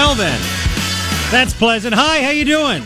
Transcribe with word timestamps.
Well 0.00 0.14
then, 0.14 0.40
that's 1.30 1.52
pleasant. 1.52 1.94
Hi, 1.94 2.22
how 2.22 2.30
you 2.30 2.46
doing? 2.46 2.82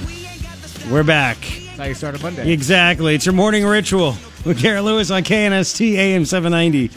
We're 0.90 1.04
back. 1.04 1.38
Now 1.78 1.84
you 1.84 1.94
start 1.94 2.16
a 2.16 2.18
Monday. 2.18 2.50
Exactly. 2.52 3.14
It's 3.14 3.24
your 3.24 3.34
morning 3.34 3.64
ritual 3.64 4.16
with 4.44 4.60
Garret 4.60 4.82
Lewis 4.82 5.12
on 5.12 5.22
KNST 5.22 5.94
AM 5.94 6.24
790. 6.24 6.90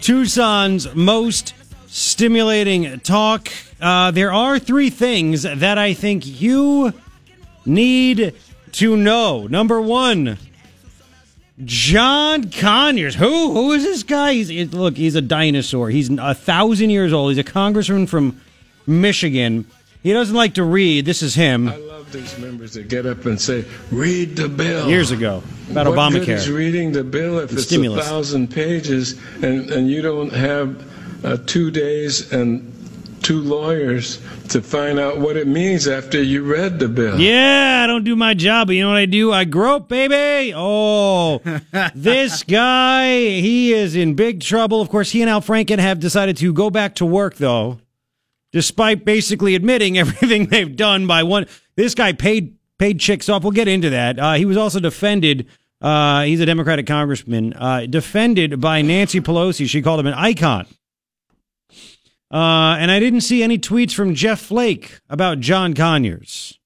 Tucson's 0.00 0.94
most 0.94 1.54
stimulating 1.88 3.00
talk. 3.00 3.48
Uh, 3.80 4.12
there 4.12 4.32
are 4.32 4.60
three 4.60 4.90
things 4.90 5.42
that 5.42 5.76
I 5.76 5.92
think 5.92 6.40
you 6.40 6.94
need 7.66 8.32
to 8.72 8.96
know. 8.96 9.48
Number 9.48 9.80
one, 9.80 10.38
John 11.64 12.48
Conyers. 12.48 13.16
Who? 13.16 13.52
Who 13.52 13.72
is 13.72 13.82
this 13.82 14.04
guy? 14.04 14.34
He's 14.34 14.72
look. 14.72 14.96
He's 14.96 15.16
a 15.16 15.20
dinosaur. 15.20 15.90
He's 15.90 16.10
a 16.10 16.32
thousand 16.32 16.90
years 16.90 17.12
old. 17.12 17.32
He's 17.32 17.38
a 17.38 17.42
congressman 17.42 18.06
from 18.06 18.40
Michigan. 18.86 19.66
He 20.02 20.12
doesn't 20.12 20.36
like 20.36 20.54
to 20.54 20.64
read. 20.64 21.06
This 21.06 21.22
is 21.22 21.34
him. 21.34 21.68
I 21.68 21.76
love 21.76 22.12
these 22.12 22.38
members 22.38 22.74
that 22.74 22.88
get 22.88 23.06
up 23.06 23.24
and 23.24 23.40
say, 23.40 23.64
"Read 23.90 24.36
the 24.36 24.48
bill." 24.48 24.88
Years 24.88 25.10
ago 25.10 25.42
about 25.70 25.86
what 25.88 26.12
good 26.12 26.22
Obamacare. 26.22 26.34
is 26.36 26.50
reading 26.50 26.92
the 26.92 27.02
bill 27.04 27.38
if 27.38 27.50
And 27.50 27.58
it's 27.58 27.66
stimulus. 27.68 28.04
a 28.06 28.08
thousand 28.10 28.50
pages 28.50 29.18
and 29.42 29.70
and 29.70 29.88
you 29.90 30.02
don't 30.02 30.32
have 30.32 30.82
uh, 31.24 31.38
two 31.46 31.70
days 31.70 32.30
and 32.32 32.70
two 33.22 33.40
lawyers 33.40 34.20
to 34.50 34.60
find 34.60 34.98
out 35.00 35.18
what 35.18 35.38
it 35.38 35.46
means 35.46 35.88
after 35.88 36.22
you 36.22 36.42
read 36.44 36.78
the 36.78 36.86
bill? 36.88 37.18
Yeah, 37.18 37.80
I 37.82 37.86
don't 37.86 38.04
do 38.04 38.14
my 38.14 38.34
job, 38.34 38.66
but 38.66 38.76
you 38.76 38.82
know 38.82 38.90
what 38.90 38.98
I 38.98 39.06
do? 39.06 39.32
I 39.32 39.44
grope, 39.44 39.88
baby. 39.88 40.52
Oh, 40.54 41.38
this 41.94 42.42
guy, 42.42 43.16
he 43.40 43.72
is 43.72 43.96
in 43.96 44.12
big 44.12 44.42
trouble. 44.42 44.82
Of 44.82 44.90
course, 44.90 45.10
he 45.12 45.22
and 45.22 45.30
Al 45.30 45.40
Franken 45.40 45.78
have 45.78 46.00
decided 46.00 46.36
to 46.36 46.52
go 46.52 46.68
back 46.68 46.96
to 46.96 47.06
work, 47.06 47.36
though, 47.36 47.78
despite 48.54 49.04
basically 49.04 49.54
admitting 49.54 49.98
everything 49.98 50.46
they've 50.46 50.74
done 50.76 51.06
by 51.06 51.22
one. 51.22 51.46
This 51.76 51.94
guy 51.94 52.14
paid 52.14 52.56
paid 52.78 52.98
chicks 52.98 53.28
off. 53.28 53.42
We'll 53.42 53.52
get 53.52 53.68
into 53.68 53.90
that. 53.90 54.18
Uh, 54.18 54.34
he 54.34 54.46
was 54.46 54.56
also 54.56 54.80
defended. 54.80 55.46
Uh, 55.82 56.22
he's 56.22 56.40
a 56.40 56.46
Democratic 56.46 56.86
congressman, 56.86 57.52
uh, 57.54 57.84
defended 57.84 58.58
by 58.60 58.80
Nancy 58.80 59.20
Pelosi. 59.20 59.68
She 59.68 59.82
called 59.82 60.00
him 60.00 60.06
an 60.06 60.14
icon. 60.14 60.66
Uh, 62.32 62.76
and 62.78 62.90
I 62.90 62.98
didn't 63.00 63.20
see 63.20 63.42
any 63.42 63.58
tweets 63.58 63.92
from 63.92 64.14
Jeff 64.14 64.40
Flake 64.40 65.00
about 65.10 65.40
John 65.40 65.74
Conyers. 65.74 66.58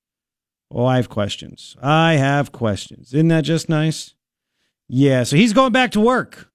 Oh, 0.70 0.86
I 0.86 0.96
have 0.96 1.08
questions. 1.08 1.76
I 1.82 2.14
have 2.14 2.52
questions. 2.52 3.12
Isn't 3.12 3.28
that 3.28 3.42
just 3.42 3.68
nice? 3.68 4.14
Yeah, 4.88 5.24
so 5.24 5.36
he's 5.36 5.52
going 5.52 5.72
back 5.72 5.90
to 5.92 6.00
work. 6.00 6.50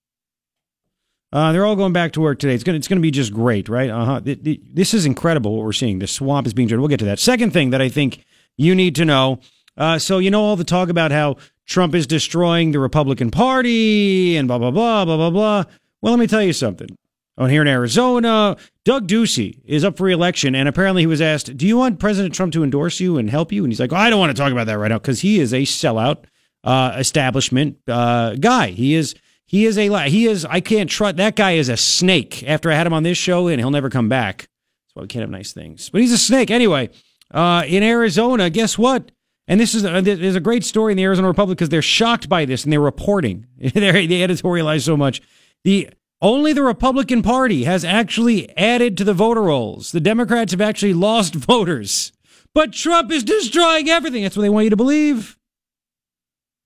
Uh, 1.34 1.52
they're 1.52 1.66
all 1.66 1.76
going 1.76 1.94
back 1.94 2.12
to 2.12 2.22
work 2.22 2.38
today. 2.38 2.54
It's 2.54 2.64
gonna 2.64 2.78
it's 2.78 2.88
gonna 2.88 3.02
be 3.02 3.10
just 3.10 3.34
great, 3.34 3.68
right? 3.68 3.90
Uh 3.90 4.06
huh. 4.06 4.22
This 4.24 4.94
is 4.94 5.08
incredible 5.08 5.56
what 5.56 5.66
we're 5.66 5.74
seeing. 5.74 5.98
The 5.98 6.06
swamp 6.06 6.46
is 6.46 6.54
being 6.54 6.68
drained. 6.68 6.82
We'll 6.82 6.90
get 6.90 7.00
to 7.00 7.06
that. 7.06 7.18
Second 7.18 7.52
thing 7.52 7.72
that 7.72 7.82
I 7.82 7.90
think 7.90 8.24
you 8.56 8.76
need 8.76 8.94
to 8.98 9.06
know. 9.06 9.40
Uh, 9.76 9.98
so 9.98 10.20
you 10.20 10.30
know 10.30 10.44
all 10.44 10.56
the 10.56 10.64
talk 10.64 10.90
about 10.90 11.10
how 11.10 11.38
Trump 11.66 11.96
is 11.96 12.06
destroying 12.06 12.72
the 12.72 12.78
Republican 12.78 13.32
Party 13.32 14.38
and 14.38 14.48
blah 14.48 14.60
blah 14.60 14.70
blah 14.70 15.06
blah 15.06 15.18
blah 15.18 15.32
blah. 15.32 15.64
Well, 16.04 16.14
let 16.14 16.20
me 16.20 16.28
tell 16.28 16.44
you 16.44 16.54
something. 16.54 16.90
Oh, 17.36 17.48
here 17.48 17.64
in 17.64 17.68
Arizona, 17.68 18.56
Doug 18.86 19.08
Ducey 19.08 19.60
is 19.66 19.84
up 19.84 19.98
for 19.98 20.04
reelection, 20.04 20.54
and 20.54 20.70
apparently 20.70 21.02
he 21.02 21.08
was 21.08 21.20
asked, 21.20 21.58
"Do 21.58 21.66
you 21.66 21.78
want 21.78 21.98
President 21.98 22.36
Trump 22.36 22.54
to 22.54 22.64
endorse 22.64 23.00
you 23.00 23.18
and 23.18 23.28
help 23.28 23.52
you?" 23.52 23.64
And 23.64 23.74
he's 23.74 23.80
like, 23.80 23.92
oh, 23.92 23.96
"I 23.96 24.12
don't 24.12 24.20
want 24.20 24.36
to 24.36 24.40
talk 24.40 24.52
about 24.52 24.68
that 24.68 24.78
right 24.78 24.90
now 24.90 25.00
because 25.00 25.22
he 25.22 25.40
is 25.40 25.52
a 25.52 25.64
sellout 25.64 26.26
uh, 26.64 26.96
establishment 27.00 27.78
uh, 27.88 28.36
guy. 28.36 28.68
He 28.68 28.94
is." 28.94 29.16
He 29.54 29.68
is 29.68 29.78
a 29.78 30.10
he 30.10 30.26
is 30.26 30.46
I 30.46 30.62
can't 30.62 30.90
trust 30.90 31.18
that 31.18 31.36
guy 31.36 31.52
is 31.52 31.70
a 31.70 31.78
snake. 31.78 32.44
After 32.44 32.72
I 32.72 32.74
had 32.74 32.88
him 32.88 32.94
on 32.94 33.04
this 33.04 33.20
show, 33.20 33.48
and 33.50 33.60
he'll 33.60 33.70
never 33.70 33.92
come 33.92 34.10
back. 34.10 34.38
That's 34.40 34.96
why 34.96 35.02
we 35.04 35.08
can't 35.08 35.22
have 35.22 35.30
nice 35.30 35.54
things. 35.54 35.92
But 35.92 36.02
he's 36.02 36.12
a 36.12 36.18
snake 36.18 36.50
anyway. 36.50 36.90
Uh, 37.30 37.64
in 37.68 37.84
Arizona, 37.84 38.50
guess 38.50 38.80
what? 38.80 39.12
And 39.48 39.60
this 39.60 39.76
is 39.76 39.86
a, 39.86 40.02
there's 40.02 40.36
a 40.36 40.40
great 40.40 40.66
story 40.66 40.94
in 40.94 40.98
the 40.98 41.04
Arizona 41.04 41.28
Republic 41.28 41.60
because 41.60 41.70
they're 41.70 41.84
shocked 41.84 42.28
by 42.28 42.46
this 42.46 42.64
and 42.64 42.74
they're 42.74 42.80
reporting. 42.80 43.46
they're, 43.58 43.94
they 43.94 44.28
editorialize 44.28 44.86
so 44.86 44.98
much. 44.98 45.22
The 45.64 45.92
only 46.20 46.54
the 46.54 46.64
Republican 46.64 47.22
Party 47.22 47.66
has 47.66 47.86
actually 47.86 48.50
added 48.58 48.98
to 48.98 49.04
the 49.04 49.14
voter 49.14 49.44
rolls. 49.44 49.92
The 49.92 50.00
Democrats 50.00 50.54
have 50.54 50.62
actually 50.62 50.96
lost 50.96 51.36
voters, 51.36 52.12
but 52.56 52.74
Trump 52.74 53.12
is 53.12 53.24
destroying 53.24 53.88
everything. 53.88 54.24
That's 54.24 54.36
what 54.36 54.42
they 54.42 54.50
want 54.50 54.64
you 54.64 54.72
to 54.72 54.76
believe. 54.76 55.38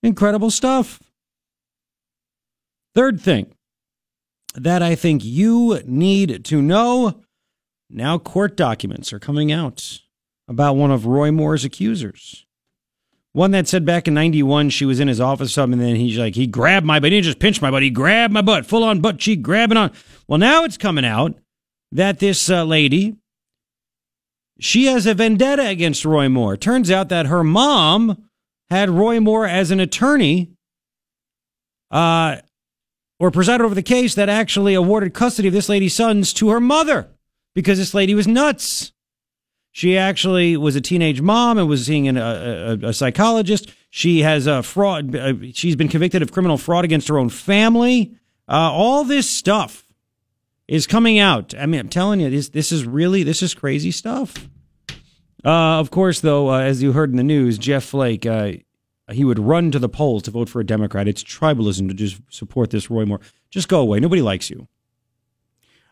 Incredible 0.03 0.51
stuff. 0.51 1.01
Third 2.97 3.21
thing 3.21 3.53
that 4.55 4.81
I 4.81 4.95
think 4.95 5.23
you 5.23 5.79
need 5.85 6.43
to 6.45 6.63
know 6.63 7.21
now 7.91 8.17
court 8.17 8.57
documents 8.57 9.13
are 9.13 9.19
coming 9.19 9.51
out 9.51 9.99
about 10.47 10.77
one 10.77 10.89
of 10.89 11.05
Roy 11.05 11.29
Moore's 11.29 11.63
accusers. 11.63 12.47
One 13.33 13.51
that 13.51 13.67
said 13.67 13.85
back 13.85 14.07
in 14.07 14.15
91 14.15 14.71
she 14.71 14.83
was 14.83 14.99
in 14.99 15.07
his 15.07 15.21
office 15.21 15.53
something, 15.53 15.79
and 15.79 15.89
then 15.89 15.95
he's 15.95 16.17
like, 16.17 16.33
he 16.33 16.47
grabbed 16.47 16.87
my 16.87 16.99
butt. 16.99 17.11
He 17.11 17.17
didn't 17.17 17.25
just 17.25 17.37
pinch 17.37 17.61
my 17.61 17.69
butt, 17.69 17.83
he 17.83 17.91
grabbed 17.91 18.33
my 18.33 18.41
butt, 18.41 18.65
full 18.65 18.83
on 18.83 18.99
butt 18.99 19.19
cheek 19.19 19.43
grabbing 19.43 19.77
on. 19.77 19.91
Well, 20.27 20.39
now 20.39 20.63
it's 20.63 20.75
coming 20.75 21.05
out 21.05 21.35
that 21.91 22.17
this 22.17 22.49
uh, 22.49 22.63
lady, 22.63 23.15
she 24.59 24.87
has 24.87 25.05
a 25.05 25.13
vendetta 25.13 25.67
against 25.67 26.03
Roy 26.03 26.29
Moore. 26.29 26.57
Turns 26.57 26.89
out 26.89 27.09
that 27.09 27.27
her 27.27 27.43
mom 27.43 28.27
had 28.71 28.89
Roy 28.89 29.19
Moore 29.19 29.45
as 29.45 29.69
an 29.69 29.79
attorney. 29.79 30.49
Uh, 31.91 32.37
or 33.19 33.31
presided 33.31 33.63
over 33.63 33.75
the 33.75 33.81
case 33.81 34.15
that 34.15 34.29
actually 34.29 34.73
awarded 34.73 35.13
custody 35.13 35.47
of 35.47 35.53
this 35.53 35.69
lady's 35.69 35.95
sons 35.95 36.33
to 36.33 36.49
her 36.49 36.59
mother 36.59 37.09
because 37.53 37.77
this 37.77 37.93
lady 37.93 38.13
was 38.13 38.27
nuts. 38.27 38.91
She 39.71 39.97
actually 39.97 40.57
was 40.57 40.75
a 40.75 40.81
teenage 40.81 41.21
mom 41.21 41.57
and 41.57 41.67
was 41.67 41.85
seeing 41.85 42.07
an, 42.07 42.17
a, 42.17 42.79
a, 42.81 42.87
a 42.87 42.93
psychologist. 42.93 43.71
She 43.89 44.21
has 44.21 44.47
a 44.47 44.63
fraud. 44.63 45.15
Uh, 45.15 45.33
she's 45.53 45.75
been 45.75 45.87
convicted 45.87 46.21
of 46.21 46.31
criminal 46.31 46.57
fraud 46.57 46.83
against 46.83 47.07
her 47.07 47.17
own 47.17 47.29
family. 47.29 48.15
Uh, 48.47 48.71
all 48.71 49.03
this 49.03 49.29
stuff 49.29 49.87
is 50.67 50.87
coming 50.87 51.19
out. 51.19 51.53
I 51.55 51.65
mean, 51.65 51.79
I'm 51.79 51.89
telling 51.89 52.19
you, 52.19 52.29
this 52.29 52.49
this 52.49 52.71
is 52.71 52.85
really 52.85 53.23
this 53.23 53.41
is 53.43 53.53
crazy 53.53 53.91
stuff. 53.91 54.49
Uh, 55.45 55.79
of 55.79 55.91
course, 55.91 56.21
though, 56.21 56.49
uh, 56.49 56.59
as 56.59 56.81
you 56.81 56.93
heard 56.93 57.11
in 57.11 57.17
the 57.17 57.23
news, 57.23 57.57
Jeff 57.57 57.85
Flake, 57.85 58.25
uh, 58.25 58.53
he 59.11 59.23
would 59.23 59.39
run 59.39 59.71
to 59.71 59.79
the 59.79 59.89
polls 59.89 60.23
to 60.23 60.31
vote 60.31 60.49
for 60.49 60.59
a 60.59 60.65
Democrat. 60.65 61.07
It's 61.07 61.23
tribalism 61.23 61.87
to 61.87 61.93
just 61.93 62.21
support 62.29 62.71
this 62.71 62.89
Roy 62.89 63.05
Moore. 63.05 63.21
Just 63.49 63.69
go 63.69 63.79
away. 63.79 63.99
Nobody 63.99 64.21
likes 64.21 64.49
you. 64.49 64.67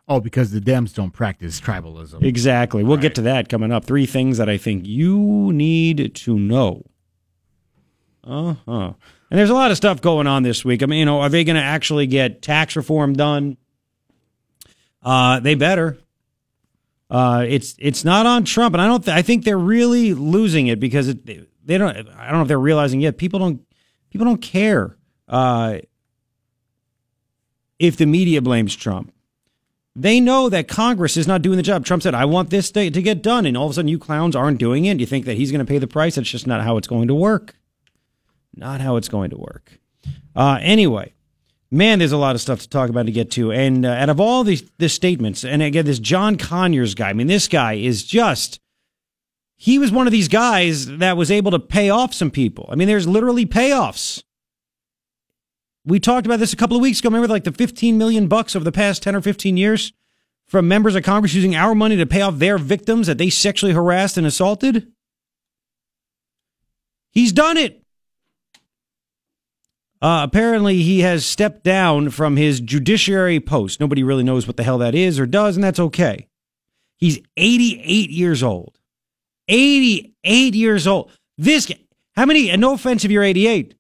Oh, 0.08 0.20
because 0.20 0.52
the 0.52 0.59
Dems 0.59 0.94
don't 0.94 1.12
practice 1.12 1.59
tribalism. 1.59 2.24
Exactly. 2.24 2.84
We'll 2.84 2.98
get 2.98 3.16
to 3.16 3.22
that 3.24 3.50
coming 3.50 3.72
up. 3.72 3.86
Three 3.86 4.06
things 4.06 4.38
that 4.38 4.50
I 4.50 4.58
think 4.58 4.86
you 4.86 5.52
need 5.52 6.14
to 6.16 6.38
know. 6.38 6.84
Uh 8.24 8.56
huh. 8.66 8.94
And 9.32 9.40
there's 9.40 9.50
a 9.50 9.56
lot 9.56 9.72
of 9.72 9.78
stuff 9.78 10.02
going 10.02 10.28
on 10.28 10.44
this 10.44 10.64
week. 10.64 10.84
I 10.84 10.86
mean, 10.86 11.00
you 11.00 11.06
know, 11.06 11.22
are 11.22 11.30
they 11.30 11.44
going 11.44 11.56
to 11.56 11.62
actually 11.62 12.06
get 12.08 12.42
tax 12.42 12.76
reform 12.76 13.14
done? 13.14 13.58
Uh, 15.02 15.40
they 15.40 15.56
better. 15.56 15.97
Uh, 17.09 17.46
it's 17.47 17.76
it's 17.78 18.03
not 18.03 18.26
on 18.26 18.44
Trump, 18.46 18.74
and 18.74 18.82
I 18.82 18.88
don't. 18.88 19.03
Th- 19.03 19.16
I 19.16 19.22
think 19.22 19.44
they're 19.44 19.58
really 19.58 20.14
losing 20.14 20.68
it 20.68 20.80
because 20.80 21.08
it, 21.08 21.50
they 21.66 21.78
don't. 21.78 21.96
I 21.96 22.28
don't 22.28 22.36
know 22.36 22.42
if 22.44 22.48
they're 22.48 22.59
realizing 22.59 23.02
yet. 23.02 23.18
People 23.18 23.40
don't. 23.40 23.62
People 24.09 24.26
don't 24.26 24.42
care 24.42 24.96
uh, 25.28 25.80
if 27.79 27.97
the 27.97 28.06
media 28.06 28.41
blames 28.41 28.76
Trump. 28.76 29.12
They 29.97 30.20
know 30.20 30.50
that 30.50 30.67
Congress 30.67 31.17
is 31.17 31.28
not 31.28 31.41
doing 31.41 31.58
the 31.58 31.64
job. 31.64 31.85
Trump 31.85 32.03
said, 32.03 32.14
"I 32.14 32.26
want 32.26 32.50
this 32.50 32.72
to, 32.72 32.90
to 32.90 33.02
get 33.02 33.22
done," 33.22 33.46
and 33.46 33.58
all 33.58 33.66
of 33.66 33.72
a 33.72 33.73
sudden, 33.73 33.90
you 33.90 33.97
clowns 33.97 34.35
aren't 34.35 34.59
doing 34.59 34.85
it. 34.85 35.00
You 35.00 35.06
think 35.06 35.26
that 35.26 35.38
he's 35.38 35.52
going 35.52 35.66
to 35.66 35.70
pay 35.70 35.79
the 35.79 35.88
price? 35.88 36.16
That's 36.16 36.29
just 36.29 36.47
not 36.47 36.64
how 36.64 36.78
it's 36.78 36.88
going 36.88 37.08
to 37.08 37.16
work. 37.16 37.56
Not 38.56 38.79
how 38.82 38.96
it's 38.96 39.09
going 39.09 39.32
to 39.32 39.38
work. 39.38 39.79
Uh, 40.35 40.59
anyway, 40.62 41.14
man, 41.72 42.00
there's 42.00 42.12
a 42.12 42.17
lot 42.17 42.35
of 42.35 42.41
stuff 42.41 42.59
to 42.62 42.70
talk 42.70 42.90
about 42.90 43.06
to 43.06 43.12
get 43.12 43.32
to. 43.32 43.52
And 43.52 43.85
uh, 43.85 43.90
out 43.90 44.09
of 44.09 44.20
all 44.20 44.44
these, 44.44 44.64
these 44.78 44.94
statements, 44.94 45.44
and 45.44 45.62
again, 45.62 45.85
this 45.85 46.00
John 46.00 46.38
Conyers 46.38 46.96
guy, 46.96 47.09
I 47.09 47.14
mean, 47.14 47.28
this 47.28 47.47
guy 47.47 47.73
is 47.73 48.03
just, 48.03 48.59
he 49.57 49.79
was 49.79 49.91
one 49.91 50.07
of 50.07 50.11
these 50.11 50.28
guys 50.28 50.85
that 50.85 51.17
was 51.17 51.31
able 51.31 51.52
to 51.52 51.59
pay 51.59 51.90
off 51.90 52.13
some 52.13 52.31
people. 52.31 52.67
I 52.69 52.75
mean, 52.75 52.87
there's 52.87 53.07
literally 53.07 53.46
payoffs. 53.46 54.23
We 55.85 55.99
talked 55.99 56.25
about 56.25 56.40
this 56.40 56.53
a 56.53 56.57
couple 56.57 56.75
of 56.75 56.81
weeks 56.81 56.99
ago. 56.99 57.09
Remember, 57.09 57.28
like 57.28 57.43
the 57.43 57.52
15 57.52 57.97
million 57.97 58.28
bucks 58.28 58.55
over 58.55 58.66
the 58.66 58.72
past 58.72 59.03
10 59.03 59.16
or 59.16 59.22
15 59.22 59.55
years 59.55 59.93
from 60.47 60.67
members 60.67 60.96
of 60.96 61.03
Congress 61.03 61.34
using 61.34 61.55
our 61.55 61.75
money 61.75 61.96
to 61.96 62.05
pay 62.05 62.22
off 62.22 62.37
their 62.37 62.57
victims 62.57 63.07
that 63.07 63.17
they 63.17 63.29
sexually 63.29 63.73
harassed 63.73 64.17
and 64.17 64.28
assaulted? 64.28 64.91
He's 67.11 67.31
done 67.31 67.57
it. 67.57 67.81
Uh, 70.02 70.22
apparently, 70.23 70.81
he 70.81 70.99
has 70.99 71.25
stepped 71.25 71.63
down 71.63 72.09
from 72.09 72.35
his 72.35 72.59
judiciary 72.59 73.40
post. 73.40 73.79
Nobody 73.79 74.03
really 74.03 74.23
knows 74.23 74.46
what 74.46 74.57
the 74.57 74.63
hell 74.63 74.78
that 74.79 74.93
is 74.93 75.19
or 75.19 75.25
does, 75.25 75.55
and 75.55 75.63
that's 75.63 75.79
okay. 75.79 76.28
He's 76.97 77.19
88 77.37 78.09
years 78.09 78.43
old. 78.43 78.78
88 79.47 80.56
years 80.56 80.88
old. 80.88 81.12
This, 81.38 81.72
how 82.16 82.26
many, 82.26 82.50
and 82.50 82.62
no 82.62 82.74
offense 82.74 83.06
if 83.06 83.12
you're 83.12 83.24
88, 83.24 83.76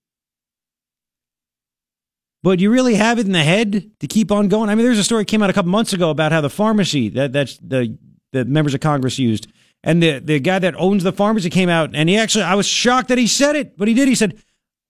but 2.43 2.59
you 2.59 2.69
really 2.71 2.95
have 2.95 3.17
it 3.17 3.25
in 3.25 3.31
the 3.31 3.43
head 3.43 3.89
to 3.99 4.07
keep 4.07 4.31
on 4.31 4.49
going. 4.49 4.69
I 4.69 4.75
mean, 4.75 4.85
there's 4.85 4.99
a 4.99 5.03
story 5.03 5.25
came 5.25 5.41
out 5.41 5.49
a 5.49 5.53
couple 5.53 5.71
months 5.71 5.93
ago 5.93 6.11
about 6.11 6.31
how 6.31 6.41
the 6.41 6.49
pharmacy 6.49 7.09
that 7.09 7.33
that's 7.33 7.57
the 7.57 7.97
the 8.35 8.45
members 8.45 8.73
of 8.73 8.81
Congress 8.81 9.17
used 9.17 9.47
And 9.83 10.03
the, 10.03 10.19
the 10.19 10.39
guy 10.39 10.59
that 10.59 10.75
owns 10.77 11.03
the 11.03 11.13
pharmacy 11.13 11.49
came 11.49 11.69
out 11.69 11.95
and 11.95 12.09
he 12.09 12.17
actually, 12.17 12.43
I 12.43 12.55
was 12.55 12.67
shocked 12.67 13.07
that 13.07 13.17
he 13.17 13.27
said 13.27 13.55
it, 13.55 13.77
but 13.77 13.87
he 13.87 13.93
did. 13.93 14.07
He 14.07 14.15
said, 14.15 14.37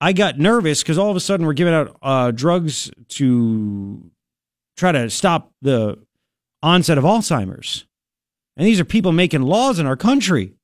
I 0.00 0.12
got 0.12 0.38
nervous 0.38 0.82
because 0.82 0.98
all 0.98 1.10
of 1.10 1.16
a 1.16 1.20
sudden 1.20 1.46
we're 1.46 1.52
giving 1.52 1.72
out 1.72 1.96
uh, 2.02 2.30
drugs 2.32 2.90
to 3.10 4.10
try 4.76 4.92
to 4.92 5.08
stop 5.08 5.52
the 5.62 5.98
onset 6.62 6.98
of 6.98 7.04
Alzheimer's. 7.04 7.86
And 8.56 8.66
these 8.66 8.80
are 8.80 8.84
people 8.84 9.12
making 9.12 9.42
laws 9.42 9.78
in 9.78 9.86
our 9.86 9.96
country. 9.96 10.54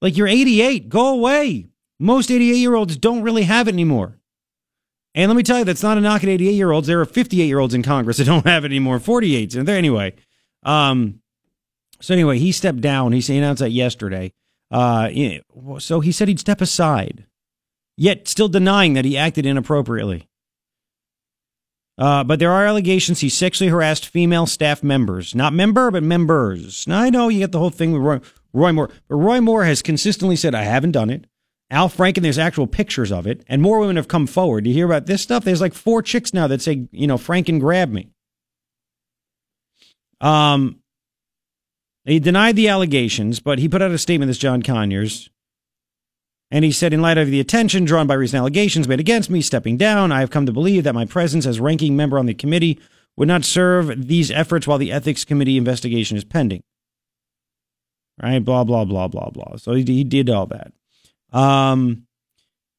Like 0.00 0.16
you're 0.16 0.28
88, 0.28 0.88
go 0.88 1.08
away. 1.14 1.68
Most 1.98 2.30
88 2.30 2.54
year 2.54 2.74
olds 2.74 2.96
don't 2.96 3.22
really 3.22 3.42
have 3.42 3.68
it 3.68 3.72
anymore. 3.72 4.18
And 5.14 5.28
let 5.28 5.36
me 5.36 5.42
tell 5.42 5.58
you, 5.58 5.64
that's 5.64 5.82
not 5.82 5.98
a 5.98 6.00
knock 6.00 6.22
at 6.22 6.28
88 6.28 6.52
year 6.52 6.70
olds. 6.70 6.86
There 6.86 7.00
are 7.00 7.04
58 7.04 7.44
year 7.44 7.58
olds 7.58 7.74
in 7.74 7.82
Congress 7.82 8.18
that 8.18 8.24
don't 8.26 8.46
have 8.46 8.64
it 8.64 8.68
anymore, 8.68 8.98
48s. 8.98 9.56
And 9.56 9.66
there 9.66 9.76
anyway. 9.76 10.14
Um, 10.62 11.20
so 12.00 12.14
anyway, 12.14 12.38
he 12.38 12.52
stepped 12.52 12.80
down. 12.80 13.12
He 13.12 13.36
announced 13.36 13.60
that 13.60 13.70
yesterday. 13.70 14.32
Uh, 14.70 15.08
so 15.78 16.00
he 16.00 16.12
said 16.12 16.28
he'd 16.28 16.38
step 16.38 16.60
aside, 16.60 17.26
yet 17.96 18.28
still 18.28 18.48
denying 18.48 18.92
that 18.92 19.04
he 19.04 19.16
acted 19.16 19.46
inappropriately. 19.46 20.28
Uh, 21.96 22.22
but 22.22 22.38
there 22.38 22.52
are 22.52 22.66
allegations 22.66 23.20
he 23.20 23.28
sexually 23.28 23.70
harassed 23.70 24.06
female 24.06 24.46
staff 24.46 24.84
members, 24.84 25.34
not 25.34 25.52
member, 25.52 25.90
but 25.90 26.02
members. 26.02 26.86
Now 26.86 27.00
I 27.00 27.10
know 27.10 27.28
you 27.28 27.40
get 27.40 27.50
the 27.50 27.58
whole 27.58 27.70
thing 27.70 27.92
with 27.92 28.22
Roy, 28.52 28.72
Moore, 28.72 28.90
but 29.08 29.16
Roy 29.16 29.40
Moore 29.40 29.64
has 29.64 29.82
consistently 29.82 30.36
said 30.36 30.54
I 30.54 30.62
haven't 30.62 30.92
done 30.92 31.10
it. 31.10 31.26
Al 31.70 31.88
Franken, 31.88 32.22
there's 32.22 32.38
actual 32.38 32.66
pictures 32.66 33.12
of 33.12 33.26
it, 33.26 33.44
and 33.46 33.60
more 33.60 33.78
women 33.78 33.96
have 33.96 34.08
come 34.08 34.26
forward. 34.26 34.66
You 34.66 34.72
hear 34.72 34.86
about 34.86 35.06
this 35.06 35.20
stuff? 35.20 35.44
There's 35.44 35.60
like 35.60 35.74
four 35.74 36.00
chicks 36.00 36.32
now 36.32 36.46
that 36.46 36.62
say, 36.62 36.88
you 36.92 37.06
know, 37.06 37.18
Franken 37.18 37.60
grabbed 37.60 37.92
me. 37.92 38.08
Um, 40.20 40.80
he 42.04 42.18
denied 42.18 42.56
the 42.56 42.68
allegations, 42.68 43.38
but 43.38 43.58
he 43.58 43.68
put 43.68 43.82
out 43.82 43.90
a 43.90 43.98
statement, 43.98 44.30
this 44.30 44.38
John 44.38 44.62
Conyers, 44.62 45.28
and 46.50 46.64
he 46.64 46.72
said, 46.72 46.94
in 46.94 47.02
light 47.02 47.18
of 47.18 47.28
the 47.28 47.40
attention 47.40 47.84
drawn 47.84 48.06
by 48.06 48.14
recent 48.14 48.38
allegations 48.38 48.88
made 48.88 49.00
against 49.00 49.28
me 49.28 49.42
stepping 49.42 49.76
down, 49.76 50.10
I 50.10 50.20
have 50.20 50.30
come 50.30 50.46
to 50.46 50.52
believe 50.52 50.84
that 50.84 50.94
my 50.94 51.04
presence 51.04 51.44
as 51.44 51.60
ranking 51.60 51.94
member 51.94 52.18
on 52.18 52.26
the 52.26 52.34
committee 52.34 52.80
would 53.16 53.28
not 53.28 53.44
serve 53.44 54.08
these 54.08 54.30
efforts 54.30 54.66
while 54.66 54.78
the 54.78 54.90
ethics 54.90 55.24
committee 55.24 55.58
investigation 55.58 56.16
is 56.16 56.24
pending. 56.24 56.62
Right? 58.22 58.44
Blah, 58.44 58.64
blah, 58.64 58.84
blah, 58.84 59.08
blah, 59.08 59.30
blah. 59.30 59.56
So 59.56 59.74
he, 59.74 59.84
he 59.84 60.04
did 60.04 60.28
all 60.28 60.46
that. 60.46 60.72
Um, 61.32 62.06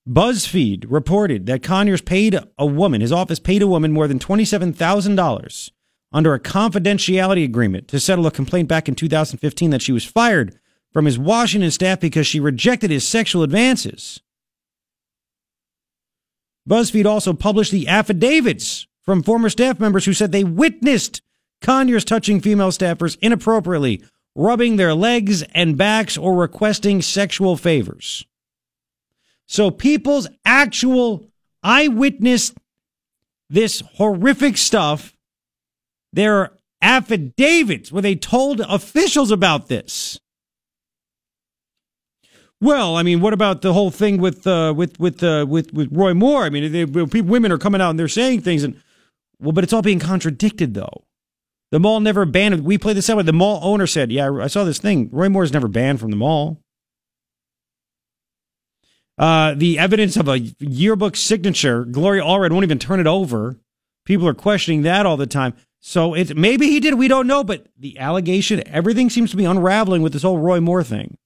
BuzzFeed 0.08 0.86
reported 0.90 1.46
that 1.46 1.64
Conyers 1.64 2.02
paid 2.02 2.38
a 2.58 2.66
woman, 2.66 3.02
his 3.02 3.12
office 3.12 3.40
paid 3.40 3.62
a 3.62 3.68
woman 3.68 3.92
more 3.92 4.08
than 4.08 4.20
$27,000 4.20 5.72
under 6.12 6.34
a 6.34 6.40
confidentiality 6.40 7.44
agreement 7.44 7.88
to 7.90 8.00
settle 8.00 8.26
a 8.26 8.32
complaint 8.32 8.68
back 8.68 8.90
in 8.90 8.96
2015 8.96 9.70
that 9.70 9.82
she 9.82 9.92
was 9.92 10.04
fired 10.04 10.58
from 10.92 11.06
his 11.06 11.20
Washington 11.20 11.70
staff 11.70 12.00
because 12.00 12.26
she 12.26 12.40
rejected 12.40 12.90
his 12.90 13.08
sexual 13.08 13.44
advances. 13.44 14.22
BuzzFeed 16.68 17.06
also 17.06 17.34
published 17.34 17.72
the 17.72 17.88
affidavits 17.88 18.88
from 19.04 19.24
former 19.24 19.50
staff 19.50 19.80
members 19.80 20.06
who 20.06 20.14
said 20.14 20.32
they 20.32 20.44
witnessed 20.44 21.22
Conyers 21.62 22.06
touching 22.06 22.42
female 22.42 22.70
staffers 22.70 23.18
inappropriately, 23.22 24.04
rubbing 24.36 24.76
their 24.76 24.94
legs 24.94 25.44
and 25.54 25.78
backs, 25.78 26.18
or 26.18 26.36
requesting 26.36 27.02
sexual 27.02 27.58
favors. 27.58 28.26
So 29.48 29.72
people's 29.72 30.28
actual 30.46 31.26
eyewitness 31.64 32.54
this 33.50 33.82
horrific 33.96 34.58
stuff. 34.58 35.14
There 36.14 36.38
are 36.38 36.58
affidavits 36.82 37.92
where 37.92 38.02
they 38.02 38.16
told 38.16 38.62
officials 38.62 39.32
about 39.32 39.68
this. 39.68 40.20
Well, 42.62 42.98
I 42.98 43.04
mean, 43.04 43.22
what 43.22 43.34
about 43.34 43.62
the 43.62 43.74
whole 43.74 43.90
thing 43.90 44.20
with 44.20 44.46
uh, 44.46 44.74
with 44.76 45.00
with 45.00 45.24
uh, 45.24 45.46
with 45.48 45.74
with 45.74 45.90
Roy 45.92 46.14
Moore? 46.14 46.44
I 46.44 46.50
mean, 46.50 46.72
they, 46.72 46.86
women 46.86 47.52
are 47.52 47.58
coming 47.58 47.80
out 47.80 47.92
and 47.92 48.00
they're 48.00 48.10
saying 48.10 48.42
things, 48.42 48.64
and 48.64 48.82
well, 49.40 49.54
but 49.54 49.64
it's 49.64 49.72
all 49.72 49.82
being 49.82 50.00
contradicted 50.00 50.74
though. 50.74 51.06
The 51.72 51.80
mall 51.80 52.00
never 52.00 52.26
banned. 52.26 52.64
We 52.64 52.78
played 52.78 52.98
this 52.98 53.10
out. 53.10 53.24
The 53.26 53.34
mall 53.34 53.60
owner 53.62 53.86
said, 53.88 54.12
"Yeah, 54.12 54.32
I 54.32 54.48
saw 54.48 54.64
this 54.64 54.80
thing. 54.80 55.10
Roy 55.12 55.30
Moore's 55.30 55.54
never 55.54 55.68
banned 55.68 56.00
from 56.00 56.10
the 56.10 56.18
mall." 56.18 56.62
Uh, 59.20 59.54
the 59.54 59.78
evidence 59.78 60.16
of 60.16 60.30
a 60.30 60.40
yearbook 60.60 61.18
signature, 61.18 61.84
Gloria 61.84 62.24
Allred 62.24 62.52
won't 62.52 62.64
even 62.64 62.80
turn 62.80 63.02
it 63.02 63.08
over. 63.08 63.60
People 64.06 64.28
are 64.28 64.34
questioning 64.34 64.84
that 64.84 65.06
all 65.06 65.18
the 65.18 65.28
time. 65.28 65.54
So 65.82 66.14
it 66.14 66.36
maybe 66.36 66.68
he 66.68 66.80
did, 66.80 66.96
we 66.96 67.08
don't 67.08 67.28
know, 67.28 67.44
but 67.44 67.68
the 67.78 68.00
allegation, 68.00 68.66
everything 68.68 69.10
seems 69.10 69.32
to 69.32 69.38
be 69.38 69.46
unraveling 69.46 70.02
with 70.02 70.14
this 70.14 70.24
whole 70.24 70.38
Roy 70.38 70.60
Moore 70.62 70.84
thing. 70.84 71.18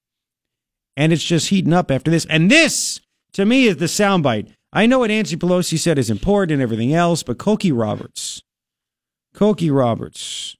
And 0.96 1.12
it's 1.12 1.24
just 1.24 1.48
heating 1.48 1.72
up 1.72 1.90
after 1.90 2.10
this. 2.10 2.26
And 2.26 2.50
this, 2.50 3.00
to 3.32 3.44
me, 3.44 3.66
is 3.66 3.78
the 3.78 3.86
soundbite. 3.86 4.52
I 4.72 4.86
know 4.86 5.00
what 5.00 5.08
Nancy 5.08 5.36
Pelosi 5.36 5.78
said 5.78 5.98
is 5.98 6.10
important 6.10 6.52
and 6.52 6.62
everything 6.62 6.92
else, 6.94 7.22
but 7.22 7.38
Cokie 7.38 7.76
Roberts, 7.76 8.42
Cokie 9.34 9.74
Roberts, 9.74 10.56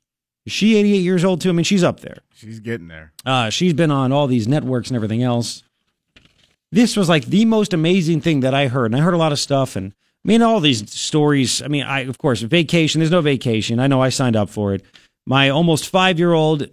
is 0.47 0.53
she 0.53 0.76
88 0.76 0.97
years 0.99 1.25
old 1.25 1.41
too? 1.41 1.50
I 1.50 1.53
mean, 1.53 1.65
she's 1.65 1.85
up 1.85 2.00
there. 2.00 2.19
She's 2.35 2.61
getting 2.61 2.88
there. 2.88 3.12
Uh, 3.25 3.50
she's 3.50 3.73
been 3.73 3.91
on 3.91 4.12
all 4.12 4.26
these 4.26 4.49
networks 4.49 4.88
and 4.88 4.97
everything 4.97 5.23
else 5.23 5.62
this 6.75 6.97
was 6.97 7.09
like 7.09 7.26
the 7.26 7.44
most 7.44 7.73
amazing 7.73 8.21
thing 8.21 8.41
that 8.41 8.53
I 8.53 8.67
heard. 8.67 8.87
And 8.87 8.97
I 8.97 9.05
heard 9.05 9.15
a 9.15 9.19
lot 9.19 9.31
of 9.31 9.38
stuff 9.38 9.76
and 9.76 9.93
I 9.93 10.29
mean, 10.29 10.43
all 10.43 10.59
these 10.59 10.91
stories. 10.93 11.62
I 11.62 11.69
mean, 11.69 11.85
I, 11.85 12.00
of 12.00 12.19
course, 12.19 12.41
vacation, 12.41 12.99
there's 12.99 13.11
no 13.11 13.21
vacation. 13.21 13.79
I 13.79 13.87
know 13.87 14.03
I 14.03 14.09
signed 14.09 14.37
up 14.37 14.49
for 14.49 14.75
it. 14.75 14.82
My 15.26 15.50
almost 15.50 15.88
five 15.88 16.19
year 16.19 16.32
old, 16.32 16.69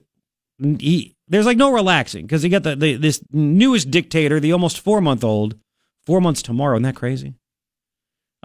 he, 0.57 1.15
there's 1.27 1.45
like 1.45 1.57
no 1.57 1.71
relaxing 1.71 2.25
because 2.25 2.41
he 2.41 2.49
got 2.49 2.63
the, 2.63 2.75
the, 2.75 2.95
this 2.95 3.21
newest 3.31 3.91
dictator, 3.91 4.39
the 4.39 4.53
almost 4.53 4.79
four 4.79 5.01
month 5.01 5.23
old, 5.23 5.55
four 6.05 6.19
months 6.19 6.41
tomorrow. 6.41 6.77
Isn't 6.77 6.83
that 6.83 6.95
crazy? 6.95 7.35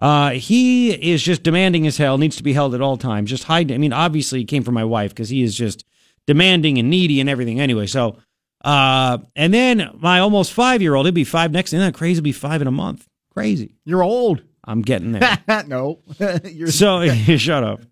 Uh, 0.01 0.31
he 0.31 0.91
is 0.93 1.23
just 1.23 1.43
demanding 1.43 1.87
as 1.87 1.97
hell, 1.97 2.19
needs 2.19 2.37
to 2.37 2.43
be 2.43 2.53
held 2.53 2.75
at 2.75 2.83
all 2.83 2.97
times. 2.97 3.31
Just 3.31 3.45
hide. 3.45 3.73
I 3.73 3.79
mean, 3.79 3.93
obviously, 3.93 4.41
he 4.41 4.45
came 4.45 4.63
from 4.63 4.75
my 4.75 4.85
wife 4.85 5.11
because 5.11 5.31
he 5.31 5.43
is 5.43 5.55
just 5.55 5.85
demanding 6.27 6.79
and 6.79 6.91
needy 6.91 7.21
and 7.21 7.31
everything. 7.31 7.61
Anyway, 7.61 7.87
so 7.87 8.19
uh, 8.67 9.19
and 9.37 9.55
then 9.55 9.91
my 9.99 10.19
almost 10.19 10.53
five 10.53 10.83
year 10.83 10.95
old, 10.97 11.07
it'd 11.07 11.15
be 11.15 11.25
five 11.25 11.53
next. 11.53 11.73
Isn't 11.73 11.87
that 11.87 11.95
crazy? 11.95 12.15
It'd 12.15 12.25
be 12.25 12.33
five 12.33 12.61
in 12.61 12.69
a 12.69 12.73
month. 12.73 13.07
Crazy. 13.33 13.77
You're 13.85 14.03
old. 14.03 14.43
I'm 14.65 14.83
getting 14.83 15.13
there. 15.13 15.39
no. 15.69 16.01
so 16.67 17.09
shut 17.37 17.63
up. 17.63 17.83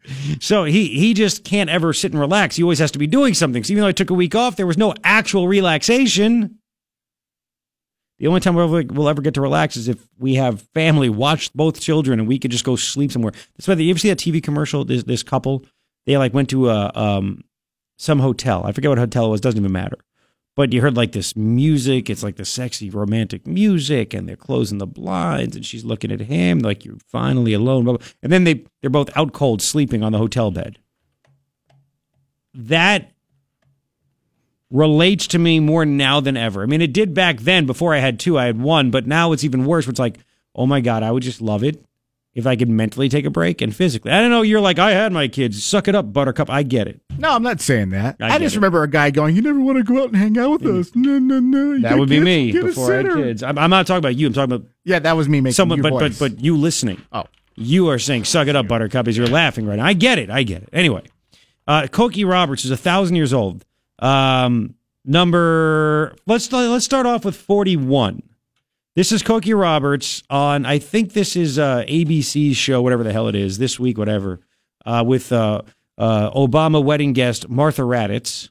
So 0.40 0.64
he 0.64 0.88
he 0.88 1.14
just 1.14 1.44
can't 1.44 1.70
ever 1.70 1.92
sit 1.92 2.10
and 2.12 2.20
relax. 2.20 2.56
He 2.56 2.64
always 2.64 2.80
has 2.80 2.90
to 2.90 2.98
be 2.98 3.06
doing 3.06 3.34
something. 3.34 3.62
So 3.62 3.72
even 3.72 3.82
though 3.82 3.88
I 3.88 3.92
took 3.92 4.10
a 4.10 4.14
week 4.14 4.34
off, 4.34 4.56
there 4.56 4.66
was 4.66 4.76
no 4.76 4.94
actual 5.04 5.46
relaxation. 5.46 6.58
The 8.18 8.28
only 8.28 8.40
time 8.40 8.54
we'll 8.54 8.76
ever, 8.76 8.92
we'll 8.92 9.08
ever 9.08 9.22
get 9.22 9.34
to 9.34 9.40
relax 9.40 9.76
is 9.76 9.88
if 9.88 10.06
we 10.18 10.36
have 10.36 10.62
family 10.74 11.08
watch 11.08 11.52
both 11.52 11.80
children 11.80 12.20
and 12.20 12.28
we 12.28 12.38
could 12.38 12.50
just 12.50 12.64
go 12.64 12.76
sleep 12.76 13.10
somewhere. 13.10 13.32
That's 13.56 13.66
why 13.66 13.74
you 13.74 13.90
ever 13.90 13.98
see 13.98 14.08
that 14.08 14.18
TV 14.18 14.42
commercial? 14.42 14.84
This 14.84 15.02
this 15.02 15.22
couple 15.22 15.64
they 16.06 16.16
like 16.16 16.34
went 16.34 16.50
to 16.50 16.70
a 16.70 16.92
um 16.94 17.42
some 17.96 18.20
hotel. 18.20 18.64
I 18.64 18.72
forget 18.72 18.88
what 18.88 18.98
hotel 18.98 19.26
it 19.26 19.30
was. 19.30 19.40
Doesn't 19.40 19.58
even 19.58 19.72
matter 19.72 19.98
but 20.56 20.72
you 20.72 20.80
heard 20.80 20.96
like 20.96 21.12
this 21.12 21.34
music. 21.36 22.08
It's 22.08 22.22
like 22.22 22.36
the 22.36 22.44
sexy 22.44 22.90
romantic 22.90 23.46
music, 23.46 24.14
and 24.14 24.28
they're 24.28 24.36
closing 24.36 24.78
the 24.78 24.86
blinds, 24.86 25.56
and 25.56 25.66
she's 25.66 25.84
looking 25.84 26.12
at 26.12 26.20
him 26.20 26.60
like 26.60 26.84
you're 26.84 26.98
finally 27.08 27.52
alone. 27.52 27.98
And 28.22 28.32
then 28.32 28.44
they 28.44 28.64
they're 28.80 28.90
both 28.90 29.10
out 29.16 29.32
cold, 29.32 29.62
sleeping 29.62 30.02
on 30.02 30.12
the 30.12 30.18
hotel 30.18 30.50
bed. 30.50 30.78
That 32.54 33.12
relates 34.74 35.26
to 35.28 35.38
me 35.38 35.60
more 35.60 35.86
now 35.86 36.20
than 36.20 36.36
ever. 36.36 36.62
I 36.62 36.66
mean, 36.66 36.82
it 36.82 36.92
did 36.92 37.14
back 37.14 37.40
then. 37.40 37.64
Before 37.64 37.94
I 37.94 37.98
had 37.98 38.18
two, 38.18 38.36
I 38.38 38.46
had 38.46 38.60
one, 38.60 38.90
but 38.90 39.06
now 39.06 39.32
it's 39.32 39.44
even 39.44 39.64
worse. 39.64 39.86
It's 39.88 39.98
like, 40.00 40.18
oh 40.54 40.66
my 40.66 40.80
god, 40.80 41.02
I 41.02 41.10
would 41.12 41.22
just 41.22 41.40
love 41.40 41.62
it 41.62 41.82
if 42.34 42.44
I 42.48 42.56
could 42.56 42.68
mentally 42.68 43.08
take 43.08 43.24
a 43.24 43.30
break 43.30 43.60
and 43.62 43.74
physically. 43.74 44.10
I 44.10 44.20
don't 44.20 44.30
know. 44.30 44.42
You're 44.42 44.60
like, 44.60 44.80
I 44.80 44.90
had 44.90 45.12
my 45.12 45.28
kids. 45.28 45.62
Suck 45.62 45.86
it 45.86 45.94
up, 45.94 46.12
Buttercup. 46.12 46.50
I 46.50 46.64
get 46.64 46.88
it. 46.88 47.00
No, 47.16 47.30
I'm 47.30 47.44
not 47.44 47.60
saying 47.60 47.90
that. 47.90 48.16
I 48.20 48.34
I, 48.34 48.38
just 48.40 48.56
it. 48.56 48.58
remember 48.58 48.82
a 48.82 48.90
guy 48.90 49.10
going, 49.10 49.36
"You 49.36 49.42
never 49.42 49.60
want 49.60 49.78
to 49.78 49.84
go 49.84 50.02
out 50.02 50.08
and 50.08 50.16
hang 50.16 50.36
out 50.36 50.60
with 50.60 50.66
us." 50.66 50.90
No, 50.96 51.20
no, 51.20 51.38
no. 51.38 51.74
You 51.74 51.80
That 51.82 51.96
would 51.96 52.08
be 52.08 52.16
kids? 52.16 52.24
me 52.24 52.52
before 52.52 52.92
I 52.92 52.96
had 52.96 53.12
kids. 53.14 53.42
I'm, 53.44 53.56
I'm 53.56 53.70
not 53.70 53.86
talking 53.86 53.98
about 53.98 54.16
you. 54.16 54.26
I'm 54.26 54.32
talking 54.32 54.52
about 54.56 54.66
Yeah, 54.82 54.98
that 54.98 55.16
was 55.16 55.28
me 55.28 55.40
making 55.40 55.54
someone, 55.54 55.78
you 55.78 55.82
but 55.84 55.90
voice. 55.90 56.18
but 56.18 56.32
but 56.34 56.44
you 56.44 56.56
listening. 56.56 57.00
oh, 57.12 57.24
You 57.54 57.88
are 57.90 58.00
saying 58.00 58.24
"suck 58.24 58.48
it 58.48 58.56
up, 58.56 58.66
Buttercup" 58.66 59.06
as 59.06 59.16
you're 59.16 59.28
laughing 59.28 59.66
right 59.66 59.76
now. 59.76 59.86
I 59.86 59.92
get 59.92 60.18
it. 60.18 60.28
I 60.30 60.42
get 60.42 60.64
it. 60.64 60.68
Anyway, 60.72 61.02
uh, 61.68 61.82
Cokie 61.82 62.28
Roberts 62.28 62.64
is 62.64 62.72
a 62.72 62.76
thousand 62.76 63.14
years 63.14 63.32
old. 63.32 63.64
Um, 63.98 64.74
number 65.04 66.14
let's 66.26 66.50
let's 66.52 66.84
start 66.84 67.06
off 67.06 67.24
with 67.24 67.36
41. 67.36 68.22
This 68.96 69.10
is 69.10 69.22
Cokie 69.22 69.58
Roberts 69.58 70.22
on. 70.30 70.66
I 70.66 70.78
think 70.78 71.14
this 71.14 71.34
is 71.34 71.58
uh, 71.58 71.84
ABC's 71.88 72.56
show, 72.56 72.80
whatever 72.80 73.02
the 73.02 73.12
hell 73.12 73.26
it 73.26 73.34
is, 73.34 73.58
this 73.58 73.78
week, 73.78 73.98
whatever, 73.98 74.40
uh, 74.86 75.02
with 75.04 75.32
uh, 75.32 75.62
uh, 75.98 76.30
Obama 76.30 76.82
wedding 76.82 77.12
guest 77.12 77.48
Martha 77.48 77.82
Raddatz. 77.82 78.50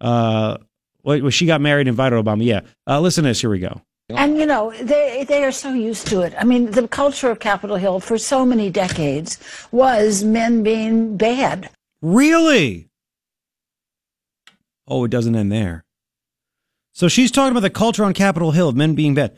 Uh, 0.00 0.58
well, 1.02 1.30
she 1.30 1.46
got 1.46 1.60
married, 1.60 1.82
and 1.82 1.88
invited 1.88 2.24
Obama. 2.24 2.44
Yeah, 2.44 2.60
uh, 2.86 3.00
listen 3.00 3.24
to 3.24 3.30
this. 3.30 3.40
Here 3.40 3.50
we 3.50 3.58
go. 3.58 3.82
And 4.08 4.38
you 4.38 4.46
know, 4.46 4.72
they 4.80 5.24
they 5.26 5.42
are 5.44 5.52
so 5.52 5.72
used 5.72 6.06
to 6.08 6.20
it. 6.20 6.34
I 6.38 6.44
mean, 6.44 6.70
the 6.70 6.86
culture 6.86 7.30
of 7.30 7.40
Capitol 7.40 7.76
Hill 7.76 7.98
for 7.98 8.18
so 8.18 8.44
many 8.44 8.70
decades 8.70 9.38
was 9.72 10.22
men 10.22 10.62
being 10.62 11.16
bad. 11.16 11.70
Really? 12.02 12.88
Oh, 14.86 15.04
it 15.04 15.10
doesn't 15.10 15.36
end 15.36 15.52
there. 15.52 15.84
So 16.92 17.08
she's 17.08 17.30
talking 17.30 17.52
about 17.52 17.60
the 17.60 17.70
culture 17.70 18.04
on 18.04 18.14
Capitol 18.14 18.50
Hill 18.50 18.68
of 18.68 18.76
men 18.76 18.94
being 18.94 19.14
bad. 19.14 19.36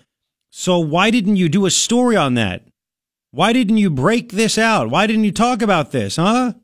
So 0.51 0.79
why 0.79 1.11
didn't 1.11 1.37
you 1.37 1.49
do 1.49 1.67
a 1.67 1.71
story 1.71 2.17
on 2.17 2.35
that? 2.35 2.65
Why 3.31 3.53
didn't 3.53 3.79
you 3.79 3.91
break 3.91 4.33
this 4.33 4.57
out? 4.59 4.91
Why 4.91 5.07
didn't 5.07 5.25
you 5.25 5.33
talk 5.33 5.63
about 5.63 5.91
this, 5.91 6.17
huh? 6.17 6.55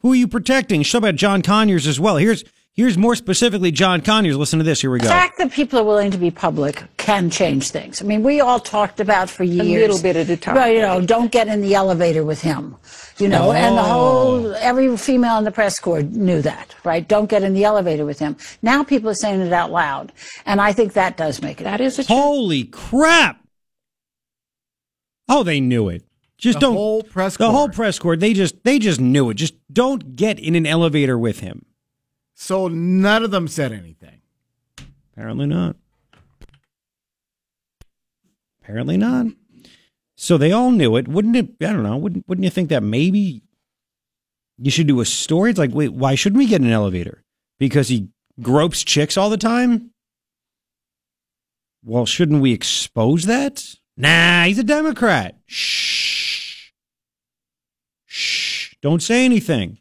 Who 0.00 0.12
are 0.12 0.16
you 0.16 0.28
protecting? 0.28 0.82
Show 0.82 0.98
about 0.98 1.16
John 1.16 1.42
Conyers 1.42 1.86
as 1.86 1.98
well. 1.98 2.16
Here's 2.16 2.44
here's 2.76 2.96
more 2.96 3.16
specifically 3.16 3.72
John 3.72 4.00
Conyers. 4.02 4.36
Listen 4.36 4.58
to 4.58 4.64
this. 4.64 4.80
Here 4.80 4.90
we 4.90 4.98
go. 4.98 5.04
The 5.04 5.10
fact 5.10 5.38
that 5.38 5.50
people 5.50 5.78
are 5.78 5.84
willing 5.84 6.10
to 6.12 6.18
be 6.18 6.30
public 6.30 6.84
can 6.98 7.30
change 7.30 7.70
things. 7.70 8.00
I 8.00 8.04
mean, 8.04 8.22
we 8.22 8.40
all 8.40 8.60
talked 8.60 9.00
about 9.00 9.28
for 9.28 9.42
years. 9.42 9.84
A 9.84 9.92
little 9.92 10.02
bit 10.02 10.16
at 10.16 10.30
a 10.30 10.36
time. 10.36 10.54
Well, 10.54 10.70
you 10.70 10.80
know, 10.80 11.00
don't 11.00 11.32
get 11.32 11.48
in 11.48 11.62
the 11.62 11.74
elevator 11.74 12.24
with 12.24 12.42
him. 12.42 12.76
You 13.18 13.28
know, 13.28 13.52
and 13.52 13.78
the 13.78 13.82
oh. 13.82 13.84
whole, 13.84 14.54
every 14.56 14.94
female 14.98 15.38
in 15.38 15.44
the 15.44 15.50
press 15.50 15.80
corps 15.80 16.02
knew 16.02 16.42
that, 16.42 16.74
right? 16.84 17.06
Don't 17.06 17.30
get 17.30 17.42
in 17.42 17.54
the 17.54 17.64
elevator 17.64 18.04
with 18.04 18.18
him. 18.18 18.36
Now 18.60 18.84
people 18.84 19.08
are 19.08 19.14
saying 19.14 19.40
it 19.40 19.52
out 19.52 19.70
loud. 19.70 20.12
And 20.44 20.60
I 20.60 20.72
think 20.72 20.92
that 20.92 21.16
does 21.16 21.40
make 21.40 21.60
it. 21.60 21.64
That 21.64 21.80
is 21.80 21.98
a 21.98 22.02
Holy 22.04 22.64
crap! 22.64 23.40
Oh, 25.28 25.42
they 25.42 25.60
knew 25.60 25.88
it. 25.88 26.04
Just 26.38 26.60
The 26.60 26.66
don't. 26.66 26.74
whole 26.74 27.02
press 27.02 27.36
the 27.36 27.50
whole 27.50 27.68
press 27.68 27.98
corps. 27.98 28.16
They 28.16 28.34
just 28.34 28.62
they 28.64 28.78
just 28.78 29.00
knew 29.00 29.30
it. 29.30 29.34
Just 29.34 29.54
don't 29.72 30.16
get 30.16 30.38
in 30.38 30.54
an 30.54 30.66
elevator 30.66 31.18
with 31.18 31.40
him. 31.40 31.65
So 32.36 32.68
none 32.68 33.24
of 33.24 33.30
them 33.30 33.48
said 33.48 33.72
anything. 33.72 34.20
Apparently 35.12 35.46
not. 35.46 35.74
Apparently 38.62 38.98
not. 38.98 39.26
So 40.16 40.36
they 40.36 40.52
all 40.52 40.70
knew 40.70 40.96
it. 40.96 41.08
Wouldn't 41.08 41.34
it? 41.34 41.48
I 41.62 41.72
don't 41.72 41.82
know. 41.82 41.96
Wouldn't 41.96 42.28
Wouldn't 42.28 42.44
you 42.44 42.50
think 42.50 42.68
that 42.68 42.82
maybe 42.82 43.42
you 44.58 44.70
should 44.70 44.86
do 44.86 45.00
a 45.00 45.06
story? 45.06 45.50
It's 45.50 45.58
like, 45.58 45.72
wait, 45.72 45.94
why 45.94 46.14
shouldn't 46.14 46.38
we 46.38 46.46
get 46.46 46.60
an 46.60 46.70
elevator? 46.70 47.24
Because 47.58 47.88
he 47.88 48.10
gropes 48.42 48.84
chicks 48.84 49.16
all 49.16 49.30
the 49.30 49.38
time. 49.38 49.92
Well, 51.82 52.04
shouldn't 52.04 52.42
we 52.42 52.52
expose 52.52 53.24
that? 53.24 53.64
Nah, 53.96 54.44
he's 54.44 54.58
a 54.58 54.64
Democrat. 54.64 55.38
Shh. 55.46 56.70
Shh. 58.04 58.74
Don't 58.82 59.02
say 59.02 59.24
anything. 59.24 59.78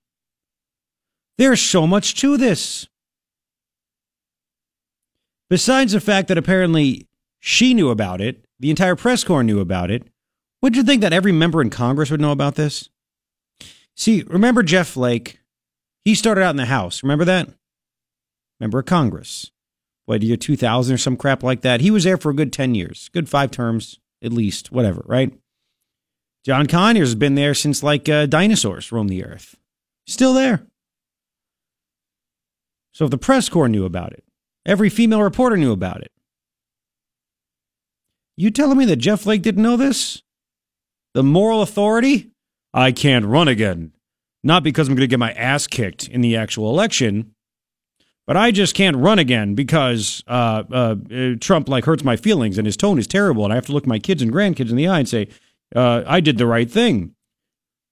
There's 1.37 1.61
so 1.61 1.85
much 1.85 2.15
to 2.21 2.37
this. 2.37 2.87
Besides 5.49 5.91
the 5.91 5.99
fact 5.99 6.27
that 6.29 6.37
apparently 6.37 7.07
she 7.39 7.73
knew 7.73 7.89
about 7.89 8.21
it, 8.21 8.45
the 8.59 8.69
entire 8.69 8.95
press 8.95 9.23
corps 9.23 9.43
knew 9.43 9.59
about 9.59 9.91
it, 9.91 10.07
would 10.61 10.75
you 10.75 10.83
think 10.83 11.01
that 11.01 11.13
every 11.13 11.31
member 11.31 11.61
in 11.61 11.69
Congress 11.69 12.09
would 12.09 12.21
know 12.21 12.31
about 12.31 12.55
this? 12.55 12.89
See, 13.95 14.23
remember 14.23 14.63
Jeff 14.63 14.87
Flake? 14.87 15.39
He 16.03 16.15
started 16.15 16.43
out 16.43 16.51
in 16.51 16.57
the 16.57 16.65
House. 16.65 17.03
Remember 17.03 17.25
that? 17.25 17.49
Member 18.59 18.79
of 18.79 18.85
Congress. 18.85 19.51
What, 20.05 20.21
year 20.21 20.37
2000 20.37 20.93
or 20.93 20.97
some 20.97 21.17
crap 21.17 21.43
like 21.43 21.61
that? 21.61 21.81
He 21.81 21.91
was 21.91 22.03
there 22.03 22.17
for 22.17 22.29
a 22.29 22.35
good 22.35 22.53
10 22.53 22.75
years, 22.75 23.09
good 23.13 23.27
five 23.27 23.51
terms 23.51 23.99
at 24.23 24.31
least, 24.31 24.71
whatever, 24.71 25.03
right? 25.05 25.33
John 26.43 26.67
Conyers 26.67 27.09
has 27.09 27.15
been 27.15 27.35
there 27.35 27.53
since 27.53 27.81
like 27.83 28.07
uh, 28.07 28.27
dinosaurs 28.27 28.91
roamed 28.91 29.09
the 29.09 29.25
earth. 29.25 29.55
Still 30.05 30.33
there. 30.33 30.67
So 32.95 33.03
if 33.03 33.11
the 33.11 33.17
press 33.17 33.49
corps 33.49 33.67
knew 33.67 33.83
about 33.83 34.13
it, 34.13 34.23
every 34.65 34.89
female 34.89 35.21
reporter 35.21 35.57
knew 35.57 35.73
about 35.73 35.99
it. 35.99 36.13
You 38.37 38.51
telling 38.51 38.77
me 38.77 38.85
that 38.85 38.95
Jeff 38.95 39.21
Flake 39.21 39.41
didn't 39.41 39.63
know 39.63 39.75
this? 39.75 40.23
The 41.13 41.21
moral 41.21 41.61
authority? 41.61 42.31
I 42.73 42.93
can't 42.93 43.25
run 43.25 43.49
again. 43.49 43.91
Not 44.45 44.63
because 44.63 44.87
I'm 44.87 44.95
going 44.95 45.01
to 45.01 45.07
get 45.07 45.19
my 45.19 45.33
ass 45.33 45.67
kicked 45.67 46.07
in 46.07 46.21
the 46.21 46.37
actual 46.37 46.69
election, 46.69 47.35
but 48.25 48.37
I 48.37 48.51
just 48.51 48.75
can't 48.75 48.95
run 48.95 49.19
again 49.19 49.55
because 49.55 50.23
uh, 50.27 50.63
uh, 50.71 50.95
uh, 51.13 51.29
Trump 51.41 51.67
like 51.67 51.83
hurts 51.83 52.05
my 52.05 52.15
feelings 52.15 52.57
and 52.57 52.65
his 52.65 52.77
tone 52.77 52.97
is 52.97 53.07
terrible, 53.07 53.43
and 53.43 53.51
I 53.51 53.55
have 53.57 53.65
to 53.65 53.73
look 53.73 53.85
my 53.85 53.99
kids 53.99 54.21
and 54.21 54.31
grandkids 54.31 54.69
in 54.69 54.77
the 54.77 54.87
eye 54.87 54.99
and 54.99 55.09
say, 55.09 55.27
uh, 55.75 56.03
"I 56.07 56.21
did 56.21 56.37
the 56.37 56.47
right 56.47 56.71
thing." 56.71 57.13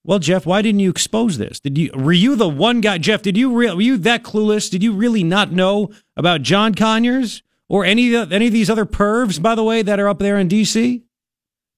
Well, 0.06 0.18
Jeff, 0.18 0.44
why 0.44 0.60
didn't 0.60 0.80
you 0.80 0.90
expose 0.90 1.38
this? 1.38 1.60
Did 1.60 1.78
you 1.78 1.90
were 1.94 2.12
you 2.12 2.36
the 2.36 2.48
one 2.48 2.82
guy, 2.82 2.98
Jeff? 2.98 3.22
Did 3.22 3.38
you 3.38 3.54
re- 3.54 3.72
were 3.72 3.80
you 3.80 3.96
that 3.98 4.22
clueless? 4.22 4.70
Did 4.70 4.82
you 4.82 4.92
really 4.92 5.24
not 5.24 5.50
know 5.50 5.90
about 6.16 6.42
John 6.42 6.74
Conyers 6.74 7.42
or 7.68 7.86
any 7.86 8.14
of 8.14 8.30
any 8.30 8.46
of 8.46 8.52
these 8.52 8.68
other 8.68 8.84
pervs, 8.84 9.40
by 9.40 9.54
the 9.54 9.64
way, 9.64 9.80
that 9.80 9.98
are 9.98 10.08
up 10.08 10.18
there 10.18 10.38
in 10.38 10.48
D.C.? 10.48 11.02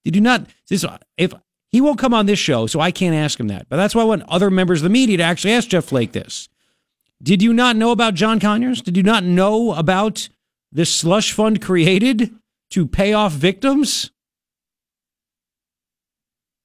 Did 0.05 0.15
you 0.17 0.21
not? 0.21 0.47
This 0.69 0.85
if 1.17 1.33
he 1.69 1.81
won't 1.81 2.01
come 2.01 2.15
on 2.15 2.27
this 2.27 2.39
show, 2.39 2.67
so 2.67 2.81
I 2.81 2.91
can't 2.91 3.15
ask 3.15 3.39
him 3.39 3.49
that. 3.49 3.69
But 3.69 3.77
that's 3.77 3.95
why 3.95 4.03
I 4.03 4.07
want 4.07 4.25
other 4.29 4.51
members 4.51 4.81
of 4.81 4.85
the 4.85 4.91
media 4.91 5.19
to 5.19 5.23
actually 5.23 5.53
ask 5.53 5.69
Jeff 5.69 5.85
Flake 5.85 6.13
this. 6.13 6.49
Did 7.23 7.43
you 7.43 7.53
not 7.53 7.77
know 7.77 7.93
about 7.93 8.15
John 8.15 8.41
Conyers? 8.41 8.83
Did 8.83 8.97
you 8.97 9.03
not 9.03 9.25
know 9.25 9.73
about 9.73 10.29
this 10.73 10.95
slush 10.95 11.33
fund 11.33 11.63
created 11.63 12.35
to 12.71 12.87
pay 12.87 13.13
off 13.13 13.33
victims? 13.33 14.11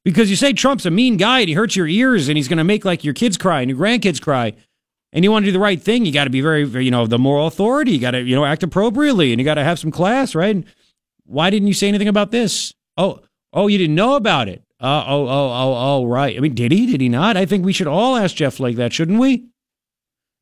Because 0.03 0.29
you 0.29 0.36
say 0.36 0.53
Trump's 0.53 0.86
a 0.86 0.91
mean 0.91 1.17
guy 1.17 1.39
and 1.39 1.50
he 1.50 1.53
hurts 1.53 1.75
your 1.75 1.88
ears 1.88 2.27
and 2.27 2.38
he's 2.38 2.48
going 2.48 2.58
to 2.58 2.63
make 2.63 2.86
like 2.86 3.03
your 3.03 3.13
kids 3.13 3.38
cry 3.38 3.62
and 3.62 3.70
your 3.70 3.79
grandkids 3.79 4.22
cry. 4.22 4.53
And 5.13 5.24
you 5.24 5.31
want 5.31 5.43
to 5.43 5.48
do 5.48 5.51
the 5.51 5.60
right 5.60 5.81
thing, 5.81 6.05
you 6.05 6.13
got 6.13 6.24
to 6.24 6.29
be 6.29 6.41
very, 6.41 6.63
very, 6.63 6.86
you 6.86 6.91
know, 6.91 7.05
the 7.05 7.20
moral 7.20 7.48
authority. 7.48 7.91
You 7.91 8.00
got 8.00 8.12
to, 8.12 8.22
you 8.22 8.34
know, 8.36 8.46
act 8.46 8.63
appropriately 8.63 9.31
and 9.31 9.39
you 9.39 9.46
got 9.46 9.55
to 9.55 9.63
have 9.63 9.77
some 9.77 9.91
class, 9.91 10.34
right? 10.34 10.63
Why 11.25 11.50
didn't 11.50 11.67
you 11.67 11.74
say 11.74 11.88
anything 11.88 12.08
about 12.08 12.31
this? 12.31 12.74
Oh, 12.98 13.20
oh, 13.51 13.67
you 13.67 13.77
didn't 13.77 13.96
know 13.96 14.15
about 14.15 14.48
it. 14.48 14.63
Uh, 14.79 15.03
oh, 15.05 15.27
oh, 15.27 15.50
oh, 15.51 15.75
oh, 15.77 16.05
right. 16.05 16.36
I 16.36 16.39
mean, 16.39 16.55
did 16.55 16.72
he? 16.72 16.88
Did 16.88 17.01
he 17.01 17.10
not? 17.10 17.38
I 17.38 17.46
think 17.46 17.65
we 17.65 17.74
should 17.74 17.88
all 17.88 18.15
ask 18.15 18.36
Jeff 18.36 18.60
like 18.60 18.77
that, 18.77 18.93
shouldn't 18.93 19.20
we? 19.20 19.46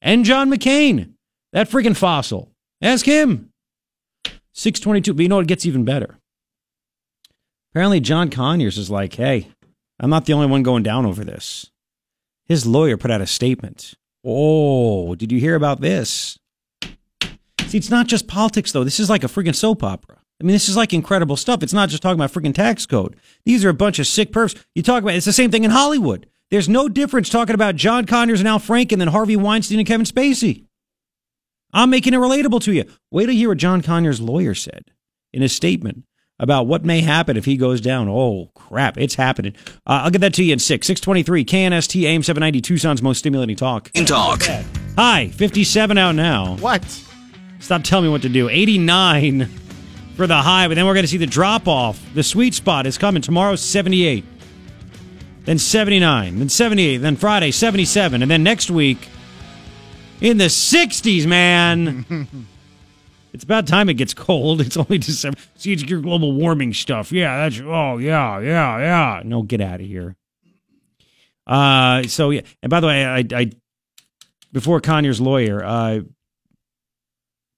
And 0.02 0.24
John 0.24 0.50
McCain, 0.50 1.14
that 1.52 1.70
freaking 1.70 1.98
fossil. 1.98 2.52
Ask 2.82 3.06
him. 3.06 3.50
622. 4.54 5.14
But 5.14 5.24
you 5.24 5.30
know 5.30 5.38
what 5.38 5.48
gets 5.48 5.66
even 5.66 5.84
better? 5.84 6.19
Apparently, 7.72 8.00
John 8.00 8.30
Conyers 8.30 8.78
is 8.78 8.90
like, 8.90 9.14
hey, 9.16 9.50
I'm 10.00 10.10
not 10.10 10.26
the 10.26 10.34
only 10.34 10.48
one 10.48 10.64
going 10.64 10.84
down 10.84 11.06
over 11.06 11.24
this. 11.24 11.70
His 12.46 12.66
lawyer 12.66 12.98
put 12.98 13.12
out 13.12 13.22
a 13.22 13.28
statement. 13.28 13.94
Oh, 14.26 15.16
did 15.16 15.32
you 15.32 15.40
hear 15.40 15.56
about 15.56 15.82
this? 15.82 16.40
See, 17.68 17.78
it's 17.78 17.92
not 17.92 18.08
just 18.08 18.28
politics, 18.28 18.72
though. 18.72 18.84
This 18.84 19.00
is 19.00 19.10
like 19.10 19.24
a 19.24 19.28
freaking 19.28 19.56
soap 19.56 19.84
opera. 19.84 20.18
I 20.42 20.44
mean, 20.44 20.54
this 20.54 20.70
is 20.70 20.78
like 20.78 20.94
incredible 20.94 21.36
stuff. 21.36 21.62
It's 21.62 21.74
not 21.74 21.90
just 21.90 22.02
talking 22.02 22.20
about 22.20 22.32
freaking 22.32 22.56
tax 22.56 22.86
code. 22.86 23.18
These 23.46 23.64
are 23.66 23.70
a 23.70 23.74
bunch 23.74 24.00
of 24.00 24.08
sick 24.08 24.32
pervs. 24.32 24.60
You 24.74 24.82
talk 24.82 25.04
about 25.04 25.16
it's 25.16 25.26
the 25.26 25.34
same 25.34 25.52
thing 25.52 25.66
in 25.66 25.72
Hollywood. 25.72 26.28
There's 26.50 26.70
no 26.70 26.90
difference 26.90 27.30
talking 27.30 27.54
about 27.54 27.76
John 27.76 28.06
Conyers 28.06 28.40
and 28.40 28.48
Al 28.48 28.60
Franken 28.60 28.98
than 28.98 29.10
Harvey 29.10 29.36
Weinstein 29.36 29.80
and 29.80 29.88
Kevin 29.88 30.06
Spacey. 30.06 30.66
I'm 31.72 31.92
making 31.92 32.14
it 32.14 32.18
relatable 32.18 32.62
to 32.64 32.74
you. 32.74 32.86
Wait 33.12 33.30
you 33.30 33.36
hear 33.36 33.50
what 33.50 33.60
John 33.60 33.84
Conyers' 33.84 34.22
lawyer 34.22 34.56
said 34.56 34.86
in 35.32 35.44
his 35.44 35.54
statement 35.54 36.06
about 36.40 36.68
what 36.68 36.86
may 36.86 37.02
happen 37.02 37.38
if 37.38 37.46
he 37.46 37.58
goes 37.58 37.82
down. 37.82 38.08
Oh, 38.08 38.50
crap. 38.56 38.98
It's 38.98 39.16
happening. 39.16 39.56
Uh, 39.86 40.02
I'll 40.04 40.12
get 40.12 40.22
that 40.22 40.34
to 40.36 40.44
you 40.44 40.54
in 40.54 40.60
six. 40.60 40.88
623 40.88 41.46
KNST 41.46 42.04
AM 42.04 42.24
790 42.24 42.62
Tucson's 42.62 43.02
most 43.02 43.20
stimulating 43.20 43.56
talk. 43.56 43.92
In 43.94 44.06
talk. 44.06 44.44
Hi, 44.98 45.30
57 45.30 45.98
out 45.98 46.16
now. 46.16 46.56
What? 46.58 46.84
Stop 47.60 47.84
telling 47.84 48.06
me 48.06 48.12
what 48.12 48.22
to 48.22 48.30
do. 48.30 48.48
89 48.48 49.50
for 50.16 50.28
the 50.28 50.36
high, 50.36 50.68
but 50.68 50.76
then 50.76 50.86
we're 50.86 50.94
going 50.94 51.04
to 51.04 51.10
see 51.10 51.18
the 51.18 51.26
drop 51.26 51.68
off. 51.68 52.02
The 52.14 52.24
sweet 52.24 52.54
spot 52.54 52.86
is 52.86 52.98
coming 52.98 53.22
tomorrow, 53.22 53.56
78. 53.56 54.26
Then 55.46 55.58
79, 55.58 56.40
then 56.40 56.50
78, 56.50 56.98
then 56.98 57.16
Friday, 57.16 57.52
77, 57.52 58.22
and 58.22 58.30
then 58.30 58.44
next 58.44 58.70
week 58.70 59.08
in 60.22 60.38
the 60.38 60.46
60s, 60.46 61.26
man. 61.26 62.48
it's 63.34 63.44
about 63.44 63.68
time 63.68 63.90
it 63.90 63.96
gets 63.96 64.14
cold. 64.14 64.62
It's 64.62 64.78
only 64.78 64.98
December. 64.98 65.40
See, 65.56 65.74
it's 65.74 65.84
your 65.84 66.02
global 66.02 66.32
warming 66.34 66.74
stuff. 66.74 67.12
Yeah, 67.12 67.50
that's, 67.50 67.62
oh, 67.62 67.98
yeah, 67.98 68.40
yeah, 68.40 68.78
yeah. 68.80 69.22
No, 69.26 69.44
get 69.44 69.62
out 69.62 69.82
of 69.82 69.86
here. 69.86 70.16
Uh, 71.48 72.04
so, 72.04 72.30
yeah. 72.30 72.42
And 72.62 72.70
by 72.70 72.80
the 72.80 72.88
way, 72.88 73.06
I, 73.06 73.26
I 73.34 73.52
before 74.52 74.80
Conyers' 74.82 75.22
lawyer, 75.22 75.64
I 75.64 76.02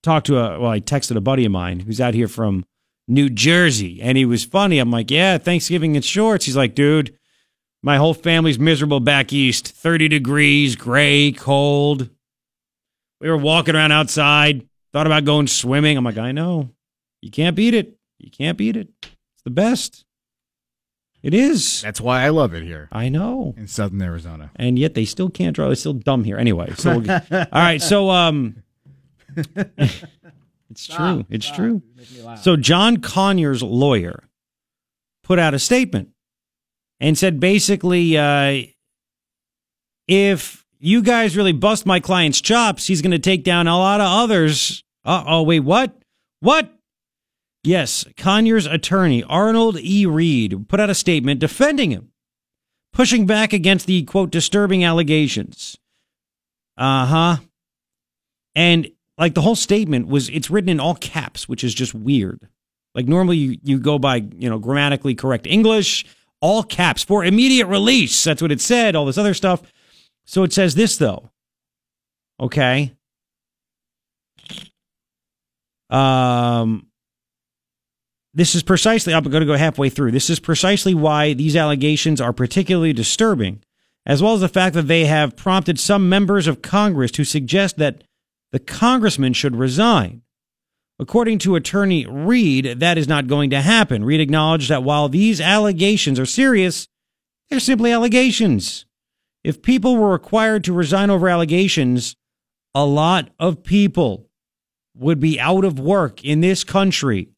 talked 0.02 0.26
to 0.26 0.38
a 0.38 0.60
well, 0.60 0.70
I 0.70 0.80
texted 0.80 1.16
a 1.16 1.20
buddy 1.20 1.44
of 1.44 1.52
mine 1.52 1.80
who's 1.80 2.00
out 2.00 2.14
here 2.14 2.28
from 2.28 2.64
New 3.08 3.28
Jersey, 3.28 4.00
and 4.00 4.16
he 4.16 4.24
was 4.24 4.44
funny. 4.44 4.78
I'm 4.78 4.90
like, 4.90 5.10
yeah, 5.10 5.38
Thanksgiving 5.38 5.96
in 5.96 6.02
shorts. 6.02 6.44
He's 6.44 6.56
like, 6.56 6.74
dude, 6.74 7.16
my 7.82 7.96
whole 7.96 8.14
family's 8.14 8.58
miserable 8.58 9.00
back 9.00 9.32
east, 9.32 9.68
30 9.68 10.08
degrees, 10.08 10.76
gray, 10.76 11.32
cold. 11.32 12.08
We 13.20 13.28
were 13.28 13.36
walking 13.36 13.74
around 13.74 13.92
outside, 13.92 14.66
thought 14.92 15.06
about 15.06 15.24
going 15.24 15.46
swimming. 15.46 15.96
I'm 15.96 16.04
like, 16.04 16.18
I 16.18 16.32
know, 16.32 16.70
you 17.20 17.30
can't 17.30 17.56
beat 17.56 17.74
it. 17.74 17.96
You 18.18 18.30
can't 18.30 18.58
beat 18.58 18.76
it. 18.76 18.88
It's 19.02 19.42
the 19.44 19.50
best. 19.50 20.04
It 21.22 21.34
is. 21.34 21.80
That's 21.82 22.00
why 22.00 22.24
I 22.24 22.30
love 22.30 22.52
it 22.52 22.64
here 22.64 22.88
I 22.90 23.08
know. 23.08 23.54
in 23.56 23.68
Southern 23.68 24.02
Arizona. 24.02 24.50
And 24.56 24.76
yet 24.78 24.94
they 24.94 25.04
still 25.04 25.30
can't 25.30 25.54
draw. 25.54 25.66
They're 25.66 25.76
still 25.76 25.92
dumb 25.92 26.24
here. 26.24 26.36
Anyway, 26.36 26.74
so 26.74 26.98
we'll, 26.98 27.10
all 27.30 27.46
right. 27.52 27.80
So 27.80 28.10
um, 28.10 28.62
it's 29.36 30.86
true. 30.88 31.24
It's 31.30 31.48
true. 31.48 31.82
So 32.40 32.56
John 32.56 32.96
Conyers' 32.96 33.62
lawyer 33.62 34.24
put 35.22 35.38
out 35.38 35.54
a 35.54 35.60
statement 35.60 36.08
and 36.98 37.16
said 37.16 37.38
basically, 37.38 38.18
uh, 38.18 38.62
if 40.08 40.61
you 40.82 41.00
guys 41.00 41.36
really 41.36 41.52
bust 41.52 41.86
my 41.86 42.00
client's 42.00 42.40
chops, 42.40 42.86
he's 42.86 43.02
going 43.02 43.12
to 43.12 43.18
take 43.18 43.44
down 43.44 43.68
a 43.68 43.78
lot 43.78 44.00
of 44.00 44.08
others 44.08 44.82
Uh 45.04 45.24
oh, 45.26 45.42
wait, 45.42 45.60
what? 45.60 45.96
What? 46.40 46.72
Yes, 47.64 48.04
Conyers' 48.16 48.66
attorney, 48.66 49.22
Arnold 49.22 49.78
E. 49.78 50.04
Reed, 50.06 50.68
put 50.68 50.80
out 50.80 50.90
a 50.90 50.94
statement 50.94 51.38
defending 51.40 51.92
him, 51.92 52.10
pushing 52.92 53.24
back 53.26 53.52
against 53.52 53.86
the 53.86 54.02
quote, 54.02 54.30
disturbing 54.30 54.84
allegations. 54.84 55.76
Uh 56.76 57.06
huh. 57.06 57.36
And 58.54 58.90
like 59.18 59.34
the 59.34 59.42
whole 59.42 59.56
statement 59.56 60.08
was, 60.08 60.28
it's 60.30 60.50
written 60.50 60.68
in 60.68 60.80
all 60.80 60.94
caps, 60.96 61.48
which 61.48 61.62
is 61.62 61.74
just 61.74 61.94
weird. 61.94 62.48
Like 62.94 63.06
normally 63.06 63.36
you, 63.36 63.58
you 63.62 63.78
go 63.78 63.98
by, 63.98 64.16
you 64.16 64.50
know, 64.50 64.58
grammatically 64.58 65.14
correct 65.14 65.46
English, 65.46 66.04
all 66.40 66.62
caps 66.62 67.04
for 67.04 67.24
immediate 67.24 67.66
release. 67.66 68.24
That's 68.24 68.42
what 68.42 68.52
it 68.52 68.60
said, 68.60 68.96
all 68.96 69.06
this 69.06 69.18
other 69.18 69.34
stuff. 69.34 69.62
So 70.24 70.42
it 70.42 70.52
says 70.52 70.74
this 70.74 70.96
though. 70.96 71.30
Okay. 72.40 72.94
Um 75.90 76.86
this 78.34 78.54
is 78.54 78.62
precisely 78.62 79.12
I'm 79.12 79.24
going 79.24 79.42
to 79.42 79.46
go 79.46 79.56
halfway 79.56 79.90
through. 79.90 80.12
This 80.12 80.30
is 80.30 80.40
precisely 80.40 80.94
why 80.94 81.34
these 81.34 81.54
allegations 81.54 82.20
are 82.20 82.32
particularly 82.32 82.94
disturbing, 82.94 83.62
as 84.06 84.22
well 84.22 84.34
as 84.34 84.40
the 84.40 84.48
fact 84.48 84.74
that 84.74 84.88
they 84.88 85.04
have 85.04 85.36
prompted 85.36 85.78
some 85.78 86.08
members 86.08 86.46
of 86.46 86.62
Congress 86.62 87.10
to 87.12 87.24
suggest 87.24 87.76
that 87.76 88.04
the 88.50 88.58
congressman 88.58 89.34
should 89.34 89.56
resign. 89.56 90.22
According 90.98 91.38
to 91.40 91.56
attorney 91.56 92.06
Reed, 92.06 92.78
that 92.78 92.96
is 92.96 93.08
not 93.08 93.26
going 93.26 93.50
to 93.50 93.60
happen. 93.60 94.04
Reed 94.04 94.20
acknowledged 94.20 94.68
that 94.68 94.84
while 94.84 95.08
these 95.08 95.40
allegations 95.40 96.20
are 96.20 96.26
serious, 96.26 96.86
they're 97.50 97.60
simply 97.60 97.92
allegations. 97.92 98.86
If 99.44 99.62
people 99.62 99.96
were 99.96 100.10
required 100.10 100.64
to 100.64 100.72
resign 100.72 101.10
over 101.10 101.28
allegations, 101.28 102.16
a 102.74 102.84
lot 102.84 103.30
of 103.38 103.64
people 103.64 104.28
would 104.94 105.20
be 105.20 105.40
out 105.40 105.64
of 105.64 105.78
work 105.78 106.24
in 106.24 106.40
this 106.40 106.64
country, 106.64 107.28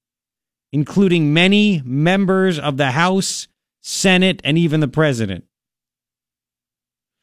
including 0.73 1.33
many 1.33 1.83
members 1.85 2.59
of 2.59 2.77
the 2.77 2.91
House, 2.91 3.49
Senate, 3.81 4.41
and 4.45 4.59
even 4.59 4.81
the 4.81 4.89
president. 4.89 5.45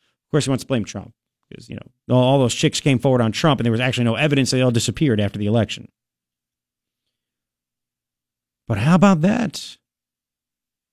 Of 0.02 0.32
course, 0.32 0.46
he 0.46 0.50
wants 0.50 0.64
to 0.64 0.68
blame 0.68 0.86
Trump 0.86 1.14
because, 1.50 1.70
you 1.70 1.76
know, 1.76 2.16
all 2.16 2.40
those 2.40 2.56
chicks 2.56 2.80
came 2.80 2.98
forward 2.98 3.22
on 3.22 3.32
Trump 3.34 3.60
and 3.60 3.66
there 3.66 3.72
was 3.72 3.82
actually 3.82 4.06
no 4.06 4.16
evidence 4.16 4.52
they 4.52 4.62
all 4.62 4.72
disappeared 4.72 5.20
after 5.20 5.38
the 5.38 5.48
election. 5.48 5.90
But 8.68 8.78
how 8.78 8.96
about 8.96 9.22
that? 9.22 9.78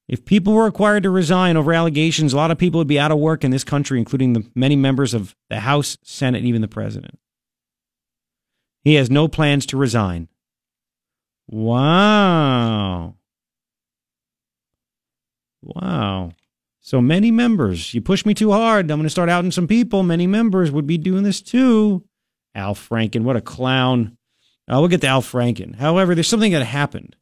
If 0.08 0.24
people 0.24 0.54
were 0.54 0.64
required 0.64 1.02
to 1.02 1.10
resign 1.10 1.58
over 1.58 1.72
allegations, 1.72 2.32
a 2.32 2.36
lot 2.36 2.50
of 2.50 2.56
people 2.56 2.78
would 2.78 2.88
be 2.88 2.98
out 2.98 3.12
of 3.12 3.18
work 3.18 3.44
in 3.44 3.50
this 3.50 3.64
country, 3.64 3.98
including 3.98 4.32
the 4.32 4.46
many 4.54 4.74
members 4.74 5.12
of 5.12 5.36
the 5.50 5.60
House, 5.60 5.98
Senate, 6.02 6.38
and 6.38 6.46
even 6.46 6.62
the 6.62 6.68
president. 6.68 7.18
He 8.82 8.94
has 8.94 9.10
no 9.10 9.28
plans 9.28 9.66
to 9.66 9.76
resign. 9.76 10.28
Wow. 11.46 13.16
Wow. 15.62 16.32
So 16.80 17.02
many 17.02 17.30
members. 17.30 17.92
You 17.92 18.00
push 18.00 18.24
me 18.24 18.32
too 18.32 18.50
hard. 18.50 18.90
I'm 18.90 18.98
going 18.98 19.02
to 19.02 19.10
start 19.10 19.28
outing 19.28 19.50
some 19.50 19.66
people. 19.66 20.02
Many 20.02 20.26
members 20.26 20.70
would 20.70 20.86
be 20.86 20.96
doing 20.96 21.22
this 21.22 21.42
too. 21.42 22.04
Al 22.54 22.74
Franken, 22.74 23.24
what 23.24 23.36
a 23.36 23.42
clown. 23.42 24.16
Uh, 24.66 24.78
we'll 24.78 24.88
get 24.88 25.02
to 25.02 25.06
Al 25.06 25.20
Franken. 25.20 25.74
However, 25.74 26.14
there's 26.14 26.28
something 26.28 26.52
that 26.52 26.64
happened 26.64 27.14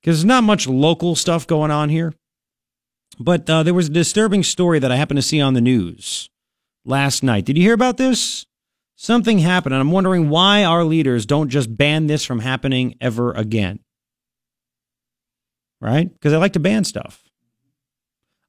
because 0.00 0.18
there's 0.18 0.24
not 0.24 0.42
much 0.42 0.66
local 0.66 1.14
stuff 1.14 1.46
going 1.46 1.70
on 1.70 1.90
here. 1.90 2.12
But 3.18 3.48
uh, 3.48 3.62
there 3.62 3.74
was 3.74 3.88
a 3.88 3.92
disturbing 3.92 4.42
story 4.42 4.78
that 4.78 4.90
I 4.92 4.96
happened 4.96 5.18
to 5.18 5.22
see 5.22 5.40
on 5.40 5.54
the 5.54 5.60
news 5.60 6.28
last 6.84 7.22
night. 7.22 7.44
Did 7.44 7.56
you 7.56 7.62
hear 7.62 7.74
about 7.74 7.96
this? 7.96 8.46
Something 8.96 9.40
happened, 9.40 9.74
and 9.74 9.80
I'm 9.80 9.90
wondering 9.90 10.28
why 10.28 10.64
our 10.64 10.84
leaders 10.84 11.26
don't 11.26 11.48
just 11.48 11.76
ban 11.76 12.06
this 12.06 12.24
from 12.24 12.38
happening 12.38 12.94
ever 13.00 13.32
again. 13.32 13.80
Right? 15.80 16.12
Because 16.12 16.32
I 16.32 16.38
like 16.38 16.52
to 16.52 16.60
ban 16.60 16.84
stuff. 16.84 17.24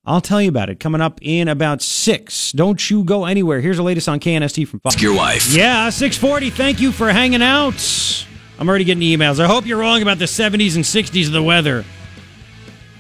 I'll 0.05 0.21
tell 0.21 0.39
you 0.39 0.49
about 0.49 0.69
it 0.69 0.79
coming 0.79 1.01
up 1.01 1.19
in 1.23 1.47
about 1.47 1.81
six. 1.81 2.51
Don't 2.51 2.89
you 2.91 3.03
go 3.03 3.25
anywhere. 3.25 3.59
Here's 3.59 3.77
the 3.77 3.83
latest 3.83 4.07
on 4.07 4.19
KNST 4.19 4.67
from 4.67 4.79
Fox. 4.81 5.01
Your 5.01 5.15
wife. 5.15 5.51
Yeah, 5.51 5.89
640. 5.89 6.51
Thank 6.51 6.79
you 6.79 6.91
for 6.91 7.11
hanging 7.11 7.41
out. 7.41 8.25
I'm 8.59 8.69
already 8.69 8.85
getting 8.85 9.01
emails. 9.01 9.39
I 9.39 9.47
hope 9.47 9.65
you're 9.65 9.79
wrong 9.79 10.03
about 10.03 10.19
the 10.19 10.25
70s 10.25 10.75
and 10.75 10.85
60s 10.85 11.25
of 11.25 11.33
the 11.33 11.41
weather. 11.41 11.83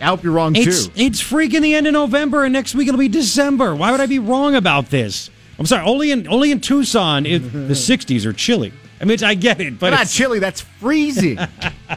I 0.01 0.05
hope 0.05 0.23
you're 0.23 0.33
wrong 0.33 0.55
It's 0.55 0.87
too. 0.87 0.91
it's 0.95 1.21
freaking 1.23 1.61
the 1.61 1.73
end 1.75 1.87
of 1.87 1.93
November, 1.93 2.43
and 2.43 2.51
next 2.53 2.75
week 2.75 2.87
it'll 2.87 2.99
be 2.99 3.07
December. 3.07 3.75
Why 3.75 3.91
would 3.91 4.01
I 4.01 4.05
be 4.07 4.19
wrong 4.19 4.55
about 4.55 4.89
this? 4.89 5.29
I'm 5.57 5.65
sorry. 5.65 5.85
Only 5.85 6.11
in 6.11 6.27
only 6.27 6.51
in 6.51 6.59
Tucson, 6.59 7.25
it, 7.25 7.39
the 7.39 7.73
60s 7.73 8.25
are 8.25 8.33
chilly. 8.33 8.73
I 8.99 9.05
mean, 9.05 9.23
I 9.23 9.35
get 9.35 9.59
it, 9.61 9.79
but 9.79 9.91
not 9.91 10.07
chilly. 10.07 10.39
That's 10.39 10.61
freezing. 10.61 11.37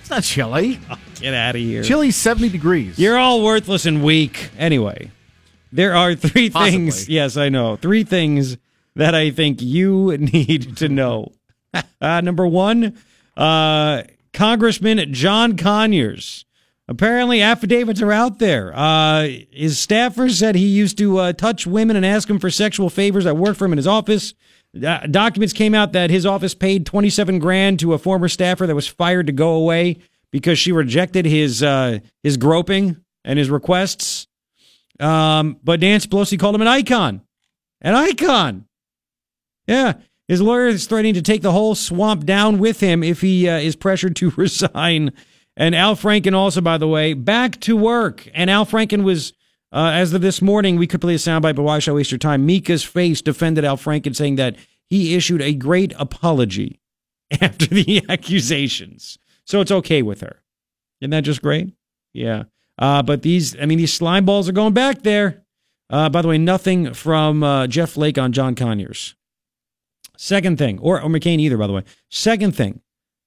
it's 0.00 0.10
not 0.10 0.22
chilly. 0.22 0.78
get 1.20 1.34
out 1.34 1.54
of 1.56 1.60
here. 1.60 1.82
Chilly's 1.82 2.16
70 2.16 2.48
degrees. 2.50 2.98
You're 2.98 3.18
all 3.18 3.42
worthless 3.42 3.86
and 3.86 4.02
weak. 4.04 4.50
Anyway, 4.58 5.10
there 5.72 5.94
are 5.94 6.14
three 6.14 6.50
Possibly. 6.50 6.70
things. 6.90 7.08
Yes, 7.08 7.36
I 7.36 7.48
know. 7.48 7.76
Three 7.76 8.04
things 8.04 8.56
that 8.96 9.14
I 9.14 9.30
think 9.30 9.60
you 9.62 10.16
need 10.18 10.76
to 10.78 10.88
know. 10.88 11.32
uh, 12.00 12.20
number 12.22 12.46
one, 12.46 12.96
uh, 13.36 14.02
Congressman 14.32 15.12
John 15.12 15.56
Conyers. 15.56 16.44
Apparently, 16.90 17.42
affidavits 17.42 18.00
are 18.00 18.12
out 18.12 18.38
there. 18.38 18.72
Uh, 18.74 19.28
his 19.50 19.76
staffers 19.76 20.38
said 20.38 20.54
he 20.54 20.66
used 20.66 20.96
to 20.98 21.18
uh, 21.18 21.32
touch 21.34 21.66
women 21.66 21.96
and 21.96 22.06
ask 22.06 22.28
them 22.28 22.38
for 22.38 22.50
sexual 22.50 22.88
favors 22.88 23.24
that 23.24 23.36
worked 23.36 23.58
for 23.58 23.66
him 23.66 23.72
in 23.72 23.78
his 23.78 23.86
office. 23.86 24.32
Uh, 24.74 24.98
documents 25.06 25.52
came 25.52 25.74
out 25.74 25.92
that 25.92 26.08
his 26.08 26.24
office 26.24 26.54
paid 26.54 26.86
27 26.86 27.38
grand 27.40 27.78
to 27.80 27.92
a 27.92 27.98
former 27.98 28.28
staffer 28.28 28.66
that 28.66 28.74
was 28.74 28.86
fired 28.86 29.26
to 29.26 29.32
go 29.32 29.52
away 29.52 29.98
because 30.30 30.58
she 30.58 30.72
rejected 30.72 31.26
his 31.26 31.62
uh, 31.62 31.98
his 32.22 32.38
groping 32.38 32.96
and 33.22 33.38
his 33.38 33.50
requests. 33.50 34.26
Um, 34.98 35.58
but 35.62 35.80
Nancy 35.80 36.08
Pelosi 36.08 36.38
called 36.38 36.54
him 36.54 36.62
an 36.62 36.68
icon, 36.68 37.22
an 37.82 37.94
icon. 37.94 38.66
Yeah, 39.66 39.94
his 40.26 40.40
lawyer 40.40 40.66
is 40.68 40.86
threatening 40.86 41.14
to 41.14 41.22
take 41.22 41.42
the 41.42 41.52
whole 41.52 41.74
swamp 41.74 42.24
down 42.24 42.58
with 42.58 42.80
him 42.80 43.02
if 43.02 43.20
he 43.20 43.46
uh, 43.48 43.58
is 43.58 43.76
pressured 43.76 44.16
to 44.16 44.30
resign. 44.36 45.12
And 45.58 45.74
Al 45.74 45.96
Franken 45.96 46.34
also, 46.34 46.60
by 46.60 46.78
the 46.78 46.86
way, 46.86 47.14
back 47.14 47.58
to 47.62 47.76
work. 47.76 48.28
And 48.32 48.48
Al 48.48 48.64
Franken 48.64 49.02
was, 49.02 49.32
uh, 49.72 49.90
as 49.92 50.12
of 50.14 50.22
this 50.22 50.40
morning, 50.40 50.76
we 50.76 50.86
could 50.86 51.00
play 51.00 51.14
a 51.14 51.18
soundbite, 51.18 51.56
but 51.56 51.64
why 51.64 51.80
should 51.80 51.90
I 51.90 51.94
waste 51.94 52.12
your 52.12 52.18
time? 52.18 52.46
Mika's 52.46 52.84
face 52.84 53.20
defended 53.20 53.64
Al 53.64 53.76
Franken, 53.76 54.14
saying 54.14 54.36
that 54.36 54.54
he 54.86 55.16
issued 55.16 55.42
a 55.42 55.52
great 55.52 55.92
apology 55.98 56.80
after 57.40 57.66
the 57.66 58.04
accusations. 58.08 59.18
So 59.44 59.60
it's 59.60 59.72
okay 59.72 60.00
with 60.00 60.20
her. 60.20 60.42
Isn't 61.00 61.10
that 61.10 61.24
just 61.24 61.42
great? 61.42 61.74
Yeah. 62.12 62.44
Uh, 62.78 63.02
but 63.02 63.22
these, 63.22 63.58
I 63.60 63.66
mean, 63.66 63.78
these 63.78 63.92
slime 63.92 64.24
balls 64.24 64.48
are 64.48 64.52
going 64.52 64.74
back 64.74 65.02
there. 65.02 65.42
Uh, 65.90 66.08
by 66.08 66.22
the 66.22 66.28
way, 66.28 66.38
nothing 66.38 66.94
from 66.94 67.42
uh, 67.42 67.66
Jeff 67.66 67.90
Flake 67.90 68.16
on 68.16 68.30
John 68.30 68.54
Conyers. 68.54 69.16
Second 70.16 70.58
thing, 70.58 70.78
or, 70.78 71.00
or 71.00 71.08
McCain 71.08 71.40
either, 71.40 71.56
by 71.56 71.66
the 71.66 71.72
way. 71.72 71.82
Second 72.10 72.54
thing 72.54 72.80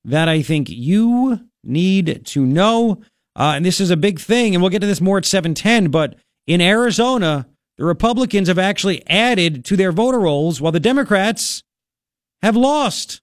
that 0.06 0.30
I 0.30 0.42
think 0.42 0.70
you 0.70 1.51
need 1.64 2.26
to 2.26 2.46
know, 2.46 3.02
uh, 3.36 3.54
and 3.56 3.66
this 3.66 3.80
is 3.80 3.92
a 3.92 3.98
big 3.98 4.20
thing, 4.20 4.54
and 4.54 4.62
we'll 4.62 4.72
get 4.72 4.80
to 4.80 4.88
this 4.88 5.02
more 5.02 5.18
at 5.18 5.26
710, 5.26 5.90
but 5.90 6.16
in 6.48 6.62
Arizona, 6.62 7.48
the 7.78 7.86
Republicans 7.86 8.48
have 8.48 8.60
actually 8.60 9.08
added 9.08 9.66
to 9.66 9.78
their 9.78 9.92
voter 9.92 10.20
rolls 10.20 10.62
while 10.62 10.72
the 10.72 10.80
Democrats 10.80 11.64
have 12.42 12.56
lost. 12.56 13.22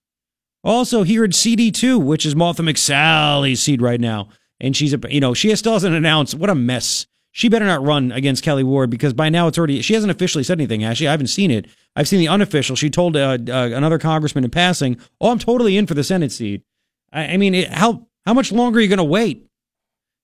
Also, 0.65 1.03
here 1.03 1.25
at 1.25 1.31
CD2, 1.31 2.03
which 2.03 2.27
is 2.27 2.35
Martha 2.35 2.63
McSally's 2.63 3.63
seat 3.63 3.81
right 3.81 4.01
now, 4.01 4.29
and 4.61 4.77
she's, 4.77 4.93
a, 4.93 5.01
you 5.09 5.21
know, 5.21 5.35
she 5.35 5.55
still 5.55 5.75
hasn't 5.75 5.95
announced. 5.95 6.35
What 6.35 6.51
a 6.51 6.55
mess. 6.55 7.07
She 7.31 7.49
better 7.49 7.67
not 7.67 7.85
run 7.85 8.11
against 8.11 8.45
Kelli 8.45 8.65
Ward 8.65 8.91
because 8.91 9.15
by 9.15 9.29
now 9.29 9.47
it's 9.47 9.59
already, 9.59 9.81
she 9.83 9.95
hasn't 9.95 10.11
officially 10.11 10.43
said 10.43 10.59
anything, 10.59 10.81
has 10.81 10.99
she? 10.99 11.07
I 11.07 11.13
haven't 11.13 11.29
seen 11.29 11.53
it. 11.53 11.67
I've 11.95 12.09
seen 12.09 12.19
the 12.19 12.27
unofficial. 12.27 12.75
She 12.75 12.91
told 12.91 13.17
uh, 13.17 13.39
uh, 13.49 13.71
another 13.73 13.99
congressman 13.99 14.43
in 14.43 14.51
passing, 14.51 14.99
oh, 15.21 15.31
I'm 15.31 15.39
totally 15.39 15.77
in 15.77 15.87
for 15.87 15.95
the 15.95 16.03
Senate 16.03 16.33
seat. 16.33 16.65
I, 17.13 17.27
I 17.27 17.37
mean, 17.37 17.55
it, 17.55 17.69
how, 17.69 18.08
how 18.27 18.35
much 18.35 18.53
longer 18.53 18.79
are 18.79 18.83
you 18.83 18.89
going 18.89 18.99
to 18.99 19.05
wait? 19.05 19.47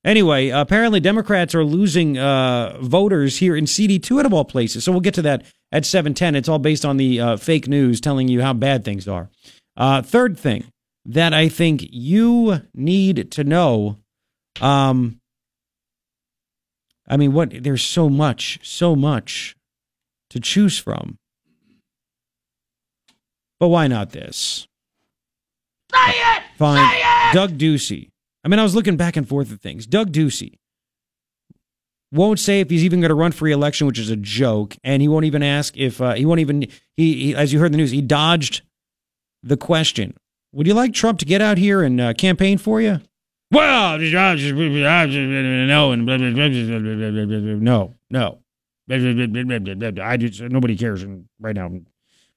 Anyway, 0.04 0.50
apparently 0.50 1.00
Democrats 1.00 1.54
are 1.54 1.64
losing 1.64 2.18
uh, 2.18 2.76
voters 2.80 3.38
here 3.38 3.56
in 3.56 3.64
CD2 3.64 4.20
out 4.20 4.26
of 4.26 4.34
all 4.34 4.44
places. 4.44 4.84
So 4.84 4.92
we'll 4.92 5.00
get 5.00 5.14
to 5.14 5.22
that 5.22 5.46
at 5.72 5.86
710. 5.86 6.34
It's 6.34 6.48
all 6.48 6.58
based 6.58 6.84
on 6.84 6.98
the 6.98 7.20
uh, 7.20 7.36
fake 7.38 7.66
news 7.66 8.02
telling 8.02 8.28
you 8.28 8.42
how 8.42 8.52
bad 8.52 8.84
things 8.84 9.08
are. 9.08 9.30
Uh, 9.76 10.02
third 10.02 10.38
thing 10.38 10.64
that 11.06 11.32
I 11.32 11.48
think 11.48 11.86
you 11.90 12.62
need 12.74 13.30
to 13.32 13.44
know. 13.44 13.98
Um, 14.60 15.20
I 17.08 17.16
mean, 17.16 17.32
what? 17.32 17.62
There's 17.62 17.82
so 17.82 18.08
much, 18.10 18.60
so 18.62 18.94
much 18.94 19.56
to 20.30 20.40
choose 20.40 20.78
from. 20.78 21.16
But 23.58 23.68
why 23.68 23.86
not 23.86 24.10
this? 24.10 24.66
Say 25.94 26.12
it! 26.12 26.42
Fine. 26.58 26.90
Say 26.90 27.00
it! 27.00 27.34
Doug 27.34 27.58
Ducey. 27.58 28.10
I 28.44 28.48
mean, 28.48 28.58
I 28.58 28.62
was 28.62 28.74
looking 28.74 28.96
back 28.96 29.16
and 29.16 29.28
forth 29.28 29.52
at 29.52 29.60
things. 29.60 29.86
Doug 29.86 30.12
Ducey 30.12 30.58
won't 32.12 32.38
say 32.38 32.60
if 32.60 32.70
he's 32.70 32.84
even 32.84 33.00
going 33.00 33.08
to 33.08 33.14
run 33.14 33.32
for 33.32 33.46
re-election, 33.46 33.86
which 33.86 33.98
is 33.98 34.10
a 34.10 34.16
joke, 34.16 34.76
and 34.84 35.02
he 35.02 35.08
won't 35.08 35.24
even 35.24 35.42
ask 35.42 35.76
if 35.76 36.00
uh, 36.00 36.14
he 36.14 36.24
won't 36.24 36.40
even 36.40 36.62
he, 36.96 37.14
he 37.14 37.34
as 37.34 37.52
you 37.52 37.58
heard 37.58 37.66
in 37.66 37.72
the 37.72 37.78
news 37.78 37.90
he 37.90 38.02
dodged 38.02 38.62
the 39.42 39.56
question 39.56 40.14
would 40.54 40.68
you 40.68 40.74
like 40.74 40.94
Trump 40.94 41.18
to 41.18 41.24
get 41.24 41.42
out 41.42 41.58
here 41.58 41.82
and 41.82 42.00
uh, 42.00 42.12
campaign 42.14 42.58
for 42.58 42.80
you? 42.80 43.00
Well, 43.50 43.98
no, 45.66 45.92
and 45.92 46.06
no, 47.64 47.94
no. 48.10 48.38
I 48.88 50.16
just 50.16 50.40
nobody 50.40 50.76
cares 50.76 51.02
and 51.02 51.26
right 51.40 51.56
now. 51.56 51.70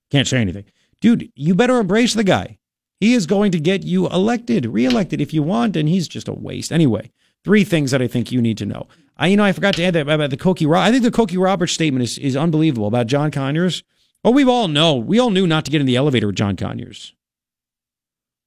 Can't 0.09 0.27
say 0.27 0.39
anything, 0.39 0.65
dude. 1.01 1.31
You 1.35 1.53
better 1.53 1.77
embrace 1.79 2.13
the 2.13 2.23
guy. 2.23 2.57
He 2.99 3.13
is 3.13 3.27
going 3.27 3.51
to 3.51 3.59
get 3.59 3.83
you 3.83 4.07
elected, 4.07 4.65
reelected 4.65 5.21
if 5.21 5.33
you 5.33 5.43
want, 5.43 5.75
and 5.75 5.87
he's 5.87 6.07
just 6.07 6.27
a 6.27 6.33
waste. 6.33 6.71
Anyway, 6.71 7.11
three 7.43 7.63
things 7.63 7.91
that 7.91 8.01
I 8.01 8.07
think 8.07 8.31
you 8.31 8.41
need 8.41 8.57
to 8.57 8.65
know. 8.65 8.87
I, 9.17 9.27
you 9.27 9.37
know, 9.37 9.43
I 9.43 9.51
forgot 9.51 9.75
to 9.75 9.83
add 9.83 9.93
that 9.93 10.07
about 10.07 10.29
the 10.29 10.37
Cokie. 10.37 10.75
I 10.75 10.91
think 10.91 11.03
the 11.03 11.11
Cokie 11.11 11.41
Roberts 11.41 11.73
statement 11.73 12.03
is 12.03 12.17
is 12.17 12.35
unbelievable 12.35 12.87
about 12.87 13.07
John 13.07 13.31
Conyers. 13.31 13.83
Oh, 14.23 14.31
we 14.31 14.43
all 14.43 14.67
know. 14.67 14.95
We 14.95 15.19
all 15.19 15.29
knew 15.29 15.47
not 15.47 15.65
to 15.65 15.71
get 15.71 15.79
in 15.81 15.87
the 15.87 15.95
elevator 15.95 16.27
with 16.27 16.35
John 16.35 16.55
Conyers. 16.55 17.13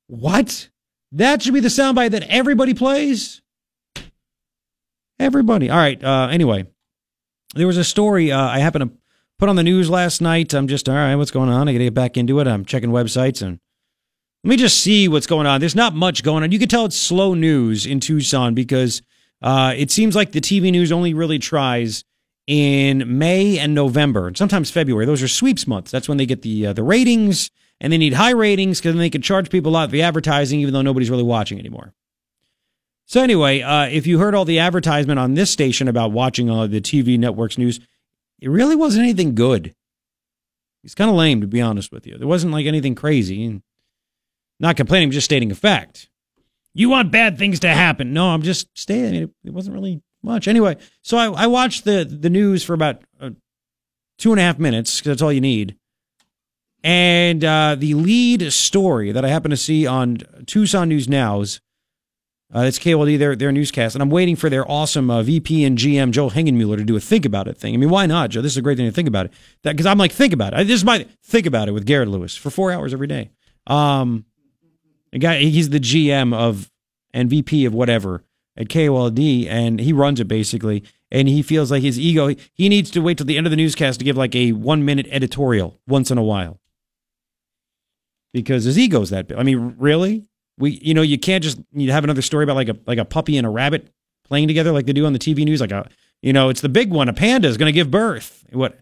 What? 0.09 0.69
That 1.13 1.43
should 1.43 1.55
be 1.55 1.61
the 1.61 1.69
soundbite 1.69 2.11
that 2.11 2.25
everybody 2.29 2.75
plays. 2.75 3.43
Everybody. 5.19 5.71
All 5.71 5.79
right. 5.79 6.03
Uh, 6.03 6.29
anyway, 6.31 6.67
there 7.55 7.67
was 7.67 7.77
a 7.77 7.85
story 7.85 8.33
uh, 8.33 8.41
I 8.41 8.59
happened 8.59 8.91
to 8.91 8.97
put 9.39 9.49
on 9.49 9.57
the 9.57 9.63
news 9.63 9.91
last 9.91 10.21
night. 10.21 10.55
I'm 10.55 10.69
just 10.69 10.89
all 10.89 10.95
right. 10.95 11.15
What's 11.15 11.31
going 11.31 11.49
on? 11.49 11.69
I 11.69 11.73
got 11.73 11.79
to 11.79 11.85
get 11.85 11.95
back 11.95 12.17
into 12.17 12.41
it. 12.41 12.47
I'm 12.47 12.65
checking 12.65 12.91
websites 12.91 13.43
and 13.43 13.59
let 14.43 14.49
me 14.49 14.57
just 14.57 14.81
see 14.81 15.07
what's 15.07 15.27
going 15.27 15.47
on. 15.47 15.61
There's 15.61 15.75
not 15.75 15.95
much 15.95 16.23
going 16.23 16.43
on. 16.43 16.53
You 16.53 16.59
can 16.59 16.69
tell 16.69 16.87
it's 16.87 16.97
slow 16.97 17.35
news 17.35 17.85
in 17.85 18.01
Tucson 18.01 18.55
because 18.55 19.03
uh, 19.43 19.75
it 19.77 19.91
seems 19.91 20.17
like 20.17 20.33
the 20.33 20.41
TV 20.41 20.71
news 20.71 20.91
only 20.93 21.13
really 21.13 21.39
tries 21.39 22.05
in 22.47 23.19
May 23.19 23.59
and 23.59 23.75
November, 23.75 24.27
and 24.27 24.37
sometimes 24.37 24.71
February. 24.71 25.07
Those 25.07 25.23
are 25.23 25.29
sweeps 25.29 25.67
months. 25.67 25.91
That's 25.91 26.09
when 26.09 26.19
they 26.19 26.27
get 26.27 26.43
the 26.43 26.69
uh, 26.69 26.73
the 26.73 26.83
ratings, 26.83 27.51
and 27.81 27.93
they 27.93 27.99
need 27.99 28.15
high 28.15 28.31
ratings 28.31 28.81
because 28.81 28.95
then 28.95 28.99
they 29.01 29.11
can 29.11 29.23
charge 29.23 29.51
people 29.51 29.71
a 29.71 29.75
lot 29.75 29.89
for 29.89 29.93
the 29.93 30.03
advertising, 30.03 30.61
even 30.61 30.73
though 30.73 30.83
nobody's 30.83 31.11
really 31.11 31.23
watching 31.23 31.59
anymore. 31.59 31.93
So 33.05 33.23
anyway, 33.23 33.61
uh, 33.61 33.87
if 33.87 34.07
you 34.07 34.19
heard 34.19 34.35
all 34.35 34.45
the 34.45 34.61
advertisement 34.61 35.19
on 35.19 35.35
this 35.35 35.51
station 35.51 35.87
about 35.87 36.13
watching 36.13 36.49
uh, 36.49 36.67
the 36.67 36.81
TV 36.81 37.19
networks 37.19 37.59
news, 37.59 37.81
it 38.41 38.49
really 38.49 38.77
wasn't 38.77 39.05
anything 39.05 39.35
good. 39.35 39.75
It's 40.83 40.95
kind 40.95 41.11
of 41.11 41.17
lame, 41.17 41.41
to 41.43 41.47
be 41.47 41.61
honest 41.61 41.93
with 41.93 42.07
you. 42.07 42.17
There 42.17 42.29
wasn't 42.29 42.53
like 42.53 42.67
anything 42.67 42.95
crazy. 42.95 43.61
Not 44.61 44.77
complaining, 44.77 45.11
just 45.11 45.25
stating 45.25 45.51
a 45.51 45.55
fact. 45.55 46.09
You 46.75 46.91
want 46.91 47.11
bad 47.11 47.39
things 47.39 47.61
to 47.61 47.69
happen. 47.69 48.13
No, 48.13 48.29
I'm 48.29 48.43
just 48.43 48.69
stating. 48.79 49.07
I 49.07 49.11
mean, 49.13 49.35
it 49.45 49.53
wasn't 49.53 49.75
really 49.75 50.03
much. 50.23 50.47
Anyway, 50.47 50.77
so 51.03 51.17
I, 51.17 51.45
I 51.45 51.47
watched 51.47 51.85
the, 51.85 52.05
the 52.05 52.31
news 52.31 52.63
for 52.63 52.75
about 52.75 53.03
uh, 53.19 53.31
two 54.19 54.31
and 54.31 54.39
a 54.39 54.45
half 54.45 54.59
minutes 54.59 54.99
because 54.99 55.11
that's 55.11 55.23
all 55.23 55.33
you 55.33 55.41
need. 55.41 55.77
And 56.85 57.45
uh, 57.45 57.77
the 57.79 57.95
lead 57.95 58.53
story 58.53 59.13
that 59.13 59.25
I 59.25 59.29
happen 59.29 59.51
to 59.51 59.57
see 59.57 59.87
on 59.87 60.19
Tucson 60.47 60.89
News 60.89 61.09
Now's, 61.09 61.61
uh, 62.55 62.61
it's 62.61 62.79
KOLD, 62.79 63.19
their, 63.19 63.37
their 63.37 63.53
newscast, 63.53 63.95
and 63.95 64.03
I'm 64.03 64.11
waiting 64.11 64.35
for 64.35 64.51
their 64.51 64.69
awesome 64.71 65.11
uh, 65.11 65.23
VP 65.23 65.65
and 65.65 65.79
GM, 65.79 66.11
Joe 66.11 66.29
Hengenmuller, 66.29 66.77
to 66.77 66.85
do 66.85 66.97
a 66.97 67.01
think 67.01 67.25
about 67.25 67.49
it 67.49 67.57
thing. 67.57 67.75
I 67.75 67.77
mean, 67.77 67.91
why 67.91 68.07
not, 68.07 68.31
Joe? 68.31 68.43
This 68.43 68.53
is 68.53 68.59
a 68.59 68.63
great 68.63 68.77
thing 68.77 68.87
to 68.87 68.93
think 68.93 69.09
about 69.09 69.27
it. 69.27 69.33
Because 69.63 69.87
I'm 69.87 69.99
like, 69.99 70.13
think 70.13 70.33
about 70.33 70.53
it. 70.53 70.67
This 70.67 70.77
is 70.77 70.85
my 70.85 71.07
think 71.25 71.47
about 71.47 71.69
it 71.69 71.73
with 71.73 71.87
Garret 71.87 72.09
Lewis 72.09 72.35
for 72.35 72.51
four 72.51 72.73
hours 72.73 72.93
every 72.93 73.07
day. 73.07 73.31
Um, 73.67 74.25
a 75.13 75.19
guy, 75.19 75.39
he's 75.39 75.71
the 75.71 75.81
GM 75.81 76.35
of 76.35 76.71
and 77.13 77.29
VP 77.29 77.65
of 77.65 77.75
whatever 77.75 78.25
at 78.57 78.69
KOLD, 78.69 79.47
and 79.49 79.81
he 79.81 79.93
runs 79.93 80.21
it 80.21 80.29
basically. 80.29 80.85
And 81.11 81.29
he 81.29 81.43
feels 81.43 81.73
like 81.73 81.83
his 81.83 81.99
ego, 81.99 82.35
he 82.55 82.69
needs 82.69 82.91
to 82.93 83.01
wait 83.01 83.19
till 83.19 83.27
the 83.27 83.37
end 83.37 83.47
of 83.47 83.51
the 83.51 83.57
newscast 83.57 83.99
to 83.99 84.05
give 84.05 84.17
like 84.17 84.35
a 84.37 84.53
one 84.53 84.85
minute 84.85 85.09
editorial 85.11 85.81
once 85.89 86.11
in 86.11 86.19
a 86.19 86.23
while 86.23 86.61
because 88.33 88.65
his 88.65 88.79
ego's 88.79 89.11
that 89.11 89.29
big. 89.29 89.39
I 89.39 89.43
mean, 89.43 89.75
really? 89.79 90.27
We, 90.59 90.79
you 90.83 90.95
know, 90.95 91.03
you 91.03 91.19
can't 91.19 91.43
just 91.43 91.59
you 91.73 91.91
have 91.91 92.05
another 92.05 92.23
story 92.23 92.45
about 92.45 92.57
like 92.57 92.69
a 92.69 92.77
like 92.87 92.99
a 92.99 93.05
puppy 93.05 93.37
and 93.37 93.47
a 93.47 93.51
rabbit 93.51 93.89
playing 94.25 94.49
together 94.49 94.73
like 94.73 94.87
they 94.87 94.93
do 94.93 95.07
on 95.07 95.13
the 95.13 95.19
TV 95.19 95.45
news. 95.45 95.61
Like 95.61 95.73
a, 95.73 95.89
you 96.23 96.33
know, 96.33 96.49
it's 96.49 96.61
the 96.61 96.69
big 96.69 96.91
one. 96.91 97.09
A 97.09 97.13
panda 97.13 97.49
is 97.49 97.57
going 97.57 97.67
to 97.67 97.73
give 97.73 97.91
birth. 97.91 98.45
What? 98.53 98.79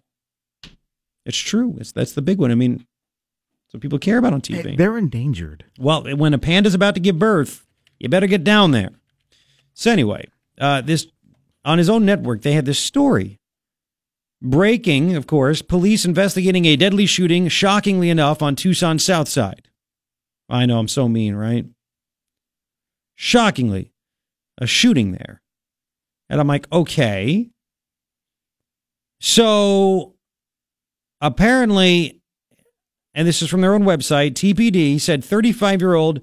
It's 1.25 1.39
true. 1.39 1.77
It's 1.79 1.93
that's 1.93 2.13
the 2.13 2.23
big 2.23 2.39
one. 2.39 2.51
I 2.51 2.57
mean, 2.57 2.87
so 3.69 3.79
people 3.79 3.99
care 3.99 4.19
about 4.19 4.33
on 4.33 4.41
TV. 4.41 4.77
They're 4.77 4.99
endangered. 4.99 5.65
Well, 5.79 6.03
when 6.17 6.35
a 6.35 6.39
panda's 6.39 6.75
about 6.75 6.95
to 6.95 7.01
give 7.01 7.19
birth, 7.19 7.67
you 7.99 8.09
better 8.09 8.27
get 8.27 8.45
down 8.45 8.71
there. 8.71 8.91
So 9.75 9.93
anyway, 9.93 10.29
uh, 10.61 10.81
this 10.81 11.07
on 11.65 11.79
his 11.79 11.91
own 11.91 12.05
network, 12.07 12.43
they 12.43 12.53
had 12.53 12.65
this 12.65 12.79
story. 12.79 13.39
Breaking, 14.41 15.17
of 15.17 15.27
course, 15.27 15.63
police 15.63 16.05
investigating 16.05 16.65
a 16.65 16.77
deadly 16.77 17.07
shooting, 17.07 17.49
shockingly 17.49 18.09
enough, 18.09 18.41
on 18.41 18.57
Tucson 18.57 18.99
South 18.99 19.29
Side. 19.29 19.69
I 20.49 20.65
know 20.65 20.79
I'm 20.79 20.89
so 20.89 21.09
mean, 21.09 21.35
right? 21.35 21.67
Shockingly, 23.17 23.93
a 24.57 24.67
shooting 24.67 25.13
there. 25.13 25.43
And 26.31 26.41
I'm 26.41 26.47
like, 26.47 26.71
okay. 26.73 27.51
So 29.21 30.15
apparently 31.21 32.18
and 33.15 33.27
this 33.27 33.43
is 33.43 33.49
from 33.49 33.61
their 33.61 33.75
own 33.75 33.83
website, 33.83 34.33
TPD 34.33 35.01
said 35.01 35.25
35 35.25 35.81
year 35.81 35.95
old 35.95 36.21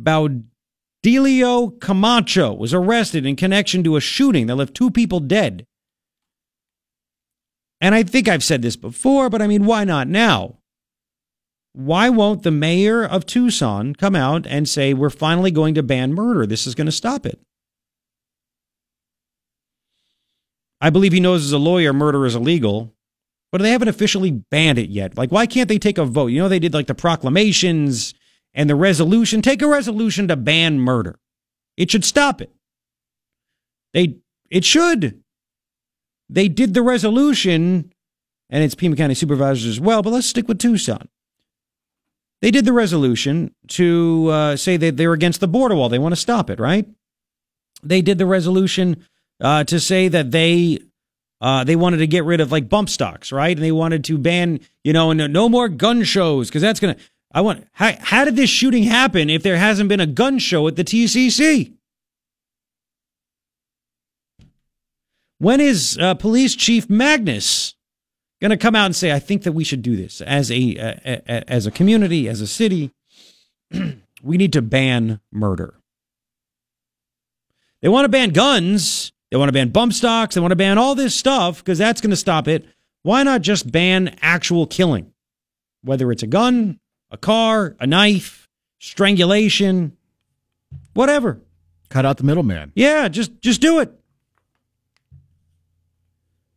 Baudilio 0.00 1.80
Camacho 1.80 2.54
was 2.54 2.74
arrested 2.74 3.26
in 3.26 3.36
connection 3.36 3.82
to 3.84 3.96
a 3.96 4.00
shooting 4.00 4.46
that 4.46 4.56
left 4.56 4.74
two 4.74 4.90
people 4.90 5.20
dead. 5.20 5.66
And 7.80 7.94
I 7.94 8.02
think 8.02 8.28
I've 8.28 8.44
said 8.44 8.62
this 8.62 8.76
before, 8.76 9.28
but 9.28 9.42
I 9.42 9.46
mean, 9.46 9.66
why 9.66 9.84
not 9.84 10.08
now? 10.08 10.58
Why 11.72 12.08
won't 12.08 12.42
the 12.42 12.50
mayor 12.50 13.04
of 13.04 13.26
Tucson 13.26 13.94
come 13.94 14.16
out 14.16 14.46
and 14.46 14.66
say, 14.66 14.94
we're 14.94 15.10
finally 15.10 15.50
going 15.50 15.74
to 15.74 15.82
ban 15.82 16.14
murder? 16.14 16.46
This 16.46 16.66
is 16.66 16.74
going 16.74 16.86
to 16.86 16.92
stop 16.92 17.26
it. 17.26 17.38
I 20.80 20.88
believe 20.88 21.12
he 21.12 21.20
knows 21.20 21.44
as 21.44 21.52
a 21.52 21.58
lawyer 21.58 21.92
murder 21.92 22.24
is 22.24 22.34
illegal 22.34 22.95
but 23.56 23.62
they 23.62 23.70
haven't 23.70 23.88
officially 23.88 24.30
banned 24.30 24.78
it 24.78 24.90
yet. 24.90 25.16
Like, 25.16 25.32
why 25.32 25.46
can't 25.46 25.66
they 25.66 25.78
take 25.78 25.96
a 25.96 26.04
vote? 26.04 26.26
You 26.26 26.40
know, 26.40 26.48
they 26.50 26.58
did 26.58 26.74
like 26.74 26.88
the 26.88 26.94
proclamations 26.94 28.12
and 28.52 28.68
the 28.68 28.74
resolution. 28.74 29.40
Take 29.40 29.62
a 29.62 29.66
resolution 29.66 30.28
to 30.28 30.36
ban 30.36 30.78
murder. 30.78 31.18
It 31.74 31.90
should 31.90 32.04
stop 32.04 32.42
it. 32.42 32.52
They, 33.94 34.18
it 34.50 34.62
should. 34.66 35.22
They 36.28 36.48
did 36.48 36.74
the 36.74 36.82
resolution, 36.82 37.94
and 38.50 38.62
it's 38.62 38.74
Pima 38.74 38.94
County 38.94 39.14
supervisors 39.14 39.64
as 39.64 39.80
well, 39.80 40.02
but 40.02 40.12
let's 40.12 40.26
stick 40.26 40.48
with 40.48 40.58
Tucson. 40.58 41.08
They 42.42 42.50
did 42.50 42.66
the 42.66 42.74
resolution 42.74 43.54
to 43.68 44.28
uh, 44.30 44.56
say 44.56 44.76
that 44.76 44.98
they're 44.98 45.14
against 45.14 45.40
the 45.40 45.48
border 45.48 45.76
wall. 45.76 45.88
They 45.88 45.98
want 45.98 46.12
to 46.12 46.20
stop 46.20 46.50
it, 46.50 46.60
right? 46.60 46.86
They 47.82 48.02
did 48.02 48.18
the 48.18 48.26
resolution 48.26 49.06
uh, 49.40 49.64
to 49.64 49.80
say 49.80 50.08
that 50.08 50.30
they 50.30 50.80
uh, 51.40 51.64
they 51.64 51.76
wanted 51.76 51.98
to 51.98 52.06
get 52.06 52.24
rid 52.24 52.40
of 52.40 52.50
like 52.50 52.68
bump 52.68 52.88
stocks, 52.88 53.30
right? 53.30 53.56
And 53.56 53.64
they 53.64 53.72
wanted 53.72 54.04
to 54.04 54.18
ban, 54.18 54.60
you 54.84 54.92
know, 54.92 55.10
and 55.10 55.32
no 55.32 55.48
more 55.48 55.68
gun 55.68 56.02
shows 56.02 56.48
because 56.48 56.62
that's 56.62 56.80
gonna. 56.80 56.96
I 57.32 57.42
want. 57.42 57.66
How, 57.72 57.92
how 58.00 58.24
did 58.24 58.36
this 58.36 58.48
shooting 58.48 58.84
happen 58.84 59.28
if 59.28 59.42
there 59.42 59.58
hasn't 59.58 59.88
been 59.88 60.00
a 60.00 60.06
gun 60.06 60.38
show 60.38 60.66
at 60.68 60.76
the 60.76 60.84
TCC? 60.84 61.74
When 65.38 65.60
is 65.60 65.98
uh, 66.00 66.14
Police 66.14 66.56
Chief 66.56 66.88
Magnus 66.88 67.74
going 68.40 68.50
to 68.50 68.56
come 68.56 68.74
out 68.74 68.86
and 68.86 68.96
say, 68.96 69.12
"I 69.12 69.18
think 69.18 69.42
that 69.42 69.52
we 69.52 69.64
should 69.64 69.82
do 69.82 69.96
this 69.96 70.22
as 70.22 70.50
a, 70.50 70.76
a 70.76 71.52
as 71.52 71.66
a 71.66 71.70
community, 71.70 72.28
as 72.28 72.40
a 72.40 72.46
city, 72.46 72.92
we 74.22 74.38
need 74.38 74.54
to 74.54 74.62
ban 74.62 75.20
murder." 75.30 75.74
They 77.82 77.88
want 77.88 78.06
to 78.06 78.08
ban 78.08 78.30
guns, 78.30 79.12
they 79.30 79.36
want 79.36 79.48
to 79.48 79.52
ban 79.52 79.70
bump 79.70 79.92
stocks. 79.92 80.34
They 80.34 80.40
want 80.40 80.52
to 80.52 80.56
ban 80.56 80.78
all 80.78 80.94
this 80.94 81.14
stuff 81.14 81.58
because 81.58 81.78
that's 81.78 82.00
going 82.00 82.10
to 82.10 82.16
stop 82.16 82.48
it. 82.48 82.66
Why 83.02 83.22
not 83.22 83.42
just 83.42 83.70
ban 83.70 84.16
actual 84.20 84.66
killing? 84.66 85.12
Whether 85.82 86.10
it's 86.12 86.22
a 86.22 86.26
gun, 86.26 86.80
a 87.10 87.16
car, 87.16 87.76
a 87.78 87.86
knife, 87.86 88.48
strangulation, 88.78 89.96
whatever. 90.94 91.40
Cut 91.88 92.04
out 92.04 92.16
the 92.16 92.24
middleman. 92.24 92.72
Yeah, 92.74 93.08
just 93.08 93.40
just 93.40 93.60
do 93.60 93.78
it. 93.78 93.92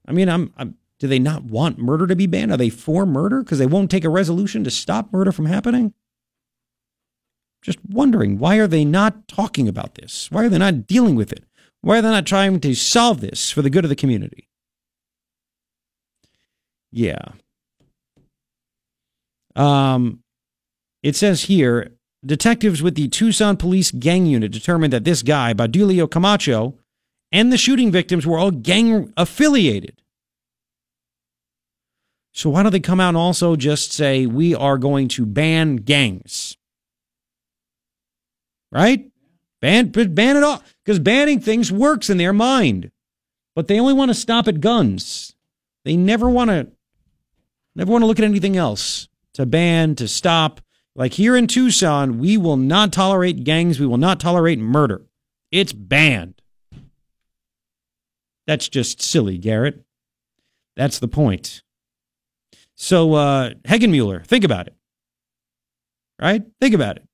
I 0.07 0.11
mean, 0.11 0.27
I'm, 0.27 0.51
I'm 0.57 0.75
do 0.99 1.07
they 1.07 1.19
not 1.19 1.43
want 1.43 1.77
murder 1.77 2.07
to 2.07 2.15
be 2.15 2.27
banned? 2.27 2.51
Are 2.51 2.57
they 2.57 2.69
for 2.69 3.05
murder 3.05 3.41
because 3.41 3.59
they 3.59 3.65
won't 3.65 3.89
take 3.89 4.03
a 4.03 4.09
resolution 4.09 4.63
to 4.63 4.71
stop 4.71 5.13
murder 5.13 5.31
from 5.31 5.45
happening? 5.45 5.93
Just 7.61 7.79
wondering, 7.85 8.37
why 8.39 8.57
are 8.57 8.67
they 8.67 8.85
not 8.85 9.27
talking 9.27 9.67
about 9.67 9.95
this? 9.95 10.29
Why 10.31 10.45
are 10.45 10.49
they 10.49 10.57
not 10.57 10.87
dealing 10.87 11.15
with 11.15 11.31
it? 11.31 11.43
Why 11.81 11.99
are 11.99 12.01
they 12.01 12.09
not 12.09 12.25
trying 12.25 12.59
to 12.59 12.75
solve 12.75 13.21
this 13.21 13.51
for 13.51 13.61
the 13.61 13.69
good 13.69 13.85
of 13.85 13.89
the 13.89 13.95
community? 13.95 14.47
Yeah. 16.91 17.19
Um, 19.55 20.19
it 21.03 21.15
says 21.15 21.43
here 21.43 21.91
detectives 22.25 22.81
with 22.81 22.95
the 22.95 23.07
Tucson 23.07 23.55
Police 23.55 23.91
Gang 23.91 24.25
Unit 24.25 24.51
determined 24.51 24.91
that 24.93 25.05
this 25.05 25.21
guy, 25.21 25.53
Baudilio 25.53 26.09
Camacho, 26.09 26.75
and 27.31 27.53
the 27.53 27.57
shooting 27.57 27.91
victims 27.91 28.25
were 28.25 28.37
all 28.37 28.51
gang 28.51 29.13
affiliated. 29.15 30.01
So 32.33 32.49
why 32.49 32.63
don't 32.63 32.71
they 32.71 32.79
come 32.79 32.99
out 32.99 33.09
and 33.09 33.17
also 33.17 33.55
just 33.55 33.91
say 33.91 34.25
we 34.25 34.53
are 34.55 34.77
going 34.77 35.07
to 35.09 35.25
ban 35.25 35.77
gangs? 35.77 36.57
right? 38.71 39.09
Ban, 39.61 39.89
ban 39.89 40.37
it 40.37 40.43
all 40.43 40.63
because 40.89 40.97
banning 40.97 41.39
things 41.39 41.71
works 41.71 42.09
in 42.09 42.17
their 42.17 42.33
mind, 42.33 42.89
but 43.55 43.67
they 43.67 43.79
only 43.79 43.93
want 43.93 44.09
to 44.09 44.15
stop 44.15 44.47
at 44.47 44.59
guns. 44.59 45.35
They 45.85 45.95
never 45.95 46.27
want 46.27 46.49
to, 46.49 46.67
never 47.75 47.91
want 47.91 48.01
to 48.01 48.07
look 48.07 48.17
at 48.17 48.25
anything 48.25 48.57
else 48.57 49.07
to 49.35 49.45
ban 49.45 49.93
to 49.97 50.07
stop. 50.07 50.61
Like 50.95 51.13
here 51.13 51.37
in 51.37 51.45
Tucson, 51.45 52.17
we 52.17 52.37
will 52.37 52.57
not 52.57 52.91
tolerate 52.91 53.43
gangs. 53.43 53.79
We 53.79 53.85
will 53.85 53.99
not 53.99 54.19
tolerate 54.19 54.57
murder. 54.57 55.05
It's 55.51 55.73
banned. 55.73 56.41
That's 58.47 58.67
just 58.67 58.99
silly, 58.99 59.37
Garret. 59.37 59.85
That's 60.75 60.97
the 60.97 61.07
point. 61.07 61.61
So, 62.73 63.13
uh, 63.13 63.51
Hegenmuller, 63.67 64.25
think 64.25 64.43
about 64.43 64.65
it. 64.65 64.73
Right? 66.19 66.41
Think 66.59 66.73
about 66.73 66.95
it. 66.95 67.07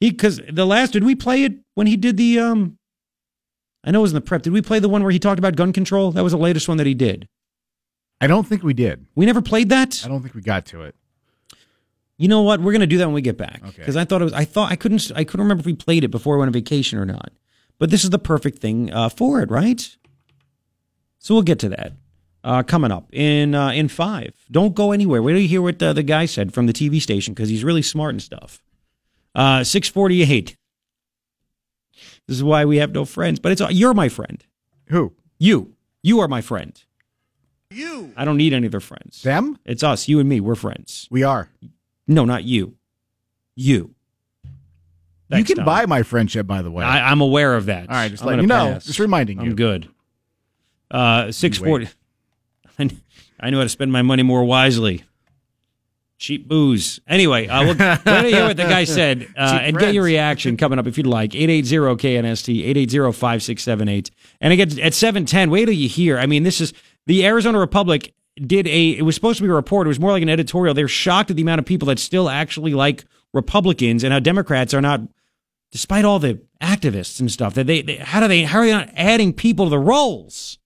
He, 0.00 0.10
because 0.10 0.38
the 0.52 0.66
last, 0.66 0.92
did 0.92 1.02
we 1.02 1.14
play 1.14 1.44
it 1.44 1.54
when 1.76 1.86
he 1.86 1.96
did 1.96 2.18
the, 2.18 2.38
um, 2.38 2.78
I 3.84 3.90
know 3.90 4.00
it 4.00 4.02
was 4.02 4.12
in 4.12 4.16
the 4.16 4.20
prep. 4.20 4.42
Did 4.42 4.52
we 4.52 4.62
play 4.62 4.78
the 4.78 4.88
one 4.88 5.02
where 5.02 5.10
he 5.12 5.18
talked 5.18 5.38
about 5.38 5.56
gun 5.56 5.72
control? 5.72 6.12
That 6.12 6.22
was 6.22 6.32
the 6.32 6.38
latest 6.38 6.68
one 6.68 6.76
that 6.76 6.86
he 6.86 6.94
did. 6.94 7.28
I 8.20 8.26
don't 8.28 8.46
think 8.46 8.62
we 8.62 8.74
did. 8.74 9.06
We 9.16 9.26
never 9.26 9.42
played 9.42 9.68
that? 9.70 10.02
I 10.04 10.08
don't 10.08 10.22
think 10.22 10.34
we 10.34 10.42
got 10.42 10.66
to 10.66 10.82
it. 10.82 10.94
You 12.18 12.28
know 12.28 12.42
what? 12.42 12.60
We're 12.60 12.72
gonna 12.72 12.86
do 12.86 12.98
that 12.98 13.06
when 13.06 13.14
we 13.14 13.22
get 13.22 13.36
back. 13.36 13.60
Okay. 13.64 13.74
Because 13.78 13.96
I 13.96 14.04
thought 14.04 14.20
it 14.20 14.24
was. 14.24 14.32
I 14.32 14.44
thought 14.44 14.70
I 14.70 14.76
couldn't. 14.76 15.10
I 15.16 15.24
couldn't 15.24 15.42
remember 15.44 15.60
if 15.62 15.66
we 15.66 15.74
played 15.74 16.04
it 16.04 16.08
before 16.08 16.36
we 16.36 16.40
went 16.40 16.50
on 16.50 16.52
vacation 16.52 16.98
or 16.98 17.04
not. 17.04 17.32
But 17.78 17.90
this 17.90 18.04
is 18.04 18.10
the 18.10 18.18
perfect 18.18 18.60
thing 18.60 18.92
uh, 18.92 19.08
for 19.08 19.40
it, 19.40 19.50
right? 19.50 19.96
So 21.18 21.34
we'll 21.34 21.42
get 21.42 21.58
to 21.60 21.68
that 21.70 21.94
uh, 22.44 22.62
coming 22.62 22.92
up 22.92 23.12
in 23.12 23.56
uh, 23.56 23.70
in 23.70 23.88
five. 23.88 24.34
Don't 24.52 24.74
go 24.74 24.92
anywhere. 24.92 25.20
Wait 25.20 25.32
till 25.32 25.42
you 25.42 25.48
hear 25.48 25.62
what 25.62 25.82
uh, 25.82 25.92
the 25.92 26.04
guy 26.04 26.26
said 26.26 26.54
from 26.54 26.66
the 26.66 26.72
TV 26.72 27.02
station 27.02 27.34
because 27.34 27.48
he's 27.48 27.64
really 27.64 27.82
smart 27.82 28.10
and 28.14 28.22
stuff. 28.22 28.62
Uh, 29.34 29.64
Six 29.64 29.88
forty 29.88 30.22
eight. 30.22 30.56
This 32.28 32.36
is 32.36 32.44
why 32.44 32.64
we 32.64 32.78
have 32.78 32.92
no 32.92 33.04
friends. 33.04 33.40
But 33.40 33.52
it's 33.52 33.60
you're 33.72 33.94
my 33.94 34.08
friend. 34.08 34.44
Who? 34.86 35.14
You. 35.38 35.74
You 36.02 36.20
are 36.20 36.28
my 36.28 36.40
friend. 36.40 36.80
You. 37.70 38.12
I 38.16 38.24
don't 38.24 38.36
need 38.36 38.52
any 38.52 38.66
other 38.66 38.80
friends. 38.80 39.22
Them? 39.22 39.58
It's 39.64 39.82
us. 39.82 40.08
You 40.08 40.20
and 40.20 40.28
me. 40.28 40.40
We're 40.40 40.54
friends. 40.54 41.08
We 41.10 41.22
are. 41.22 41.48
No, 42.06 42.24
not 42.24 42.44
you. 42.44 42.76
You. 43.54 43.94
you 45.30 45.44
can 45.44 45.56
Tom. 45.56 45.64
buy 45.64 45.86
my 45.86 46.02
friendship, 46.02 46.46
by 46.46 46.62
the 46.62 46.70
way. 46.70 46.84
I, 46.84 47.10
I'm 47.10 47.20
aware 47.20 47.54
of 47.54 47.66
that. 47.66 47.88
All 47.88 47.94
right, 47.94 48.10
just 48.10 48.22
I'm 48.22 48.28
letting 48.28 48.42
you 48.42 48.48
know. 48.48 48.74
pass. 48.74 48.84
Just 48.84 48.98
reminding 48.98 49.40
you. 49.40 49.50
I'm 49.50 49.56
good. 49.56 49.88
Uh, 50.90 51.32
six 51.32 51.58
forty. 51.58 51.88
I 52.78 53.50
know 53.50 53.58
how 53.58 53.62
to 53.62 53.68
spend 53.68 53.92
my 53.92 54.02
money 54.02 54.22
more 54.22 54.44
wisely. 54.44 55.04
Cheap 56.22 56.46
booze. 56.46 57.00
Anyway, 57.08 57.48
uh, 57.48 57.64
we'll, 57.64 57.74
let 57.78 58.22
me 58.22 58.30
hear 58.30 58.44
what 58.44 58.56
the 58.56 58.62
guy 58.62 58.84
said 58.84 59.26
uh, 59.36 59.58
and 59.60 59.76
get 59.76 59.92
your 59.92 60.04
reaction 60.04 60.56
coming 60.56 60.78
up 60.78 60.86
if 60.86 60.96
you'd 60.96 61.04
like. 61.04 61.32
880-KNST, 61.32 62.64
880-5678. 62.88 64.10
And 64.40 64.52
again, 64.52 64.78
at 64.78 64.94
710, 64.94 65.50
wait 65.50 65.64
till 65.64 65.74
you 65.74 65.88
hear. 65.88 66.18
I 66.18 66.26
mean, 66.26 66.44
this 66.44 66.60
is 66.60 66.72
the 67.06 67.26
Arizona 67.26 67.58
Republic 67.58 68.14
did 68.36 68.68
a, 68.68 68.90
it 68.90 69.02
was 69.02 69.16
supposed 69.16 69.38
to 69.38 69.42
be 69.42 69.48
a 69.48 69.52
report. 69.52 69.88
It 69.88 69.88
was 69.88 69.98
more 69.98 70.12
like 70.12 70.22
an 70.22 70.28
editorial. 70.28 70.74
They're 70.74 70.86
shocked 70.86 71.30
at 71.30 71.36
the 71.36 71.42
amount 71.42 71.58
of 71.58 71.64
people 71.64 71.86
that 71.86 71.98
still 71.98 72.30
actually 72.30 72.72
like 72.72 73.04
Republicans 73.34 74.04
and 74.04 74.12
how 74.12 74.20
Democrats 74.20 74.72
are 74.72 74.80
not 74.80 75.00
despite 75.72 76.04
all 76.04 76.20
the 76.20 76.40
activists 76.62 77.18
and 77.18 77.32
stuff 77.32 77.54
that 77.54 77.66
they, 77.66 77.82
they 77.82 77.96
how 77.96 78.20
do 78.20 78.28
they 78.28 78.44
how 78.44 78.60
are 78.60 78.66
they 78.66 78.70
not 78.70 78.90
adding 78.94 79.32
people 79.32 79.66
to 79.66 79.70
the 79.70 79.78
rolls 79.78 80.58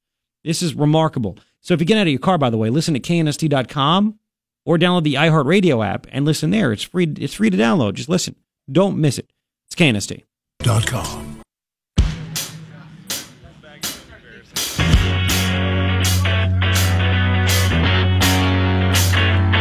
this 0.44 0.60
is 0.60 0.74
remarkable 0.74 1.38
so 1.62 1.72
if 1.72 1.80
you 1.80 1.86
get 1.86 1.96
out 1.96 2.02
of 2.02 2.08
your 2.08 2.18
car 2.18 2.36
by 2.36 2.50
the 2.50 2.58
way 2.58 2.68
listen 2.68 2.92
to 2.92 3.00
knst.com 3.00 4.18
or 4.66 4.76
download 4.76 5.04
the 5.04 5.14
iheartradio 5.14 5.86
app 5.86 6.06
and 6.10 6.26
listen 6.26 6.50
there. 6.50 6.72
It's 6.72 6.82
free 6.82 7.10
it's 7.18 7.34
free 7.34 7.48
to 7.48 7.56
download. 7.56 7.94
Just 7.94 8.10
listen. 8.10 8.34
Don't 8.70 8.98
miss 8.98 9.16
it. 9.16 9.30
It's 9.68 9.76
knst 9.76 10.24
com. 10.62 11.40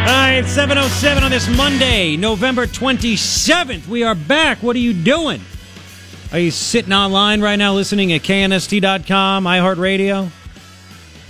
all 0.06 0.12
right 0.12 0.44
707 0.44 1.24
on 1.24 1.30
this 1.30 1.48
monday 1.56 2.16
november 2.16 2.66
27th 2.66 3.86
we 3.88 4.02
are 4.02 4.14
back. 4.14 4.62
What 4.62 4.76
are 4.76 4.80
you 4.80 4.92
doing? 4.92 5.40
Are 6.32 6.38
you 6.38 6.50
sitting 6.50 6.92
online 6.92 7.40
right 7.40 7.56
now 7.56 7.74
listening 7.74 8.12
at 8.12 8.22
knst.com 8.22 9.44
iheartradio? 9.44 10.30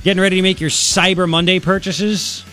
Getting 0.03 0.21
ready 0.21 0.37
to 0.37 0.43
make 0.43 0.61
your 0.61 0.71
cyber 0.71 1.29
monday 1.29 1.61
purchases 1.61 2.45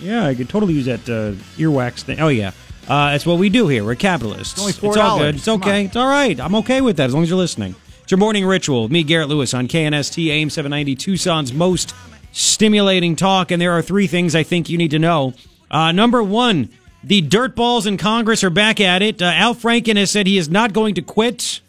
yeah 0.00 0.26
i 0.26 0.34
could 0.34 0.48
totally 0.48 0.74
use 0.74 0.86
that 0.86 1.00
uh, 1.08 1.32
earwax 1.56 2.02
thing. 2.02 2.20
Oh 2.20 2.28
yeah. 2.28 2.52
Uh, 2.88 3.10
that's 3.10 3.26
what 3.26 3.38
we 3.38 3.50
do 3.50 3.68
here. 3.68 3.84
We're 3.84 3.96
capitalists. 3.96 4.54
It's 4.54 4.82
only 4.82 4.98
all 4.98 5.18
$4. 5.18 5.20
good. 5.20 5.34
It's 5.34 5.44
Come 5.44 5.60
okay. 5.60 5.80
On. 5.80 5.86
it's 5.86 5.96
all 5.96 6.08
right. 6.08 6.40
I'm 6.40 6.54
okay 6.54 6.80
with 6.80 6.96
that 6.96 7.08
as 7.08 7.12
long 7.14 7.22
as 7.22 7.28
you're 7.28 7.36
listening. 7.36 7.74
It's 8.02 8.10
your 8.10 8.16
morning 8.18 8.46
ritual. 8.46 8.84
With 8.84 8.92
me 8.92 9.02
garret 9.02 9.28
lewis 9.28 9.52
on 9.52 9.68
knst 9.68 10.30
aim 10.30 10.48
790 10.48 10.96
tucson's 10.96 11.52
most 11.52 11.94
stimulating 12.32 13.14
talk 13.14 13.50
and 13.50 13.60
there 13.60 13.72
are 13.72 13.82
three 13.82 14.06
things 14.06 14.34
i 14.34 14.42
think 14.42 14.68
you 14.70 14.78
need 14.78 14.90
to 14.92 14.98
know. 14.98 15.34
Uh, 15.70 15.92
number 15.92 16.22
one 16.22 16.70
the 17.04 17.20
dirtballs 17.22 17.86
in 17.86 17.96
congress 17.98 18.42
are 18.42 18.50
back 18.50 18.80
at 18.80 19.02
it. 19.02 19.20
Uh, 19.20 19.26
al 19.26 19.54
franken 19.54 19.96
has 19.96 20.10
said 20.10 20.26
he 20.26 20.38
is 20.38 20.48
not 20.48 20.72
going 20.72 20.94
to 20.94 21.02
quit. 21.02 21.60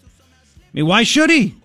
I 0.58 0.70
mean 0.74 0.86
why 0.88 1.04
should 1.04 1.30
he 1.30 1.56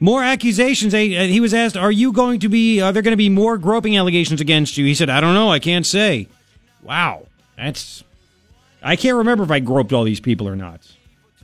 more 0.00 0.22
accusations. 0.22 0.92
Uh, 0.94 0.98
He 0.98 1.40
was 1.40 1.54
asked, 1.54 1.76
"Are 1.76 1.92
you 1.92 2.12
going 2.12 2.40
to 2.40 2.48
be? 2.48 2.80
Are 2.80 2.92
there 2.92 3.02
going 3.02 3.12
to 3.12 3.16
be 3.16 3.28
more 3.28 3.58
groping 3.58 3.96
allegations 3.96 4.40
against 4.40 4.76
you?" 4.76 4.84
He 4.86 4.94
said, 4.94 5.08
"I 5.10 5.20
don't 5.20 5.34
know. 5.34 5.50
I 5.50 5.58
can't 5.58 5.86
say." 5.86 6.26
Wow, 6.82 7.26
that's. 7.56 8.02
I 8.82 8.96
can't 8.96 9.16
remember 9.18 9.44
if 9.44 9.50
I 9.50 9.60
groped 9.60 9.92
all 9.92 10.04
these 10.04 10.20
people 10.20 10.48
or 10.48 10.56
not. 10.56 10.80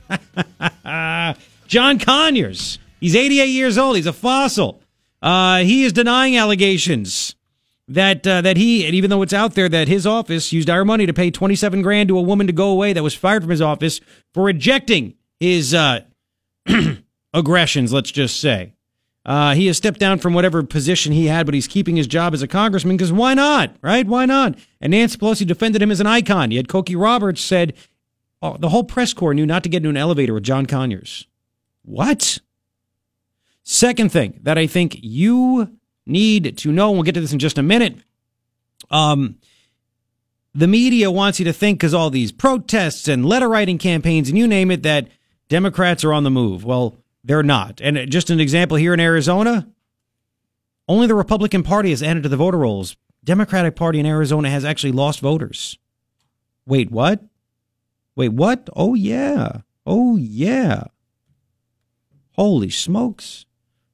John 1.67 1.99
Conyers. 1.99 2.79
He's 2.99 3.15
88 3.15 3.45
years 3.45 3.77
old. 3.77 3.95
He's 3.95 4.07
a 4.07 4.13
fossil. 4.13 4.81
Uh, 5.21 5.59
he 5.59 5.83
is 5.83 5.93
denying 5.93 6.35
allegations 6.37 7.35
that 7.87 8.25
uh, 8.25 8.41
that 8.41 8.57
he, 8.57 8.85
and 8.85 8.95
even 8.95 9.09
though 9.09 9.21
it's 9.21 9.33
out 9.33 9.53
there 9.53 9.69
that 9.69 9.87
his 9.87 10.07
office 10.07 10.51
used 10.51 10.69
our 10.69 10.83
money 10.83 11.05
to 11.05 11.13
pay 11.13 11.29
27 11.31 11.81
grand 11.81 12.09
to 12.09 12.17
a 12.17 12.21
woman 12.21 12.47
to 12.47 12.53
go 12.53 12.69
away 12.69 12.93
that 12.93 13.03
was 13.03 13.13
fired 13.13 13.43
from 13.43 13.51
his 13.51 13.61
office 13.61 14.01
for 14.33 14.43
rejecting 14.43 15.13
his 15.39 15.73
uh, 15.73 16.01
aggressions, 17.37 17.93
let's 17.93 18.11
just 18.11 18.39
say. 18.39 18.73
Uh, 19.25 19.53
he 19.53 19.67
has 19.67 19.75
stepped 19.75 19.99
down 19.99 20.19
from 20.19 20.33
whatever 20.33 20.63
position 20.63 21.11
he 21.11 21.25
had, 21.25 21.45
but 21.45 21.53
he's 21.53 21.67
keeping 21.67 21.97
his 21.97 22.07
job 22.07 22.33
as 22.33 22.41
a 22.41 22.47
congressman 22.47 22.95
because 22.95 23.11
why 23.11 23.33
not, 23.33 23.75
right? 23.81 24.07
Why 24.07 24.25
not? 24.25 24.57
And 24.79 24.91
Nancy 24.91 25.17
Pelosi 25.17 25.45
defended 25.45 25.81
him 25.81 25.91
as 25.91 25.99
an 25.99 26.07
icon. 26.07 26.51
Yet 26.51 26.67
Cokie 26.67 26.99
Roberts 26.99 27.41
said 27.41 27.73
oh, 28.41 28.57
the 28.57 28.69
whole 28.69 28.85
press 28.85 29.13
corps 29.13 29.33
knew 29.33 29.45
not 29.45 29.63
to 29.63 29.69
get 29.69 29.77
into 29.77 29.89
an 29.89 29.97
elevator 29.97 30.33
with 30.33 30.43
John 30.43 30.65
Conyers. 30.65 31.27
What? 31.83 32.39
Second 33.63 34.13
thing 34.13 34.39
that 34.43 34.57
I 34.57 34.65
think 34.65 34.97
you 35.01 35.77
need 36.05 36.57
to 36.59 36.71
know, 36.71 36.89
and 36.89 36.97
we'll 36.97 37.03
get 37.03 37.15
to 37.15 37.21
this 37.21 37.33
in 37.33 37.39
just 37.39 37.57
a 37.57 37.63
minute. 37.63 37.97
Um, 38.89 39.39
the 40.53 40.67
media 40.67 41.11
wants 41.11 41.39
you 41.39 41.45
to 41.45 41.53
think 41.53 41.79
because 41.79 41.93
all 41.93 42.09
these 42.09 42.31
protests 42.31 43.07
and 43.07 43.25
letter 43.25 43.49
writing 43.49 43.77
campaigns 43.77 44.29
and 44.29 44.37
you 44.37 44.47
name 44.47 44.71
it 44.71 44.83
that 44.83 45.09
Democrats 45.49 46.03
are 46.03 46.13
on 46.13 46.23
the 46.23 46.31
move. 46.31 46.63
Well, 46.63 46.95
they're 47.27 47.43
not. 47.43 47.81
And 47.81 48.09
just 48.09 48.29
an 48.29 48.39
example 48.39 48.77
here 48.77 48.93
in 48.93 49.01
Arizona, 49.01 49.67
only 50.87 51.07
the 51.07 51.15
Republican 51.15 51.61
Party 51.61 51.89
has 51.89 52.01
added 52.01 52.23
to 52.23 52.29
the 52.29 52.37
voter 52.37 52.57
rolls. 52.57 52.95
Democratic 53.23 53.75
Party 53.75 53.99
in 53.99 54.05
Arizona 54.05 54.49
has 54.49 54.63
actually 54.63 54.93
lost 54.93 55.19
voters. 55.19 55.77
Wait, 56.65 56.89
what? 56.89 57.21
Wait, 58.15 58.29
what? 58.29 58.69
Oh 58.75 58.93
yeah. 58.93 59.61
Oh 59.85 60.15
yeah. 60.15 60.85
Holy 62.31 62.69
smokes. 62.69 63.45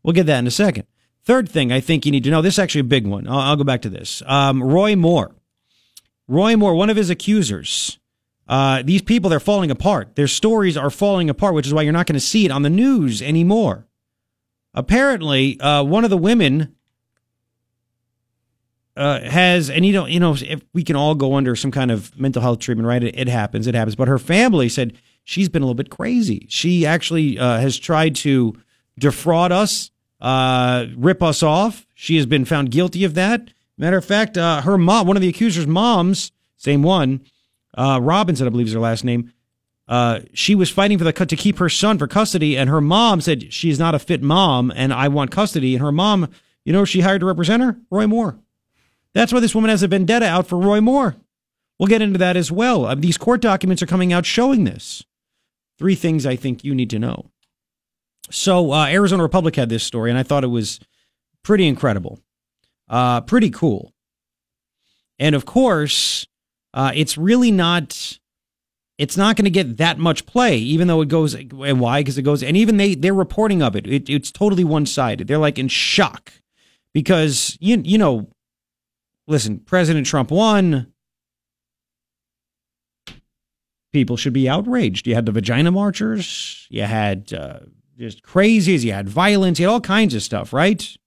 We'll 0.04 0.14
get 0.14 0.28
that 0.28 0.40
in 0.40 0.48
a 0.48 0.52
second. 0.52 0.86
Third 1.24 1.50
thing 1.50 1.72
I 1.72 1.80
think 1.80 2.06
you 2.06 2.12
need 2.12 2.26
to 2.26 2.30
know 2.30 2.44
this 2.44 2.56
is 2.56 2.60
actually 2.60 2.82
a 2.82 2.86
big 2.86 3.08
one. 3.08 3.28
I'll, 3.28 3.40
I'll 3.40 3.56
go 3.56 3.64
back 3.64 3.82
to 3.82 3.90
this. 3.90 4.22
Um, 4.28 4.62
Roy 4.62 4.96
Moore. 4.96 5.32
Roy 6.28 6.56
Moore, 6.56 6.76
one 6.76 6.92
of 6.92 6.98
his 6.98 7.10
accusers. 7.10 7.98
Uh, 8.48 8.84
these 8.84 9.02
people, 9.02 9.30
they're 9.30 9.40
falling 9.40 9.72
apart. 9.72 10.16
Their 10.16 10.28
stories 10.28 10.76
are 10.76 10.90
falling 10.90 11.30
apart, 11.30 11.54
which 11.54 11.68
is 11.68 11.74
why 11.74 11.82
you're 11.82 11.94
not 11.94 12.08
going 12.08 12.16
to 12.16 12.20
see 12.20 12.46
it 12.46 12.52
on 12.52 12.62
the 12.62 12.70
news 12.70 13.22
anymore. 13.22 13.88
Apparently, 14.74 15.60
uh, 15.60 15.84
one 15.84 16.04
of 16.04 16.10
the 16.10 16.18
women 16.18 16.76
uh, 18.96 19.22
has, 19.22 19.70
and 19.70 19.86
you 19.86 19.94
know, 19.94 20.06
you 20.06 20.20
know, 20.20 20.36
if 20.36 20.62
we 20.74 20.84
can 20.84 20.96
all 20.96 21.16
go 21.16 21.36
under 21.36 21.56
some 21.56 21.72
kind 21.72 21.92
of 21.92 22.18
mental 22.20 22.42
health 22.42 22.60
treatment, 22.60 22.88
right? 22.88 23.04
It, 23.04 23.18
it 23.18 23.28
happens, 23.28 23.68
it 23.68 23.76
happens. 23.76 23.96
But 23.96 24.08
her 24.08 24.20
family 24.20 24.70
said 24.70 24.94
she's 25.24 25.50
been 25.50 25.62
a 25.62 25.66
little 25.66 25.76
bit 25.76 25.90
crazy. 25.90 26.46
She 26.50 26.86
actually 26.86 27.40
uh, 27.40 27.60
has 27.60 27.78
tried 27.78 28.16
to 28.18 28.56
defraud 29.00 29.52
us, 29.52 29.92
uh, 30.22 30.88
rip 30.96 31.24
us 31.24 31.42
off. 31.42 31.88
She 31.94 32.18
has 32.18 32.26
been 32.26 32.46
found 32.46 32.72
guilty 32.72 33.04
of 33.04 33.14
that. 33.16 33.50
Matter 33.78 33.98
of 33.98 34.06
fact, 34.06 34.38
uh, 34.38 34.62
her 34.62 34.78
mom, 34.78 35.08
one 35.08 35.18
of 35.18 35.22
the 35.22 35.30
accuser's 35.30 35.66
moms, 35.66 36.32
same 36.58 36.84
one, 36.84 37.22
uh, 37.76 38.00
Robinson, 38.02 38.48
I 38.48 38.50
believe 38.50 38.68
is 38.68 38.74
her 38.74 38.80
last 38.80 39.04
name. 39.04 39.32
Uh, 39.88 40.22
she 40.34 40.56
was 40.56 40.70
fighting 40.70 40.98
for 40.98 41.04
the 41.04 41.12
to 41.12 41.36
keep 41.36 41.58
her 41.58 41.70
son 41.70 41.98
for 41.98 42.08
custody, 42.08 42.58
and 42.58 42.70
her 42.70 42.82
mom 42.82 43.22
said 43.22 43.52
she's 43.52 43.80
not 43.80 43.96
a 43.96 44.00
fit 44.00 44.22
mom, 44.22 44.72
and 44.76 44.94
I 44.94 45.08
want 45.10 45.32
custody. 45.32 45.76
And 45.76 45.84
her 45.84 45.92
mom, 45.92 46.30
you 46.64 46.72
know, 46.72 46.86
she 46.86 47.02
hired 47.02 47.20
to 47.20 47.26
represent 47.26 47.62
her, 47.62 47.78
Roy 47.92 48.08
Moore. 48.08 48.40
That's 49.14 49.34
why 49.34 49.40
this 49.40 49.54
woman 49.54 49.70
has 49.70 49.84
a 49.84 49.88
vendetta 49.88 50.26
out 50.26 50.48
for 50.48 50.58
Roy 50.58 50.82
Moore. 50.82 51.16
We'll 51.78 51.88
get 51.88 52.02
into 52.02 52.20
that 52.20 52.38
as 52.38 52.52
well. 52.52 52.86
Uh, 52.86 52.96
these 52.96 53.18
court 53.18 53.42
documents 53.42 53.82
are 53.82 53.88
coming 53.88 54.14
out 54.14 54.26
showing 54.26 54.64
this. 54.64 55.04
Three 55.78 55.96
things 55.96 56.26
I 56.26 56.36
think 56.36 56.64
you 56.64 56.74
need 56.74 56.90
to 56.92 57.00
know. 57.00 57.32
So, 58.32 58.72
uh, 58.72 58.88
Arizona 58.88 59.22
Republic 59.22 59.56
had 59.56 59.70
this 59.70 59.84
story, 59.84 60.10
and 60.10 60.18
I 60.18 60.24
thought 60.24 60.46
it 60.46 60.48
was 60.48 60.80
pretty 61.44 61.68
incredible, 61.68 62.20
uh, 62.88 63.22
pretty 63.22 63.50
cool. 63.50 63.92
And 65.20 65.36
of 65.36 65.46
course, 65.46 66.26
uh, 66.74 66.92
it's 66.96 67.18
really 67.18 67.52
not. 67.52 68.18
It's 68.98 69.18
not 69.18 69.36
going 69.36 69.46
to 69.46 69.52
get 69.52 69.78
that 69.78 69.98
much 69.98 70.26
play, 70.26 70.58
even 70.58 70.88
though 70.88 71.02
it 71.02 71.10
goes. 71.10 71.34
And 71.34 71.80
why? 71.80 72.02
Because 72.02 72.18
it 72.18 72.22
goes. 72.22 72.44
And 72.44 72.56
even 72.56 72.78
they 72.78 72.96
they're 72.96 73.14
reporting 73.14 73.62
of 73.62 73.76
it. 73.76 73.88
it 73.88 74.10
it's 74.10 74.32
totally 74.32 74.64
one 74.64 74.86
sided. 74.86 75.28
They're 75.28 75.38
like 75.38 75.60
in 75.60 75.68
shock 75.68 76.34
because 76.94 77.58
you 77.60 77.82
you 77.84 77.98
know, 77.98 78.30
listen, 79.28 79.60
President 79.60 80.08
Trump 80.08 80.32
won. 80.32 80.88
People 83.92 84.18
should 84.18 84.34
be 84.34 84.50
outraged. 84.50 85.06
You 85.06 85.14
had 85.14 85.28
the 85.28 85.32
vagina 85.32 85.70
marchers. 85.70 86.66
You 86.70 86.82
had 86.82 87.32
uh, 87.32 87.60
just 87.98 88.24
crazies. 88.24 88.84
You 88.84 88.92
had 88.92 89.08
violence. 89.08 89.60
You 89.60 89.68
had 89.68 89.74
all 89.74 89.82
kinds 89.82 90.16
of 90.16 90.24
stuff, 90.24 90.52
right? 90.52 90.98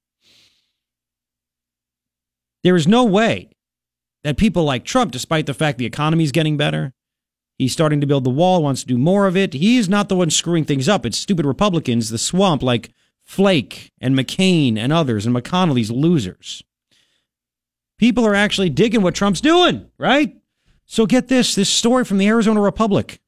There 2.62 2.76
is 2.76 2.86
no 2.86 3.04
way 3.04 3.55
that 4.26 4.36
people 4.36 4.64
like 4.64 4.84
Trump, 4.84 5.12
despite 5.12 5.46
the 5.46 5.54
fact 5.54 5.78
the 5.78 5.86
economy 5.86 6.24
is 6.24 6.32
getting 6.32 6.56
better, 6.56 6.92
he's 7.58 7.72
starting 7.72 8.00
to 8.00 8.08
build 8.08 8.24
the 8.24 8.30
wall, 8.30 8.60
wants 8.60 8.80
to 8.80 8.86
do 8.88 8.98
more 8.98 9.28
of 9.28 9.36
it. 9.36 9.54
He's 9.54 9.88
not 9.88 10.08
the 10.08 10.16
one 10.16 10.30
screwing 10.30 10.64
things 10.64 10.88
up. 10.88 11.06
It's 11.06 11.16
stupid 11.16 11.46
Republicans, 11.46 12.10
the 12.10 12.18
swamp, 12.18 12.60
like 12.60 12.92
Flake 13.22 13.92
and 14.00 14.18
McCain 14.18 14.76
and 14.76 14.92
others, 14.92 15.26
and 15.26 15.36
McConnell, 15.36 15.90
losers. 15.90 16.64
People 17.98 18.26
are 18.26 18.34
actually 18.34 18.68
digging 18.68 19.00
what 19.00 19.14
Trump's 19.14 19.40
doing, 19.40 19.88
right? 19.96 20.36
So 20.86 21.06
get 21.06 21.28
this 21.28 21.54
this 21.54 21.70
story 21.70 22.04
from 22.04 22.18
the 22.18 22.26
Arizona 22.26 22.60
Republic. 22.60 23.20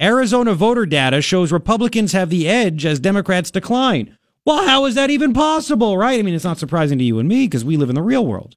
Arizona 0.00 0.52
voter 0.52 0.84
data 0.84 1.22
shows 1.22 1.50
Republicans 1.50 2.12
have 2.12 2.28
the 2.28 2.46
edge 2.46 2.84
as 2.84 3.00
Democrats 3.00 3.50
decline. 3.50 4.18
Well, 4.44 4.66
how 4.66 4.84
is 4.84 4.96
that 4.96 5.08
even 5.08 5.32
possible, 5.32 5.96
right? 5.96 6.18
I 6.18 6.22
mean, 6.22 6.34
it's 6.34 6.44
not 6.44 6.58
surprising 6.58 6.98
to 6.98 7.04
you 7.04 7.18
and 7.18 7.28
me 7.28 7.46
because 7.46 7.64
we 7.64 7.78
live 7.78 7.88
in 7.88 7.94
the 7.94 8.02
real 8.02 8.26
world. 8.26 8.56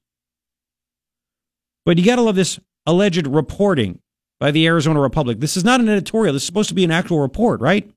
But 1.86 1.96
you 1.96 2.04
got 2.04 2.16
to 2.16 2.22
love 2.22 2.34
this 2.34 2.58
alleged 2.84 3.26
reporting 3.26 4.00
by 4.38 4.50
the 4.50 4.66
Arizona 4.66 5.00
Republic. 5.00 5.40
This 5.40 5.56
is 5.56 5.64
not 5.64 5.80
an 5.80 5.88
editorial. 5.88 6.34
This 6.34 6.42
is 6.42 6.46
supposed 6.46 6.68
to 6.68 6.74
be 6.74 6.84
an 6.84 6.90
actual 6.90 7.20
report, 7.20 7.60
right? 7.60 7.90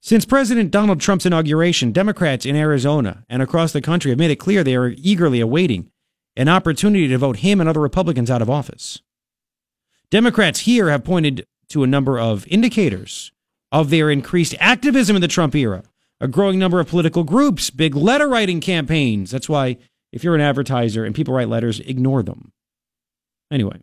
Since 0.00 0.24
President 0.24 0.70
Donald 0.70 1.00
Trump's 1.00 1.26
inauguration, 1.26 1.90
Democrats 1.90 2.46
in 2.46 2.54
Arizona 2.54 3.24
and 3.28 3.42
across 3.42 3.72
the 3.72 3.82
country 3.82 4.12
have 4.12 4.18
made 4.18 4.30
it 4.30 4.36
clear 4.36 4.62
they 4.62 4.76
are 4.76 4.94
eagerly 4.96 5.40
awaiting 5.40 5.90
an 6.36 6.48
opportunity 6.48 7.08
to 7.08 7.18
vote 7.18 7.38
him 7.38 7.60
and 7.60 7.68
other 7.68 7.80
Republicans 7.80 8.30
out 8.30 8.40
of 8.40 8.48
office. 8.48 9.02
Democrats 10.08 10.60
here 10.60 10.88
have 10.90 11.02
pointed 11.02 11.44
to 11.70 11.82
a 11.82 11.88
number 11.88 12.20
of 12.20 12.46
indicators 12.46 13.32
of 13.72 13.90
their 13.90 14.10
increased 14.10 14.54
activism 14.60 15.16
in 15.16 15.22
the 15.22 15.28
Trump 15.28 15.56
era, 15.56 15.82
a 16.20 16.28
growing 16.28 16.58
number 16.58 16.78
of 16.78 16.86
political 16.86 17.24
groups, 17.24 17.70
big 17.70 17.96
letter 17.96 18.28
writing 18.28 18.60
campaigns. 18.60 19.32
That's 19.32 19.48
why, 19.48 19.76
if 20.16 20.24
you're 20.24 20.34
an 20.34 20.40
advertiser 20.40 21.04
and 21.04 21.14
people 21.14 21.34
write 21.34 21.50
letters, 21.50 21.78
ignore 21.80 22.22
them. 22.22 22.50
Anyway, 23.50 23.78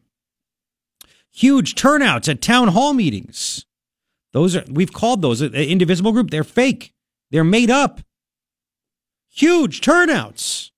huge 1.32 1.76
turnouts 1.76 2.28
at 2.28 2.42
town 2.42 2.70
hall 2.70 2.94
meetings. 2.94 3.68
Those 4.32 4.56
are 4.56 4.66
we've 4.68 4.92
called 4.92 5.22
those 5.22 5.44
indivisible 5.44 6.12
group. 6.12 6.32
They're 6.32 6.44
fake. 6.44 6.92
They're 7.30 7.44
made 7.44 7.70
up. 7.70 8.02
Huge 9.30 9.80
turnouts 9.80 10.72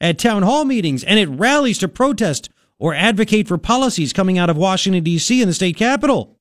at 0.00 0.18
town 0.18 0.42
hall 0.42 0.64
meetings 0.64 1.04
and 1.04 1.20
at 1.20 1.28
rallies 1.28 1.76
to 1.78 1.88
protest 1.88 2.48
or 2.78 2.94
advocate 2.94 3.46
for 3.46 3.58
policies 3.58 4.14
coming 4.14 4.38
out 4.38 4.48
of 4.48 4.56
Washington 4.56 5.04
D.C. 5.04 5.42
and 5.42 5.50
the 5.50 5.54
state 5.54 5.76
capitol. 5.76 6.38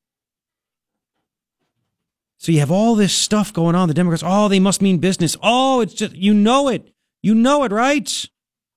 So 2.38 2.54
you 2.54 2.60
have 2.60 2.72
all 2.72 2.96
this 2.96 3.14
stuff 3.14 3.52
going 3.52 3.76
on. 3.76 3.90
The 3.90 3.94
Democrats, 3.94 4.24
oh, 4.26 4.48
they 4.48 4.62
must 4.62 4.82
mean 4.82 5.00
business. 5.00 5.36
Oh, 5.44 5.82
it's 5.82 5.94
just 5.94 6.16
you 6.16 6.34
know 6.34 6.70
it. 6.70 6.94
You 7.22 7.36
know 7.36 7.66
it, 7.66 7.74
right? 7.74 8.30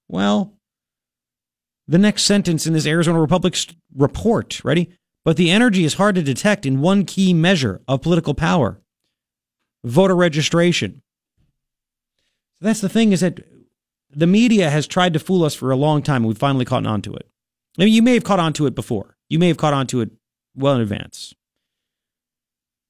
Well, 0.08 0.54
the 1.86 1.98
next 1.98 2.24
sentence 2.24 2.66
in 2.66 2.72
this 2.72 2.86
Arizona 2.86 3.20
Republic 3.20 3.56
report, 3.94 4.62
ready? 4.64 4.90
But 5.24 5.36
the 5.36 5.50
energy 5.50 5.84
is 5.84 5.94
hard 5.94 6.14
to 6.14 6.22
detect 6.22 6.64
in 6.64 6.80
one 6.80 7.04
key 7.04 7.34
measure 7.34 7.82
of 7.86 8.02
political 8.02 8.34
power 8.34 8.80
voter 9.84 10.16
registration. 10.16 11.02
So 12.60 12.66
that's 12.66 12.80
the 12.80 12.88
thing 12.88 13.12
is 13.12 13.20
that 13.20 13.40
the 14.10 14.26
media 14.26 14.70
has 14.70 14.86
tried 14.86 15.12
to 15.12 15.18
fool 15.18 15.44
us 15.44 15.54
for 15.54 15.70
a 15.70 15.76
long 15.76 16.02
time, 16.02 16.22
and 16.22 16.28
we've 16.28 16.38
finally 16.38 16.64
caught 16.64 16.86
on 16.86 17.02
to 17.02 17.14
it. 17.14 17.28
I 17.78 17.84
mean, 17.84 17.94
you 17.94 18.02
may 18.02 18.14
have 18.14 18.24
caught 18.24 18.40
on 18.40 18.52
to 18.54 18.66
it 18.66 18.74
before. 18.74 19.16
You 19.28 19.38
may 19.38 19.48
have 19.48 19.56
caught 19.56 19.74
on 19.74 19.86
to 19.88 20.00
it 20.00 20.10
well 20.56 20.74
in 20.74 20.80
advance. 20.80 21.34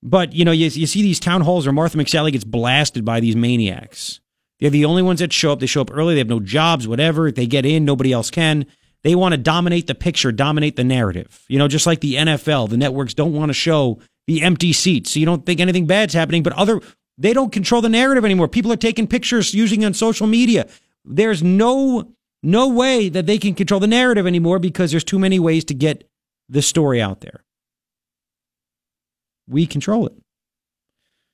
But, 0.03 0.33
you 0.33 0.45
know, 0.45 0.53
you, 0.53 0.67
you 0.67 0.87
see 0.87 1.03
these 1.03 1.21
town 1.21 1.43
halls 1.43 1.67
where 1.67 1.73
Martha 1.73 1.99
McSally 1.99 2.33
gets 2.33 2.45
blasted 2.45 3.05
by 3.05 3.21
these 3.21 3.37
maniacs. 3.37 4.21
They're 4.61 4.71
the 4.71 4.85
only 4.85 5.03
ones 5.03 5.21
that 5.21 5.33
show 5.33 5.53
up. 5.53 5.61
They 5.61 5.67
show 5.67 5.83
up 5.83 5.91
early. 5.93 6.15
They 6.15 6.21
have 6.21 6.29
no 6.29 6.41
jobs, 6.41 6.89
whatever. 6.89 7.31
They 7.31 7.47
get 7.47 7.65
in. 7.65 7.85
Nobody 7.85 8.13
else 8.13 8.31
can. 8.31 8.67
They 9.05 9.15
want 9.15 9.33
to 9.33 9.39
dominate 9.39 9.87
the 9.87 9.95
picture, 9.95 10.33
dominate 10.33 10.77
the 10.77 10.85
narrative. 10.85 11.45
You 11.49 11.59
know, 11.59 11.69
just 11.69 11.87
like 11.87 12.01
the 12.01 12.15
NFL, 12.15 12.69
the 12.71 12.77
networks 12.77 13.15
don't 13.15 13.33
want 13.33 13.51
to 13.51 13.55
show 13.55 14.01
the 14.27 14.43
empty 14.43 14.73
seats. 14.73 15.13
So 15.13 15.21
you 15.21 15.27
don't 15.27 15.47
think 15.47 15.61
anything 15.61 15.87
bad's 15.87 16.15
happening, 16.15 16.43
but 16.43 16.53
other, 16.55 16.81
they 17.17 17.33
don't 17.33 17.53
control 17.53 17.81
the 17.81 17.89
narrative 17.89 18.25
anymore. 18.25 18.49
People 18.49 18.73
are 18.73 18.77
taking 18.77 19.07
pictures 19.07 19.55
using 19.55 19.85
on 19.85 19.95
social 19.95 20.27
media. 20.27 20.69
There's 21.05 21.43
no, 21.43 22.13
no 22.43 22.69
way 22.69 23.09
that 23.09 23.27
they 23.27 23.39
can 23.39 23.55
control 23.55 23.81
the 23.81 23.87
narrative 23.87 24.27
anymore 24.27 24.59
because 24.59 24.91
there's 24.91 25.05
too 25.05 25.19
many 25.19 25.39
ways 25.39 25.65
to 25.67 25.75
get 25.75 26.09
the 26.49 26.63
story 26.63 27.01
out 27.01 27.21
there. 27.21 27.45
We 29.47 29.67
control 29.67 30.07
it. 30.07 30.15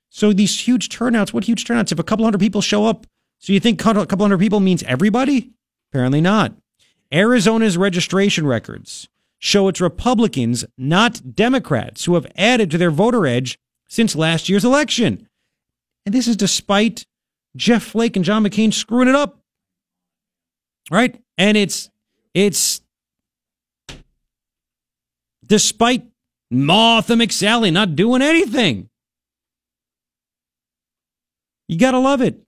So 0.09 0.31
these 0.31 0.57
huge 0.61 0.89
turnouts, 0.89 1.33
what 1.33 1.43
huge 1.43 1.65
turnouts? 1.65 1.91
If 1.91 1.99
a 1.99 2.03
couple 2.03 2.23
hundred 2.23 2.39
people 2.39 2.61
show 2.61 2.85
up, 2.85 3.05
so 3.45 3.53
you 3.53 3.59
think 3.59 3.79
a 3.79 4.07
couple 4.07 4.23
hundred 4.23 4.39
people 4.39 4.59
means 4.59 4.81
everybody? 4.87 5.51
Apparently 5.91 6.19
not. 6.19 6.55
Arizona's 7.13 7.77
registration 7.77 8.47
records 8.47 9.07
show 9.37 9.67
it's 9.67 9.79
Republicans, 9.79 10.65
not 10.79 11.35
Democrats, 11.35 12.05
who 12.05 12.15
have 12.15 12.25
added 12.35 12.71
to 12.71 12.79
their 12.79 12.89
voter 12.89 13.27
edge 13.27 13.59
since 13.87 14.15
last 14.15 14.49
year's 14.49 14.65
election. 14.65 15.29
And 16.07 16.15
this 16.15 16.27
is 16.27 16.35
despite 16.35 17.05
Jeff 17.55 17.83
Flake 17.83 18.15
and 18.15 18.25
John 18.25 18.43
McCain 18.43 18.73
screwing 18.73 19.09
it 19.09 19.13
up. 19.13 19.37
Right? 20.89 21.21
And 21.37 21.55
it's 21.55 21.91
it's 22.33 22.81
despite 25.45 26.03
Martha 26.49 27.13
McSally 27.13 27.71
not 27.71 27.95
doing 27.95 28.23
anything. 28.23 28.89
You 31.67 31.77
got 31.77 31.91
to 31.91 31.99
love 31.99 32.21
it 32.21 32.41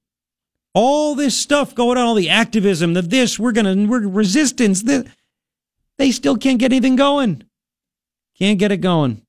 all 0.74 1.16
this 1.16 1.36
stuff 1.36 1.74
going 1.74 1.98
on, 1.98 2.06
all 2.06 2.16
the 2.16 2.30
activism, 2.30 2.94
the 2.94 3.02
this, 3.02 3.40
we're 3.40 3.52
gonna, 3.52 3.76
we're 3.88 4.08
resistance, 4.08 4.84
this, 4.84 5.06
they 5.98 6.12
still 6.12 6.38
can't 6.38 6.60
get 6.60 6.72
anything 6.72 6.96
going. 6.96 7.44
Can't 8.38 8.60
get 8.60 8.72
it 8.72 8.78
going. 8.78 9.22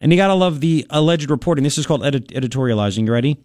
And 0.00 0.12
you 0.12 0.18
gotta 0.18 0.34
love 0.34 0.60
the 0.60 0.86
alleged 0.90 1.30
reporting. 1.30 1.64
This 1.64 1.78
is 1.78 1.86
called 1.86 2.04
edit- 2.04 2.28
editorializing. 2.28 3.06
You 3.06 3.12
ready? 3.12 3.38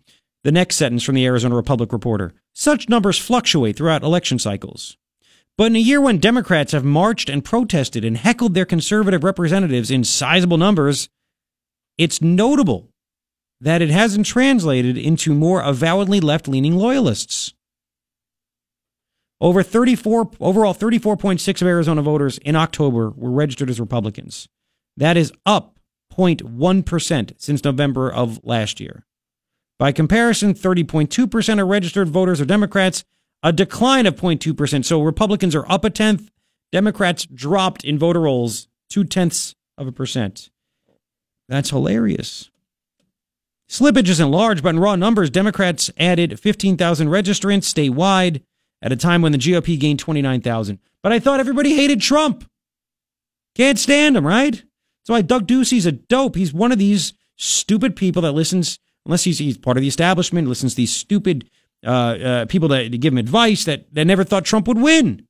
The 0.44 0.52
next 0.52 0.76
sentence 0.76 1.04
from 1.04 1.16
the 1.16 1.26
Arizona 1.26 1.56
Republic 1.56 1.94
reporter. 1.94 2.34
Such 2.54 2.90
numbers 2.90 3.18
fluctuate 3.18 3.78
throughout 3.78 4.04
election 4.04 4.40
cycles. 4.40 4.98
But 5.58 5.66
in 5.66 5.76
a 5.76 5.80
year 5.80 6.02
when 6.02 6.18
Democrats 6.18 6.72
have 6.72 6.84
marched 6.84 7.30
and 7.30 7.46
protested 7.46 8.04
and 8.04 8.18
heckled 8.18 8.54
their 8.54 8.66
conservative 8.66 9.24
representatives 9.24 9.92
in 9.92 10.04
sizable 10.04 10.58
numbers, 10.58 11.10
it's 11.98 12.22
notable 12.22 12.90
that 13.64 13.82
it 13.82 13.90
hasn't 13.90 14.26
translated 14.26 14.98
into 14.98 15.34
more 15.34 15.62
avowedly 15.62 16.20
left 16.20 16.50
leaning 16.50 16.76
loyalists. 16.76 17.54
Over 19.40 19.64
34, 19.64 20.32
overall 20.42 20.74
34.6 20.74 21.62
of 21.62 21.68
Arizona 21.68 22.02
voters 22.02 22.38
in 22.40 22.58
October 22.58 23.10
were 23.12 23.32
registered 23.32 23.70
as 23.70 23.80
Republicans. 23.80 24.50
That 24.98 25.16
is 25.16 25.32
up 25.46 25.80
0.1% 26.14 27.34
since 27.38 27.64
November 27.64 28.12
of 28.12 28.42
last 28.44 28.82
year. 28.82 29.06
By 29.80 29.94
comparison, 29.94 30.54
30.2% 30.54 31.62
of 31.62 31.68
registered 31.68 32.10
voters 32.10 32.42
are 32.42 32.46
Democrats, 32.46 33.06
a 33.44 33.54
decline 33.54 34.06
of 34.06 34.18
0.2%. 34.18 34.84
So 34.84 35.02
Republicans 35.02 35.56
are 35.56 35.70
up 35.72 35.86
a 35.86 35.90
tenth, 35.90 36.30
Democrats 36.74 37.26
dropped 37.26 37.86
in 37.86 37.98
voter 37.98 38.22
rolls 38.22 38.68
two 38.90 39.06
tenths 39.06 39.56
of 39.78 39.88
a 39.88 39.92
percent. 39.94 40.50
That's 41.48 41.70
hilarious. 41.70 42.50
Slippage 43.70 44.10
isn't 44.10 44.32
large, 44.32 44.62
but 44.62 44.70
in 44.70 44.80
raw 44.80 44.96
numbers, 44.96 45.30
Democrats 45.30 45.90
added 45.98 46.40
15,000 46.40 47.08
registrants 47.08 47.64
statewide 47.64 48.44
at 48.82 48.92
a 48.92 48.98
time 48.98 49.22
when 49.22 49.32
the 49.32 49.38
GOP 49.38 49.80
gained 49.80 50.00
29,000. 50.00 50.80
But 51.02 51.12
I 51.12 51.20
thought 51.20 51.40
everybody 51.40 51.76
hated 51.76 52.02
Trump. 52.02 52.50
Can't 53.56 53.80
stand 53.80 54.18
him, 54.18 54.28
right? 54.28 54.54
That's 54.54 55.10
why 55.10 55.22
Doug 55.22 55.48
Ducey's 55.48 55.86
a 55.86 55.92
dope. 55.92 56.36
He's 56.36 56.54
one 56.54 56.72
of 56.72 56.78
these 56.78 57.14
stupid 57.36 57.96
people 57.96 58.22
that 58.24 58.32
listens, 58.32 58.80
unless 59.06 59.24
he's, 59.24 59.40
he's 59.40 59.58
part 59.58 59.78
of 59.78 59.82
the 59.82 59.88
establishment, 59.88 60.48
listens 60.48 60.74
to 60.74 60.78
these 60.78 60.94
stupid 60.94 61.50
uh, 61.86 61.90
uh, 61.90 62.46
people 62.46 62.70
that 62.70 62.90
give 63.00 63.14
him 63.14 63.18
advice 63.18 63.66
that, 63.66 63.94
that 63.94 64.06
never 64.06 64.24
thought 64.24 64.46
Trump 64.46 64.68
would 64.68 64.80
win. 64.80 65.28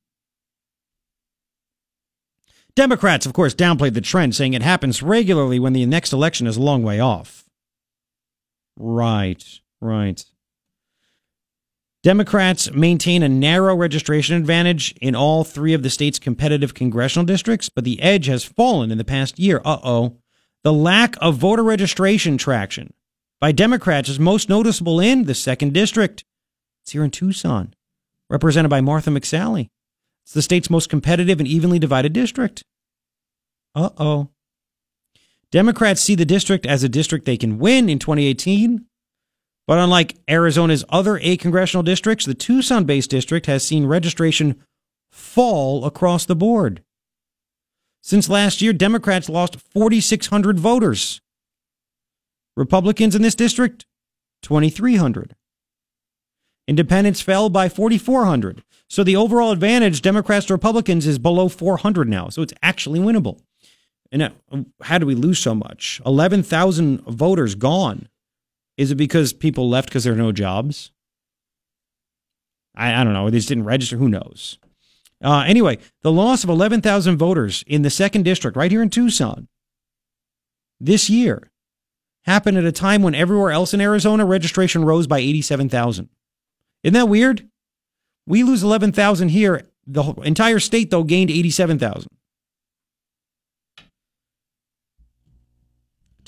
Democrats, 2.76 3.24
of 3.24 3.32
course, 3.32 3.54
downplayed 3.54 3.94
the 3.94 4.00
trend, 4.00 4.34
saying 4.34 4.52
it 4.52 4.62
happens 4.62 5.02
regularly 5.02 5.60
when 5.60 5.72
the 5.72 5.86
next 5.86 6.12
election 6.12 6.46
is 6.46 6.56
a 6.56 6.62
long 6.62 6.82
way 6.82 6.98
off. 6.98 7.43
Right, 8.76 9.44
right. 9.80 10.24
Democrats 12.02 12.70
maintain 12.72 13.22
a 13.22 13.28
narrow 13.30 13.74
registration 13.74 14.36
advantage 14.36 14.94
in 15.00 15.14
all 15.14 15.42
three 15.42 15.72
of 15.72 15.82
the 15.82 15.88
state's 15.88 16.18
competitive 16.18 16.74
congressional 16.74 17.24
districts, 17.24 17.70
but 17.70 17.84
the 17.84 18.00
edge 18.02 18.26
has 18.26 18.44
fallen 18.44 18.90
in 18.90 18.98
the 18.98 19.04
past 19.04 19.38
year. 19.38 19.62
Uh 19.64 19.78
oh. 19.82 20.18
The 20.64 20.72
lack 20.72 21.14
of 21.22 21.36
voter 21.36 21.62
registration 21.62 22.36
traction 22.36 22.92
by 23.40 23.52
Democrats 23.52 24.10
is 24.10 24.18
most 24.18 24.50
noticeable 24.50 25.00
in 25.00 25.24
the 25.24 25.34
second 25.34 25.72
district. 25.72 26.24
It's 26.82 26.92
here 26.92 27.04
in 27.04 27.10
Tucson, 27.10 27.74
represented 28.28 28.68
by 28.70 28.82
Martha 28.82 29.08
McSally. 29.08 29.70
It's 30.24 30.34
the 30.34 30.42
state's 30.42 30.68
most 30.68 30.90
competitive 30.90 31.38
and 31.38 31.48
evenly 31.48 31.78
divided 31.78 32.12
district. 32.12 32.64
Uh 33.74 33.90
oh. 33.96 34.28
Democrats 35.54 36.02
see 36.02 36.14
the 36.14 36.26
district 36.26 36.66
as 36.66 36.82
a 36.82 36.88
district 36.88 37.24
they 37.24 37.38
can 37.38 37.58
win 37.58 37.88
in 37.88 37.98
2018 37.98 38.84
but 39.66 39.78
unlike 39.78 40.16
Arizona's 40.28 40.84
other 40.88 41.18
eight 41.22 41.40
congressional 41.40 41.82
districts, 41.82 42.26
the 42.26 42.34
Tucson 42.34 42.84
based 42.84 43.10
district 43.10 43.46
has 43.46 43.66
seen 43.66 43.86
registration 43.86 44.62
fall 45.10 45.84
across 45.84 46.26
the 46.26 46.36
board. 46.36 46.82
Since 48.02 48.28
last 48.28 48.60
year, 48.60 48.74
Democrats 48.74 49.30
lost 49.30 49.56
4,600 49.72 50.60
voters. 50.60 51.22
Republicans 52.56 53.14
in 53.14 53.22
this 53.22 53.34
district, 53.34 53.86
2,300. 54.42 55.34
Independents 56.68 57.22
fell 57.22 57.48
by 57.48 57.68
4,400. 57.68 58.62
So 58.90 59.02
the 59.02 59.16
overall 59.16 59.50
advantage, 59.50 60.02
Democrats 60.02 60.46
to 60.46 60.54
Republicans, 60.54 61.06
is 61.06 61.18
below 61.18 61.48
400 61.48 62.08
now. 62.08 62.28
So 62.28 62.42
it's 62.42 62.52
actually 62.62 63.00
winnable. 63.00 63.40
And 64.14 64.22
uh, 64.22 64.30
how 64.80 64.98
do 64.98 65.06
we 65.06 65.16
lose 65.16 65.40
so 65.40 65.56
much? 65.56 66.00
11,000 66.06 67.00
voters 67.00 67.56
gone 67.56 68.08
is 68.76 68.92
it 68.92 68.94
because 68.94 69.32
people 69.32 69.68
left 69.68 69.88
because 69.88 70.04
there 70.04 70.12
are 70.12 70.16
no 70.16 70.30
jobs? 70.30 70.92
I, 72.76 73.00
I 73.00 73.02
don't 73.04 73.12
know. 73.12 73.28
They 73.28 73.38
just 73.38 73.48
didn't 73.48 73.64
register. 73.64 73.96
Who 73.96 74.08
knows? 74.08 74.58
Uh, 75.22 75.44
anyway, 75.46 75.78
the 76.02 76.12
loss 76.12 76.44
of 76.44 76.50
11,000 76.50 77.16
voters 77.16 77.64
in 77.66 77.82
the 77.82 77.90
second 77.90 78.22
district, 78.22 78.56
right 78.56 78.70
here 78.70 78.82
in 78.82 78.90
Tucson, 78.90 79.48
this 80.78 81.10
year 81.10 81.50
happened 82.24 82.56
at 82.56 82.64
a 82.64 82.72
time 82.72 83.02
when 83.02 83.16
everywhere 83.16 83.50
else 83.50 83.74
in 83.74 83.80
Arizona 83.80 84.24
registration 84.24 84.84
rose 84.84 85.08
by 85.08 85.18
87,000. 85.18 86.08
Isn't 86.84 86.94
that 86.94 87.08
weird? 87.08 87.48
We 88.26 88.44
lose 88.44 88.62
11,000 88.62 89.30
here. 89.30 89.66
The 89.88 90.04
entire 90.22 90.60
state, 90.60 90.90
though, 90.90 91.02
gained 91.02 91.30
87,000. 91.30 92.08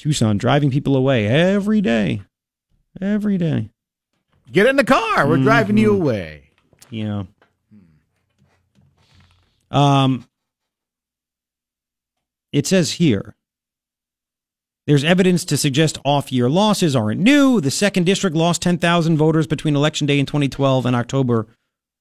Tucson 0.06 0.38
driving 0.38 0.70
people 0.70 0.94
away 0.94 1.26
every 1.26 1.80
day. 1.80 2.22
Every 3.00 3.38
day. 3.38 3.70
Get 4.52 4.66
in 4.66 4.76
the 4.76 4.84
car. 4.84 5.26
We're 5.26 5.34
mm-hmm. 5.34 5.42
driving 5.42 5.78
you 5.78 5.92
away. 5.92 6.50
Yeah. 6.90 7.24
Um, 9.72 10.28
it 12.52 12.68
says 12.68 12.92
here 12.92 13.34
there's 14.86 15.02
evidence 15.02 15.44
to 15.46 15.56
suggest 15.56 15.98
off 16.04 16.30
year 16.30 16.48
losses 16.48 16.94
aren't 16.94 17.20
new. 17.20 17.60
The 17.60 17.72
second 17.72 18.04
district 18.04 18.36
lost 18.36 18.62
10,000 18.62 19.16
voters 19.16 19.48
between 19.48 19.74
election 19.74 20.06
day 20.06 20.20
in 20.20 20.26
2012 20.26 20.86
and 20.86 20.94
October 20.94 21.48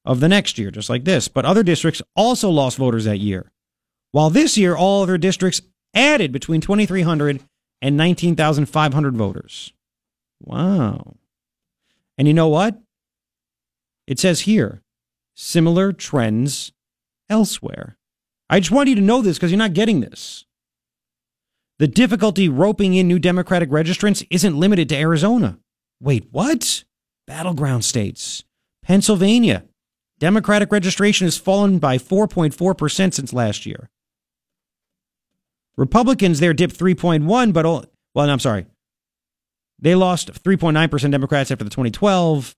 of 0.06 0.20
the 0.20 0.30
next 0.30 0.60
year, 0.60 0.70
just 0.70 0.92
like 0.92 1.06
this. 1.06 1.28
But 1.28 1.46
other 1.46 1.64
districts 1.64 2.04
also 2.16 2.52
lost 2.52 2.78
voters 2.78 3.06
that 3.06 3.18
year. 3.18 3.52
While 4.12 4.30
this 4.30 4.60
year, 4.60 4.76
all 4.76 5.02
other 5.02 5.18
districts 5.18 5.64
added 5.96 6.32
between 6.32 6.62
2,300 6.62 7.42
and 7.86 7.96
19,500 7.98 9.16
voters. 9.16 9.72
Wow. 10.42 11.18
And 12.18 12.28
you 12.28 12.34
know 12.34 12.48
what? 12.48 12.82
It 14.08 14.18
says 14.18 14.42
here 14.42 14.82
similar 15.36 15.94
trends 15.94 16.72
elsewhere. 17.30 17.96
I 18.50 18.60
just 18.60 18.72
want 18.72 18.90
you 18.90 18.96
to 18.96 19.02
know 19.02 19.22
this 19.22 19.38
because 19.38 19.52
you're 19.52 19.60
not 19.60 19.74
getting 19.74 20.00
this. 20.00 20.46
The 21.78 21.88
difficulty 21.88 22.50
roping 22.50 22.96
in 22.96 23.08
new 23.08 23.20
Democratic 23.20 23.70
registrants 23.70 24.26
isn't 24.32 24.58
limited 24.58 24.90
to 24.90 24.98
Arizona. 24.98 25.60
Wait, 26.02 26.26
what? 26.32 26.86
Battleground 27.28 27.86
states. 27.86 28.44
Pennsylvania. 28.82 29.64
Democratic 30.18 30.72
registration 30.72 31.28
has 31.28 31.38
fallen 31.38 31.78
by 31.78 32.00
4.4% 32.00 33.14
since 33.14 33.32
last 33.32 33.68
year. 33.68 33.90
Republicans 35.78 36.40
there 36.40 36.54
dipped 36.54 36.78
3.1, 36.78 37.54
but 37.54 37.66
all, 37.66 37.86
well, 38.14 38.28
no, 38.28 38.34
I'm 38.34 38.40
sorry. 38.40 38.66
They 39.80 39.96
lost 39.96 40.32
3.9% 40.44 41.12
Democrats 41.12 41.52
after 41.52 41.64
the 41.64 41.70
2012. 41.70 42.56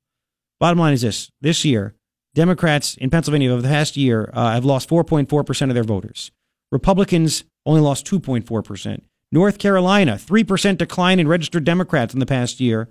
Bottom 0.59 0.79
line 0.79 0.93
is 0.93 1.01
this 1.01 1.31
this 1.41 1.65
year, 1.65 1.95
Democrats 2.35 2.95
in 2.97 3.09
Pennsylvania 3.09 3.51
over 3.51 3.61
the 3.61 3.67
past 3.67 3.97
year 3.97 4.29
uh, 4.33 4.51
have 4.51 4.65
lost 4.65 4.89
4.4% 4.89 5.69
of 5.69 5.73
their 5.73 5.83
voters. 5.83 6.31
Republicans 6.71 7.43
only 7.65 7.81
lost 7.81 8.05
2.4%. 8.05 9.01
North 9.31 9.57
Carolina, 9.57 10.13
3% 10.13 10.77
decline 10.77 11.19
in 11.19 11.27
registered 11.27 11.63
Democrats 11.63 12.13
in 12.13 12.19
the 12.19 12.25
past 12.25 12.59
year, 12.59 12.89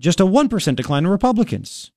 just 0.00 0.20
a 0.20 0.24
1% 0.24 0.76
decline 0.76 1.04
in 1.04 1.10
Republicans. 1.10 1.90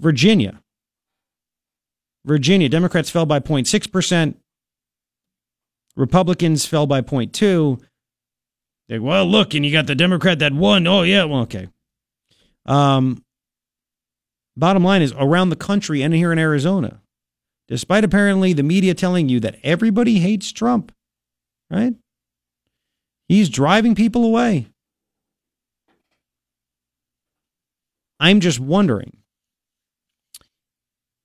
Virginia. 0.00 0.60
Virginia, 2.24 2.68
Democrats 2.68 3.10
fell 3.10 3.26
by 3.26 3.40
0.6%. 3.40 4.34
Republicans 5.98 6.64
fell 6.64 6.86
by 6.86 7.02
0.2. 7.02 7.80
Like, 8.88 9.02
well, 9.02 9.26
look, 9.26 9.52
and 9.52 9.66
you 9.66 9.72
got 9.72 9.88
the 9.88 9.96
Democrat 9.96 10.38
that 10.38 10.52
won. 10.52 10.86
Oh, 10.86 11.02
yeah. 11.02 11.24
Well, 11.24 11.40
okay. 11.42 11.68
Um, 12.64 13.24
bottom 14.56 14.84
line 14.84 15.02
is 15.02 15.12
around 15.18 15.50
the 15.50 15.56
country 15.56 16.00
and 16.02 16.14
here 16.14 16.32
in 16.32 16.38
Arizona, 16.38 17.02
despite 17.66 18.04
apparently 18.04 18.52
the 18.52 18.62
media 18.62 18.94
telling 18.94 19.28
you 19.28 19.40
that 19.40 19.56
everybody 19.64 20.20
hates 20.20 20.52
Trump, 20.52 20.92
right? 21.68 21.94
He's 23.26 23.48
driving 23.48 23.94
people 23.94 24.24
away. 24.24 24.68
I'm 28.20 28.40
just 28.40 28.60
wondering 28.60 29.16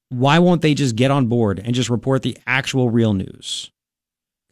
why 0.09 0.37
won't 0.39 0.61
they 0.61 0.75
just 0.75 0.95
get 0.95 1.09
on 1.09 1.25
board 1.27 1.59
and 1.63 1.73
just 1.73 1.89
report 1.89 2.21
the 2.21 2.37
actual 2.45 2.89
real 2.91 3.13
news? 3.13 3.71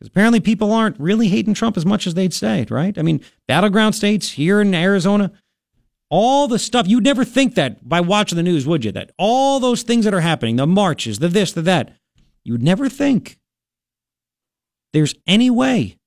Because 0.02 0.10
apparently 0.10 0.40
people 0.40 0.74
aren't 0.74 1.00
really 1.00 1.28
hating 1.28 1.54
Trump 1.54 1.78
as 1.78 1.86
much 1.86 2.08
as 2.08 2.16
they'd 2.16 2.34
say, 2.34 2.66
right? 2.72 2.98
I 2.98 3.04
mean, 3.04 3.22
battleground 3.48 3.94
states 3.94 4.32
here 4.32 4.60
in 4.60 4.74
Arizona, 4.74 5.32
all 6.10 6.48
the 6.48 6.58
stuff, 6.58 6.88
you'd 6.88 7.04
never 7.04 7.24
think 7.24 7.54
that 7.54 7.88
by 7.88 8.02
watching 8.02 8.36
the 8.36 8.42
news, 8.42 8.66
would 8.66 8.84
you? 8.84 8.92
That 8.92 9.12
all 9.20 9.60
those 9.60 9.84
things 9.84 10.06
that 10.06 10.14
are 10.16 10.22
happening, 10.22 10.56
the 10.56 10.66
marches, 10.66 11.20
the 11.20 11.28
this, 11.28 11.52
the 11.52 11.62
that, 11.62 11.96
you 12.44 12.54
would 12.54 12.64
never 12.64 12.90
think 12.90 13.38
there's 14.92 15.14
any 15.28 15.52
way 15.52 16.00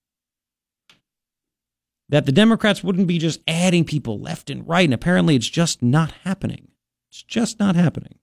that 2.08 2.26
the 2.26 2.32
Democrats 2.32 2.82
wouldn't 2.82 3.06
be 3.06 3.18
just 3.18 3.42
adding 3.46 3.84
people 3.84 4.18
left 4.18 4.50
and 4.50 4.66
right. 4.66 4.86
And 4.86 4.92
apparently 4.92 5.36
it's 5.36 5.48
just 5.48 5.84
not 5.84 6.10
happening. 6.24 6.66
It's 7.12 7.22
just 7.22 7.60
not 7.60 7.76
happening. 7.76 8.18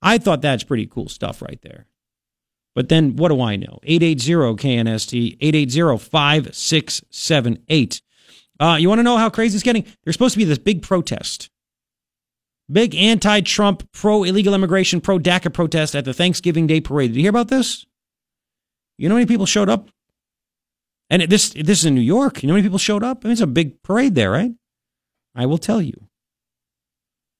I 0.00 0.16
thought 0.16 0.40
that's 0.40 0.64
pretty 0.64 0.86
cool 0.86 1.10
stuff 1.10 1.42
right 1.42 1.60
there. 1.60 1.88
But 2.74 2.88
then 2.88 3.16
what 3.16 3.28
do 3.28 3.40
I 3.40 3.56
know? 3.56 3.78
880 3.84 4.56
KNST, 4.56 5.36
880 5.40 5.98
5678. 5.98 8.02
Uh, 8.60 8.76
you 8.78 8.88
want 8.88 8.98
to 8.98 9.04
know 9.04 9.16
how 9.16 9.30
crazy 9.30 9.56
it's 9.56 9.62
getting? 9.62 9.86
There's 10.02 10.14
supposed 10.14 10.34
to 10.34 10.38
be 10.38 10.44
this 10.44 10.58
big 10.58 10.82
protest. 10.82 11.50
Big 12.70 12.94
anti 12.94 13.40
Trump, 13.40 13.90
pro 13.92 14.24
illegal 14.24 14.54
immigration, 14.54 15.00
pro 15.00 15.18
DACA 15.18 15.52
protest 15.52 15.94
at 15.94 16.04
the 16.04 16.14
Thanksgiving 16.14 16.66
Day 16.66 16.80
parade. 16.80 17.10
Did 17.10 17.16
you 17.16 17.22
hear 17.22 17.30
about 17.30 17.48
this? 17.48 17.84
You 18.96 19.08
know 19.08 19.16
how 19.16 19.18
many 19.18 19.26
people 19.26 19.46
showed 19.46 19.68
up? 19.68 19.90
And 21.10 21.22
this, 21.22 21.50
this 21.50 21.80
is 21.80 21.84
in 21.84 21.94
New 21.94 22.00
York. 22.00 22.42
You 22.42 22.46
know 22.46 22.54
how 22.54 22.56
many 22.56 22.66
people 22.66 22.78
showed 22.78 23.04
up? 23.04 23.20
I 23.22 23.28
mean, 23.28 23.32
it's 23.32 23.40
a 23.40 23.46
big 23.46 23.82
parade 23.82 24.14
there, 24.14 24.30
right? 24.30 24.52
I 25.34 25.46
will 25.46 25.58
tell 25.58 25.82
you 25.82 26.08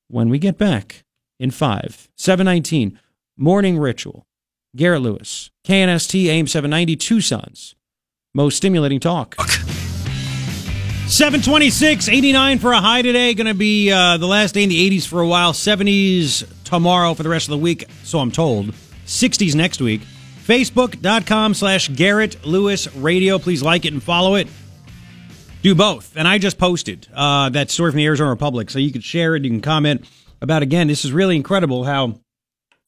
when 0.09 0.29
we 0.29 0.39
get 0.39 0.59
back 0.59 1.05
in 1.41 1.51
5, 1.51 2.11
719, 2.17 3.01
morning 3.37 3.79
ritual. 3.79 4.27
Garret 4.77 5.03
Lewis, 5.03 5.51
KNST 5.67 6.27
AM 6.27 6.47
790, 6.47 6.97
Tucson's 6.97 7.75
most 8.35 8.57
stimulating 8.57 8.99
talk. 9.01 9.37
726, 11.07 12.09
89 12.09 12.59
for 12.59 12.73
a 12.73 12.81
high 12.81 13.03
today. 13.03 13.35
Going 13.35 13.47
to 13.47 13.55
be 13.55 13.93
uh, 13.93 14.17
the 14.17 14.27
last 14.27 14.55
day 14.55 14.65
in 14.65 14.69
the 14.69 14.91
80s 14.91 15.07
for 15.07 15.21
a 15.21 15.27
while. 15.27 15.53
70s 15.53 16.45
tomorrow 16.65 17.15
for 17.15 17.23
the 17.23 17.29
rest 17.29 17.47
of 17.47 17.51
the 17.51 17.59
week, 17.59 17.85
so 18.03 18.19
I'm 18.19 18.33
told. 18.33 18.75
60s 19.07 19.55
next 19.55 19.81
week. 19.81 20.01
Facebook.com 20.45 21.55
slash 21.55 21.89
Garret 21.89 22.45
Lewis 22.45 22.93
Radio. 22.97 23.39
Please 23.39 23.63
like 23.63 23.85
it 23.85 23.93
and 23.93 24.03
follow 24.03 24.35
it. 24.35 24.49
Do 25.63 25.75
both. 25.75 26.17
And 26.17 26.27
I 26.27 26.39
just 26.39 26.59
posted 26.59 27.07
uh, 27.15 27.51
that 27.51 27.71
story 27.71 27.93
from 27.93 27.99
the 27.99 28.07
Arizona 28.07 28.31
Republic, 28.31 28.71
so 28.71 28.79
you 28.79 28.91
can 28.91 29.01
share 29.01 29.37
it, 29.37 29.45
you 29.45 29.51
can 29.51 29.61
comment 29.61 30.05
about 30.43 30.63
again. 30.63 30.89
This 30.89 31.05
is 31.05 31.13
really 31.13 31.37
incredible 31.37 31.85
how 31.85 32.19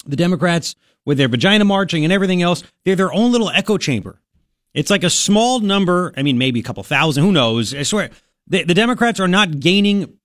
the 0.05 0.17
Democrats 0.17 0.75
with 1.07 1.17
their 1.17 1.29
vagina 1.29 1.65
marching 1.65 2.05
and 2.05 2.13
everything 2.13 2.43
else. 2.43 2.63
They're 2.85 2.97
their 2.97 3.13
own 3.15 3.33
little 3.33 3.49
echo 3.49 3.79
chamber. 3.79 4.21
It's 4.75 4.91
like 4.91 5.05
a 5.05 5.11
small 5.11 5.61
number. 5.61 6.13
I 6.19 6.23
mean, 6.23 6.37
maybe 6.37 6.61
a 6.61 6.63
couple 6.63 6.83
thousand. 6.83 7.25
Who 7.25 7.33
knows? 7.33 7.75
I 7.75 7.85
swear, 7.85 8.11
the, 8.47 8.65
the 8.65 8.75
Democrats 8.75 9.19
are 9.21 9.29
not 9.29 9.59
gaining 9.61 10.19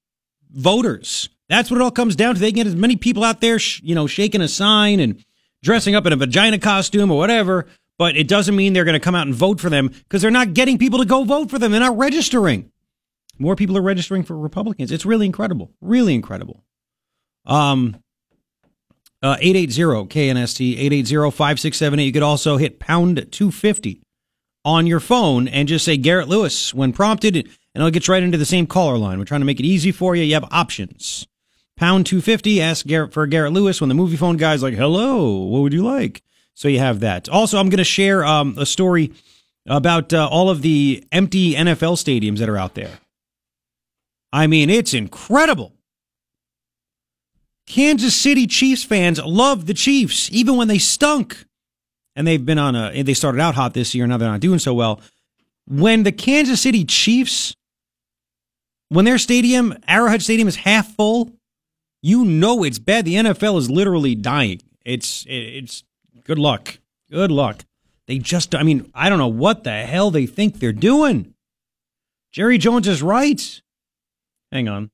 voters. 0.52 1.30
That's 1.48 1.72
what 1.72 1.80
it 1.80 1.84
all 1.84 1.92
comes 1.92 2.18
down 2.18 2.36
to. 2.36 2.42
They 2.42 2.52
get 2.52 2.68
as 2.68 2.76
many 2.76 2.98
people 2.98 3.24
out 3.24 3.40
there, 3.40 3.60
sh- 3.60 3.82
you 3.84 3.96
know, 3.96 4.08
shaking 4.08 4.42
a 4.42 4.50
sign 4.50 5.00
and 5.00 5.24
dressing 5.64 5.96
up 5.96 6.06
in 6.06 6.12
a 6.12 6.18
vagina 6.18 6.60
costume 6.60 7.12
or 7.12 7.18
whatever. 7.18 7.68
But 7.98 8.18
it 8.18 8.28
doesn't 8.28 8.56
mean 8.56 8.74
they're 8.74 8.84
going 8.84 8.94
to 8.94 9.00
come 9.00 9.16
out 9.16 9.28
and 9.28 9.36
vote 9.36 9.62
for 9.62 9.70
them 9.70 9.88
because 9.88 10.22
they're 10.22 10.32
not 10.32 10.54
getting 10.54 10.78
people 10.78 11.00
to 11.00 11.06
go 11.06 11.24
vote 11.24 11.50
for 11.50 11.60
them. 11.60 11.72
They're 11.72 11.80
not 11.80 11.98
registering. 11.98 12.72
More 13.38 13.56
people 13.56 13.78
are 13.78 13.82
registering 13.82 14.24
for 14.24 14.38
Republicans. 14.38 14.92
It's 14.92 15.06
really 15.06 15.26
incredible. 15.26 15.72
Really 15.82 16.14
incredible. 16.14 16.64
Um, 17.46 17.98
uh, 19.24 19.38
880 19.40 20.08
KNST, 20.08 20.72
880 20.74 21.32
5678. 21.32 22.06
You 22.06 22.14
could 22.14 22.24
also 22.24 22.58
hit 22.58 22.80
pound 22.80 23.16
250 23.32 24.02
on 24.64 24.88
your 24.88 25.00
phone 25.00 25.48
and 25.48 25.68
just 25.68 25.86
say 25.86 25.98
Garret 25.98 26.28
Lewis 26.28 26.74
when 26.74 26.94
prompted, 26.94 27.36
and 27.36 27.48
it'll 27.76 27.92
get 27.92 28.08
right 28.08 28.24
into 28.24 28.38
the 28.38 28.46
same 28.46 28.68
caller 28.68 28.98
line. 28.98 29.20
We're 29.20 29.26
trying 29.26 29.42
to 29.42 29.46
make 29.46 29.60
it 29.60 29.66
easy 29.66 29.92
for 29.92 30.16
you. 30.16 30.24
You 30.24 30.34
have 30.36 30.48
options. 30.52 31.28
Pound 31.78 32.06
250, 32.06 32.62
ask 32.62 32.86
Garret 32.86 33.14
for 33.14 33.26
Garret 33.26 33.54
Lewis 33.54 33.82
when 33.82 33.88
the 33.88 33.96
movie 33.96 34.18
phone 34.18 34.38
guy's 34.38 34.62
like, 34.62 34.76
hello, 34.76 35.46
what 35.46 35.62
would 35.62 35.74
you 35.74 35.84
like? 35.84 36.22
So 36.54 36.68
you 36.68 36.80
have 36.80 37.00
that. 37.00 37.28
Also, 37.30 37.58
I'm 37.58 37.70
going 37.70 37.78
to 37.78 37.84
share 37.84 38.24
um, 38.24 38.56
a 38.58 38.66
story 38.66 39.14
about 39.68 40.14
uh, 40.14 40.28
all 40.28 40.50
of 40.50 40.62
the 40.62 41.04
empty 41.12 41.54
NFL 41.54 41.94
stadiums 41.98 42.40
that 42.40 42.50
are 42.50 42.58
out 42.58 42.76
there. 42.76 43.00
I 44.34 44.48
mean, 44.48 44.70
it's 44.70 44.94
incredible. 44.94 45.74
Kansas 47.72 48.14
City 48.14 48.48
Chiefs 48.48 48.84
fans 48.84 49.18
love 49.24 49.66
the 49.66 49.74
Chiefs, 49.74 50.30
even 50.34 50.58
when 50.58 50.68
they 50.68 50.78
stunk. 50.78 51.46
And 52.18 52.28
they've 52.28 52.46
been 52.46 52.60
on 52.60 52.76
a, 52.76 53.02
they 53.02 53.14
started 53.14 53.40
out 53.40 53.56
hot 53.56 53.74
this 53.74 53.96
year. 53.96 54.06
Now 54.06 54.18
they're 54.18 54.30
not 54.30 54.42
doing 54.42 54.60
so 54.60 54.74
well. 54.74 55.00
When 55.70 56.04
the 56.04 56.12
Kansas 56.12 56.60
City 56.60 56.84
Chiefs, 56.84 57.56
when 58.90 59.06
their 59.06 59.18
stadium, 59.18 59.74
Arrowhead 59.88 60.22
Stadium, 60.22 60.50
is 60.50 60.58
half 60.58 60.94
full, 60.96 61.32
you 62.02 62.26
know 62.26 62.66
it's 62.66 62.78
bad. 62.78 63.06
The 63.06 63.16
NFL 63.16 63.58
is 63.58 63.70
literally 63.70 64.16
dying. 64.16 64.62
It's, 64.84 65.26
it's, 65.30 65.86
good 66.26 66.40
luck. 66.40 66.78
Good 67.10 67.32
luck. 67.32 67.64
They 68.06 68.18
just, 68.18 68.54
I 68.54 68.64
mean, 68.64 68.92
I 68.94 69.08
don't 69.08 69.18
know 69.18 69.30
what 69.30 69.64
the 69.64 69.72
hell 69.72 70.12
they 70.12 70.26
think 70.26 70.60
they're 70.60 70.74
doing. 70.74 71.34
Jerry 72.34 72.58
Jones 72.58 72.90
is 72.90 73.02
right. 73.02 73.62
Hang 74.52 74.68
on. 74.68 74.92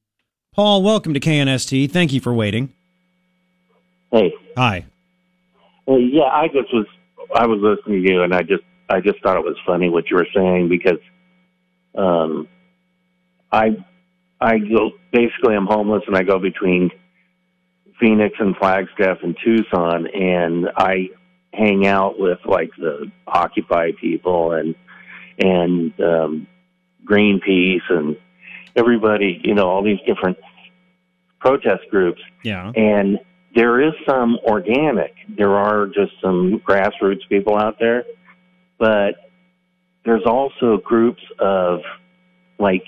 Paul, 0.58 0.82
welcome 0.82 1.14
to 1.14 1.20
KNST. 1.20 1.92
Thank 1.92 2.12
you 2.12 2.20
for 2.20 2.34
waiting. 2.34 2.74
Hey. 4.12 4.34
Hi. 4.58 4.86
Well, 5.86 6.00
yeah, 6.00 6.24
I 6.24 6.48
just 6.48 6.74
was 6.74 6.88
I 7.36 7.46
was 7.46 7.60
listening 7.62 8.02
to 8.02 8.10
you, 8.12 8.24
and 8.24 8.34
I 8.34 8.42
just 8.42 8.64
I 8.90 9.00
just 9.00 9.22
thought 9.22 9.38
it 9.38 9.44
was 9.44 9.56
funny 9.68 9.88
what 9.90 10.10
you 10.10 10.16
were 10.16 10.26
saying 10.34 10.68
because, 10.68 10.98
um, 11.94 12.48
I 13.52 13.78
I 14.42 14.58
go 14.58 14.94
basically 15.12 15.54
I'm 15.56 15.68
homeless 15.68 16.02
and 16.08 16.18
I 16.18 16.24
go 16.24 16.40
between 16.40 16.90
Phoenix 18.00 18.36
and 18.40 18.58
Flagstaff 18.58 19.20
and 19.22 19.38
Tucson, 19.46 20.08
and 20.08 20.70
I 20.76 21.10
hang 21.54 21.86
out 21.86 22.18
with 22.18 22.40
like 22.46 22.72
the 22.80 23.12
Occupy 23.28 23.92
people 24.02 24.54
and 24.54 24.74
and 25.38 25.94
um, 26.02 26.48
Greenpeace 27.06 27.88
and 27.90 28.18
everybody, 28.76 29.40
you 29.44 29.54
know, 29.54 29.70
all 29.70 29.84
these 29.84 30.00
different 30.08 30.38
protest 31.40 31.84
groups. 31.90 32.22
Yeah. 32.44 32.72
And 32.76 33.20
there 33.56 33.82
is 33.82 33.94
some 34.08 34.38
organic. 34.44 35.14
There 35.36 35.56
are 35.56 35.88
just 35.88 36.14
some 36.22 36.62
grassroots 36.68 37.28
people 37.30 37.58
out 37.58 37.78
there, 37.80 38.04
but 38.78 39.16
there's 40.06 40.24
also 40.26 40.78
groups 40.78 41.22
of 41.40 41.80
like 42.60 42.84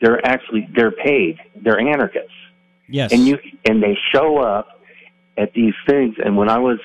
they're 0.00 0.24
actually 0.26 0.68
they're 0.74 0.90
paid. 0.90 1.38
They're 1.62 1.78
anarchists. 1.78 2.30
Yes. 2.88 3.12
And 3.12 3.26
you 3.26 3.38
and 3.66 3.82
they 3.82 3.96
show 4.12 4.38
up 4.38 4.80
at 5.36 5.52
these 5.52 5.74
things 5.88 6.14
and 6.24 6.36
when 6.36 6.48
I 6.48 6.58
was 6.58 6.78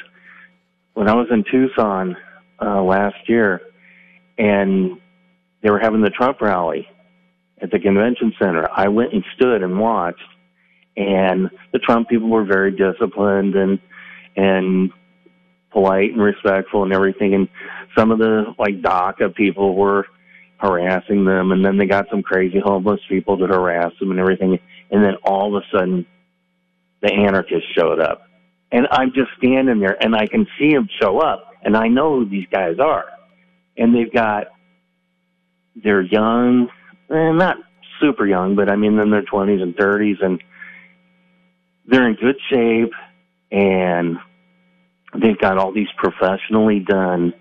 when 0.94 1.08
I 1.08 1.14
was 1.16 1.28
in 1.32 1.44
Tucson 1.50 2.18
uh 2.62 2.82
last 2.82 3.18
year 3.28 3.62
and 4.38 5.00
they 5.62 5.70
were 5.70 5.80
having 5.80 6.02
the 6.02 6.10
Trump 6.10 6.42
rally 6.42 6.88
at 7.62 7.72
the 7.72 7.80
convention 7.80 8.34
center. 8.41 8.68
I 8.72 8.88
went 8.88 9.14
and 9.14 9.24
stood 9.36 9.64
and 9.64 9.80
watched, 9.80 10.22
and 10.97 11.49
the 11.72 11.80
Trump 11.80 12.10
people 12.10 12.30
were 12.30 12.45
very 12.45 12.72
disciplined 12.72 13.55
and 13.55 13.80
and 14.36 14.91
polite 15.72 16.12
and 16.12 16.22
respectful 16.22 16.84
and 16.84 16.93
everything. 16.93 17.34
And 17.34 17.49
some 17.97 18.12
of 18.12 18.20
the 18.20 18.53
like 18.57 18.82
DACA 18.82 19.36
people 19.36 19.76
were 19.76 20.07
harassing 20.57 21.26
them, 21.26 21.51
and 21.51 21.64
then 21.64 21.78
they 21.78 21.86
got 21.86 22.10
some 22.10 22.22
crazy 22.22 22.60
homeless 22.64 22.99
people 23.07 23.38
that 23.38 23.49
harassed 23.49 23.99
them 23.99 24.12
and 24.12 24.20
everything. 24.20 24.60
And 24.91 25.03
then 25.03 25.16
all 25.24 25.55
of 25.55 25.64
a 25.64 25.78
sudden, 25.78 26.05
the 27.01 27.12
anarchists 27.14 27.70
showed 27.78 27.99
up, 27.99 28.28
and 28.72 28.88
I'm 28.91 29.14
just 29.14 29.30
standing 29.38 29.80
there, 29.80 29.97
and 30.01 30.16
I 30.16 30.28
can 30.28 30.47
see 30.57 30.74
them 30.74 30.89
show 31.01 31.20
up, 31.20 31.53
and 31.64 31.78
I 31.78 31.88
know 31.88 32.20
who 32.20 32.30
these 32.30 32.47
guys 32.51 32.78
are, 32.80 33.05
and 33.78 33.95
they've 33.95 34.12
got 34.12 34.47
they're 35.82 36.01
young 36.01 36.70
eh, 37.12 37.32
not 37.32 37.57
super 37.99 38.26
young, 38.26 38.55
but 38.55 38.70
I 38.70 38.76
mean 38.76 38.97
in 38.99 39.10
their 39.12 39.22
twenties 39.24 39.62
and 39.62 39.76
thirties, 39.76 40.18
and 40.22 40.41
they're 41.88 42.07
in 42.07 42.16
good 42.16 42.36
shape, 42.49 42.91
and 43.51 44.18
they've 45.20 45.38
got 45.39 45.57
all 45.57 45.72
these 45.72 45.88
professionally 45.97 46.80
done 46.80 47.34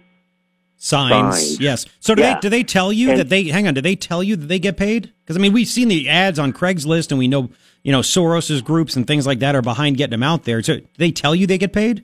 signs. 0.76 1.36
signs. 1.36 1.60
Yes. 1.60 1.86
So 2.00 2.14
do 2.14 2.22
Yeah. 2.22 2.34
they 2.34 2.40
do 2.40 2.48
they 2.48 2.62
tell 2.62 2.92
you 2.92 3.10
And- 3.10 3.18
that 3.20 3.28
they 3.28 3.44
hang 3.44 3.66
on? 3.68 3.74
Do 3.74 3.80
they 3.80 3.96
tell 3.96 4.22
you 4.22 4.36
that 4.36 4.46
they 4.46 4.58
get 4.58 4.76
paid? 4.76 5.12
Because 5.24 5.36
I 5.36 5.40
mean, 5.40 5.52
we've 5.52 5.66
seen 5.68 5.88
the 5.88 6.08
ads 6.08 6.38
on 6.38 6.52
Craigslist, 6.52 7.10
and 7.10 7.18
we 7.18 7.28
know 7.28 7.50
you 7.82 7.92
know 7.92 8.00
Soros's 8.00 8.62
groups 8.62 8.96
and 8.96 9.06
things 9.06 9.26
like 9.26 9.38
that 9.40 9.54
are 9.54 9.62
behind 9.62 9.96
getting 9.96 10.12
them 10.12 10.22
out 10.22 10.44
there. 10.44 10.62
So 10.62 10.76
do 10.76 10.86
they 10.96 11.10
tell 11.10 11.34
you 11.34 11.46
they 11.46 11.58
get 11.58 11.72
paid? 11.72 12.02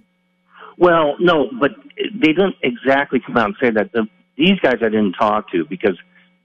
Well, 0.77 1.15
no, 1.21 1.49
but 1.61 1.71
they 1.97 2.33
didn't 2.33 2.57
exactly 2.62 3.21
come 3.21 3.37
out 3.37 3.47
and 3.47 3.55
say 3.62 3.71
that. 3.71 3.93
The, 3.93 4.07
these 4.37 4.59
guys 4.61 4.77
I 4.81 4.89
didn't 4.89 5.12
talk 5.12 5.51
to 5.53 5.65
because 5.65 5.97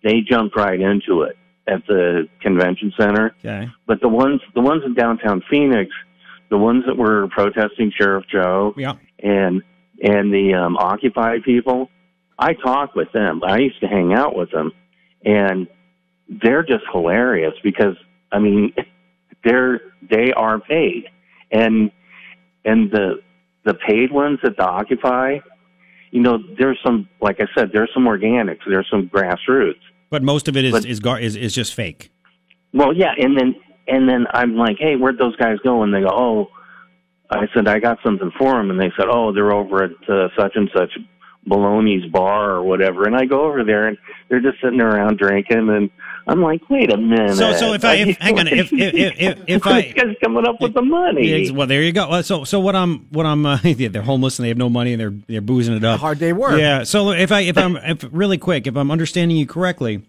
they 0.03 0.21
jumped 0.21 0.55
right 0.55 0.79
into 0.79 1.21
it 1.23 1.37
at 1.67 1.85
the 1.87 2.27
convention 2.41 2.91
center. 2.97 3.35
Okay. 3.39 3.67
But 3.85 4.01
the 4.01 4.09
ones, 4.09 4.41
the 4.55 4.61
ones 4.61 4.83
in 4.85 4.93
downtown 4.93 5.43
Phoenix, 5.49 5.91
the 6.49 6.57
ones 6.57 6.83
that 6.87 6.97
were 6.97 7.27
protesting 7.29 7.91
Sheriff 7.95 8.25
Joe 8.31 8.73
Yeah. 8.77 8.93
and 9.19 9.61
and 10.01 10.33
the 10.33 10.53
um, 10.53 10.77
Occupy 10.77 11.39
people, 11.43 11.89
I 12.37 12.53
talked 12.53 12.95
with 12.95 13.11
them. 13.11 13.41
I 13.43 13.57
used 13.57 13.81
to 13.81 13.87
hang 13.87 14.13
out 14.13 14.33
with 14.35 14.49
them, 14.51 14.71
and 15.25 15.67
they're 16.41 16.63
just 16.63 16.85
hilarious 16.91 17.53
because 17.63 17.95
I 18.31 18.39
mean, 18.39 18.73
they're 19.43 19.81
they 20.09 20.31
are 20.31 20.59
paid, 20.59 21.05
and 21.51 21.91
and 22.65 22.89
the 22.91 23.21
the 23.65 23.73
paid 23.73 24.11
ones 24.11 24.39
at 24.43 24.55
the 24.57 24.63
Occupy, 24.63 25.39
you 26.11 26.21
know, 26.21 26.39
there's 26.57 26.79
some 26.83 27.09
like 27.21 27.41
I 27.41 27.45
said, 27.55 27.71
there's 27.73 27.91
some 27.93 28.05
organics, 28.05 28.59
there's 28.67 28.87
some 28.89 29.09
grassroots. 29.09 29.81
But 30.09 30.23
most 30.23 30.47
of 30.47 30.57
it 30.57 30.65
is 30.65 30.71
But- 30.71 30.85
is, 30.85 30.99
gar- 30.99 31.19
is 31.19 31.35
is 31.35 31.53
just 31.53 31.73
fake. 31.73 32.11
Well, 32.73 32.93
yeah, 32.95 33.13
and 33.17 33.37
then 33.37 33.55
and 33.87 34.07
then 34.07 34.25
I'm 34.33 34.55
like, 34.55 34.77
hey, 34.79 34.95
where'd 34.95 35.17
those 35.17 35.35
guys 35.35 35.57
go? 35.63 35.83
And 35.83 35.93
they 35.93 36.01
go, 36.01 36.09
oh, 36.11 36.47
I 37.31 37.47
said 37.53 37.67
I 37.67 37.79
got 37.79 37.97
something 38.03 38.31
for 38.37 38.53
them, 38.53 38.69
and 38.71 38.79
they 38.79 38.91
said, 38.97 39.07
oh, 39.09 39.31
they're 39.33 39.51
over 39.53 39.83
at 39.83 39.91
uh, 40.09 40.29
such 40.37 40.53
and 40.55 40.69
such 40.75 40.91
Baloney's 41.47 42.05
bar 42.11 42.51
or 42.51 42.63
whatever. 42.63 43.05
And 43.05 43.15
I 43.15 43.25
go 43.25 43.45
over 43.45 43.63
there, 43.63 43.87
and 43.87 43.97
they're 44.29 44.41
just 44.41 44.61
sitting 44.61 44.81
around 44.81 45.17
drinking, 45.17 45.69
and 45.69 45.89
I'm 46.29 46.43
like, 46.43 46.69
wait 46.69 46.93
a 46.93 46.97
minute. 46.97 47.35
So 47.35 47.53
so 47.53 47.73
if 47.73 47.83
I 47.83 47.95
if, 47.95 48.17
hang 48.17 48.37
on 48.37 48.47
if 48.47 48.71
if 48.71 48.93
if, 48.93 49.13
if, 49.19 49.43
if 49.47 49.67
I 49.67 49.81
this 49.81 49.93
guy's 49.93 50.15
coming 50.23 50.47
up 50.47 50.61
with 50.61 50.75
the 50.75 50.83
money. 50.83 51.27
Yeah, 51.27 51.51
well, 51.53 51.65
there 51.65 51.81
you 51.81 51.91
go. 51.91 52.21
So, 52.21 52.43
so 52.43 52.59
what 52.59 52.75
I'm, 52.75 53.07
what 53.09 53.25
I'm, 53.25 53.47
uh, 53.47 53.57
yeah, 53.63 53.87
they're 53.87 54.03
homeless 54.03 54.37
and 54.37 54.43
they 54.43 54.49
have 54.49 54.57
no 54.57 54.69
money 54.69 54.93
and 54.93 55.01
they're 55.01 55.13
they're 55.27 55.41
boozing 55.41 55.75
it 55.75 55.83
up. 55.83 55.99
Hard 55.99 56.19
day 56.19 56.31
work. 56.31 56.59
Yeah. 56.59 56.83
So 56.83 57.09
if 57.11 57.31
I, 57.31 57.41
if 57.41 57.57
I'm, 57.57 57.77
if 57.77 58.05
really 58.11 58.37
quick, 58.37 58.67
if 58.67 58.77
I'm 58.77 58.91
understanding 58.91 59.37
you 59.37 59.47
correctly, 59.47 60.03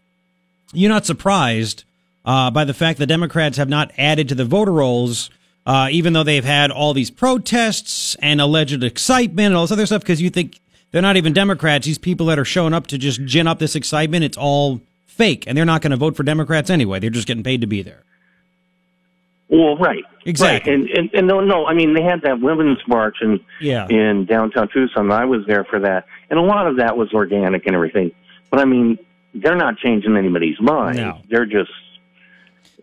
you're 0.74 0.90
not 0.90 1.06
surprised 1.06 1.84
uh, 2.26 2.50
by 2.50 2.64
the 2.64 2.74
fact 2.74 2.98
the 2.98 3.06
Democrats 3.06 3.56
have 3.56 3.70
not 3.70 3.90
added 3.96 4.28
to 4.28 4.34
the 4.34 4.44
voter 4.44 4.72
rolls, 4.72 5.30
uh, 5.64 5.88
even 5.90 6.12
though 6.12 6.22
they've 6.22 6.44
had 6.44 6.70
all 6.70 6.92
these 6.92 7.10
protests 7.10 8.14
and 8.16 8.42
alleged 8.42 8.84
excitement 8.84 9.46
and 9.46 9.56
all 9.56 9.64
this 9.64 9.72
other 9.72 9.86
stuff, 9.86 10.02
because 10.02 10.20
you 10.20 10.28
think 10.28 10.60
they're 10.90 11.00
not 11.00 11.16
even 11.16 11.32
Democrats. 11.32 11.86
These 11.86 11.96
people 11.96 12.26
that 12.26 12.38
are 12.38 12.44
showing 12.44 12.74
up 12.74 12.88
to 12.88 12.98
just 12.98 13.24
gin 13.24 13.46
up 13.46 13.58
this 13.58 13.74
excitement, 13.74 14.22
it's 14.22 14.36
all 14.36 14.82
fake, 15.20 15.44
and 15.46 15.56
they're 15.56 15.64
not 15.66 15.82
going 15.82 15.90
to 15.90 15.96
vote 15.96 16.16
for 16.16 16.22
Democrats 16.22 16.70
anyway. 16.70 16.98
They're 16.98 17.10
just 17.10 17.26
getting 17.26 17.42
paid 17.44 17.60
to 17.60 17.66
be 17.66 17.82
there. 17.82 18.02
Well, 19.50 19.76
right, 19.76 20.04
Exactly. 20.24 20.70
Right. 20.72 20.80
And, 20.80 20.88
and 20.90 21.10
and 21.12 21.26
no, 21.26 21.40
no. 21.40 21.66
I 21.66 21.74
mean, 21.74 21.92
they 21.94 22.02
had 22.02 22.22
that 22.22 22.40
women's 22.40 22.78
march 22.86 23.16
in 23.20 23.40
Yeah. 23.60 23.86
in 23.88 24.24
downtown 24.26 24.68
Tucson. 24.72 25.10
I 25.10 25.24
was 25.24 25.40
there 25.46 25.64
for 25.64 25.80
that, 25.80 26.06
and 26.30 26.38
a 26.38 26.42
lot 26.42 26.66
of 26.68 26.76
that 26.76 26.96
was 26.96 27.12
organic 27.12 27.66
and 27.66 27.74
everything. 27.74 28.12
But 28.50 28.60
I 28.60 28.64
mean, 28.64 28.96
they're 29.34 29.56
not 29.56 29.76
changing 29.78 30.16
anybody's 30.16 30.60
mind. 30.60 30.96
No. 30.98 31.18
They're 31.28 31.46
just 31.46 31.70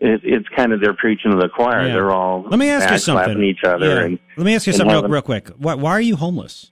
it, 0.00 0.20
it's 0.24 0.48
kind 0.54 0.72
of 0.74 0.80
they're 0.80 0.92
preaching 0.94 1.30
to 1.32 1.38
the 1.38 1.48
choir. 1.48 1.86
Yeah. 1.86 1.94
They're 1.94 2.10
all 2.12 2.42
Let 2.48 2.58
me 2.58 2.68
ask 2.68 2.90
you 2.90 2.98
something. 2.98 3.42
each 3.42 3.64
other 3.64 3.86
Yeah. 3.86 4.04
and 4.04 4.18
Let 4.36 4.44
me 4.44 4.54
ask 4.54 4.66
you 4.66 4.72
something 4.74 4.94
real, 4.94 5.08
real 5.08 5.22
quick. 5.22 5.48
Why, 5.56 5.74
why 5.74 5.92
are 5.92 6.00
you 6.00 6.16
homeless? 6.16 6.70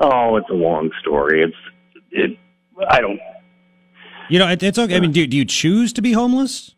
oh, 0.00 0.36
it's 0.36 0.48
a 0.50 0.54
long 0.54 0.90
story. 1.00 1.42
It's 1.44 1.56
it. 2.10 2.36
I 2.88 3.00
don't. 3.00 3.20
You 4.30 4.38
know, 4.38 4.48
it, 4.48 4.62
it's 4.62 4.78
okay. 4.78 4.96
I 4.96 5.00
mean, 5.00 5.12
do, 5.12 5.26
do 5.26 5.36
you 5.36 5.44
choose 5.44 5.92
to 5.94 6.02
be 6.02 6.12
homeless? 6.12 6.74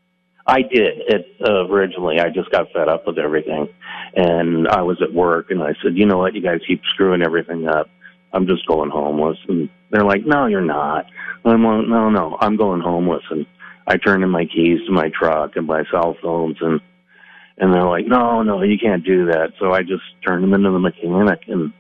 I 0.47 0.63
did 0.63 0.95
it 1.07 1.27
uh, 1.47 1.67
originally. 1.67 2.19
I 2.19 2.31
just 2.31 2.51
got 2.51 2.73
fed 2.73 2.89
up 2.89 3.07
with 3.07 3.19
everything, 3.19 3.69
and 4.17 4.67
I 4.67 4.83
was 4.83 5.01
at 5.01 5.13
work, 5.13 5.51
and 5.51 5.63
I 5.63 5.75
said, 5.83 5.97
"You 5.97 6.07
know 6.07 6.19
what? 6.19 6.35
You 6.35 6.43
guys 6.43 6.61
keep 6.67 6.83
screwing 6.87 7.23
everything 7.23 7.69
up. 7.69 7.89
I'm 8.33 8.47
just 8.47 8.67
going 8.67 8.91
homeless." 8.91 9.39
And 9.49 9.69
they're 9.91 10.05
like, 10.05 10.27
"No, 10.27 10.47
you're 10.47 10.61
not." 10.61 11.07
And 11.45 11.53
I'm 11.53 11.63
like, 11.63 11.87
"No, 11.87 12.11
no, 12.11 12.37
I'm 12.41 12.57
going 12.57 12.81
homeless." 12.81 13.23
And 13.31 13.47
I 13.87 13.99
turned 13.99 14.25
in 14.25 14.31
my 14.31 14.47
keys 14.47 14.81
to 14.87 14.93
my 14.93 15.11
truck 15.11 15.57
and 15.57 15.67
my 15.67 15.85
cell 15.93 16.17
phones, 16.23 16.57
and 16.61 16.81
and 17.59 17.73
they're 17.73 17.85
like, 17.85 18.07
"No, 18.07 18.43
no, 18.43 18.63
you 18.63 18.79
can't 18.79 19.05
do 19.05 19.27
that." 19.27 19.53
So 19.61 19.73
I 19.73 19.83
just 19.83 20.03
turned 20.27 20.43
them 20.43 20.55
into 20.55 20.71
the 20.71 20.81
mechanic, 20.81 21.43
and 21.47 21.73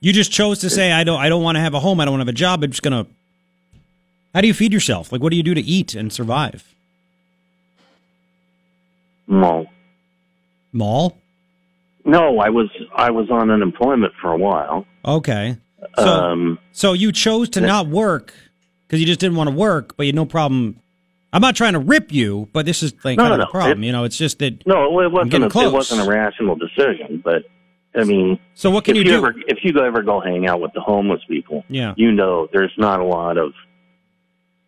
You 0.00 0.12
just 0.12 0.32
chose 0.32 0.60
to 0.60 0.70
say, 0.70 0.92
I 0.92 1.04
don't, 1.04 1.20
I 1.20 1.28
don't 1.28 1.42
want 1.42 1.56
to 1.56 1.60
have 1.60 1.74
a 1.74 1.80
home. 1.80 2.00
I 2.00 2.06
don't 2.06 2.12
want 2.12 2.22
to 2.22 2.24
have 2.24 2.34
a 2.34 2.38
job. 2.38 2.64
I'm 2.64 2.70
just 2.70 2.82
gonna. 2.82 3.06
How 4.34 4.40
do 4.40 4.46
you 4.46 4.54
feed 4.54 4.72
yourself? 4.72 5.10
Like, 5.12 5.20
what 5.22 5.30
do 5.30 5.36
you 5.36 5.42
do 5.42 5.54
to 5.54 5.60
eat 5.60 5.94
and 5.94 6.12
survive? 6.12 6.64
well, 9.28 9.66
Mall. 10.72 11.16
no, 12.04 12.38
I 12.38 12.48
was 12.50 12.68
I 12.94 13.10
was 13.10 13.30
on 13.30 13.50
unemployment 13.50 14.12
for 14.20 14.32
a 14.32 14.36
while. 14.36 14.86
Okay. 15.04 15.56
So, 15.96 16.04
um, 16.04 16.58
so 16.72 16.92
you 16.92 17.10
chose 17.12 17.48
to 17.50 17.60
not 17.60 17.86
work 17.88 18.32
because 18.86 19.00
you 19.00 19.06
just 19.06 19.20
didn't 19.20 19.36
want 19.36 19.48
to 19.50 19.54
work, 19.56 19.96
but 19.96 20.04
you 20.04 20.08
had 20.08 20.14
no 20.16 20.26
problem. 20.26 20.80
I'm 21.32 21.40
not 21.40 21.54
trying 21.54 21.74
to 21.74 21.78
rip 21.78 22.10
you, 22.12 22.48
but 22.52 22.66
this 22.66 22.82
is 22.82 22.92
like 23.04 23.16
No, 23.18 23.24
kind 23.24 23.30
no, 23.38 23.42
of 23.44 23.48
the 23.48 23.50
problem. 23.52 23.82
It- 23.82 23.86
you 23.86 23.92
know, 23.92 24.04
it's 24.04 24.16
just 24.16 24.38
that. 24.40 24.66
No, 24.66 25.00
it 25.00 25.10
wasn't. 25.12 25.30
getting 25.30 25.44
A, 25.56 25.68
it 25.68 25.72
wasn't 25.72 26.06
a 26.06 26.10
rational 26.10 26.56
decision, 26.56 27.20
but 27.24 27.44
I 27.94 28.04
mean, 28.04 28.38
So 28.54 28.70
what 28.70 28.84
can 28.84 28.96
if 28.96 28.98
you 28.98 29.04
do? 29.12 29.16
ever 29.16 29.34
if 29.46 29.58
you 29.62 29.76
ever 29.80 30.02
go 30.02 30.20
hang 30.20 30.48
out 30.48 30.60
with 30.60 30.72
the 30.72 30.80
homeless 30.80 31.20
people, 31.28 31.64
Yeah. 31.68 31.94
you 31.96 32.10
know 32.12 32.48
there's 32.52 32.72
not 32.78 32.98
a 33.00 33.04
lot 33.04 33.38
of 33.38 33.52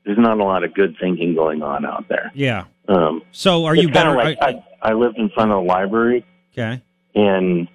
there's 0.05 0.19
not 0.19 0.39
a 0.39 0.45
lot 0.45 0.65
of 0.65 0.75
good 0.75 0.97
thinking 1.01 1.35
going 1.35 1.63
on 1.63 1.85
out 1.85 2.07
there. 2.09 2.31
Yeah. 2.35 2.65
Um, 2.89 3.23
So 3.33 3.65
are 3.67 3.75
you 3.77 3.89
better? 3.91 4.15
Like 4.15 4.39
I- 4.43 4.63
I, 4.83 4.91
I 4.91 4.93
lived 4.95 5.17
in 5.19 5.29
front 5.31 5.51
of 5.53 5.59
the 5.63 5.69
library, 5.69 6.25
okay. 6.53 6.83
and 7.15 7.69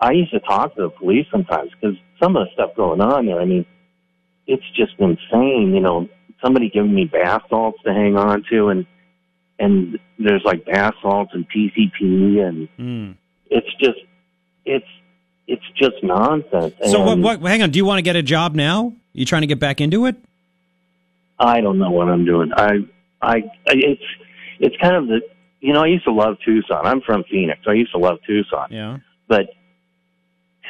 I 0.00 0.12
used 0.12 0.30
to 0.32 0.40
talk 0.40 0.74
to 0.76 0.82
the 0.82 0.90
police 0.90 1.26
sometimes 1.30 1.70
because 1.80 1.96
some 2.22 2.36
of 2.36 2.46
the 2.46 2.52
stuff 2.52 2.76
going 2.76 3.00
on 3.00 3.26
there. 3.26 3.40
I 3.40 3.44
mean, 3.46 3.64
it's 4.46 4.62
just 4.74 4.92
insane. 4.98 5.72
You 5.74 5.80
know, 5.80 6.08
somebody 6.42 6.68
giving 6.68 6.94
me 6.94 7.06
bath 7.06 7.42
salts 7.48 7.78
to 7.84 7.92
hang 7.94 8.16
on 8.16 8.44
to, 8.50 8.68
and 8.68 8.86
and 9.58 9.98
there's 10.18 10.42
like 10.44 10.66
bath 10.66 10.92
salts 11.00 11.30
and 11.32 11.46
PCP, 11.48 12.46
and 12.46 12.68
Hmm. 12.76 13.12
it's 13.50 13.72
just 13.80 13.98
it's 14.66 14.86
it's 15.48 15.64
just 15.76 15.94
nonsense. 16.02 16.74
So 16.84 17.00
what, 17.00 17.12
And 17.14 17.24
what? 17.24 17.40
Hang 17.40 17.62
on. 17.62 17.70
Do 17.70 17.78
you 17.78 17.86
want 17.86 17.98
to 17.98 18.02
get 18.02 18.16
a 18.16 18.22
job 18.22 18.54
now? 18.54 18.92
You 19.14 19.24
trying 19.24 19.42
to 19.42 19.46
get 19.46 19.58
back 19.60 19.80
into 19.80 20.04
it? 20.04 20.16
I 21.38 21.60
don't 21.60 21.78
know 21.78 21.90
what 21.90 22.08
I'm 22.08 22.24
doing. 22.24 22.50
I 22.56 22.78
I 23.22 23.42
it's 23.66 24.02
it's 24.60 24.76
kind 24.80 24.96
of 24.96 25.06
the 25.08 25.20
you 25.60 25.72
know 25.72 25.82
I 25.82 25.86
used 25.86 26.04
to 26.04 26.12
love 26.12 26.36
Tucson. 26.44 26.86
I'm 26.86 27.00
from 27.02 27.24
Phoenix. 27.30 27.60
I 27.66 27.72
used 27.72 27.92
to 27.92 27.98
love 27.98 28.18
Tucson, 28.26 28.68
Yeah. 28.70 28.98
but 29.28 29.46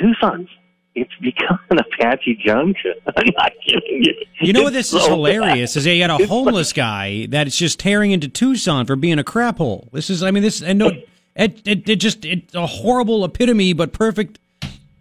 Tucson's 0.00 0.48
it's 0.94 1.12
become 1.20 1.58
an 1.70 1.78
Apache 2.00 2.40
Junction. 2.44 2.94
I'm 3.16 3.26
not 3.36 3.52
kidding 3.66 4.02
you. 4.04 4.14
You 4.40 4.52
know 4.54 4.62
what 4.62 4.72
this 4.72 4.92
is 4.92 5.02
so 5.02 5.10
hilarious 5.10 5.76
is 5.76 5.84
you 5.86 6.04
got 6.06 6.20
a 6.22 6.26
homeless 6.26 6.72
guy 6.72 7.26
that's 7.28 7.56
just 7.56 7.78
tearing 7.78 8.12
into 8.12 8.28
Tucson 8.28 8.86
for 8.86 8.96
being 8.96 9.18
a 9.18 9.24
crap 9.24 9.58
hole. 9.58 9.88
This 9.92 10.08
is 10.10 10.22
I 10.22 10.30
mean 10.30 10.42
this 10.42 10.62
and 10.62 10.78
no 10.78 10.90
it 11.34 11.60
it, 11.66 11.88
it 11.88 11.96
just 11.96 12.24
it's 12.24 12.54
a 12.54 12.66
horrible 12.66 13.24
epitome 13.24 13.72
but 13.74 13.92
perfect 13.92 14.38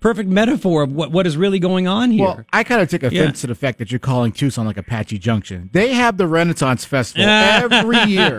perfect 0.05 0.29
metaphor 0.29 0.83
of 0.83 0.91
what 0.91 1.09
what 1.11 1.25
is 1.25 1.35
really 1.35 1.57
going 1.57 1.87
on 1.87 2.11
here. 2.11 2.25
Well, 2.25 2.45
I 2.53 2.63
kind 2.63 2.79
of 2.79 2.87
take 2.87 3.01
offense 3.01 3.39
Yeah. 3.39 3.41
to 3.41 3.47
the 3.47 3.55
fact 3.55 3.79
that 3.79 3.91
you're 3.91 3.97
calling 3.97 4.31
Tucson 4.31 4.67
like 4.67 4.77
Apache 4.77 5.17
Junction. 5.17 5.71
They 5.73 5.95
have 5.95 6.17
the 6.17 6.27
Renaissance 6.27 6.85
Festival 6.85 7.27
every 7.27 7.97
year. 8.13 8.37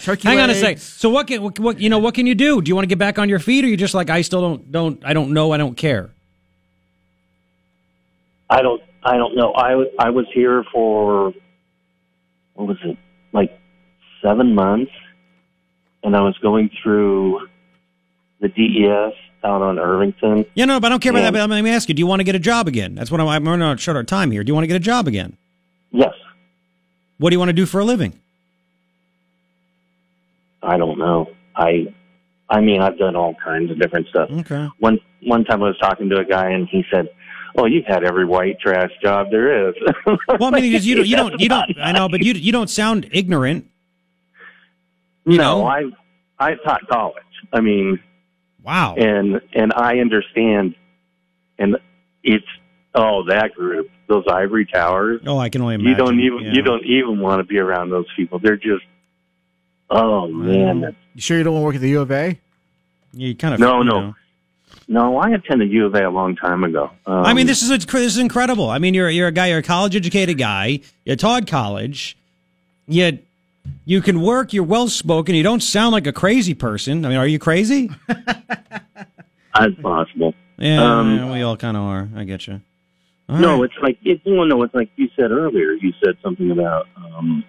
Turkey 0.00 0.26
Hang 0.26 0.38
on 0.40 0.48
a 0.48 0.54
legs. 0.54 0.60
sec. 0.60 0.78
So 0.78 1.10
what 1.10 1.26
can 1.26 1.42
what, 1.42 1.58
what 1.58 1.78
you 1.78 1.90
know 1.90 1.98
what 1.98 2.14
can 2.14 2.26
you 2.26 2.34
do? 2.34 2.62
Do 2.62 2.70
you 2.70 2.74
want 2.74 2.84
to 2.84 2.88
get 2.88 2.98
back 2.98 3.18
on 3.18 3.28
your 3.28 3.38
feet 3.38 3.66
or 3.66 3.68
you 3.68 3.76
just 3.76 3.92
like 3.92 4.08
I 4.08 4.22
still 4.22 4.40
don't 4.40 4.72
don't 4.72 5.04
I 5.04 5.12
don't 5.12 5.34
know 5.34 5.52
I 5.52 5.58
don't 5.58 5.76
care. 5.76 6.08
I 8.48 8.62
don't 8.62 8.80
I 9.02 9.18
don't 9.18 9.36
know. 9.36 9.52
I 9.52 9.74
was 9.74 9.88
I 9.98 10.08
was 10.08 10.24
here 10.32 10.64
for 10.72 11.34
what 12.54 12.66
was 12.66 12.78
it 12.82 12.96
like 13.34 13.52
seven 14.22 14.54
months, 14.54 14.92
and 16.02 16.16
I 16.16 16.22
was 16.22 16.34
going 16.38 16.70
through 16.82 17.46
the 18.40 18.48
DES 18.48 19.12
out 19.44 19.62
on 19.62 19.78
Irvington. 19.78 20.46
Yeah, 20.54 20.64
no, 20.64 20.80
but 20.80 20.86
I 20.86 20.90
don't 20.90 21.00
care 21.00 21.12
about 21.12 21.22
that. 21.22 21.32
But 21.32 21.50
let 21.50 21.62
me 21.62 21.70
ask 21.70 21.88
you: 21.88 21.94
Do 21.94 22.00
you 22.00 22.06
want 22.06 22.20
to 22.20 22.24
get 22.24 22.34
a 22.34 22.40
job 22.40 22.66
again? 22.68 22.94
That's 22.94 23.10
what 23.10 23.20
I'm, 23.20 23.28
I'm 23.28 23.46
running 23.46 23.66
out 23.66 23.78
short 23.80 23.96
of 23.96 24.06
time 24.06 24.30
here. 24.30 24.42
Do 24.42 24.50
you 24.50 24.54
want 24.54 24.64
to 24.64 24.68
get 24.68 24.76
a 24.76 24.80
job 24.80 25.06
again? 25.06 25.36
Yes, 25.92 26.12
What 27.18 27.30
do 27.30 27.34
you 27.34 27.38
want 27.38 27.50
to 27.50 27.54
do 27.54 27.66
for 27.66 27.78
a 27.80 27.84
living? 27.84 28.18
I 30.62 30.76
don't 30.76 30.98
know. 30.98 31.28
I 31.54 31.94
I 32.48 32.60
mean 32.60 32.80
I've 32.80 32.98
done 32.98 33.16
all 33.16 33.34
kinds 33.44 33.70
of 33.70 33.78
different 33.78 34.08
stuff. 34.08 34.30
Okay. 34.30 34.68
One 34.80 34.98
one 35.22 35.44
time 35.44 35.62
I 35.62 35.66
was 35.66 35.78
talking 35.78 36.08
to 36.10 36.16
a 36.18 36.24
guy 36.24 36.50
and 36.50 36.66
he 36.68 36.84
said, 36.90 37.10
"Oh, 37.56 37.66
you've 37.66 37.84
had 37.86 38.02
every 38.02 38.24
white 38.24 38.58
trash 38.60 38.90
job 39.02 39.30
there 39.30 39.68
is." 39.68 39.74
Well, 40.06 40.54
I 40.54 40.60
mean, 40.60 40.72
because 40.72 40.86
you 40.86 40.96
don't, 40.96 41.06
you 41.06 41.16
don't, 41.16 41.40
you 41.40 41.48
don't. 41.48 41.70
I 41.82 41.92
know, 41.92 42.08
but 42.08 42.22
you 42.22 42.32
you 42.32 42.50
don't 42.50 42.70
sound 42.70 43.08
ignorant. 43.12 43.70
You 45.26 45.38
no, 45.38 45.58
know? 45.60 45.66
I 45.66 45.82
I 46.38 46.54
taught 46.64 46.86
college. 46.88 47.22
I 47.52 47.60
mean, 47.60 48.00
Wow. 48.64 48.94
and 48.96 49.40
and 49.52 49.72
I 49.74 49.98
understand, 49.98 50.74
and 51.58 51.76
it's 52.22 52.46
oh 52.94 53.24
that 53.28 53.52
group, 53.54 53.90
those 54.08 54.24
ivory 54.26 54.66
towers. 54.66 55.20
Oh, 55.26 55.38
I 55.38 55.50
can 55.50 55.60
only 55.62 55.74
imagine. 55.74 55.90
you 55.90 55.96
don't 55.96 56.20
even 56.20 56.38
yeah. 56.40 56.52
you 56.52 56.62
don't 56.62 56.84
even 56.84 57.20
want 57.20 57.40
to 57.40 57.44
be 57.44 57.58
around 57.58 57.90
those 57.90 58.06
people. 58.16 58.38
They're 58.38 58.56
just 58.56 58.84
oh 59.90 60.28
man. 60.28 60.96
You 61.14 61.20
sure 61.20 61.36
you 61.38 61.44
don't 61.44 61.54
want 61.54 61.62
to 61.62 61.66
work 61.66 61.74
at 61.76 61.80
the 61.82 61.90
U 61.90 62.00
of 62.00 62.10
A? 62.10 62.40
You 63.12 63.34
kind 63.36 63.54
of. 63.54 63.60
No, 63.60 63.78
you 63.78 63.84
no. 63.84 64.00
know. 64.00 64.14
No, 64.86 65.16
I 65.18 65.30
attended 65.30 65.70
U 65.70 65.86
of 65.86 65.94
A 65.94 66.08
a 66.08 66.10
long 66.10 66.36
time 66.36 66.64
ago. 66.64 66.90
Um, 67.06 67.24
I 67.24 67.34
mean, 67.34 67.46
this 67.46 67.62
is 67.62 67.68
this 67.68 67.94
is 67.94 68.18
incredible. 68.18 68.68
I 68.68 68.78
mean, 68.78 68.94
you're 68.94 69.10
you're 69.10 69.28
a 69.28 69.32
guy, 69.32 69.48
you're 69.48 69.58
a 69.58 69.62
college 69.62 69.94
educated 69.94 70.38
guy. 70.38 70.80
You 71.04 71.16
taught 71.16 71.46
college. 71.46 72.16
Yet 72.86 73.22
you 73.84 74.00
can 74.02 74.20
work. 74.22 74.52
You're 74.52 74.64
well 74.64 74.88
spoken. 74.88 75.34
You 75.34 75.42
don't 75.42 75.62
sound 75.62 75.92
like 75.92 76.06
a 76.06 76.12
crazy 76.12 76.54
person. 76.54 77.04
I 77.04 77.08
mean, 77.10 77.18
are 77.18 77.26
you 77.26 77.38
crazy? 77.38 77.90
as 79.54 79.72
possible. 79.82 80.34
Yeah, 80.58 80.98
Um, 81.00 81.16
yeah, 81.16 81.32
we 81.32 81.42
all 81.42 81.56
kind 81.56 81.76
of 81.76 81.82
are. 81.82 82.08
I 82.16 82.24
get 82.24 82.46
you. 82.46 82.60
All 83.28 83.38
no, 83.38 83.54
right. 83.60 83.64
it's 83.64 83.74
like 83.82 83.98
it's 84.04 84.22
well, 84.26 84.44
no, 84.46 84.62
it's 84.62 84.74
like 84.74 84.90
you 84.96 85.08
said 85.16 85.30
earlier. 85.30 85.72
You 85.72 85.92
said 86.04 86.16
something 86.22 86.50
about 86.50 86.86
um, 86.96 87.42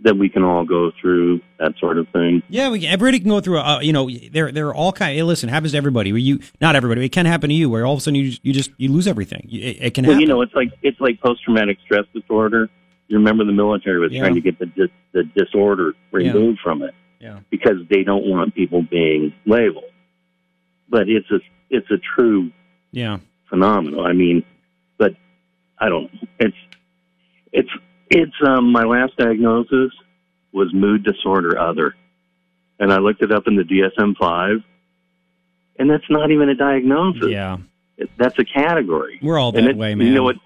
that 0.00 0.16
we 0.16 0.28
can 0.30 0.42
all 0.42 0.64
go 0.64 0.90
through 1.00 1.40
that 1.58 1.74
sort 1.78 1.98
of 1.98 2.08
thing. 2.08 2.42
Yeah, 2.48 2.70
we, 2.70 2.86
everybody 2.86 3.20
can 3.20 3.28
go 3.28 3.40
through. 3.40 3.58
Uh, 3.58 3.80
you 3.80 3.92
know, 3.92 4.08
there 4.32 4.50
there 4.50 4.68
are 4.68 4.74
all 4.74 4.92
kind. 4.92 5.14
Hey, 5.14 5.22
listen, 5.22 5.50
happens 5.50 5.72
to 5.72 5.78
everybody. 5.78 6.10
Where 6.10 6.18
you 6.18 6.40
not 6.60 6.74
everybody. 6.74 7.04
It 7.04 7.10
can 7.12 7.26
happen 7.26 7.50
to 7.50 7.54
you. 7.54 7.68
Where 7.68 7.84
all 7.84 7.92
of 7.92 7.98
a 7.98 8.00
sudden 8.00 8.14
you 8.14 8.30
just, 8.30 8.44
you 8.46 8.52
just 8.54 8.70
you 8.78 8.90
lose 8.90 9.06
everything. 9.06 9.46
It, 9.52 9.76
it 9.80 9.94
can 9.94 10.04
Well, 10.04 10.14
happen. 10.14 10.22
you 10.22 10.26
know, 10.26 10.40
it's 10.40 10.54
like 10.54 10.70
it's 10.82 11.00
like 11.00 11.20
post 11.20 11.44
traumatic 11.44 11.76
stress 11.84 12.06
disorder. 12.14 12.70
You 13.08 13.18
remember 13.18 13.44
the 13.44 13.52
military 13.52 13.98
was 14.00 14.12
Yeah. 14.12 14.20
trying 14.20 14.34
to 14.34 14.40
get 14.40 14.58
the 14.58 14.66
dis- 14.66 14.90
the 15.12 15.22
disorder 15.24 15.94
removed 16.12 16.58
from 16.60 16.82
it 16.82 16.94
yeah. 17.20 17.38
because 17.50 17.78
they 17.88 18.02
don't 18.02 18.26
want 18.26 18.54
people 18.54 18.82
being 18.82 19.32
labeled. 19.44 19.84
But 20.88 21.08
it's 21.08 21.30
a 21.30 21.40
it's 21.70 21.90
a 21.90 21.98
true 21.98 22.50
Yeah. 22.92 23.18
phenomenon. 23.48 24.06
I 24.06 24.12
mean, 24.12 24.44
but 24.98 25.14
I 25.78 25.88
don't. 25.88 26.10
It's 26.40 26.56
it's 27.52 27.70
it's 28.10 28.34
um 28.44 28.72
my 28.72 28.82
last 28.84 29.16
diagnosis 29.16 29.92
was 30.52 30.72
mood 30.74 31.04
disorder 31.04 31.58
other, 31.58 31.94
and 32.80 32.92
I 32.92 32.98
looked 32.98 33.22
it 33.22 33.30
up 33.32 33.46
in 33.46 33.56
the 33.56 33.62
DSM 33.64 34.16
five, 34.16 34.62
and 35.78 35.88
that's 35.90 36.08
not 36.10 36.30
even 36.30 36.48
a 36.48 36.54
diagnosis. 36.54 37.28
Yeah. 37.30 37.58
It- 37.98 38.10
That's 38.18 38.38
a 38.38 38.44
category. 38.44 39.18
We're 39.22 39.38
all 39.38 39.52
that 39.52 39.64
it- 39.64 39.76
way, 39.76 39.94
man. 39.94 40.06
You 40.06 40.12
know 40.14 40.22
what? 40.24 40.36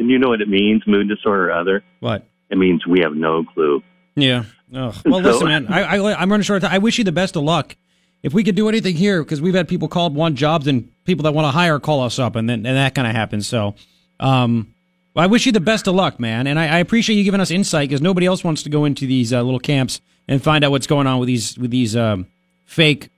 And 0.00 0.10
you 0.10 0.18
know 0.18 0.28
what 0.30 0.40
it 0.40 0.48
means, 0.48 0.82
mood 0.86 1.08
disorder 1.08 1.50
or 1.50 1.52
other. 1.52 1.84
What? 2.00 2.26
It 2.50 2.58
means 2.58 2.84
we 2.86 3.00
have 3.02 3.14
no 3.14 3.44
clue. 3.44 3.82
Yeah. 4.16 4.44
Ugh. 4.74 4.94
Well, 5.04 5.20
So- 5.22 5.30
listen, 5.30 5.46
man. 5.46 5.66
I, 5.68 5.82
I 5.98 6.20
I'm 6.20 6.30
running 6.30 6.42
short. 6.42 6.56
of 6.62 6.68
time. 6.68 6.74
I 6.74 6.78
wish 6.78 6.98
you 6.98 7.04
the 7.04 7.12
best 7.12 7.36
of 7.36 7.42
luck. 7.44 7.76
If 8.22 8.34
we 8.34 8.42
could 8.44 8.54
do 8.54 8.68
anything 8.68 8.96
here, 8.96 9.22
because 9.22 9.40
we've 9.40 9.54
had 9.54 9.66
people 9.68 9.88
called 9.88 10.14
want 10.14 10.34
jobs 10.34 10.66
and 10.66 10.90
people 11.04 11.22
that 11.22 11.32
want 11.32 11.46
to 11.46 11.50
hire 11.52 11.78
call 11.78 12.02
us 12.02 12.18
up, 12.18 12.34
and 12.36 12.48
then 12.50 12.66
and 12.66 12.76
that 12.76 12.94
kind 12.94 13.06
of 13.08 13.14
happens. 13.14 13.46
So, 13.48 13.74
um, 14.18 14.74
well, 15.14 15.22
I 15.24 15.26
wish 15.26 15.46
you 15.46 15.52
the 15.52 15.60
best 15.60 15.86
of 15.86 15.94
luck, 15.94 16.20
man. 16.20 16.46
And 16.46 16.58
I, 16.58 16.66
I 16.66 16.78
appreciate 16.80 17.16
you 17.16 17.24
giving 17.24 17.40
us 17.40 17.50
insight 17.50 17.88
because 17.88 18.02
nobody 18.02 18.26
else 18.26 18.44
wants 18.44 18.62
to 18.64 18.68
go 18.68 18.84
into 18.84 19.06
these 19.06 19.32
uh, 19.32 19.42
little 19.42 19.58
camps 19.60 20.00
and 20.28 20.42
find 20.42 20.64
out 20.64 20.70
what's 20.70 20.86
going 20.86 21.06
on 21.06 21.18
with 21.18 21.28
these 21.28 21.56
with 21.58 21.70
these 21.70 21.96
um, 21.96 22.26
fake, 22.66 23.08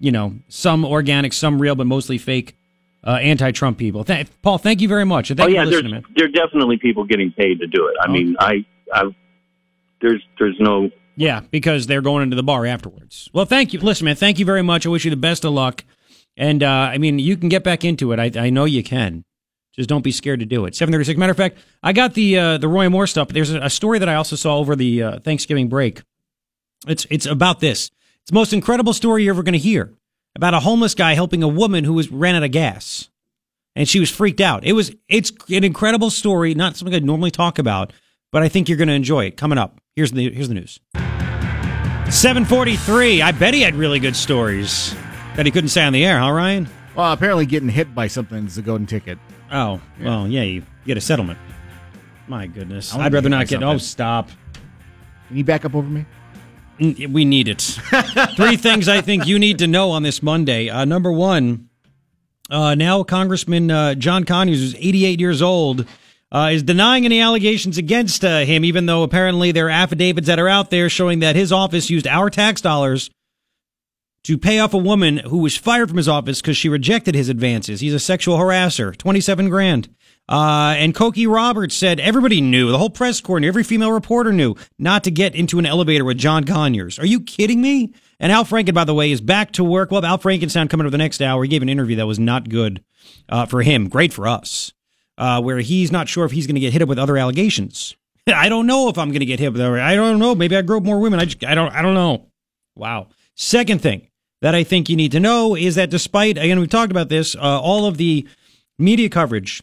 you 0.00 0.10
know, 0.10 0.34
some 0.48 0.84
organic, 0.84 1.32
some 1.32 1.60
real, 1.60 1.74
but 1.76 1.86
mostly 1.86 2.18
fake 2.18 2.56
uh, 3.06 3.10
anti-Trump 3.12 3.78
people. 3.78 4.04
Th- 4.04 4.26
Paul, 4.42 4.58
thank 4.58 4.80
you 4.80 4.88
very 4.88 5.04
much. 5.04 5.28
Thank 5.28 5.40
oh 5.40 5.46
yeah, 5.46 5.64
there's 5.64 5.82
there 6.16 6.24
are 6.24 6.28
definitely 6.28 6.76
people 6.78 7.04
getting 7.04 7.32
paid 7.32 7.60
to 7.60 7.66
do 7.66 7.86
it. 7.88 7.96
I 8.00 8.06
Oh. 8.08 8.12
mean, 8.12 8.36
I 8.40 8.64
I 8.92 9.04
there's 10.00 10.22
there's 10.38 10.56
no 10.60 10.90
Yeah, 11.16 11.40
because 11.50 11.86
they're 11.86 12.02
going 12.02 12.22
into 12.22 12.36
the 12.36 12.42
bar 12.42 12.66
afterwards. 12.66 13.28
Well, 13.32 13.44
thank 13.44 13.72
you. 13.72 13.80
Listen, 13.80 14.04
man, 14.04 14.16
thank 14.16 14.38
you 14.38 14.44
very 14.44 14.62
much. 14.62 14.86
I 14.86 14.88
wish 14.90 15.04
you 15.04 15.10
the 15.10 15.16
best 15.16 15.44
of 15.44 15.52
luck. 15.52 15.84
And 16.36 16.62
uh, 16.62 16.68
I 16.92 16.98
mean, 16.98 17.18
you 17.18 17.36
can 17.36 17.48
get 17.48 17.64
back 17.64 17.84
into 17.84 18.12
it. 18.12 18.20
I, 18.20 18.46
I 18.46 18.50
know 18.50 18.64
you 18.64 18.82
can. 18.84 19.24
Just 19.74 19.88
don't 19.88 20.02
be 20.02 20.12
scared 20.12 20.40
to 20.40 20.46
do 20.46 20.64
it. 20.66 20.74
Seven 20.74 20.92
thirty 20.92 21.04
six. 21.04 21.18
Matter 21.18 21.30
of 21.32 21.36
fact, 21.36 21.58
I 21.82 21.92
got 21.92 22.14
the 22.14 22.38
uh, 22.38 22.58
the 22.58 22.68
Roy 22.68 22.88
Moore 22.88 23.06
stuff. 23.06 23.28
There's 23.28 23.50
a, 23.52 23.60
a 23.60 23.70
story 23.70 23.98
that 24.00 24.08
I 24.08 24.14
also 24.14 24.34
saw 24.36 24.56
over 24.58 24.74
the 24.76 25.02
uh, 25.02 25.18
Thanksgiving 25.20 25.68
break. 25.68 26.02
It's 26.86 27.06
it's 27.10 27.26
about 27.26 27.60
this. 27.60 27.90
It's 28.22 28.30
the 28.30 28.34
most 28.34 28.52
incredible 28.52 28.92
story 28.92 29.24
you're 29.24 29.34
ever 29.34 29.42
going 29.42 29.52
to 29.52 29.58
hear 29.58 29.92
about 30.36 30.54
a 30.54 30.60
homeless 30.60 30.94
guy 30.94 31.14
helping 31.14 31.42
a 31.42 31.48
woman 31.48 31.84
who 31.84 31.92
was 31.94 32.10
ran 32.10 32.34
out 32.34 32.42
of 32.42 32.50
gas, 32.50 33.08
and 33.74 33.88
she 33.88 34.00
was 34.00 34.10
freaked 34.10 34.40
out. 34.40 34.64
It 34.64 34.72
was 34.72 34.94
it's 35.08 35.32
an 35.50 35.64
incredible 35.64 36.10
story. 36.10 36.54
Not 36.54 36.76
something 36.76 36.94
I'd 36.94 37.04
normally 37.04 37.30
talk 37.30 37.58
about, 37.58 37.92
but 38.32 38.42
I 38.42 38.48
think 38.48 38.68
you're 38.68 38.78
going 38.78 38.88
to 38.88 38.94
enjoy 38.94 39.26
it. 39.26 39.36
Coming 39.36 39.58
up, 39.58 39.80
here's 39.96 40.12
the 40.12 40.30
here's 40.32 40.48
the 40.48 40.54
news. 40.54 40.80
743. 42.10 43.20
I 43.20 43.32
bet 43.32 43.52
he 43.52 43.60
had 43.60 43.74
really 43.74 43.98
good 43.98 44.16
stories 44.16 44.94
that 45.36 45.44
he 45.44 45.52
couldn't 45.52 45.68
say 45.68 45.84
on 45.84 45.92
the 45.92 46.06
air, 46.06 46.18
huh, 46.18 46.30
Ryan? 46.32 46.68
Well, 46.96 47.12
apparently 47.12 47.44
getting 47.46 47.68
hit 47.68 47.94
by 47.94 48.06
something 48.06 48.46
is 48.46 48.56
a 48.58 48.62
golden 48.62 48.86
ticket. 48.86 49.18
Oh, 49.52 49.80
well, 50.00 50.26
yeah, 50.26 50.42
you 50.42 50.62
get 50.86 50.96
a 50.96 51.00
settlement. 51.00 51.38
My 52.26 52.46
goodness. 52.46 52.94
I'd 52.94 53.12
rather 53.12 53.28
not 53.28 53.46
get. 53.46 53.60
myself 53.60 53.74
Oh, 53.74 53.78
stop. 53.78 54.30
Can 55.28 55.36
you 55.36 55.44
back 55.44 55.64
up 55.64 55.74
over 55.74 55.88
me? 55.88 56.06
We 56.80 57.24
need 57.24 57.48
it. 57.48 57.60
Three 58.36 58.56
things 58.56 58.88
I 58.88 59.00
think 59.00 59.26
you 59.26 59.38
need 59.38 59.58
to 59.58 59.66
know 59.66 59.90
on 59.90 60.02
this 60.02 60.22
Monday. 60.22 60.68
Uh, 60.68 60.84
number 60.84 61.10
one, 61.10 61.68
uh, 62.50 62.74
now 62.74 63.02
Congressman 63.02 63.70
uh, 63.70 63.94
John 63.94 64.24
Conyers, 64.24 64.60
who's 64.60 64.74
88 64.76 65.20
years 65.20 65.42
old, 65.42 65.86
uh, 66.30 66.50
is 66.52 66.62
denying 66.62 67.04
any 67.04 67.20
allegations 67.20 67.78
against 67.78 68.24
uh, 68.24 68.40
him, 68.40 68.64
even 68.64 68.86
though 68.86 69.02
apparently 69.02 69.50
there 69.52 69.66
are 69.66 69.70
affidavits 69.70 70.26
that 70.26 70.38
are 70.38 70.48
out 70.48 70.70
there 70.70 70.88
showing 70.88 71.20
that 71.20 71.36
his 71.36 71.52
office 71.52 71.90
used 71.90 72.06
our 72.06 72.30
tax 72.30 72.60
dollars 72.60 73.10
to 74.24 74.36
pay 74.36 74.58
off 74.58 74.74
a 74.74 74.78
woman 74.78 75.18
who 75.18 75.38
was 75.38 75.56
fired 75.56 75.88
from 75.88 75.96
his 75.96 76.08
office 76.08 76.40
because 76.40 76.56
she 76.56 76.68
rejected 76.68 77.14
his 77.14 77.28
advances. 77.28 77.80
He's 77.80 77.94
a 77.94 77.98
sexual 77.98 78.36
harasser. 78.36 78.96
27 78.96 79.48
grand. 79.48 79.88
Uh, 80.28 80.74
and 80.76 80.94
Cokie 80.94 81.32
Roberts 81.32 81.74
said 81.74 81.98
everybody 82.00 82.40
knew, 82.40 82.70
the 82.70 82.78
whole 82.78 82.90
press 82.90 83.20
corps 83.20 83.40
knew, 83.40 83.48
every 83.48 83.64
female 83.64 83.92
reporter 83.92 84.32
knew 84.32 84.54
not 84.78 85.04
to 85.04 85.10
get 85.10 85.34
into 85.34 85.58
an 85.58 85.64
elevator 85.64 86.04
with 86.04 86.18
John 86.18 86.44
Conyers. 86.44 86.98
Are 86.98 87.06
you 87.06 87.20
kidding 87.20 87.62
me? 87.62 87.94
And 88.20 88.30
Al 88.30 88.44
Franken, 88.44 88.74
by 88.74 88.84
the 88.84 88.94
way, 88.94 89.10
is 89.10 89.20
back 89.20 89.52
to 89.52 89.64
work. 89.64 89.90
Well, 89.90 90.04
Al 90.04 90.18
Frankenstein 90.18 90.68
coming 90.68 90.84
over 90.84 90.90
the 90.90 90.98
next 90.98 91.22
hour. 91.22 91.42
He 91.42 91.48
gave 91.48 91.62
an 91.62 91.68
interview 91.68 91.96
that 91.96 92.06
was 92.06 92.18
not 92.18 92.48
good 92.48 92.84
uh, 93.28 93.46
for 93.46 93.62
him. 93.62 93.88
Great 93.88 94.12
for 94.12 94.26
us. 94.26 94.72
Uh, 95.16 95.40
where 95.40 95.58
he's 95.58 95.90
not 95.90 96.08
sure 96.08 96.24
if 96.24 96.30
he's 96.30 96.46
going 96.46 96.54
to 96.54 96.60
get 96.60 96.72
hit 96.72 96.82
up 96.82 96.88
with 96.88 96.98
other 96.98 97.16
allegations. 97.16 97.96
I 98.26 98.48
don't 98.48 98.66
know 98.66 98.88
if 98.88 98.98
I'm 98.98 99.08
going 99.08 99.20
to 99.20 99.26
get 99.26 99.40
hit 99.40 99.52
with 99.52 99.60
other. 99.60 99.80
I 99.80 99.94
don't 99.94 100.18
know. 100.18 100.34
Maybe 100.34 100.56
I 100.56 100.62
grew 100.62 100.76
up 100.76 100.84
more 100.84 101.00
women. 101.00 101.18
I 101.18 101.24
just, 101.24 101.42
I 101.44 101.54
don't, 101.54 101.72
I 101.72 101.82
don't 101.82 101.94
know. 101.94 102.26
Wow. 102.76 103.08
Second 103.34 103.80
thing 103.80 104.08
that 104.42 104.54
I 104.54 104.62
think 104.62 104.88
you 104.88 104.96
need 104.96 105.12
to 105.12 105.20
know 105.20 105.56
is 105.56 105.74
that 105.76 105.90
despite, 105.90 106.38
again, 106.38 106.60
we've 106.60 106.68
talked 106.68 106.92
about 106.92 107.08
this, 107.08 107.34
uh, 107.34 107.40
all 107.40 107.86
of 107.86 107.96
the 107.96 108.28
media 108.78 109.08
coverage 109.08 109.62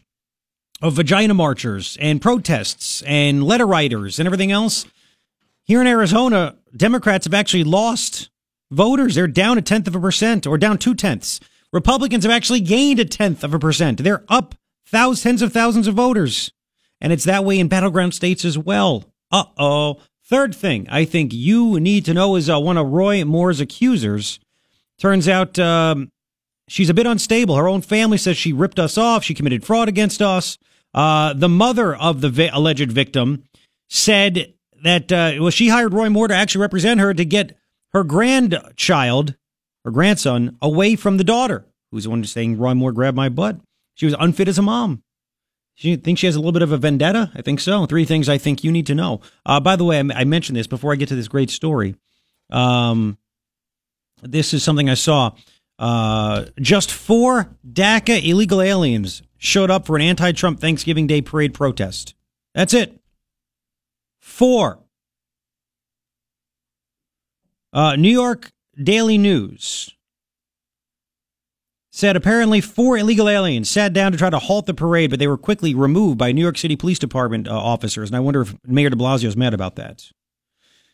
of 0.82 0.94
vagina 0.94 1.34
marchers 1.34 1.96
and 2.00 2.20
protests 2.20 3.02
and 3.02 3.42
letter 3.42 3.66
writers 3.66 4.18
and 4.18 4.26
everything 4.26 4.52
else, 4.52 4.86
here 5.64 5.80
in 5.80 5.86
Arizona, 5.86 6.56
Democrats 6.76 7.24
have 7.26 7.34
actually 7.34 7.64
lost 7.64 8.30
voters. 8.70 9.14
They're 9.14 9.26
down 9.26 9.58
a 9.58 9.62
tenth 9.62 9.88
of 9.88 9.94
a 9.94 10.00
percent 10.00 10.46
or 10.46 10.58
down 10.58 10.78
two 10.78 10.94
tenths. 10.94 11.40
Republicans 11.72 12.24
have 12.24 12.32
actually 12.32 12.60
gained 12.60 13.00
a 13.00 13.04
tenth 13.04 13.42
of 13.42 13.52
a 13.52 13.58
percent. 13.58 14.02
They're 14.02 14.24
up 14.28 14.54
thousands, 14.86 15.22
tens 15.22 15.42
of 15.42 15.52
thousands 15.52 15.88
of 15.88 15.94
voters. 15.94 16.52
And 17.00 17.12
it's 17.12 17.24
that 17.24 17.44
way 17.44 17.58
in 17.58 17.68
battleground 17.68 18.14
states 18.14 18.44
as 18.44 18.56
well. 18.56 19.04
Uh 19.30 19.44
oh. 19.58 20.00
Third 20.24 20.54
thing 20.54 20.86
I 20.90 21.04
think 21.04 21.32
you 21.32 21.78
need 21.78 22.04
to 22.06 22.14
know 22.14 22.36
is 22.36 22.50
uh, 22.50 22.58
one 22.58 22.76
of 22.76 22.88
Roy 22.88 23.24
Moore's 23.24 23.60
accusers. 23.60 24.40
Turns 24.98 25.28
out 25.28 25.58
um, 25.58 26.10
she's 26.68 26.90
a 26.90 26.94
bit 26.94 27.06
unstable. 27.06 27.56
Her 27.56 27.68
own 27.68 27.82
family 27.82 28.18
says 28.18 28.36
she 28.36 28.52
ripped 28.52 28.78
us 28.78 28.98
off. 28.98 29.24
She 29.24 29.34
committed 29.34 29.64
fraud 29.64 29.88
against 29.88 30.22
us. 30.22 30.58
Uh, 30.94 31.32
the 31.34 31.48
mother 31.48 31.94
of 31.94 32.20
the 32.20 32.30
vi- 32.30 32.50
alleged 32.52 32.90
victim 32.90 33.44
said 33.88 34.54
that 34.82 35.12
uh, 35.12 35.34
well, 35.40 35.50
she 35.50 35.68
hired 35.68 35.92
Roy 35.92 36.08
Moore 36.08 36.28
to 36.28 36.34
actually 36.34 36.62
represent 36.62 37.00
her 37.00 37.12
to 37.12 37.24
get 37.24 37.56
her 37.92 38.04
grandchild, 38.04 39.34
her 39.84 39.90
grandson, 39.90 40.56
away 40.60 40.96
from 40.96 41.16
the 41.16 41.24
daughter, 41.24 41.66
who's 41.90 42.04
the 42.04 42.10
one 42.10 42.24
saying 42.24 42.58
Roy 42.58 42.74
Moore 42.74 42.92
grabbed 42.92 43.16
my 43.16 43.28
butt. 43.28 43.58
She 43.94 44.06
was 44.06 44.14
unfit 44.18 44.48
as 44.48 44.58
a 44.58 44.62
mom. 44.62 45.02
She 45.74 45.96
thinks 45.96 46.20
she 46.20 46.26
has 46.26 46.36
a 46.36 46.38
little 46.38 46.52
bit 46.52 46.62
of 46.62 46.72
a 46.72 46.78
vendetta. 46.78 47.30
I 47.34 47.42
think 47.42 47.60
so. 47.60 47.84
Three 47.84 48.06
things 48.06 48.28
I 48.28 48.38
think 48.38 48.64
you 48.64 48.72
need 48.72 48.86
to 48.86 48.94
know. 48.94 49.20
Uh, 49.44 49.60
by 49.60 49.76
the 49.76 49.84
way, 49.84 49.98
I, 49.98 50.20
I 50.20 50.24
mentioned 50.24 50.56
this 50.56 50.66
before 50.66 50.92
I 50.92 50.96
get 50.96 51.08
to 51.08 51.14
this 51.14 51.28
great 51.28 51.50
story. 51.50 51.96
Um, 52.50 53.18
this 54.22 54.54
is 54.54 54.62
something 54.62 54.88
I 54.88 54.94
saw. 54.94 55.32
Uh, 55.78 56.46
just 56.60 56.90
four 56.90 57.54
DACA 57.70 58.26
illegal 58.26 58.62
aliens 58.62 59.22
showed 59.36 59.70
up 59.70 59.86
for 59.86 59.96
an 59.96 60.02
anti-Trump 60.02 60.60
Thanksgiving 60.60 61.06
Day 61.06 61.20
parade 61.20 61.52
protest. 61.52 62.14
That's 62.54 62.72
it. 62.72 63.00
Four. 64.18 64.80
Uh, 67.72 67.96
New 67.96 68.10
York 68.10 68.50
Daily 68.82 69.18
News 69.18 69.94
said 71.90 72.16
apparently 72.16 72.60
four 72.60 72.98
illegal 72.98 73.28
aliens 73.28 73.70
sat 73.70 73.92
down 73.92 74.12
to 74.12 74.18
try 74.18 74.28
to 74.28 74.38
halt 74.38 74.66
the 74.66 74.74
parade, 74.74 75.10
but 75.10 75.18
they 75.18 75.26
were 75.26 75.38
quickly 75.38 75.74
removed 75.74 76.18
by 76.18 76.32
New 76.32 76.42
York 76.42 76.58
City 76.58 76.76
Police 76.76 76.98
Department 76.98 77.48
uh, 77.48 77.52
officers. 77.52 78.10
And 78.10 78.16
I 78.16 78.20
wonder 78.20 78.42
if 78.42 78.54
Mayor 78.66 78.90
de 78.90 78.96
Blasio 78.96 79.24
is 79.24 79.36
mad 79.36 79.54
about 79.54 79.76
that. 79.76 80.10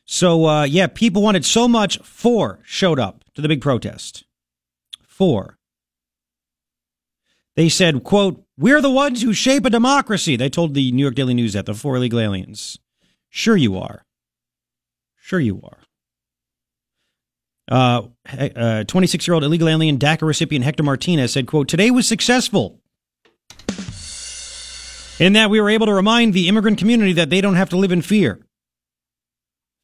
So, 0.04 0.46
uh, 0.46 0.64
yeah, 0.64 0.88
people 0.88 1.22
wanted 1.22 1.44
so 1.44 1.66
much. 1.66 1.98
Four 1.98 2.60
showed 2.64 2.98
up 2.98 3.24
to 3.34 3.42
the 3.42 3.48
big 3.48 3.60
protest. 3.60 4.24
Four. 5.22 5.56
They 7.54 7.68
said, 7.68 8.02
quote, 8.02 8.42
we're 8.58 8.80
the 8.80 8.90
ones 8.90 9.22
who 9.22 9.32
shape 9.32 9.64
a 9.64 9.70
democracy. 9.70 10.34
They 10.34 10.50
told 10.50 10.74
the 10.74 10.90
New 10.90 11.00
York 11.00 11.14
Daily 11.14 11.32
News 11.32 11.52
that, 11.52 11.64
the 11.64 11.74
four 11.74 11.94
illegal 11.94 12.18
aliens. 12.18 12.76
Sure 13.30 13.56
you 13.56 13.78
are. 13.78 14.04
Sure 15.14 15.38
you 15.38 15.62
are. 15.62 15.78
Uh, 17.70 18.08
26-year-old 18.26 19.44
illegal 19.44 19.68
alien 19.68 19.96
DACA 19.96 20.26
recipient 20.26 20.64
Hector 20.64 20.82
Martinez 20.82 21.34
said, 21.34 21.46
quote, 21.46 21.68
today 21.68 21.92
was 21.92 22.08
successful 22.08 22.80
in 25.20 25.34
that 25.34 25.50
we 25.50 25.60
were 25.60 25.70
able 25.70 25.86
to 25.86 25.94
remind 25.94 26.34
the 26.34 26.48
immigrant 26.48 26.78
community 26.78 27.12
that 27.12 27.30
they 27.30 27.40
don't 27.40 27.54
have 27.54 27.70
to 27.70 27.76
live 27.76 27.92
in 27.92 28.02
fear. 28.02 28.44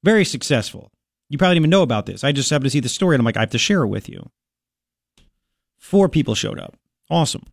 Very 0.03 0.25
successful. 0.25 0.91
You 1.29 1.39
probably 1.39 1.55
didn't 1.55 1.63
even 1.63 1.71
know 1.71 1.83
about 1.83 2.07
this. 2.07 2.25
I 2.25 2.33
just 2.33 2.51
happened 2.51 2.67
to 2.67 2.71
see 2.71 2.81
the 2.81 2.89
story 2.89 3.15
and 3.15 3.21
I'm 3.21 3.25
like, 3.25 3.37
I 3.37 3.41
have 3.43 3.51
to 3.51 3.59
share 3.59 3.85
it 3.85 3.87
with 3.89 4.09
you. 4.09 4.29
Four 5.79 6.09
people 6.09 6.35
showed 6.35 6.59
up. 6.59 6.77
Awesome. 7.11 7.45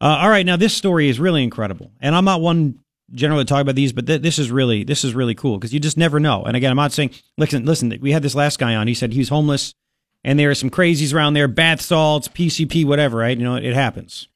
Uh, 0.00 0.18
all 0.20 0.28
right, 0.28 0.44
now 0.44 0.56
this 0.56 0.74
story 0.74 1.08
is 1.08 1.20
really 1.20 1.42
incredible, 1.42 1.90
and 2.00 2.14
I'm 2.14 2.24
not 2.24 2.40
one 2.40 2.80
generally 3.12 3.44
to 3.44 3.48
talk 3.48 3.62
about 3.62 3.76
these, 3.76 3.92
but 3.92 4.06
th- 4.06 4.20
this 4.20 4.38
is 4.38 4.50
really 4.50 4.84
this 4.84 5.04
is 5.04 5.14
really 5.14 5.34
cool 5.34 5.56
because 5.58 5.72
you 5.72 5.80
just 5.80 5.96
never 5.96 6.20
know. 6.20 6.42
And 6.44 6.56
again, 6.56 6.70
I'm 6.70 6.76
not 6.76 6.92
saying 6.92 7.12
listen, 7.38 7.64
listen. 7.64 7.96
We 8.00 8.12
had 8.12 8.22
this 8.22 8.34
last 8.34 8.58
guy 8.58 8.74
on. 8.74 8.88
He 8.88 8.94
said 8.94 9.12
he 9.12 9.20
was 9.20 9.30
homeless, 9.30 9.74
and 10.22 10.38
there 10.38 10.50
are 10.50 10.54
some 10.54 10.70
crazies 10.70 11.14
around 11.14 11.34
there, 11.34 11.48
bath 11.48 11.80
salts, 11.80 12.28
PCP, 12.28 12.84
whatever. 12.84 13.18
Right? 13.18 13.38
You 13.38 13.44
know, 13.44 13.56
it 13.56 13.74
happens. 13.74 14.28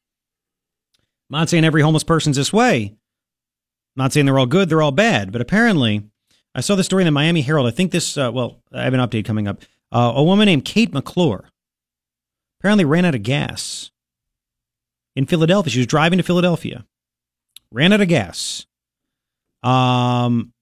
I'm 1.31 1.41
not 1.41 1.49
saying 1.51 1.65
every 1.65 1.83
homeless 1.83 2.05
person's 2.05 2.37
this 2.37 2.53
way. 2.53 2.95
I'm 3.97 4.05
not 4.05 4.13
saying 4.13 4.27
they're 4.27 4.39
all 4.39 4.47
good, 4.47 4.69
they're 4.69 4.83
all 4.83 4.93
bad, 4.93 5.31
but 5.31 5.41
apparently, 5.43 6.05
I 6.55 6.61
saw 6.61 6.75
the 6.75 6.85
story 6.85 7.03
in 7.03 7.07
the 7.07 7.13
Miami 7.13 7.43
Herald. 7.43 7.67
I 7.67 7.71
think 7.71 7.93
this. 7.93 8.17
Uh, 8.17 8.31
well, 8.33 8.63
I 8.73 8.85
have 8.85 8.95
an 8.95 9.01
update 9.01 9.25
coming 9.27 9.47
up. 9.47 9.61
Uh, 9.93 10.13
a 10.15 10.23
woman 10.23 10.47
named 10.47 10.65
Kate 10.65 10.93
McClure 10.93 11.50
apparently 12.61 12.85
ran 12.85 13.05
out 13.05 13.15
of 13.15 13.23
gas 13.23 13.91
in 15.17 15.27
Philadelphia. 15.27 15.71
She 15.71 15.79
was 15.81 15.87
driving 15.87 16.19
to 16.19 16.23
Philadelphia, 16.23 16.85
ran 17.73 17.93
out 17.93 18.01
of 18.01 18.09
gas. 18.09 18.67
Um, 19.63 20.53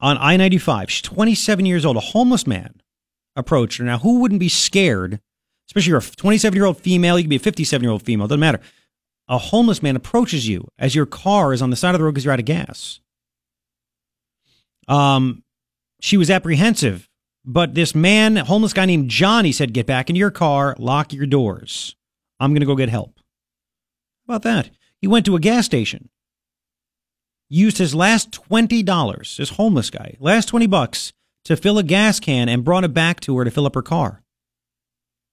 on 0.00 0.18
I 0.18 0.36
ninety 0.36 0.58
five. 0.58 0.90
She's 0.90 1.02
twenty 1.02 1.34
seven 1.34 1.64
years 1.66 1.84
old. 1.84 1.96
A 1.96 2.00
homeless 2.00 2.46
man 2.46 2.80
approached 3.34 3.78
her. 3.78 3.84
Now, 3.84 3.98
who 3.98 4.20
wouldn't 4.20 4.40
be 4.40 4.48
scared? 4.48 5.20
Especially 5.68 5.90
you're 5.90 5.98
a 5.98 6.02
twenty 6.02 6.38
seven 6.38 6.56
year 6.56 6.66
old 6.66 6.78
female. 6.78 7.18
You 7.18 7.24
could 7.24 7.30
be 7.30 7.36
a 7.36 7.40
fifty 7.40 7.64
seven 7.64 7.84
year 7.84 7.92
old 7.92 8.02
female. 8.02 8.26
Doesn't 8.26 8.40
matter. 8.40 8.60
A 9.28 9.38
homeless 9.38 9.82
man 9.82 9.96
approaches 9.96 10.46
you 10.46 10.68
as 10.78 10.94
your 10.94 11.06
car 11.06 11.52
is 11.52 11.60
on 11.60 11.70
the 11.70 11.76
side 11.76 11.94
of 11.94 11.98
the 11.98 12.04
road 12.04 12.12
because 12.12 12.24
you're 12.24 12.32
out 12.32 12.38
of 12.38 12.44
gas. 12.44 13.00
Um, 14.86 15.42
she 16.00 16.16
was 16.16 16.30
apprehensive, 16.30 17.08
but 17.46 17.74
this 17.74 17.94
man, 17.94 18.36
homeless 18.36 18.72
guy 18.72 18.84
named 18.84 19.08
Johnny, 19.08 19.52
said, 19.52 19.72
"Get 19.72 19.86
back 19.86 20.10
into 20.10 20.18
your 20.18 20.30
car, 20.30 20.74
lock 20.78 21.12
your 21.12 21.26
doors. 21.26 21.94
I'm 22.40 22.50
going 22.50 22.60
to 22.60 22.66
go 22.66 22.74
get 22.76 22.88
help." 22.88 23.20
How 24.26 24.34
about 24.34 24.42
that? 24.42 24.70
He 25.00 25.06
went 25.06 25.24
to 25.26 25.36
a 25.36 25.40
gas 25.40 25.64
station, 25.64 26.08
used 27.48 27.78
his 27.78 27.94
last 27.94 28.32
$20, 28.32 29.36
this 29.36 29.50
homeless 29.50 29.90
guy, 29.90 30.16
last 30.18 30.46
20 30.46 30.66
bucks 30.66 31.12
to 31.44 31.56
fill 31.56 31.78
a 31.78 31.84
gas 31.84 32.18
can 32.18 32.48
and 32.48 32.64
brought 32.64 32.82
it 32.82 32.92
back 32.92 33.20
to 33.20 33.38
her 33.38 33.44
to 33.44 33.50
fill 33.50 33.66
up 33.66 33.74
her 33.76 33.82
car. 33.82 34.22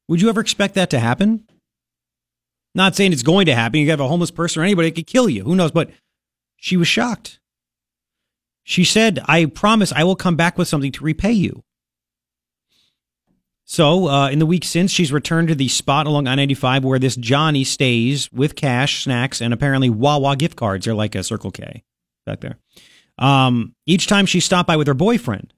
Would 0.07 0.21
you 0.21 0.29
ever 0.29 0.41
expect 0.41 0.75
that 0.75 0.91
to 0.91 0.99
happen? 0.99 1.47
Not 2.75 2.95
saying 2.95 3.13
it's 3.13 3.23
going 3.23 3.47
to 3.47 3.55
happen. 3.55 3.79
You 3.79 3.89
have 3.89 3.99
a 3.99 4.07
homeless 4.07 4.31
person 4.31 4.61
or 4.61 4.65
anybody 4.65 4.89
that 4.89 4.95
could 4.95 5.07
kill 5.07 5.29
you. 5.29 5.43
Who 5.43 5.55
knows? 5.55 5.71
But 5.71 5.89
she 6.57 6.77
was 6.77 6.87
shocked. 6.87 7.39
She 8.63 8.83
said, 8.83 9.19
I 9.25 9.45
promise 9.45 9.91
I 9.91 10.03
will 10.03 10.15
come 10.15 10.35
back 10.35 10.57
with 10.57 10.67
something 10.67 10.91
to 10.91 11.03
repay 11.03 11.31
you. 11.31 11.63
So, 13.73 14.07
uh, 14.07 14.29
in 14.29 14.37
the 14.37 14.45
week 14.45 14.65
since, 14.65 14.91
she's 14.91 15.11
returned 15.11 15.47
to 15.47 15.55
the 15.55 15.67
spot 15.67 16.05
along 16.05 16.27
I 16.27 16.35
95 16.35 16.83
where 16.83 16.99
this 16.99 17.15
Johnny 17.15 17.63
stays 17.63 18.31
with 18.31 18.55
cash, 18.55 19.03
snacks, 19.03 19.41
and 19.41 19.51
apparently 19.51 19.89
Wawa 19.89 20.35
gift 20.35 20.55
cards. 20.55 20.85
They're 20.85 20.93
like 20.93 21.15
a 21.15 21.23
Circle 21.23 21.49
K 21.49 21.83
back 22.23 22.41
there. 22.41 22.59
Um, 23.17 23.73
each 23.87 24.05
time 24.05 24.27
she 24.27 24.41
stopped 24.41 24.67
by 24.67 24.77
with 24.77 24.85
her 24.85 24.93
boyfriend, 24.93 25.55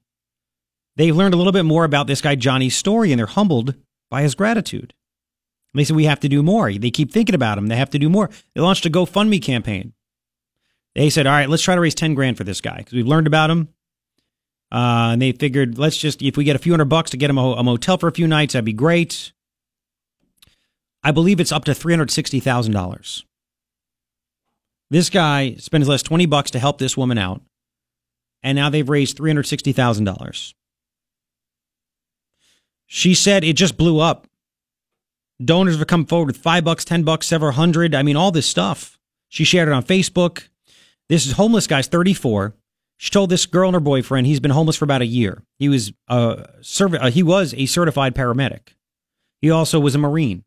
they've 0.95 1.13
learned 1.13 1.34
a 1.34 1.38
little 1.38 1.51
bit 1.51 1.66
more 1.66 1.84
about 1.84 2.07
this 2.07 2.22
guy 2.22 2.36
Johnny's 2.36 2.78
story 2.78 3.11
and 3.11 3.20
they're 3.20 3.26
humbled 3.26 3.76
by 4.09 4.22
his 4.22 4.34
gratitude. 4.34 4.93
They 5.74 5.84
said, 5.84 5.97
We 5.97 6.05
have 6.05 6.22
to 6.22 6.30
do 6.30 6.41
more. 6.41 6.72
They 6.72 6.91
keep 6.91 7.11
thinking 7.11 7.36
about 7.36 7.57
him. 7.57 7.68
They 7.68 7.76
have 7.76 7.89
to 7.89 7.99
do 7.99 8.09
more. 8.09 8.30
They 8.53 8.61
launched 8.61 8.86
a 8.86 8.89
GoFundMe 8.89 9.41
campaign. 9.41 9.91
They 10.93 11.09
said, 11.09 11.28
All 11.28 11.34
right, 11.34 11.49
let's 11.49 11.63
try 11.63 11.76
to 11.76 11.82
raise 11.82 11.95
10 11.95 12.13
grand 12.13 12.38
for 12.38 12.45
this 12.45 12.61
guy 12.61 12.78
because 12.78 12.93
we've 12.93 13.05
learned 13.05 13.28
about 13.28 13.49
him. 13.49 13.74
Uh, 14.76 15.13
and 15.13 15.21
they 15.21 15.32
figured, 15.32 15.78
let's 15.78 15.95
just, 15.95 16.21
if 16.21 16.36
we 16.36 16.43
get 16.43 16.57
a 16.57 16.59
few 16.59 16.73
hundred 16.73 16.89
bucks 16.89 17.11
to 17.11 17.15
get 17.15 17.30
him 17.30 17.38
a, 17.38 17.53
a 17.53 17.63
motel 17.63 17.97
for 17.97 18.09
a 18.09 18.11
few 18.11 18.28
nights, 18.28 18.51
that'd 18.51 18.65
be 18.65 18.73
great. 18.73 19.32
I 21.01 21.11
believe 21.11 21.39
it's 21.39 21.53
up 21.53 21.63
to 21.65 21.71
$360,000. 21.71 23.23
This 24.89 25.09
guy 25.09 25.55
spent 25.59 25.82
his 25.82 25.88
last 25.88 26.05
20 26.05 26.26
bucks 26.26 26.51
to 26.51 26.59
help 26.59 26.78
this 26.78 26.97
woman 26.97 27.17
out. 27.17 27.41
And 28.43 28.57
now 28.57 28.69
they've 28.69 28.89
raised 28.89 29.17
$360,000. 29.17 30.53
She 32.86 33.13
said 33.13 33.45
it 33.45 33.53
just 33.53 33.78
blew 33.78 34.01
up. 34.01 34.28
Donors 35.43 35.78
have 35.78 35.88
come 35.88 36.05
forward 36.05 36.28
with 36.28 36.38
five 36.38 36.65
bucks, 36.65 36.84
10 36.84 37.03
bucks, 37.03 37.28
several 37.28 37.53
hundred. 37.53 37.95
I 37.95 38.03
mean, 38.03 38.17
all 38.17 38.32
this 38.32 38.45
stuff. 38.45 38.99
She 39.30 39.45
shared 39.45 39.69
it 39.69 39.73
on 39.73 39.84
Facebook. 39.84 40.49
This 41.07 41.26
is 41.26 41.32
homeless 41.32 41.65
guy's 41.65 41.88
34. 41.88 42.53
She 42.98 43.10
told 43.10 43.30
this 43.30 43.46
girl 43.46 43.70
and 43.70 43.76
her 43.76 43.80
boyfriend 43.82 44.26
he's 44.26 44.39
been 44.39 44.52
homeless 44.52 44.78
for 44.78 44.86
about 44.86 45.02
a 45.02 45.06
year. 45.06 45.43
He 45.60 45.70
was 45.70 45.91
a 46.08 46.48
serv- 46.62 46.96
uh, 46.96 47.10
he 47.10 47.24
was 47.24 47.54
a 47.56 47.66
certified 47.66 48.16
paramedic. 48.16 48.70
He 49.41 49.52
also 49.52 49.80
was 49.80 49.96
a 49.96 50.00
Marine. 50.00 50.43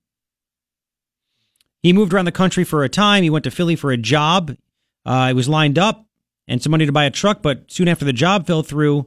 He 1.83 1.93
moved 1.93 2.13
around 2.13 2.25
the 2.25 2.33
country 2.33 2.65
for 2.65 2.83
a 2.83 2.89
time. 2.89 3.23
He 3.23 3.31
went 3.31 3.45
to 3.45 3.51
Philly 3.51 3.77
for 3.77 3.93
a 3.93 3.97
job. 3.97 4.57
Uh, 5.05 5.29
he 5.29 5.35
was 5.35 5.49
lined 5.49 5.79
up 5.79 6.07
and 6.49 6.63
some 6.63 6.71
money 6.71 6.87
to 6.87 6.93
buy 6.93 7.05
a 7.05 7.11
truck, 7.11 7.43
but 7.43 7.71
soon 7.71 7.89
after 7.89 8.05
the 8.05 8.13
job 8.13 8.47
fell 8.47 8.63
through, 8.63 9.07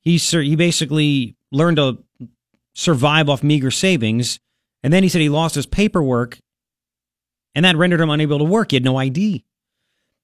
he 0.00 0.18
sur- 0.18 0.42
he 0.42 0.56
basically 0.56 1.36
learned 1.52 1.76
to 1.76 2.02
survive 2.74 3.28
off 3.28 3.42
meager 3.42 3.70
savings. 3.70 4.40
And 4.82 4.92
then 4.92 5.02
he 5.02 5.08
said 5.08 5.20
he 5.20 5.28
lost 5.28 5.54
his 5.54 5.66
paperwork, 5.66 6.38
and 7.54 7.64
that 7.64 7.76
rendered 7.76 8.00
him 8.00 8.10
unable 8.10 8.38
to 8.38 8.44
work. 8.44 8.72
He 8.72 8.76
had 8.76 8.84
no 8.84 8.96
ID. 8.96 9.44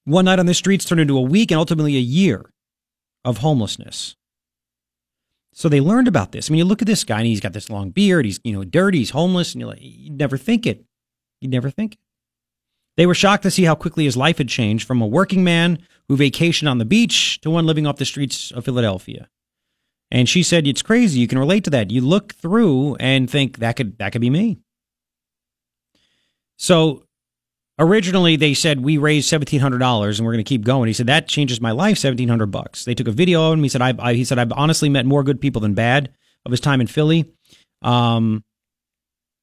One 0.09 0.25
night 0.25 0.39
on 0.39 0.47
the 0.47 0.55
streets 0.55 0.87
turned 0.87 1.03
into 1.03 1.19
a 1.19 1.23
week 1.23 1.51
and 1.51 1.59
ultimately 1.59 1.95
a 1.97 2.01
year 2.01 2.51
of 3.27 3.39
homelessness. 3.39 4.17
So 5.53 5.69
they 5.69 5.83
learned 5.83 6.09
about 6.09 6.33
this. 6.33 6.49
I 6.49 6.53
mean, 6.53 6.59
you 6.59 6.65
look 6.65 6.81
at 6.81 6.87
this 6.87 7.05
guy 7.05 7.19
and 7.19 7.27
he's 7.27 7.41
got 7.41 7.53
this 7.53 7.69
long 7.69 7.91
beard. 7.91 8.25
He's, 8.25 8.41
you 8.43 8.55
know, 8.55 8.65
dirty. 8.65 8.99
He's 8.99 9.11
homeless. 9.11 9.53
And 9.53 9.61
you're 9.61 9.69
like, 9.69 9.81
you'd 9.83 10.19
never 10.19 10.39
think 10.39 10.67
it. 10.67 10.83
You'd 11.43 11.51
never 11.51 11.69
think 11.69 11.95
it. 11.95 11.99
They 12.97 13.05
were 13.05 13.15
shocked 13.15 13.43
to 13.43 13.51
see 13.51 13.65
how 13.65 13.75
quickly 13.75 14.05
his 14.07 14.17
life 14.17 14.39
had 14.39 14.49
changed 14.49 14.87
from 14.87 15.03
a 15.03 15.07
working 15.07 15.45
man 15.45 15.79
who 16.09 16.17
vacationed 16.17 16.71
on 16.71 16.79
the 16.79 16.87
beach 16.87 17.39
to 17.43 17.51
one 17.51 17.67
living 17.67 17.87
off 17.87 17.97
the 17.97 18.07
streets 18.07 18.51
of 18.51 18.65
Philadelphia. 18.65 19.29
And 20.11 20.27
she 20.27 20.43
said, 20.43 20.67
"It's 20.67 20.81
crazy. 20.81 21.21
You 21.21 21.29
can 21.29 21.39
relate 21.39 21.65
to 21.65 21.71
that. 21.71 21.91
You 21.91 22.01
look 22.01 22.33
through 22.33 22.95
and 22.95 23.29
think 23.29 23.59
that 23.59 23.77
could 23.77 23.99
that 23.99 24.13
could 24.13 24.23
be 24.23 24.31
me." 24.31 24.57
So 26.57 27.05
originally 27.79 28.37
they 28.37 28.55
said 28.55 28.81
we 28.81 28.99
raised 28.99 29.29
seventeen 29.29 29.61
hundred 29.61 29.79
dollars 29.79 30.19
and 30.19 30.27
we're 30.27 30.33
going 30.33 30.45
to 30.45 30.49
keep 30.49 30.65
going. 30.65 30.89
He 30.89 30.93
said 30.93 31.07
that 31.07 31.29
changes 31.29 31.61
my 31.61 31.71
life, 31.71 31.99
seventeen 31.99 32.29
hundred 32.29 32.47
bucks. 32.47 32.85
They 32.85 32.95
took 32.95 33.09
a 33.09 33.13
video 33.13 33.47
of 33.47 33.55
him. 33.55 33.63
He 33.63 33.69
said 33.69 33.83
I, 33.83 33.95
I, 33.99 34.15
he 34.15 34.25
said 34.25 34.39
I've 34.39 34.53
honestly 34.53 34.89
met 34.89 35.07
more 35.07 35.23
good 35.23 35.41
people 35.41 35.61
than 35.61 35.75
bad 35.75 36.13
of 36.45 36.51
his 36.51 36.61
time 36.61 36.81
in 36.81 36.87
Philly, 36.87 37.33
um, 37.83 38.45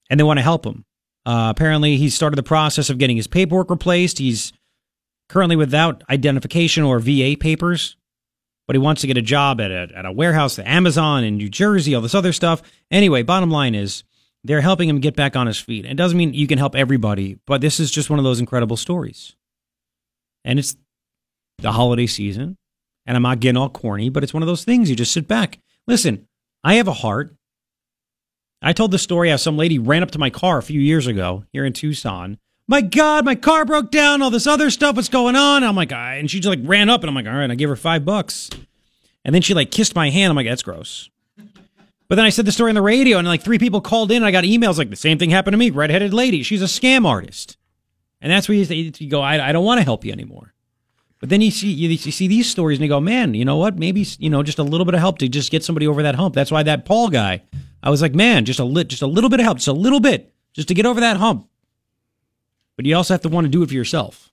and 0.10 0.20
they 0.20 0.24
want 0.24 0.38
to 0.38 0.44
help 0.44 0.66
him. 0.66 0.86
Uh, 1.26 1.48
apparently, 1.50 1.98
he 1.98 2.10
started 2.10 2.36
the 2.36 2.44
process 2.44 2.90
of 2.90 2.98
getting 2.98 3.18
his 3.18 3.28
paperwork 3.28 3.70
replaced. 3.70 4.20
He's 4.20 4.54
currently 5.28 5.56
without 5.56 6.04
identification 6.10 6.84
or 6.84 7.00
VA 7.00 7.36
papers, 7.40 7.98
but 8.68 8.76
he 8.76 8.80
wants 8.80 9.02
to 9.02 9.08
get 9.08 9.18
a 9.18 9.24
job 9.24 9.60
at 9.60 9.72
a, 9.72 9.88
at 9.96 10.06
a 10.06 10.12
warehouse 10.12 10.60
at 10.60 10.68
Amazon 10.68 11.24
in 11.24 11.38
New 11.38 11.50
Jersey, 11.50 11.96
all 11.96 12.02
this 12.02 12.14
other 12.14 12.32
stuff. 12.32 12.62
Anyway, 12.92 13.24
bottom 13.24 13.50
line 13.50 13.74
is 13.74 14.04
they're 14.46 14.62
helping 14.62 14.88
him 14.88 15.00
get 15.00 15.16
back 15.16 15.36
on 15.36 15.48
his 15.48 15.60
feet. 15.60 15.86
It 15.86 15.96
doesn't 15.96 16.18
mean 16.18 16.34
you 16.34 16.48
can 16.48 16.60
help 16.60 16.76
everybody, 16.76 17.40
but 17.48 17.62
this 17.62 17.80
is 17.80 17.90
just 17.90 18.10
one 18.10 18.20
of 18.20 18.26
those 18.26 18.40
incredible 18.40 18.78
stories. 18.78 19.36
And 20.44 20.60
it's 20.60 20.76
the 21.58 21.72
holiday 21.72 22.06
season, 22.06 22.58
and 23.06 23.18
I'm 23.18 23.24
not 23.24 23.40
getting 23.40 23.58
all 23.58 23.70
corny, 23.70 24.10
but 24.10 24.24
it's 24.24 24.34
one 24.34 24.44
of 24.44 24.48
those 24.48 24.64
things 24.64 24.90
you 24.90 24.96
just 24.96 25.14
sit 25.14 25.28
back. 25.28 25.60
Listen, 25.88 26.28
I 26.64 26.76
have 26.76 26.88
a 26.88 26.94
heart. 26.94 27.36
I 28.62 28.74
told 28.74 28.92
the 28.92 29.00
story 29.00 29.30
how 29.30 29.38
some 29.38 29.58
lady 29.58 29.80
ran 29.80 30.04
up 30.04 30.12
to 30.12 30.20
my 30.20 30.30
car 30.30 30.60
a 30.60 30.64
few 30.64 30.80
years 30.80 31.08
ago 31.08 31.46
here 31.52 31.66
in 31.66 31.74
Tucson. 31.74 32.38
My 32.68 32.82
God, 32.82 33.26
my 33.26 33.36
car 33.36 33.66
broke 33.66 33.92
down. 33.92 34.22
All 34.22 34.32
this 34.32 34.48
other 34.48 34.70
stuff 34.70 34.96
was 34.96 35.10
going 35.10 35.36
on. 35.36 35.58
And 35.58 35.66
I'm 35.66 35.76
like, 35.76 35.92
ah, 35.92 36.14
and 36.14 36.30
she 36.30 36.40
just 36.40 36.50
like 36.50 36.68
ran 36.68 36.90
up, 36.90 37.02
and 37.02 37.10
I'm 37.10 37.16
like, 37.16 37.28
all 37.28 37.34
right. 37.34 37.50
I 37.50 37.56
gave 37.56 37.70
her 37.70 37.76
five 37.76 38.06
bucks, 38.06 38.50
and 39.24 39.34
then 39.34 39.42
she 39.42 39.54
like 39.54 39.72
kissed 39.72 39.96
my 39.96 40.10
hand. 40.10 40.30
I'm 40.32 40.36
like, 40.36 40.48
that's 40.48 40.64
gross. 40.64 41.10
But 42.08 42.16
then 42.16 42.26
I 42.26 42.30
said 42.30 42.46
the 42.46 42.52
story 42.52 42.70
on 42.70 42.76
the 42.76 42.82
radio, 42.82 43.18
and 43.18 43.28
like 43.28 43.42
three 43.42 43.58
people 43.58 43.82
called 43.82 44.12
in. 44.12 44.18
And 44.18 44.26
I 44.26 44.32
got 44.32 44.44
emails 44.44 44.78
like 44.78 44.90
the 44.90 44.96
same 44.96 45.18
thing 45.18 45.32
happened 45.32 45.54
to 45.54 45.58
me. 45.58 45.70
Redheaded 45.72 46.14
lady. 46.14 46.44
She's 46.44 46.62
a 46.62 46.66
scam 46.66 47.06
artist, 47.06 47.58
and 48.22 48.32
that's 48.32 48.48
where 48.48 48.58
you, 48.58 48.92
you 48.98 49.10
go. 49.10 49.22
I, 49.22 49.50
I 49.50 49.52
don't 49.52 49.66
want 49.66 49.80
to 49.80 49.84
help 49.86 50.06
you 50.06 50.12
anymore. 50.12 50.54
But 51.20 51.30
then 51.30 51.42
you 51.42 51.50
see 51.50 51.70
you, 51.72 51.90
you 51.90 51.98
see 51.98 52.28
these 52.28 52.50
stories, 52.50 52.78
and 52.78 52.84
you 52.84 52.90
go, 52.90 53.00
man, 53.00 53.34
you 53.34 53.46
know 53.46 53.58
what? 53.58 53.78
Maybe 53.80 54.06
you 54.20 54.30
know 54.30 54.44
just 54.44 54.60
a 54.60 54.64
little 54.64 54.86
bit 54.86 54.94
of 54.94 55.00
help 55.00 55.18
to 55.20 55.28
just 55.28 55.52
get 55.52 55.64
somebody 55.64 55.88
over 55.88 56.04
that 56.04 56.16
hump. 56.16 56.36
That's 56.36 56.52
why 56.52 56.64
that 56.64 56.86
Paul 56.86 57.10
guy. 57.10 57.42
I 57.82 57.90
was 57.90 58.02
like, 58.02 58.14
man, 58.14 58.46
just 58.46 58.60
a 58.60 58.66
lit, 58.66 58.88
just 58.88 59.02
a 59.02 59.08
little 59.08 59.30
bit 59.30 59.40
of 59.40 59.46
help, 59.46 59.58
just 59.58 59.68
a 59.68 59.74
little 59.74 60.00
bit, 60.00 60.34
just 60.54 60.68
to 60.68 60.74
get 60.74 60.86
over 60.86 61.00
that 61.00 61.18
hump. 61.18 61.48
But 62.76 62.86
you 62.86 62.96
also 62.96 63.14
have 63.14 63.22
to 63.22 63.30
want 63.30 63.46
to 63.46 63.52
do 63.52 63.64
it 63.64 63.70
for 63.70 63.76
yourself. 63.76 64.32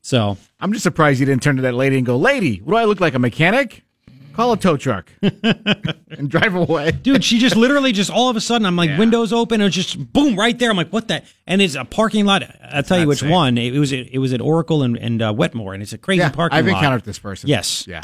So 0.00 0.36
I'm 0.60 0.72
just 0.72 0.82
surprised 0.82 1.20
you 1.20 1.26
didn't 1.26 1.42
turn 1.42 1.56
to 1.56 1.62
that 1.62 1.74
lady 1.74 1.96
and 1.96 2.04
go, 2.04 2.16
"Lady, 2.16 2.58
what 2.58 2.72
do 2.72 2.76
I 2.78 2.84
look 2.84 3.00
like? 3.00 3.14
A 3.14 3.18
mechanic? 3.18 3.84
Call 4.32 4.52
a 4.52 4.56
tow 4.56 4.76
truck 4.76 5.10
and 5.22 6.28
drive 6.28 6.54
away." 6.54 6.92
dude 6.92 7.22
she 7.24 7.38
just 7.38 7.56
literally 7.56 7.92
just 7.92 8.10
all 8.10 8.28
of 8.28 8.36
a 8.36 8.40
sudden 8.40 8.66
i'm 8.66 8.76
like 8.76 8.90
Yeah. 8.90 8.98
windows 8.98 9.32
open 9.32 9.60
and 9.60 9.68
it's 9.68 9.76
just 9.76 10.12
boom 10.12 10.36
right 10.38 10.58
there. 10.58 10.70
I'm 10.70 10.76
like 10.76 10.90
what 10.90 11.08
the? 11.08 11.22
And 11.46 11.60
it's 11.62 11.74
a 11.74 11.84
parking 11.84 12.24
lot. 12.26 12.42
I'll 12.62 12.82
tell 12.82 12.98
you 12.98 13.04
not 13.04 13.08
which 13.08 13.18
safe. 13.20 13.30
one. 13.30 13.58
It 13.58 13.78
was 13.78 13.92
it 13.92 14.18
was 14.18 14.32
at 14.32 14.40
oracle 14.40 14.82
and, 14.82 14.96
and 14.96 15.20
uh, 15.22 15.32
wetmore 15.36 15.74
and 15.74 15.82
it's 15.82 15.92
a 15.92 15.98
crazy 15.98 16.20
Yeah, 16.20 16.30
parking 16.30 16.58
I've 16.58 16.66
lot. 16.66 16.76
encountered 16.76 17.04
this 17.04 17.18
person. 17.18 17.48
yes. 17.48 17.86
Yeah, 17.86 18.00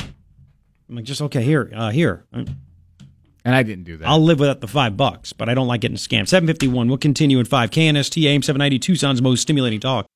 i'm 0.88 0.96
like 0.96 1.04
just 1.04 1.20
okay 1.22 1.42
here 1.42 1.70
uh, 1.74 1.90
here. 1.90 2.24
And 2.32 3.54
I 3.56 3.62
didn't 3.62 3.84
do 3.84 3.96
that. 3.96 4.06
i'll 4.08 4.20
live 4.20 4.40
without 4.40 4.60
the 4.60 4.66
five 4.68 4.96
bucks 4.96 5.32
but 5.32 5.48
i 5.48 5.54
don't 5.54 5.66
like 5.68 5.80
getting 5.80 5.96
scammed. 5.96 6.28
751 6.28 6.88
we'll 6.88 6.98
continue 6.98 7.38
in 7.38 7.46
5 7.46 7.70
knst 7.70 8.26
aim 8.26 8.42
790 8.42 8.78
tucson's 8.78 9.22
most 9.22 9.40
stimulating 9.40 9.80
talk 9.80 10.06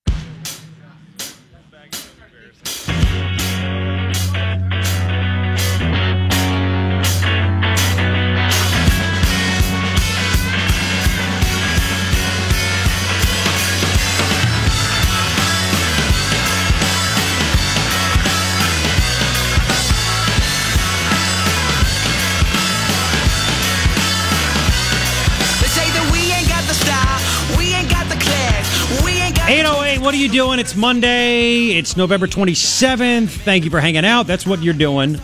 what 30.12 30.18
are 30.18 30.22
you 30.24 30.28
doing? 30.28 30.58
It's 30.58 30.76
monday. 30.76 31.68
It's 31.68 31.96
november 31.96 32.26
27th 32.26 33.30
thank 33.30 33.64
you 33.64 33.70
for 33.70 33.80
hanging 33.80 34.04
out. 34.04 34.26
That's 34.26 34.44
what 34.44 34.62
you're 34.62 34.74
doing. 34.74 35.18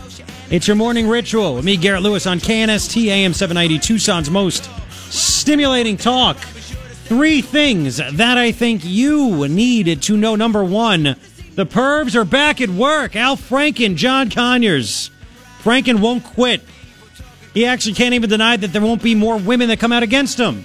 It's 0.51 0.67
your 0.67 0.77
morning 0.77 1.07
ritual 1.07 1.57
with 1.57 1.65
me 1.67 1.77
garret 1.77 2.01
lewis 2.01 2.27
on 2.27 2.39
knst 2.39 3.07
am 3.07 3.35
790 3.35 3.79
tucson's 3.81 4.31
most 4.31 4.71
stimulating 5.13 5.99
talk. 5.99 6.39
Three 6.39 7.43
things 7.43 7.99
that 7.99 8.39
i 8.39 8.51
think 8.51 8.81
you 8.83 9.47
need 9.47 10.01
to 10.01 10.17
know. 10.17 10.37
Number 10.37 10.65
one 10.65 11.17
the 11.55 11.67
pervs 11.67 12.15
are 12.15 12.25
back 12.25 12.63
at 12.63 12.71
work. 12.71 13.15
Al 13.15 13.37
franken 13.37 13.95
john 13.95 14.31
conyers. 14.31 15.11
Franken 15.63 16.01
won't 16.01 16.25
quit. 16.25 16.63
He 17.53 17.67
actually 17.67 17.93
can't 17.93 18.15
even 18.15 18.31
deny 18.31 18.57
that 18.57 18.69
there 18.69 18.81
won't 18.81 19.03
be 19.03 19.15
more 19.15 19.37
women 19.37 19.69
that 19.69 19.81
come 19.81 19.93
out 19.93 20.03
against 20.03 20.41
him 20.41 20.65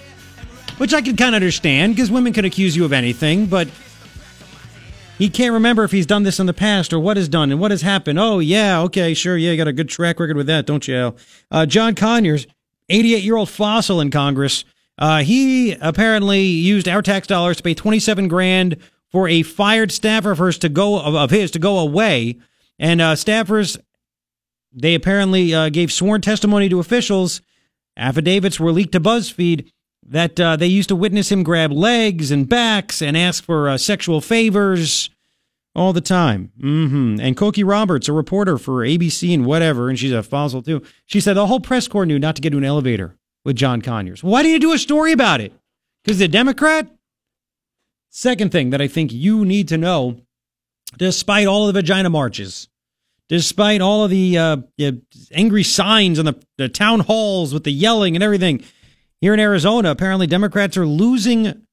which 0.77 0.93
I 0.93 1.01
can 1.01 1.15
kind 1.15 1.35
of 1.35 1.35
understand 1.35 1.95
because 1.95 2.09
women 2.09 2.33
can 2.33 2.45
accuse 2.45 2.75
you 2.75 2.83
of 2.83 2.93
anything, 2.93 3.45
but 3.45 3.67
he 5.17 5.29
can't 5.29 5.53
remember 5.53 5.83
if 5.83 5.91
he's 5.91 6.05
done 6.05 6.23
this 6.23 6.39
in 6.39 6.45
the 6.45 6.53
past 6.53 6.91
or 6.93 6.99
what 6.99 7.17
has 7.17 7.29
done 7.29 7.51
and 7.51 7.59
what 7.59 7.71
has 7.71 7.81
happened. 7.81 8.19
Oh, 8.19 8.39
yeah, 8.39 8.81
okay, 8.81 9.13
sure, 9.13 9.37
yeah, 9.37 9.51
you 9.51 9.57
got 9.57 9.67
a 9.67 9.73
good 9.73 9.89
track 9.89 10.19
record 10.19 10.37
with 10.37 10.47
that, 10.47 10.65
don't 10.65 10.87
you, 10.87 10.95
Al? 10.95 11.15
Uh, 11.51 11.65
John 11.65 11.95
Conyers, 11.95 12.47
88 12.89 13.23
year 13.23 13.37
old 13.37 13.49
fossil 13.49 14.01
in 14.01 14.11
Congress, 14.11 14.65
uh, 14.97 15.23
he 15.23 15.73
apparently 15.73 16.41
used 16.41 16.87
our 16.87 17.01
tax 17.01 17.27
dollars 17.27 17.57
to 17.57 17.63
pay 17.63 17.73
27 17.73 18.27
grand 18.27 18.77
for 19.09 19.27
a 19.27 19.43
fired 19.43 19.91
staffer 19.91 20.31
of 20.31 20.39
his 20.39 20.57
to 20.59 20.69
go 20.69 20.99
of 20.99 21.29
his 21.29 21.51
to 21.51 21.59
go 21.59 21.77
away 21.79 22.39
And 22.79 22.99
uh, 22.99 23.13
staffers, 23.13 23.79
they 24.73 24.95
apparently 24.95 25.53
uh, 25.53 25.69
gave 25.69 25.91
sworn 25.91 26.21
testimony 26.21 26.67
to 26.69 26.79
officials. 26.79 27.41
Affidavits 27.95 28.59
were 28.59 28.71
leaked 28.71 28.93
to 28.93 28.99
BuzzFeed 28.99 29.71
that 30.07 30.39
uh, 30.39 30.55
they 30.55 30.67
used 30.67 30.89
to 30.89 30.95
witness 30.95 31.31
him 31.31 31.43
grab 31.43 31.71
legs 31.71 32.31
and 32.31 32.47
backs 32.47 33.01
and 33.01 33.17
ask 33.17 33.43
for 33.43 33.69
uh, 33.69 33.77
sexual 33.77 34.21
favors 34.21 35.09
all 35.75 35.93
the 35.93 36.01
time. 36.01 36.51
hmm 36.59 37.17
And 37.19 37.35
Cokie 37.35 37.67
Roberts, 37.67 38.07
a 38.07 38.13
reporter 38.13 38.57
for 38.57 38.85
ABC 38.85 39.33
and 39.33 39.45
whatever, 39.45 39.89
and 39.89 39.97
she's 39.97 40.11
a 40.11 40.23
fossil 40.23 40.61
too, 40.61 40.81
she 41.05 41.19
said 41.19 41.33
the 41.33 41.47
whole 41.47 41.59
press 41.59 41.87
corps 41.87 42.05
knew 42.05 42.19
not 42.19 42.35
to 42.35 42.41
get 42.41 42.53
into 42.53 42.59
an 42.59 42.65
elevator 42.65 43.15
with 43.43 43.55
John 43.55 43.81
Conyers. 43.81 44.23
Why 44.23 44.41
didn't 44.43 44.53
you 44.53 44.59
do 44.59 44.73
a 44.73 44.77
story 44.77 45.11
about 45.11 45.41
it? 45.41 45.53
Because 46.03 46.19
the 46.19 46.27
Democrat? 46.27 46.89
Second 48.09 48.51
thing 48.51 48.69
that 48.69 48.81
I 48.81 48.87
think 48.87 49.11
you 49.11 49.43
need 49.43 49.67
to 49.69 49.77
know, 49.77 50.17
despite 50.97 51.47
all 51.47 51.67
of 51.67 51.73
the 51.73 51.81
vagina 51.81 52.09
marches, 52.11 52.69
despite 53.27 53.81
all 53.81 54.03
of 54.03 54.11
the 54.11 54.37
uh, 54.37 54.57
angry 55.31 55.63
signs 55.63 56.19
on 56.19 56.25
the, 56.25 56.35
the 56.57 56.69
town 56.69 56.99
halls 56.99 57.53
with 57.53 57.63
the 57.63 57.71
yelling 57.71 58.15
and 58.15 58.23
everything, 58.23 58.63
here 59.23 59.33
in 59.33 59.39
Arizona, 59.39 59.89
apparently 59.89 60.27
Democrats 60.27 60.75
are 60.75 60.85
losing 60.85 61.65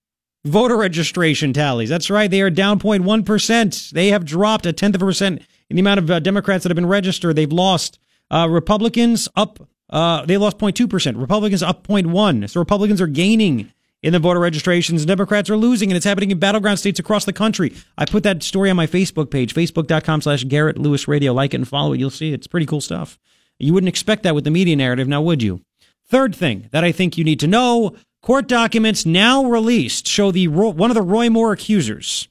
voter 0.44 0.76
registration 0.76 1.52
tallies. 1.52 1.88
That's 1.88 2.08
right. 2.08 2.30
They 2.30 2.42
are 2.42 2.48
down 2.48 2.78
0.1%. 2.78 3.90
They 3.90 4.10
have 4.10 4.24
dropped 4.24 4.66
a 4.66 4.72
tenth 4.72 4.94
of 4.94 5.02
a 5.02 5.04
percent 5.04 5.42
in 5.68 5.74
the 5.74 5.80
amount 5.80 5.98
of 5.98 6.08
uh, 6.08 6.20
Democrats 6.20 6.62
that 6.62 6.70
have 6.70 6.76
been 6.76 6.86
registered. 6.86 7.34
They've 7.34 7.50
lost. 7.50 7.98
Uh, 8.30 8.46
Republicans 8.48 9.28
up, 9.34 9.68
uh, 9.88 10.24
they 10.26 10.38
lost 10.38 10.58
0.2%. 10.58 11.20
Republicans 11.20 11.60
up 11.60 11.84
0.1. 11.88 12.48
So 12.48 12.60
Republicans 12.60 13.00
are 13.00 13.08
gaining 13.08 13.72
in 14.00 14.12
the 14.12 14.20
voter 14.20 14.38
registrations. 14.38 15.04
Democrats 15.04 15.50
are 15.50 15.56
losing, 15.56 15.90
and 15.90 15.96
it's 15.96 16.06
happening 16.06 16.30
in 16.30 16.38
battleground 16.38 16.78
states 16.78 17.00
across 17.00 17.24
the 17.24 17.32
country. 17.32 17.74
I 17.98 18.04
put 18.04 18.22
that 18.22 18.44
story 18.44 18.70
on 18.70 18.76
my 18.76 18.86
Facebook 18.86 19.28
page, 19.28 19.54
facebook.com 19.54 20.22
slash 20.22 20.44
Garret 20.44 20.78
Lewis 20.78 21.08
Radio. 21.08 21.32
Like 21.32 21.52
it 21.52 21.56
and 21.56 21.66
follow 21.66 21.94
it. 21.94 21.98
You'll 21.98 22.10
see 22.10 22.30
it. 22.30 22.34
It's 22.34 22.46
pretty 22.46 22.66
cool 22.66 22.80
stuff. 22.80 23.18
You 23.58 23.74
wouldn't 23.74 23.88
expect 23.88 24.22
that 24.22 24.36
with 24.36 24.44
the 24.44 24.52
media 24.52 24.76
narrative, 24.76 25.08
now 25.08 25.20
would 25.20 25.42
you? 25.42 25.62
Third 26.10 26.34
thing 26.34 26.68
that 26.72 26.82
I 26.82 26.90
think 26.92 27.16
you 27.16 27.22
need 27.22 27.40
to 27.40 27.46
know 27.46 27.94
court 28.20 28.48
documents 28.48 29.06
now 29.06 29.44
released 29.44 30.08
show 30.08 30.32
the 30.32 30.48
one 30.48 30.90
of 30.90 30.96
the 30.96 31.02
Roy 31.02 31.30
Moore 31.30 31.52
accusers. 31.52 32.28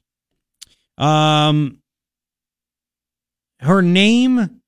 Um, 0.97 1.79
her 3.61 3.81
name 3.81 4.61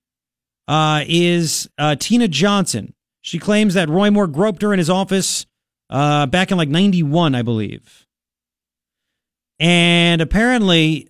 uh, 0.68 1.04
is 1.06 1.70
uh, 1.78 1.98
Tina 2.00 2.30
Johnson. 2.30 2.94
She 3.22 3.38
claims 3.38 3.74
that 3.74 3.90
Roy 3.90 4.10
Moore 4.10 4.28
groped 4.28 4.62
her 4.62 4.72
in 4.72 4.80
his 4.80 4.90
office 4.90 5.46
uh, 5.90 6.26
back 6.26 6.52
in 6.52 6.58
like 6.58 6.70
91, 6.70 7.36
I 7.36 7.42
believe. 7.42 8.08
And 9.60 10.22
apparently, 10.22 11.10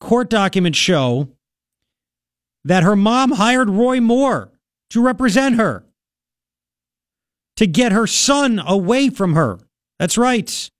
court 0.00 0.28
documents 0.28 0.78
show 0.78 1.28
that 2.64 2.82
her 2.82 2.94
mom 2.94 3.32
hired 3.32 3.70
Roy 3.70 4.00
Moore 4.00 4.52
to 4.90 5.02
represent 5.02 5.56
her, 5.56 5.83
to 7.56 7.66
get 7.66 7.92
her 7.92 8.06
son 8.06 8.60
away 8.64 9.10
from 9.10 9.34
her. 9.34 9.60
That's 9.98 10.18
right. 10.18 10.70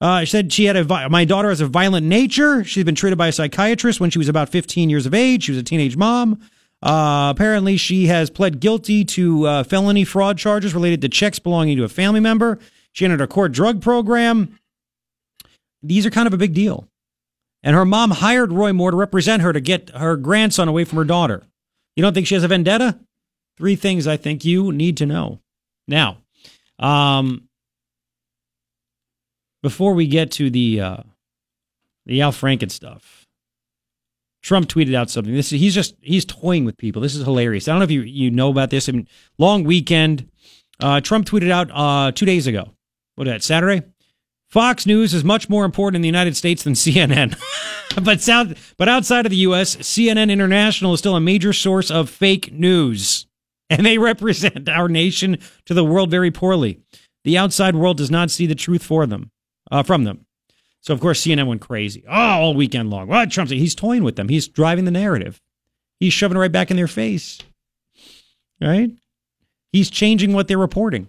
Uh, 0.00 0.20
she 0.20 0.26
said 0.26 0.52
she 0.52 0.66
had 0.66 0.76
a 0.76 1.08
my 1.08 1.24
daughter 1.24 1.48
has 1.48 1.60
a 1.60 1.66
violent 1.66 2.06
nature. 2.06 2.62
She's 2.62 2.84
been 2.84 2.94
treated 2.94 3.18
by 3.18 3.28
a 3.28 3.32
psychiatrist 3.32 4.00
when 4.00 4.10
she 4.10 4.18
was 4.18 4.28
about 4.28 4.48
15 4.48 4.90
years 4.90 5.06
of 5.06 5.14
age. 5.14 5.44
She 5.44 5.52
was 5.52 5.58
a 5.58 5.64
teenage 5.64 5.96
mom. 5.96 6.40
Uh, 6.80 7.32
apparently, 7.34 7.76
she 7.76 8.06
has 8.06 8.30
pled 8.30 8.60
guilty 8.60 9.04
to 9.04 9.46
uh, 9.46 9.62
felony 9.64 10.04
fraud 10.04 10.38
charges 10.38 10.74
related 10.74 11.00
to 11.02 11.08
checks 11.08 11.40
belonging 11.40 11.76
to 11.76 11.84
a 11.84 11.88
family 11.88 12.20
member. 12.20 12.60
She 12.92 13.04
entered 13.04 13.20
a 13.20 13.26
court 13.26 13.50
drug 13.50 13.82
program. 13.82 14.56
These 15.82 16.06
are 16.06 16.10
kind 16.10 16.28
of 16.28 16.34
a 16.34 16.38
big 16.38 16.54
deal. 16.54 16.88
And 17.64 17.74
her 17.74 17.84
mom 17.84 18.12
hired 18.12 18.52
Roy 18.52 18.72
Moore 18.72 18.92
to 18.92 18.96
represent 18.96 19.42
her 19.42 19.52
to 19.52 19.60
get 19.60 19.90
her 19.90 20.16
grandson 20.16 20.68
away 20.68 20.84
from 20.84 20.98
her 20.98 21.04
daughter. 21.04 21.44
You 21.96 22.02
don't 22.02 22.14
think 22.14 22.28
she 22.28 22.34
has 22.34 22.44
a 22.44 22.48
vendetta? 22.48 23.00
Three 23.56 23.74
things 23.74 24.06
I 24.06 24.16
think 24.16 24.44
you 24.44 24.70
need 24.70 24.96
to 24.98 25.06
know. 25.06 25.40
Now, 25.88 26.18
um, 26.78 27.48
before 29.62 29.94
we 29.94 30.06
get 30.06 30.30
to 30.32 30.50
the 30.50 30.80
uh, 30.80 31.02
the 32.06 32.22
Al 32.22 32.32
Franken 32.32 32.70
stuff, 32.70 33.26
Trump 34.42 34.68
tweeted 34.68 34.94
out 34.94 35.10
something. 35.10 35.34
This 35.34 35.52
is, 35.52 35.60
he's 35.60 35.74
just 35.74 35.96
he's 36.00 36.24
toying 36.24 36.64
with 36.64 36.76
people. 36.76 37.02
This 37.02 37.16
is 37.16 37.24
hilarious. 37.24 37.66
I 37.66 37.72
don't 37.72 37.80
know 37.80 37.84
if 37.84 37.90
you 37.90 38.02
you 38.02 38.30
know 38.30 38.50
about 38.50 38.70
this. 38.70 38.88
I 38.88 38.92
mean, 38.92 39.08
long 39.38 39.64
weekend. 39.64 40.28
Uh, 40.80 41.00
Trump 41.00 41.26
tweeted 41.26 41.50
out 41.50 41.70
uh, 41.72 42.12
two 42.12 42.26
days 42.26 42.46
ago. 42.46 42.70
What 43.16 43.24
that 43.24 43.42
Saturday? 43.42 43.84
Fox 44.48 44.86
News 44.86 45.12
is 45.12 45.24
much 45.24 45.50
more 45.50 45.64
important 45.64 45.96
in 45.96 46.02
the 46.02 46.08
United 46.08 46.36
States 46.36 46.62
than 46.62 46.72
CNN. 46.74 47.36
but 48.04 48.20
sound, 48.20 48.56
but 48.76 48.88
outside 48.88 49.26
of 49.26 49.30
the 49.30 49.38
U.S., 49.38 49.76
CNN 49.76 50.30
International 50.30 50.94
is 50.94 51.00
still 51.00 51.16
a 51.16 51.20
major 51.20 51.52
source 51.52 51.90
of 51.90 52.08
fake 52.08 52.52
news, 52.52 53.26
and 53.70 53.84
they 53.84 53.98
represent 53.98 54.68
our 54.68 54.88
nation 54.88 55.38
to 55.66 55.74
the 55.74 55.84
world 55.84 56.10
very 56.10 56.30
poorly. 56.30 56.80
The 57.24 57.36
outside 57.36 57.76
world 57.76 57.98
does 57.98 58.10
not 58.10 58.30
see 58.30 58.46
the 58.46 58.54
truth 58.54 58.82
for 58.82 59.06
them, 59.06 59.30
uh, 59.70 59.82
from 59.82 60.04
them. 60.04 60.26
So 60.80 60.94
of 60.94 61.00
course 61.00 61.22
CNN 61.24 61.46
went 61.46 61.60
crazy. 61.60 62.04
Oh, 62.08 62.12
all 62.12 62.54
weekend 62.54 62.90
long. 62.90 63.08
Well, 63.08 63.26
Trump's 63.26 63.50
he's 63.50 63.74
toying 63.74 64.04
with 64.04 64.16
them. 64.16 64.28
He's 64.28 64.48
driving 64.48 64.84
the 64.84 64.90
narrative. 64.90 65.40
He's 66.00 66.12
shoving 66.12 66.36
it 66.36 66.40
right 66.40 66.52
back 66.52 66.70
in 66.70 66.76
their 66.76 66.86
face. 66.86 67.40
Right? 68.60 68.90
He's 69.72 69.90
changing 69.90 70.32
what 70.32 70.48
they're 70.48 70.58
reporting. 70.58 71.08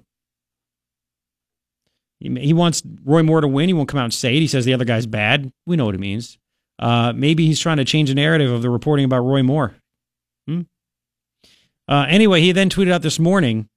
He, 2.19 2.29
he 2.39 2.53
wants 2.53 2.83
Roy 3.05 3.23
Moore 3.23 3.41
to 3.41 3.47
win. 3.47 3.69
He 3.69 3.73
won't 3.73 3.87
come 3.87 3.99
out 3.99 4.05
and 4.05 4.13
say 4.13 4.35
it. 4.35 4.41
He 4.41 4.47
says 4.47 4.65
the 4.65 4.73
other 4.73 4.85
guy's 4.85 5.05
bad. 5.05 5.51
We 5.65 5.75
know 5.77 5.85
what 5.85 5.95
it 5.95 6.01
means. 6.01 6.37
Uh, 6.77 7.13
maybe 7.15 7.45
he's 7.45 7.59
trying 7.59 7.77
to 7.77 7.85
change 7.85 8.09
the 8.09 8.15
narrative 8.15 8.51
of 8.51 8.61
the 8.61 8.69
reporting 8.69 9.05
about 9.05 9.21
Roy 9.21 9.43
Moore. 9.43 9.75
Hmm? 10.47 10.61
Uh, 11.89 12.05
anyway, 12.07 12.39
he 12.39 12.51
then 12.51 12.69
tweeted 12.69 12.91
out 12.91 13.01
this 13.01 13.17
morning, 13.17 13.67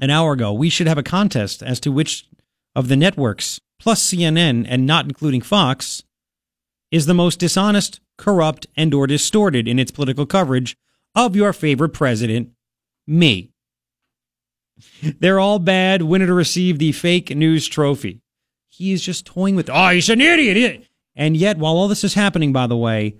an 0.00 0.08
hour 0.08 0.32
ago, 0.32 0.52
we 0.52 0.70
should 0.70 0.86
have 0.86 0.98
a 0.98 1.02
contest 1.02 1.62
as 1.62 1.78
to 1.78 1.92
which 1.92 2.26
of 2.74 2.88
the 2.88 2.96
networks 2.96 3.60
plus 3.78 4.02
CNN 4.02 4.66
and 4.68 4.86
not 4.86 5.04
including 5.04 5.40
Fox, 5.40 6.02
is 6.90 7.06
the 7.06 7.14
most 7.14 7.38
dishonest, 7.38 8.00
corrupt, 8.16 8.66
and 8.76 8.94
or 8.94 9.06
distorted 9.06 9.68
in 9.68 9.78
its 9.78 9.90
political 9.90 10.26
coverage 10.26 10.76
of 11.14 11.36
your 11.36 11.52
favorite 11.52 11.90
president, 11.90 12.50
me. 13.06 13.50
They're 15.02 15.40
all 15.40 15.58
bad, 15.58 16.02
winner 16.02 16.26
to 16.26 16.34
receive 16.34 16.78
the 16.78 16.92
fake 16.92 17.34
news 17.36 17.68
trophy. 17.68 18.20
He 18.68 18.92
is 18.92 19.02
just 19.02 19.26
toying 19.26 19.54
with, 19.54 19.68
oh, 19.70 19.88
he's 19.90 20.08
an 20.08 20.20
idiot. 20.20 20.84
And 21.14 21.36
yet, 21.36 21.58
while 21.58 21.76
all 21.76 21.88
this 21.88 22.04
is 22.04 22.14
happening, 22.14 22.52
by 22.52 22.66
the 22.66 22.76
way, 22.76 23.16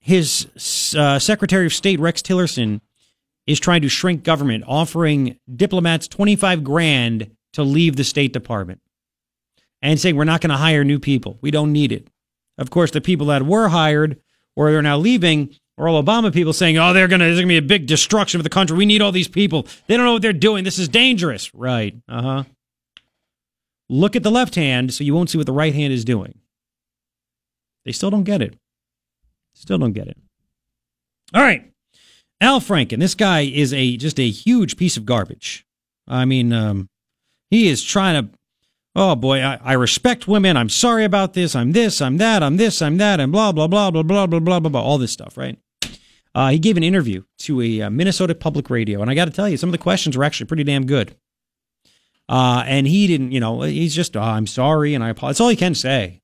his 0.00 0.46
uh, 0.96 1.18
Secretary 1.18 1.66
of 1.66 1.72
State, 1.72 2.00
Rex 2.00 2.20
Tillerson, 2.20 2.80
is 3.46 3.60
trying 3.60 3.82
to 3.82 3.88
shrink 3.88 4.24
government, 4.24 4.64
offering 4.66 5.38
diplomats 5.54 6.08
25 6.08 6.64
grand 6.64 7.30
to 7.52 7.62
leave 7.62 7.96
the 7.96 8.04
State 8.04 8.32
Department 8.32 8.80
and 9.82 10.00
saying 10.00 10.16
we're 10.16 10.24
not 10.24 10.40
going 10.40 10.50
to 10.50 10.56
hire 10.56 10.84
new 10.84 10.98
people. 10.98 11.38
We 11.40 11.50
don't 11.50 11.72
need 11.72 11.92
it. 11.92 12.08
Of 12.58 12.70
course, 12.70 12.90
the 12.90 13.00
people 13.00 13.26
that 13.26 13.44
were 13.44 13.68
hired 13.68 14.20
or 14.56 14.70
they're 14.70 14.82
now 14.82 14.98
leaving 14.98 15.54
are 15.78 15.88
all 15.88 16.02
Obama 16.02 16.32
people 16.32 16.52
saying, 16.52 16.78
"Oh, 16.78 16.92
they're 16.92 17.08
going 17.08 17.20
to 17.20 17.26
there's 17.26 17.36
going 17.36 17.48
to 17.48 17.52
be 17.52 17.58
a 17.58 17.62
big 17.62 17.86
destruction 17.86 18.40
of 18.40 18.44
the 18.44 18.50
country. 18.50 18.76
We 18.76 18.86
need 18.86 19.02
all 19.02 19.12
these 19.12 19.28
people. 19.28 19.66
They 19.86 19.96
don't 19.96 20.06
know 20.06 20.14
what 20.14 20.22
they're 20.22 20.32
doing. 20.32 20.64
This 20.64 20.78
is 20.78 20.88
dangerous." 20.88 21.54
Right. 21.54 21.94
Uh-huh. 22.08 22.44
Look 23.88 24.16
at 24.16 24.22
the 24.22 24.30
left 24.30 24.54
hand 24.54 24.92
so 24.92 25.04
you 25.04 25.14
won't 25.14 25.30
see 25.30 25.38
what 25.38 25.46
the 25.46 25.52
right 25.52 25.74
hand 25.74 25.92
is 25.92 26.04
doing. 26.04 26.38
They 27.84 27.92
still 27.92 28.10
don't 28.10 28.24
get 28.24 28.42
it. 28.42 28.58
Still 29.54 29.78
don't 29.78 29.92
get 29.92 30.08
it. 30.08 30.16
All 31.32 31.42
right. 31.42 31.70
Al 32.40 32.60
Franken, 32.60 32.98
this 32.98 33.14
guy 33.14 33.40
is 33.40 33.72
a 33.72 33.96
just 33.96 34.20
a 34.20 34.28
huge 34.28 34.76
piece 34.76 34.96
of 34.96 35.06
garbage. 35.06 35.66
I 36.06 36.24
mean, 36.24 36.52
um, 36.52 36.88
he 37.50 37.68
is 37.68 37.82
trying 37.82 38.22
to 38.22 38.38
oh 38.96 39.14
boy, 39.14 39.40
I, 39.40 39.60
I, 39.62 39.72
respect 39.74 40.26
women. 40.26 40.56
I'm 40.56 40.70
sorry 40.70 41.04
about 41.04 41.34
this. 41.34 41.54
I'm 41.54 41.72
this, 41.72 42.00
I'm 42.00 42.16
that, 42.16 42.42
I'm 42.42 42.56
this, 42.56 42.80
I'm 42.80 42.96
that, 42.96 43.20
and 43.20 43.30
blah, 43.30 43.52
blah, 43.52 43.68
blah, 43.68 43.90
blah, 43.90 44.02
blah, 44.02 44.26
blah, 44.26 44.40
blah, 44.40 44.58
blah, 44.58 44.70
blah, 44.70 44.82
all 44.82 44.98
this 44.98 45.12
stuff, 45.12 45.36
right? 45.36 45.58
Uh, 46.34 46.48
he 46.48 46.58
gave 46.58 46.76
an 46.76 46.82
interview 46.82 47.22
to 47.38 47.60
a 47.60 47.82
uh, 47.82 47.90
Minnesota 47.90 48.34
public 48.34 48.70
radio, 48.70 49.02
and 49.02 49.10
I 49.10 49.14
got 49.14 49.26
to 49.26 49.30
tell 49.30 49.48
you, 49.48 49.58
some 49.58 49.68
of 49.68 49.72
the 49.72 49.78
questions 49.78 50.16
were 50.16 50.24
actually 50.24 50.46
pretty 50.46 50.64
damn 50.64 50.86
good. 50.86 51.14
Uh, 52.28 52.64
and 52.66 52.86
he 52.86 53.06
didn't, 53.06 53.32
you 53.32 53.38
know, 53.38 53.62
he's 53.62 53.94
just, 53.94 54.16
oh, 54.16 54.20
I'm 54.20 54.46
sorry, 54.46 54.94
and 54.94 55.04
I 55.04 55.10
apologize. 55.10 55.36
That's 55.36 55.40
all 55.42 55.48
he 55.50 55.56
can 55.56 55.74
say. 55.74 56.22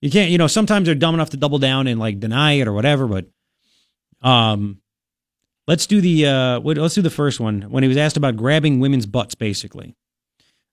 You 0.00 0.10
can't, 0.10 0.30
you 0.30 0.38
know, 0.38 0.48
sometimes 0.48 0.86
they're 0.86 0.96
dumb 0.96 1.14
enough 1.14 1.30
to 1.30 1.36
double 1.36 1.58
down 1.58 1.86
and 1.86 1.98
like 1.98 2.18
deny 2.18 2.54
it 2.54 2.66
or 2.66 2.72
whatever, 2.72 3.06
but 3.06 3.26
um, 4.20 4.81
let's 5.66 5.86
do 5.86 6.00
the 6.00 6.26
uh, 6.26 6.60
let's 6.60 6.94
do 6.94 7.02
the 7.02 7.10
first 7.10 7.40
one 7.40 7.62
when 7.62 7.82
he 7.82 7.88
was 7.88 7.96
asked 7.96 8.16
about 8.16 8.36
grabbing 8.36 8.80
women's 8.80 9.06
butts, 9.06 9.34
basically. 9.34 9.96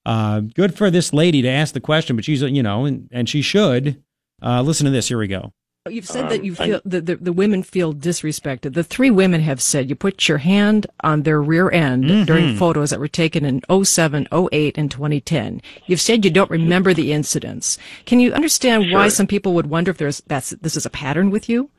Uh, 0.06 0.40
good 0.40 0.76
for 0.76 0.90
this 0.90 1.14
lady 1.14 1.42
to 1.42 1.48
ask 1.48 1.74
the 1.74 1.80
question, 1.82 2.16
but 2.16 2.26
she's, 2.26 2.42
you 2.42 2.64
know, 2.64 2.86
and, 2.86 3.10
and 3.12 3.30
she 3.30 3.42
should. 3.42 4.02
Uh, 4.42 4.62
listen 4.62 4.86
to 4.86 4.92
this. 4.92 5.10
Here 5.10 5.18
we 5.18 5.28
go. 5.28 5.54
You've 5.88 6.08
said 6.08 6.26
um, 6.26 6.30
that 6.30 6.44
you 6.44 6.56
feel 6.56 6.82
that 6.86 7.06
the, 7.06 7.16
the, 7.16 7.34
women 7.34 7.64
feel 7.64 7.94
disrespected. 7.94 8.74
The 8.74 8.84
three 8.84 9.10
women 9.10 9.42
have 9.42 9.62
said 9.62 9.90
you 9.90 9.96
put 9.96 10.28
your 10.28 10.40
hand 10.40 10.88
on 11.02 11.24
their 11.24 11.42
rear 11.42 11.72
end 11.72 12.06
mm-hmm. 12.06 12.24
during 12.26 12.58
photos 12.58 12.90
that 12.90 13.00
were 13.00 13.08
taken 13.08 13.46
in 13.46 13.62
07, 13.84 14.28
08, 14.32 14.78
and 14.78 14.92
2010. 14.92 15.62
You've 15.88 16.02
said 16.02 16.26
you 16.26 16.32
don't 16.32 16.52
remember 16.52 16.94
the 16.94 17.14
incidents. 17.14 17.78
Can 18.06 18.20
you 18.20 18.34
understand 18.34 18.86
sure. 18.86 18.94
why 18.94 19.08
some 19.08 19.26
people 19.26 19.54
would 19.54 19.68
wonder 19.68 19.92
if 19.92 19.98
there's 19.98 20.22
that's 20.28 20.50
this 20.62 20.76
is 20.76 20.86
a 20.86 20.90
pattern 20.90 21.32
with 21.32 21.48
you? 21.48 21.70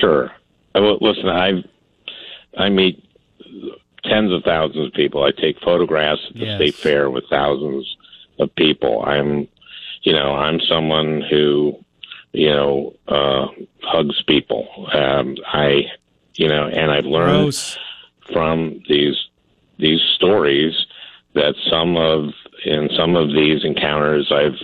Sure. 0.00 0.30
I 0.74 0.80
will, 0.80 0.98
listen, 1.00 1.28
I 1.28 1.64
I 2.56 2.68
meet 2.68 3.04
tens 4.04 4.32
of 4.32 4.42
thousands 4.44 4.86
of 4.88 4.92
people. 4.92 5.22
I 5.24 5.30
take 5.30 5.60
photographs 5.60 6.20
at 6.28 6.34
the 6.34 6.46
Yes. 6.46 6.56
state 6.56 6.74
fair 6.74 7.10
with 7.10 7.24
thousands 7.28 7.96
of 8.38 8.54
people. 8.56 9.02
I'm, 9.06 9.46
you 10.02 10.12
know, 10.12 10.32
I'm 10.34 10.60
someone 10.60 11.20
who, 11.30 11.76
you 12.32 12.48
know, 12.48 12.94
uh, 13.08 13.46
hugs 13.82 14.22
people. 14.26 14.68
Um, 14.92 15.36
I, 15.46 15.82
you 16.34 16.48
know, 16.48 16.66
and 16.68 16.90
I've 16.90 17.04
learned 17.04 17.44
Gross. 17.44 17.78
from 18.32 18.82
these 18.88 19.16
these 19.78 20.00
stories 20.16 20.74
that 21.34 21.54
some 21.70 21.96
of 21.96 22.30
in 22.64 22.88
some 22.96 23.16
of 23.16 23.28
these 23.28 23.64
encounters 23.64 24.30
I've 24.30 24.58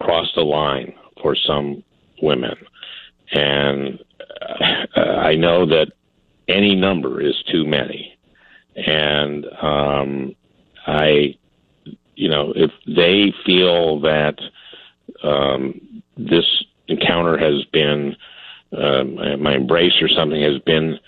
crossed 0.00 0.36
a 0.36 0.42
line 0.42 0.92
for 1.22 1.34
some 1.34 1.82
women, 2.22 2.56
and 3.32 3.98
uh, 4.40 5.00
I 5.00 5.34
know 5.36 5.66
that 5.66 5.92
any 6.48 6.74
number 6.74 7.20
is 7.20 7.34
too 7.50 7.64
many, 7.66 8.16
and 8.74 9.46
um, 9.60 10.34
I, 10.86 11.36
you 12.16 12.28
know, 12.28 12.52
if 12.56 12.70
they 12.86 13.32
feel 13.46 14.00
that 14.00 14.38
um, 15.22 16.02
this 16.16 16.44
encounter 16.88 17.38
has 17.38 17.64
been 17.72 18.16
um, 18.72 19.16
my 19.42 19.54
embrace 19.54 20.00
or 20.00 20.08
something 20.08 20.40
has 20.42 20.58
been 20.60 20.98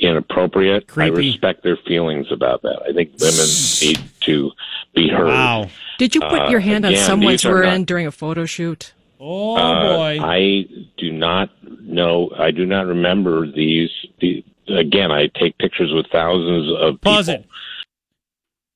inappropriate. 0.00 0.86
I 0.96 1.06
respect 1.06 1.62
their 1.62 1.76
feelings 1.76 2.26
about 2.32 2.62
that. 2.62 2.82
I 2.88 2.92
think 2.92 3.12
women 3.20 3.46
need 3.82 4.00
to 4.22 4.50
be 4.94 5.08
heard. 5.08 5.26
Wow. 5.26 5.68
Did 5.98 6.14
you 6.14 6.20
put 6.20 6.40
Uh, 6.40 6.48
your 6.50 6.60
hand 6.60 6.84
on 6.84 6.92
again, 6.92 7.04
someone's 7.04 7.42
these 7.42 7.46
are 7.50 7.54
rear 7.54 7.64
not- 7.64 7.74
end 7.74 7.86
during 7.86 8.06
a 8.06 8.12
photo 8.12 8.44
shoot? 8.46 8.93
Oh 9.20 9.56
Uh, 9.56 9.96
boy. 9.96 10.18
I 10.22 10.64
do 10.96 11.12
not 11.12 11.50
know. 11.82 12.30
I 12.38 12.50
do 12.50 12.66
not 12.66 12.86
remember 12.86 13.46
these. 13.50 13.90
The, 14.20 14.44
again, 14.68 15.10
I 15.10 15.28
take 15.38 15.56
pictures 15.58 15.92
with 15.92 16.06
thousands 16.10 16.70
of 16.78 17.00
Pause 17.00 17.26
people. 17.28 17.42
it. 17.44 17.48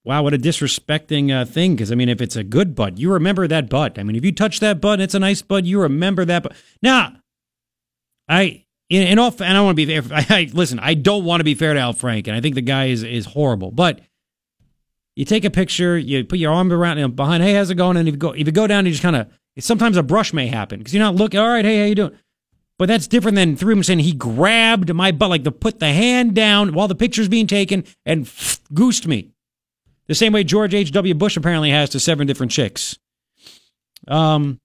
Wow, 0.04 0.22
what 0.22 0.32
a 0.32 0.38
disrespecting 0.38 1.30
uh, 1.38 1.44
thing. 1.44 1.74
Because 1.74 1.92
I 1.92 1.94
mean, 1.94 2.08
if 2.08 2.20
it's 2.20 2.36
a 2.36 2.44
good 2.44 2.74
butt, 2.74 2.98
you 2.98 3.12
remember 3.12 3.46
that 3.48 3.68
butt. 3.68 3.98
I 3.98 4.02
mean, 4.02 4.16
if 4.16 4.24
you 4.24 4.32
touch 4.32 4.60
that 4.60 4.80
butt, 4.80 4.94
and 4.94 5.02
it's 5.02 5.14
a 5.14 5.18
nice 5.18 5.42
butt. 5.42 5.64
You 5.64 5.80
remember 5.82 6.24
that 6.24 6.42
butt. 6.44 6.54
Now, 6.82 7.14
I 8.28 8.64
in, 8.88 9.02
in 9.06 9.18
all, 9.18 9.34
and 9.40 9.56
I 9.56 9.60
want 9.60 9.76
to 9.78 9.86
be 9.86 10.00
fair. 10.00 10.02
I, 10.16 10.26
I 10.30 10.50
listen. 10.52 10.78
I 10.78 10.94
don't 10.94 11.24
want 11.24 11.40
to 11.40 11.44
be 11.44 11.54
fair 11.54 11.74
to 11.74 11.80
Al 11.80 11.92
Franken. 11.94 12.32
I 12.32 12.40
think 12.40 12.54
the 12.54 12.62
guy 12.62 12.86
is 12.86 13.02
is 13.02 13.26
horrible. 13.26 13.70
But 13.70 14.00
you 15.16 15.24
take 15.24 15.44
a 15.44 15.50
picture, 15.50 15.98
you 15.98 16.24
put 16.24 16.38
your 16.38 16.52
arm 16.52 16.72
around 16.72 16.98
him 16.98 17.12
behind. 17.12 17.42
Hey, 17.42 17.54
how's 17.54 17.70
it 17.70 17.74
going? 17.74 17.96
And 17.96 18.08
if 18.08 18.14
you 18.14 18.18
go 18.18 18.30
if 18.32 18.46
you 18.46 18.52
go 18.52 18.66
down, 18.66 18.86
you 18.86 18.92
just 18.92 19.02
kind 19.02 19.16
of. 19.16 19.26
Sometimes 19.60 19.96
a 19.96 20.02
brush 20.02 20.32
may 20.32 20.46
happen 20.46 20.78
because 20.78 20.94
you're 20.94 21.02
not 21.02 21.14
looking. 21.14 21.40
All 21.40 21.48
right, 21.48 21.64
hey, 21.64 21.80
how 21.80 21.86
you 21.86 21.94
doing? 21.94 22.18
But 22.78 22.86
that's 22.86 23.08
different 23.08 23.34
than 23.34 23.56
three 23.56 23.72
of 23.72 23.78
them 23.78 23.82
saying 23.82 23.98
he 24.00 24.12
grabbed 24.12 24.94
my 24.94 25.10
butt, 25.10 25.30
like 25.30 25.44
to 25.44 25.50
put 25.50 25.80
the 25.80 25.92
hand 25.92 26.34
down 26.34 26.72
while 26.74 26.86
the 26.86 26.94
picture's 26.94 27.28
being 27.28 27.48
taken 27.48 27.84
and 28.06 28.30
goosed 28.72 29.06
me. 29.06 29.30
The 30.06 30.14
same 30.14 30.32
way 30.32 30.44
George 30.44 30.74
H.W. 30.74 31.14
Bush 31.14 31.36
apparently 31.36 31.70
has 31.70 31.90
to 31.90 32.00
seven 32.00 32.26
different 32.26 32.52
chicks. 32.52 32.98
Um, 34.06 34.60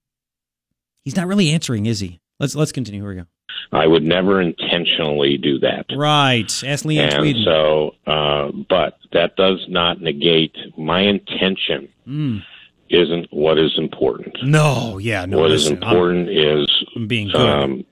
he's 1.04 1.16
not 1.16 1.26
really 1.26 1.50
answering, 1.50 1.86
is 1.86 2.00
he? 2.00 2.20
Let's 2.40 2.54
let's 2.54 2.72
continue. 2.72 3.00
Here 3.02 3.10
we 3.10 3.16
go. 3.16 3.26
I 3.72 3.86
would 3.86 4.02
never 4.02 4.40
intentionally 4.40 5.36
do 5.36 5.58
that. 5.60 5.86
Right. 5.94 6.50
Ask 6.64 6.84
Leeann 6.84 7.12
and 7.12 7.14
Tweeden. 7.14 7.44
so, 7.44 7.94
uh, 8.06 8.52
but 8.68 8.98
that 9.12 9.36
does 9.36 9.64
not 9.68 10.00
negate 10.00 10.56
my 10.78 11.02
intention. 11.02 11.88
Mm. 12.06 12.42
Isn't 12.90 13.26
what 13.30 13.58
is 13.58 13.72
important. 13.78 14.36
No, 14.44 14.98
yeah, 14.98 15.24
no. 15.24 15.38
what 15.38 15.50
is 15.50 15.64
listen, 15.64 15.82
I'm- 15.82 15.92
important 15.92 16.28
is 16.30 16.84
I'm 16.94 17.06
being 17.06 17.28
good. 17.28 17.40
um, 17.40 17.84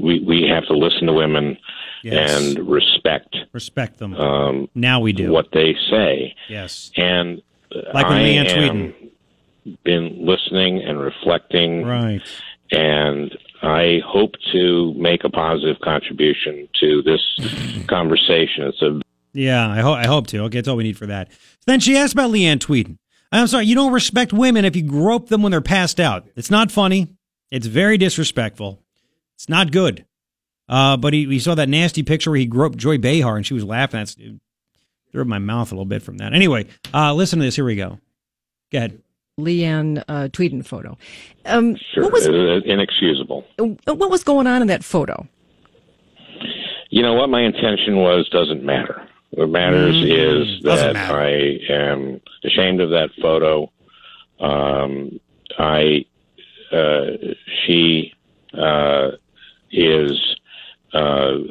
we 0.00 0.20
we 0.20 0.42
have 0.48 0.66
to 0.66 0.72
listen 0.76 1.06
to 1.06 1.12
women 1.12 1.56
Yes. 2.02 2.40
and 2.56 2.68
respect 2.68 3.36
Respect 3.52 3.98
them. 3.98 4.14
um, 4.14 4.68
now 4.74 5.00
we 5.00 5.12
do. 5.12 5.30
what 5.32 5.48
they 5.52 5.74
say. 5.90 6.34
Yes. 6.48 6.90
And 6.96 7.40
Like 7.94 8.06
I 8.06 8.20
Leeann 8.20 8.46
am 8.48 8.94
been 9.84 10.24
listening 10.24 10.80
and 10.82 11.00
reflecting, 11.00 11.82
Right. 11.84 12.22
and 12.70 13.36
I 13.62 14.00
hope 14.06 14.34
to 14.52 14.94
make 14.94 15.24
a 15.24 15.30
positive 15.30 15.80
contribution 15.80 16.68
to 16.80 17.02
this 17.02 17.20
conversation. 17.88 18.64
It's 18.64 18.82
a 18.82 19.00
Yeah, 19.34 19.68
I, 19.68 19.80
hope 19.80 19.96
I 19.98 20.06
hope 20.06 20.26
to. 20.28 20.38
Okay, 20.44 20.58
that's 20.58 20.68
all 20.68 20.76
we 20.76 20.84
need 20.84 20.96
for 20.96 21.06
that. 21.06 21.28
Then 21.66 21.80
she 21.80 21.96
asked 21.96 22.12
about 22.12 22.30
Leeann 22.30 22.58
Tweeden. 22.58 22.96
I'm 23.36 23.46
sorry, 23.46 23.66
you 23.66 23.74
don't 23.74 23.92
respect 23.92 24.32
women 24.32 24.64
if 24.64 24.76
you 24.76 24.82
grope 24.82 25.28
them 25.28 25.42
when 25.42 25.50
they're 25.50 25.60
passed 25.60 26.00
out. 26.00 26.26
It's 26.36 26.50
not 26.50 26.70
funny. 26.70 27.08
It's 27.50 27.66
very 27.66 27.98
disrespectful. 27.98 28.80
It's 29.34 29.48
not 29.48 29.72
good. 29.72 30.04
Uh, 30.68 30.96
but 30.96 31.12
he, 31.12 31.26
we 31.26 31.38
saw 31.38 31.54
that 31.54 31.68
nasty 31.68 32.02
picture 32.02 32.30
where 32.30 32.40
he 32.40 32.46
groped 32.46 32.76
Joy 32.76 32.98
Behar 32.98 33.36
and 33.36 33.46
she 33.46 33.54
was 33.54 33.64
laughing. 33.64 34.00
That's 34.00 34.16
it 34.16 34.40
threw 35.16 35.22
up 35.22 35.28
my 35.28 35.38
mouth 35.38 35.72
a 35.72 35.74
little 35.74 35.86
bit 35.86 36.02
from 36.02 36.18
that. 36.18 36.34
Anyway, 36.34 36.66
uh, 36.92 37.14
listen 37.14 37.38
to 37.38 37.44
this. 37.46 37.56
Here 37.56 37.64
we 37.64 37.74
go. 37.74 37.98
Go 38.70 38.78
ahead. 38.78 39.02
Leeann 39.40 40.04
uh, 40.08 40.28
Tweeden 40.28 40.64
photo. 40.64 40.98
Um, 41.46 41.76
sure 41.94 42.04
what 42.04 42.12
was 42.12 42.28
uh, 42.28 42.60
inexcusable. 42.66 43.46
what 43.86 44.10
was 44.10 44.24
going 44.24 44.46
on 44.46 44.60
in 44.60 44.68
that 44.68 44.84
photo? 44.84 45.26
You 46.90 47.02
know 47.02 47.14
what 47.14 47.30
my 47.30 47.42
intention 47.42 47.96
was 47.96 48.28
doesn't 48.28 48.62
matter. 48.62 49.05
What 49.30 49.50
matters 49.50 49.96
is 50.02 50.60
Doesn't 50.60 50.94
that. 50.94 51.10
I 51.10 51.58
am 51.68 52.20
ashamed 52.44 52.80
of 52.80 52.90
that 52.90 53.10
photo. 53.20 53.70
Um, 54.40 55.20
I, 55.58 56.06
uh, 56.72 57.10
she, 57.64 58.14
uh, 58.54 59.12
is, 59.70 60.36
uh, 60.94 60.98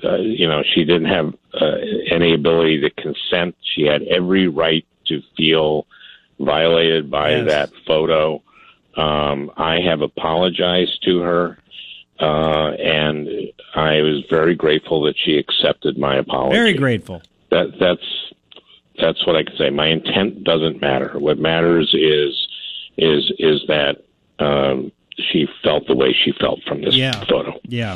uh, 0.04 0.16
you 0.18 0.48
know, 0.48 0.64
she 0.74 0.84
didn't 0.84 1.10
have 1.10 1.34
uh, 1.54 1.76
any 2.10 2.34
ability 2.34 2.82
to 2.82 2.90
consent. 2.90 3.56
She 3.62 3.84
had 3.84 4.04
every 4.04 4.48
right 4.48 4.86
to 5.08 5.22
feel 5.38 5.86
violated 6.40 7.12
by 7.12 7.32
Yes. 7.32 7.48
that 7.48 7.72
photo. 7.86 8.42
Um, 8.96 9.52
I 9.58 9.82
have 9.82 10.02
apologized 10.02 11.04
to 11.04 11.20
her, 11.20 11.58
uh, 12.20 12.72
and 12.80 13.52
I 13.76 14.02
was 14.02 14.24
very 14.30 14.56
grateful 14.56 15.02
that 15.04 15.16
she 15.18 15.38
accepted 15.38 15.98
my 15.98 16.16
apology. 16.16 16.56
Very 16.56 16.74
grateful. 16.74 17.22
That 17.56 17.72
that's 17.80 18.34
that's 19.00 19.26
what 19.26 19.38
I 19.38 19.44
can 19.44 19.56
say. 19.58 19.70
My 19.70 19.88
intent 19.88 20.44
doesn't 20.44 20.82
matter. 20.82 21.18
What 21.18 21.40
matters 21.40 21.94
is 21.94 22.48
is 22.98 23.32
is 23.40 23.62
that 23.70 24.04
um, 24.40 24.92
she 25.32 25.48
felt 25.64 25.88
the 25.88 25.96
way 25.96 26.14
she 26.14 26.34
felt 26.38 26.60
from 26.68 26.82
this 26.82 26.96
Yeah. 26.96 27.24
photo. 27.30 27.58
Yeah. 27.64 27.96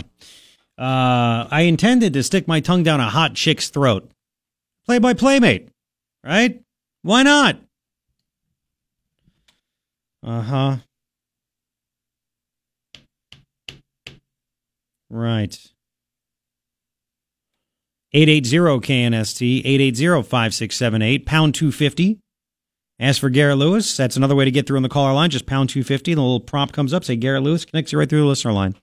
Uh, 0.78 1.46
I 1.52 1.64
intended 1.68 2.14
to 2.14 2.24
stick 2.24 2.48
my 2.48 2.62
tongue 2.62 2.84
down 2.84 3.02
a 3.02 3.10
hot 3.10 3.34
chick's 3.36 3.68
throat. 3.70 4.10
Play 4.86 5.00
by 5.00 5.14
playmate, 5.14 5.68
right? 6.24 6.62
Why 7.02 7.24
not? 7.24 7.58
Uh 10.24 10.42
huh. 10.42 10.78
Right. 15.10 15.58
880-KNST, 18.14 19.64
880-5678, 19.66 21.26
pound 21.26 21.54
250. 21.54 22.20
Ask 23.00 23.22
for 23.22 23.30
Garret 23.30 23.58
Lewis. 23.58 23.96
That's 23.96 24.18
another 24.18 24.36
way 24.36 24.46
to 24.46 24.52
get 24.52 24.68
through 24.68 24.78
on 24.78 24.84
the 24.84 24.90
caller 24.90 25.14
line. 25.14 25.30
Just 25.30 25.46
pound 25.46 25.70
250. 25.70 26.12
and 26.12 26.18
The 26.18 26.22
little 26.22 26.40
prompt 26.42 26.74
comes 26.74 26.94
up. 26.94 27.06
Say 27.06 27.16
Garret 27.16 27.44
Lewis. 27.44 27.64
Connects 27.64 27.94
you 27.94 28.00
right 28.00 28.10
through 28.10 28.22
the 28.22 28.26
listener 28.26 28.52
line. 28.52 28.76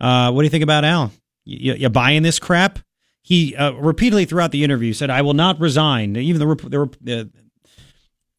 Uh, 0.00 0.30
what 0.30 0.42
do 0.42 0.44
you 0.46 0.50
think 0.50 0.62
about 0.62 0.84
Al? 0.84 1.10
You, 1.44 1.74
you, 1.74 1.88
buying 1.88 2.22
this 2.22 2.38
crap? 2.38 2.78
He 3.22 3.56
uh, 3.56 3.72
repeatedly 3.72 4.24
throughout 4.24 4.52
the 4.52 4.62
interview 4.62 4.92
said, 4.92 5.10
"I 5.10 5.22
will 5.22 5.34
not 5.34 5.58
resign." 5.58 6.16
Even 6.16 6.38
the, 6.38 6.54
the, 6.54 6.96
the 7.00 7.30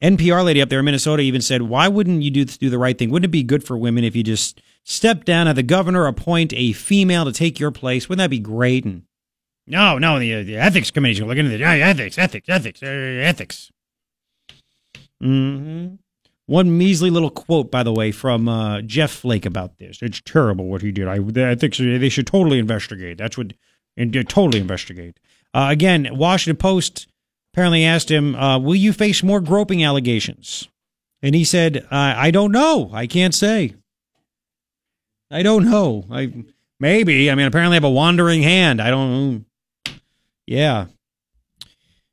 NPR 0.02 0.46
lady 0.46 0.62
up 0.62 0.70
there 0.70 0.80
in 0.80 0.86
Minnesota 0.86 1.24
even 1.24 1.42
said, 1.42 1.64
"Why 1.64 1.90
wouldn't 1.90 2.22
you 2.22 2.32
do 2.32 2.46
do 2.46 2.70
the 2.70 2.78
right 2.78 2.98
thing? 2.98 3.10
Wouldn't 3.10 3.30
it 3.30 3.32
be 3.32 3.44
good 3.44 3.66
for 3.66 3.78
women 3.78 4.06
if 4.06 4.16
you 4.16 4.24
just 4.24 4.62
step 4.84 5.26
down, 5.26 5.48
have 5.48 5.58
the 5.58 5.64
governor 5.64 6.06
appoint 6.06 6.54
a 6.54 6.72
female 6.72 7.26
to 7.26 7.34
take 7.34 7.60
your 7.60 7.72
place? 7.72 8.08
Wouldn't 8.08 8.24
that 8.24 8.30
be 8.30 8.40
great?" 8.40 8.86
And 8.86 9.04
no, 9.68 9.98
no, 9.98 10.18
the, 10.20 10.44
the 10.44 10.58
ethics 10.58 10.92
committee's 10.92 11.20
going 11.20 11.28
to 11.28 11.36
look 11.36 11.40
into 11.46 11.58
the 11.58 11.64
uh, 11.64 11.70
ethics, 11.70 12.18
ethics, 12.18 12.48
ethics, 12.50 12.82
uh, 12.82 12.86
ethics. 12.86 13.72
hmm 15.22 15.96
One 16.46 16.78
measly 16.78 17.10
little 17.10 17.30
quote, 17.30 17.70
by 17.70 17.84
the 17.84 17.94
way, 17.94 18.12
from 18.12 18.48
uh, 18.48 18.82
Jeff 18.82 19.12
Flake 19.12 19.46
about 19.46 19.78
this. 19.78 20.00
It's 20.02 20.22
terrible 20.22 20.66
what 20.66 20.82
he 20.82 20.92
did. 20.92 21.08
I, 21.08 21.16
I 21.52 21.56
think 21.56 21.76
they 21.76 22.10
should 22.10 22.28
totally 22.28 22.60
investigate. 22.60 23.18
That's 23.18 23.38
what, 23.38 23.54
and 23.98 24.16
uh, 24.16 24.24
totally 24.24 24.62
investigate. 24.62 25.20
Uh, 25.54 25.68
again, 25.70 26.08
Washington 26.12 26.58
Post 26.58 27.08
apparently 27.54 27.84
asked 27.84 28.10
him, 28.12 28.36
uh, 28.36 28.60
"Will 28.60 28.76
you 28.76 28.94
face 28.94 29.24
more 29.24 29.42
groping 29.42 29.84
allegations?" 29.84 30.70
And 31.22 31.34
he 31.36 31.44
said, 31.44 31.78
uh, 31.92 32.14
"I 32.16 32.32
don't 32.32 32.52
know. 32.52 32.92
I 32.94 33.08
can't 33.08 33.34
say. 33.34 33.74
I 35.32 35.44
don't 35.44 35.66
know. 35.70 36.06
I 36.12 36.32
maybe. 36.80 37.30
I 37.32 37.36
mean, 37.36 37.48
apparently, 37.48 37.76
I 37.76 37.78
have 37.78 37.84
a 37.84 37.90
wandering 37.90 38.44
hand. 38.44 38.82
I 38.82 38.90
don't. 38.92 39.47
Yeah. 40.48 40.86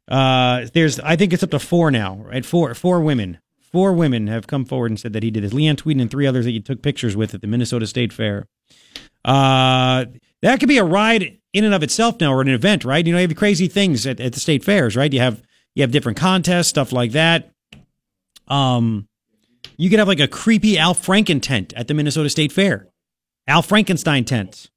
Uh, 0.07 0.67
there's, 0.75 1.01
I 1.01 1.17
think 1.17 1.33
it's 1.33 1.43
up 1.43 1.51
to 1.53 1.59
four 1.59 1.91
now, 1.91 2.17
right? 2.17 2.45
Four, 2.45 2.75
four 2.75 3.01
women. 3.01 3.39
Four 3.73 3.95
women 3.95 4.27
have 4.27 4.47
come 4.47 4.65
forward 4.65 4.91
and 4.91 5.01
said 5.01 5.15
that 5.15 5.23
he 5.23 5.31
did 5.31 5.43
this. 5.43 5.53
Leeann 5.55 5.77
Tweeden 5.77 6.03
and 6.03 6.11
three 6.11 6.27
others 6.27 6.45
that 6.45 6.53
you 6.53 6.61
took 6.61 6.83
pictures 6.83 7.17
with 7.17 7.35
at 7.35 7.41
the 7.41 7.47
Minnesota 7.47 7.87
State 7.87 8.13
Fair. 8.13 8.47
Uh, 9.25 10.05
That 10.43 10.61
could 10.61 10.69
be 10.69 10.79
a 10.79 10.85
ride 10.85 11.39
in 11.55 11.65
and 11.65 11.73
of 11.73 11.83
itself 11.83 12.21
now, 12.21 12.33
or 12.35 12.43
an 12.43 12.49
event, 12.49 12.85
right? 12.85 13.05
You 13.07 13.13
know, 13.13 13.19
you 13.19 13.27
have 13.27 13.37
crazy 13.37 13.67
things 13.69 14.07
at, 14.07 14.21
at 14.21 14.35
the 14.35 14.41
state 14.41 14.63
fairs, 14.63 14.95
right? 14.95 15.13
You 15.13 15.21
have 15.21 15.43
you 15.75 15.83
have 15.83 15.91
different 15.91 16.19
contests, 16.19 16.69
stuff 16.69 16.93
like 16.93 17.13
that. 17.13 17.51
Um, 18.47 19.09
you 19.79 19.89
could 19.89 19.99
have 19.99 20.09
like 20.09 20.21
a 20.21 20.29
creepy 20.29 20.77
Al 20.79 20.95
Franken 20.95 21.41
tent 21.41 21.73
at 21.75 21.89
the 21.89 21.95
Minnesota 21.95 22.29
State 22.29 22.53
Fair, 22.53 22.89
Al 23.49 23.63
Frankenstein 23.63 24.25
tent. 24.25 24.71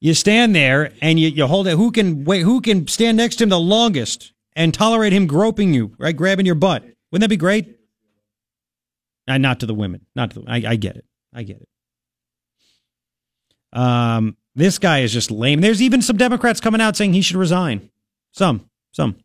You 0.00 0.14
stand 0.14 0.54
there 0.54 0.92
and 1.02 1.18
you, 1.18 1.28
you 1.28 1.46
hold 1.46 1.66
it. 1.66 1.76
Who 1.76 1.90
can 1.90 2.24
wait? 2.24 2.42
Who 2.42 2.60
can 2.60 2.86
stand 2.86 3.16
next 3.16 3.36
to 3.36 3.44
him 3.44 3.50
the 3.50 3.58
longest 3.58 4.32
and 4.54 4.72
tolerate 4.72 5.12
him 5.12 5.26
groping 5.26 5.74
you, 5.74 5.94
right? 5.98 6.16
Grabbing 6.16 6.46
your 6.46 6.54
butt. 6.54 6.84
Wouldn't 7.10 7.22
that 7.22 7.28
be 7.28 7.36
great? 7.36 7.78
Uh, 9.26 9.38
not 9.38 9.60
to 9.60 9.66
the 9.66 9.74
women. 9.74 10.06
Not 10.14 10.30
to 10.32 10.40
the. 10.40 10.50
I, 10.50 10.62
I 10.72 10.76
get 10.76 10.96
it. 10.96 11.04
I 11.34 11.42
get 11.42 11.60
it. 11.60 11.68
Um, 13.72 14.36
this 14.54 14.78
guy 14.78 15.00
is 15.00 15.12
just 15.12 15.30
lame. 15.30 15.60
There's 15.60 15.82
even 15.82 16.00
some 16.02 16.16
Democrats 16.16 16.60
coming 16.60 16.80
out 16.80 16.96
saying 16.96 17.12
he 17.12 17.22
should 17.22 17.36
resign. 17.36 17.90
Some, 18.32 18.68
some, 18.92 19.16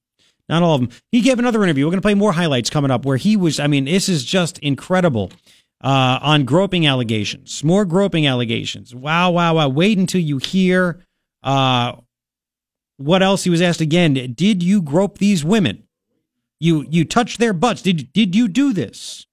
not 0.49 0.63
all 0.63 0.75
of 0.75 0.81
them. 0.81 0.89
He 1.11 1.21
gave 1.21 1.39
another 1.39 1.63
interview. 1.63 1.85
We're 1.85 1.91
going 1.91 2.01
to 2.01 2.05
play 2.05 2.13
more 2.13 2.33
highlights 2.33 2.69
coming 2.69 2.91
up 2.91 3.05
where 3.05 3.17
he 3.17 3.37
was. 3.37 3.59
I 3.59 3.67
mean, 3.67 3.85
this 3.85 4.09
is 4.09 4.25
just 4.25 4.59
incredible. 4.59 5.31
Uh, 5.83 6.17
on 6.21 6.45
groping 6.45 6.87
allegations, 6.87 7.61
more 7.61 7.83
groping 7.83 8.25
allegations. 8.25 8.95
Wow, 8.95 9.31
wow, 9.31 9.55
wow. 9.55 9.67
Wait 9.67 9.97
until 9.97 10.21
you 10.21 10.37
hear 10.37 11.03
uh, 11.43 11.97
what 12.95 13.21
else 13.21 13.43
he 13.43 13.49
was 13.49 13.61
asked 13.61 13.81
again. 13.81 14.13
Did 14.33 14.63
you 14.63 14.81
grope 14.81 15.17
these 15.17 15.43
women? 15.43 15.83
You 16.61 16.85
you 16.89 17.03
touched 17.03 17.37
their 17.39 17.51
butts. 17.51 17.81
Did 17.81 18.13
did 18.13 18.33
you 18.33 18.47
do 18.47 18.71
this? 18.71 19.25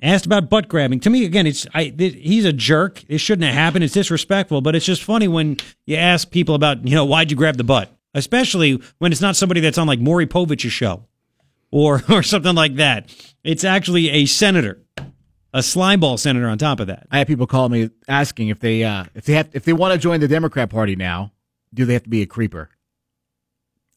Asked 0.00 0.26
about 0.26 0.48
butt 0.50 0.68
grabbing. 0.68 1.00
To 1.00 1.10
me, 1.10 1.24
again, 1.26 1.46
it's 1.46 1.66
I. 1.74 1.88
th- 1.90 2.14
He's 2.14 2.44
a 2.46 2.52
jerk. 2.52 3.04
It 3.08 3.18
shouldn't 3.18 3.44
have 3.44 3.54
happened. 3.54 3.84
It's 3.84 3.94
disrespectful. 3.94 4.60
But 4.62 4.74
it's 4.74 4.86
just 4.86 5.02
funny 5.02 5.28
when 5.28 5.58
you 5.86 5.96
ask 5.96 6.30
people 6.30 6.54
about, 6.54 6.86
you 6.88 6.94
know, 6.94 7.04
why'd 7.04 7.30
you 7.30 7.36
grab 7.36 7.56
the 7.58 7.64
butt, 7.64 7.90
especially 8.14 8.82
when 8.98 9.12
it's 9.12 9.20
not 9.20 9.36
somebody 9.36 9.60
that's 9.60 9.78
on 9.78 9.86
like 9.86 10.00
Maury 10.00 10.26
Povich's 10.26 10.72
show, 10.72 11.06
or 11.74 12.02
or 12.08 12.22
something 12.22 12.54
like 12.54 12.76
that. 12.76 13.14
It's 13.42 13.64
actually 13.64 14.08
a 14.08 14.26
senator, 14.26 14.80
a 15.52 15.58
slimeball 15.58 16.18
senator. 16.18 16.48
On 16.48 16.56
top 16.56 16.80
of 16.80 16.86
that, 16.86 17.06
I 17.10 17.18
have 17.18 17.26
people 17.26 17.46
call 17.46 17.68
me 17.68 17.90
asking 18.08 18.48
if 18.48 18.60
they 18.60 18.84
uh, 18.84 19.04
if 19.14 19.26
they 19.26 19.34
have 19.34 19.50
if 19.52 19.64
they 19.64 19.72
want 19.72 19.92
to 19.92 19.98
join 19.98 20.20
the 20.20 20.28
Democrat 20.28 20.70
Party 20.70 20.96
now, 20.96 21.32
do 21.74 21.84
they 21.84 21.92
have 21.92 22.04
to 22.04 22.08
be 22.08 22.22
a 22.22 22.26
creeper? 22.26 22.70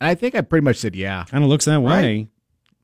And 0.01 0.09
I 0.09 0.15
think 0.15 0.35
I 0.35 0.41
pretty 0.41 0.63
much 0.63 0.77
said 0.77 0.95
yeah. 0.95 1.23
kind 1.25 1.43
of 1.43 1.49
looks 1.49 1.65
that 1.65 1.81
way. 1.81 2.17
Right. 2.17 2.27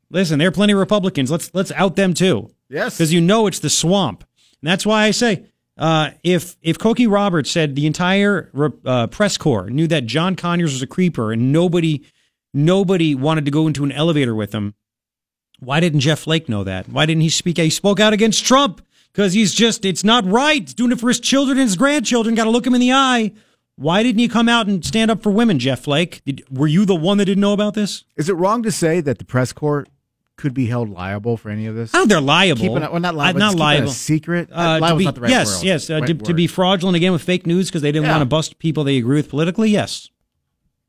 Listen, 0.09 0.37
there 0.37 0.47
are 0.47 0.51
plenty 0.51 0.73
of 0.73 0.79
Republicans. 0.79 1.31
Let's 1.31 1.53
let's 1.53 1.71
out 1.71 1.95
them 1.95 2.13
too. 2.13 2.51
Yes. 2.69 2.95
because 2.95 3.11
you 3.11 3.21
know 3.21 3.47
it's 3.47 3.59
the 3.59 3.69
swamp. 3.69 4.23
And 4.61 4.69
that's 4.69 4.85
why 4.85 5.05
I 5.05 5.11
say 5.11 5.47
uh, 5.77 6.11
if 6.23 6.55
if 6.61 6.77
Cokie 6.77 7.11
Roberts 7.11 7.49
said 7.49 7.75
the 7.75 7.87
entire 7.87 8.51
uh, 8.85 9.07
press 9.07 9.37
corps 9.37 9.69
knew 9.69 9.87
that 9.87 10.05
John 10.05 10.35
Conyers 10.35 10.73
was 10.73 10.83
a 10.83 10.87
creeper 10.87 11.31
and 11.31 11.51
nobody 11.51 12.03
nobody 12.53 13.15
wanted 13.15 13.45
to 13.45 13.51
go 13.51 13.65
into 13.65 13.83
an 13.83 13.91
elevator 13.91 14.35
with 14.35 14.53
him, 14.53 14.75
why 15.63 15.79
didn't 15.79 16.01
Jeff 16.01 16.19
Flake 16.19 16.47
know 16.49 16.63
that? 16.63 16.89
Why 16.89 17.05
didn't 17.05 17.21
he 17.21 17.29
speak? 17.29 17.57
He 17.57 17.69
spoke 17.69 17.99
out 17.99 18.13
against 18.13 18.45
Trump 18.45 18.85
because 19.11 19.33
he's 19.33 19.53
just 19.53 19.85
it's 19.85 20.03
not 20.03 20.25
right. 20.25 20.61
He's 20.61 20.73
doing 20.73 20.91
it 20.91 20.99
for 20.99 21.07
his 21.07 21.19
children 21.19 21.57
and 21.57 21.67
his 21.67 21.75
grandchildren. 21.75 22.35
Got 22.35 22.45
to 22.45 22.49
look 22.49 22.65
him 22.67 22.73
in 22.75 22.81
the 22.81 22.91
eye. 22.93 23.31
Why 23.75 24.03
didn't 24.03 24.19
you 24.19 24.29
come 24.29 24.47
out 24.47 24.67
and 24.67 24.85
stand 24.85 25.09
up 25.09 25.23
for 25.23 25.31
women, 25.31 25.57
Jeff 25.57 25.81
Flake? 25.81 26.21
Did, 26.25 26.43
were 26.51 26.67
you 26.67 26.85
the 26.85 26.95
one 26.95 27.17
that 27.17 27.25
didn't 27.25 27.41
know 27.41 27.53
about 27.53 27.73
this? 27.73 28.03
Is 28.15 28.29
it 28.29 28.33
wrong 28.33 28.61
to 28.63 28.71
say 28.71 29.01
that 29.01 29.17
the 29.17 29.25
press 29.25 29.51
corps 29.51 29.87
could 30.35 30.53
be 30.53 30.67
held 30.67 30.89
liable 30.89 31.37
for 31.37 31.49
any 31.49 31.65
of 31.65 31.73
this? 31.75 31.91
I 31.93 31.97
don't 31.97 32.01
know 32.01 32.03
if 32.03 32.09
they're 32.09 32.21
liable. 32.27 32.61
Keeping 32.61 32.83
it, 32.83 32.91
well, 32.91 32.99
not 33.01 33.15
liable. 33.15 33.41
Uh, 33.41 33.45
not 33.47 33.55
liable. 33.57 33.89
secret. 33.91 34.49
Uh, 34.51 34.75
to 34.75 34.81
liable's 34.81 34.97
be, 34.99 35.05
not 35.05 35.15
the 35.15 35.21
right 35.21 35.29
yes, 35.31 35.57
word. 35.57 35.65
yes. 35.65 35.89
Uh, 35.89 35.93
Right 36.01 36.07
to, 36.07 36.13
to 36.13 36.33
be 36.35 36.45
fraudulent 36.45 36.95
again 36.95 37.11
with 37.13 37.23
fake 37.23 37.47
news 37.47 37.67
because 37.69 37.81
they 37.81 37.91
didn't 37.91 38.05
Yeah. 38.05 38.11
want 38.11 38.21
to 38.21 38.25
bust 38.25 38.59
people 38.59 38.83
they 38.83 38.97
agree 38.97 39.15
with 39.17 39.29
politically. 39.29 39.71
Yes, 39.71 40.09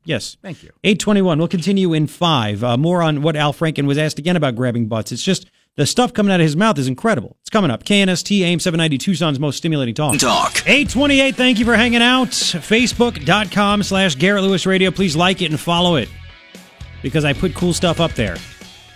yes. 0.05 0.37
Thank 0.41 0.63
you. 0.63 0.71
Eight 0.83 0.99
twenty-one. 0.99 1.37
We'll 1.37 1.47
continue 1.47 1.93
in 1.93 2.07
five. 2.07 2.63
Uh, 2.63 2.77
more 2.77 3.01
on 3.01 3.21
what 3.21 3.35
Al 3.35 3.53
Franken 3.53 3.85
was 3.85 3.97
asked 3.97 4.19
again 4.19 4.35
about 4.35 4.55
grabbing 4.55 4.87
butts. 4.87 5.11
It's 5.11 5.23
just 5.23 5.49
the 5.75 5.85
stuff 5.85 6.13
coming 6.13 6.31
out 6.31 6.39
of 6.39 6.45
his 6.45 6.55
mouth 6.55 6.77
is 6.77 6.87
incredible. 6.87 7.35
It's 7.41 7.49
coming 7.49 7.69
up. 7.69 7.83
KNST 7.83 8.41
AM 8.41 8.59
seven 8.59 8.77
ninety 8.77 8.97
Tucson's 8.97 9.39
most 9.39 9.57
stimulating 9.57 9.93
talk. 9.93 10.17
Talk. 10.17 10.53
828 10.65 11.35
thank 11.35 11.59
you 11.59 11.65
for 11.65 11.75
hanging 11.75 12.01
out 12.01 12.29
facebook.com 12.29 13.83
slash 13.83 14.15
garret 14.15 14.43
lewis 14.43 14.65
radio 14.65 14.89
please 14.91 15.15
like 15.15 15.41
it 15.41 15.51
and 15.51 15.59
follow 15.59 15.95
it 15.95 16.09
because 17.01 17.23
i 17.25 17.33
put 17.33 17.53
cool 17.53 17.73
stuff 17.73 17.99
up 17.99 18.11
there 18.13 18.37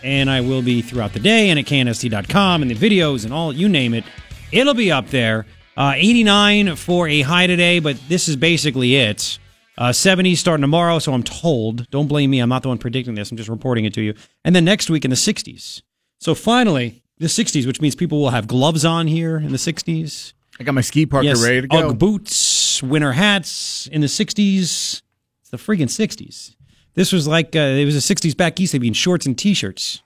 and 0.03 0.29
i 0.29 0.41
will 0.41 0.61
be 0.61 0.81
throughout 0.81 1.13
the 1.13 1.19
day 1.19 1.49
and 1.49 1.59
at 1.59 1.65
knst.com 1.65 2.61
and 2.61 2.71
the 2.71 2.75
videos 2.75 3.23
and 3.25 3.33
all 3.33 3.53
you 3.53 3.69
name 3.69 3.93
it 3.93 4.03
it'll 4.51 4.73
be 4.73 4.91
up 4.91 5.07
there 5.09 5.45
uh, 5.77 5.93
89 5.95 6.75
for 6.75 7.07
a 7.07 7.21
high 7.21 7.45
today 7.47 7.79
but 7.79 7.97
this 8.07 8.27
is 8.27 8.35
basically 8.35 8.95
it 8.95 9.37
uh, 9.79 9.91
70 9.91 10.35
starting 10.35 10.61
tomorrow 10.61 10.99
so 10.99 11.13
i'm 11.13 11.23
told 11.23 11.89
don't 11.89 12.07
blame 12.07 12.29
me 12.29 12.39
i'm 12.39 12.49
not 12.49 12.61
the 12.61 12.67
one 12.67 12.77
predicting 12.77 13.15
this 13.15 13.31
i'm 13.31 13.37
just 13.37 13.49
reporting 13.49 13.85
it 13.85 13.93
to 13.95 14.01
you 14.01 14.13
and 14.45 14.55
then 14.55 14.63
next 14.65 14.89
week 14.89 15.03
in 15.05 15.09
the 15.09 15.15
60s 15.15 15.81
so 16.19 16.35
finally 16.35 17.01
the 17.17 17.27
60s 17.27 17.65
which 17.65 17.81
means 17.81 17.95
people 17.95 18.21
will 18.21 18.29
have 18.29 18.47
gloves 18.47 18.85
on 18.85 19.07
here 19.07 19.37
in 19.37 19.51
the 19.51 19.57
60s 19.57 20.33
I 20.59 20.65
got 20.65 20.73
my 20.73 20.81
ski 20.81 21.05
parker 21.05 21.25
Yes, 21.25 21.41
ready 21.41 21.61
to 21.61 21.67
go. 21.67 21.89
Ugg 21.89 21.97
boots, 21.99 22.83
winter 22.83 23.13
hats 23.13 23.87
in 23.87 24.01
the 24.01 24.07
60s. 24.07 25.01
It's 25.41 25.49
the 25.51 25.57
friggin' 25.57 25.85
60s. 25.85 26.55
This 26.95 27.13
was 27.13 27.27
like, 27.29 27.55
uh, 27.55 27.59
it 27.59 27.85
was 27.85 27.95
the 27.95 28.13
60s 28.13 28.35
back 28.35 28.59
east. 28.59 28.73
They'd 28.73 28.79
be 28.79 28.89
in 28.89 28.93
shorts 28.93 29.25
and 29.25 29.37
t 29.37 29.53
shirts 29.53 30.01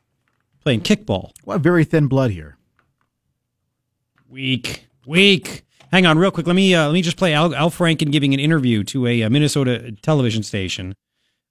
playing 0.62 0.82
kickball. 0.82 1.32
What 1.44 1.62
very 1.62 1.86
thin 1.86 2.08
blood 2.08 2.30
here. 2.30 2.58
Weak, 4.30 4.88
weak. 5.08 5.63
Hang 5.94 6.08
on, 6.08 6.18
real 6.18 6.32
quick. 6.32 6.48
Let 6.48 6.56
me 6.56 6.74
uh, 6.74 6.88
let 6.88 6.94
me 6.94 7.04
just 7.04 7.18
play 7.18 7.36
Al, 7.36 7.54
Al 7.54 7.70
Franken 7.70 8.12
giving 8.12 8.34
an 8.34 8.40
interview 8.40 8.84
to 8.86 9.06
a, 9.06 9.22
uh 9.22 9.30
Minnesota 9.30 9.92
television 10.02 10.42
station, 10.42 10.96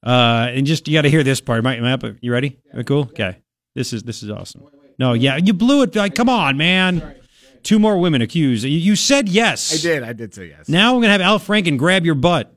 uh, 0.05 0.49
and 0.51 0.67
just 0.67 0.89
you 0.89 0.99
got 0.99 1.03
to 1.03 1.11
hear 1.11 1.23
this 1.23 1.41
part. 1.41 1.59
Am 1.59 1.67
I, 1.69 1.77
am? 1.77 2.19
You 2.21 2.33
ready? 2.33 2.59
I 2.77 2.83
cool? 2.83 3.03
Okay. 3.03 3.37
This 3.77 3.93
is 3.93 4.03
this 4.03 4.21
is 4.21 4.31
awesome. 4.31 4.65
No, 4.99 5.13
yeah, 5.13 5.37
you 5.37 5.53
blew 5.53 5.85
it. 5.85 5.95
Like, 5.95 6.17
come 6.17 6.29
on, 6.29 6.57
man. 6.57 7.15
Two 7.63 7.79
more 7.79 7.97
women 7.99 8.21
accused. 8.21 8.65
You, 8.65 8.71
you 8.71 8.97
said 8.97 9.29
yes. 9.29 9.73
I 9.73 9.81
did. 9.81 10.03
I 10.03 10.13
did 10.13 10.35
say 10.35 10.49
yes. 10.49 10.69
Now 10.69 10.97
we're 10.97 11.03
gonna 11.03 11.13
have 11.13 11.21
Al 11.21 11.39
Franken 11.39 11.79
grab 11.79 12.05
your 12.05 12.17
butt. 12.17 12.53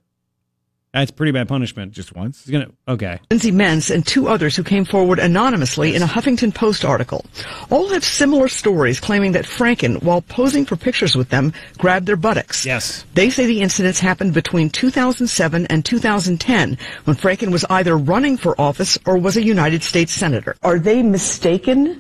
That's 0.96 1.12
pretty 1.12 1.34
bad 1.34 1.50
punishment. 1.50 1.92
Just 1.92 2.16
once. 2.16 2.46
He's 2.46 2.52
gonna 2.54 2.72
okay. 2.88 3.20
Lindsay 3.30 3.52
Menz 3.52 3.94
and 3.94 4.08
two 4.08 4.30
others 4.30 4.56
who 4.56 4.64
came 4.64 4.86
forward 4.86 5.20
anonymously 5.20 5.94
in 5.94 6.02
a 6.02 6.06
Huffington 6.06 6.56
Post 6.56 6.86
article. 6.86 7.26
All 7.70 7.90
have 7.90 8.06
similar 8.06 8.48
stories 8.48 9.02
claiming 9.02 9.34
that 9.34 9.44
Franken, 9.44 10.02
while 10.02 10.22
posing 10.22 10.66
for 10.66 10.78
pictures 10.78 11.14
with 11.14 11.28
them, 11.30 11.52
grabbed 11.78 12.06
their 12.06 12.16
buttocks. 12.16 12.66
Yes. 12.66 13.04
They 13.14 13.30
say 13.30 13.46
the 13.46 13.60
incidents 13.62 14.00
happened 14.00 14.34
between 14.34 14.70
2007 14.70 15.66
and 15.68 15.84
2010 15.84 16.78
when 17.04 17.18
Franken 17.18 17.52
was 17.52 17.66
either 17.70 17.98
running 17.98 18.38
for 18.38 18.60
office 18.60 18.98
or 19.06 19.18
was 19.18 19.36
a 19.36 19.44
United 19.44 19.84
States 19.84 20.14
Senator. 20.14 20.56
Are 20.64 20.80
they 20.80 21.04
mistaken 21.04 22.00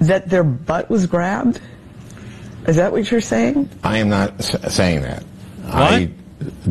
that 0.00 0.28
their 0.28 0.44
butt 0.44 0.90
was 0.90 1.06
grabbed? 1.06 1.62
Is 2.68 2.76
that 2.76 2.92
what 2.92 3.10
you're 3.10 3.22
saying? 3.22 3.70
I 3.82 3.96
am 3.98 4.10
not 4.10 4.34
s- 4.38 4.74
saying 4.74 5.00
that. 5.00 5.24
I 5.66 6.10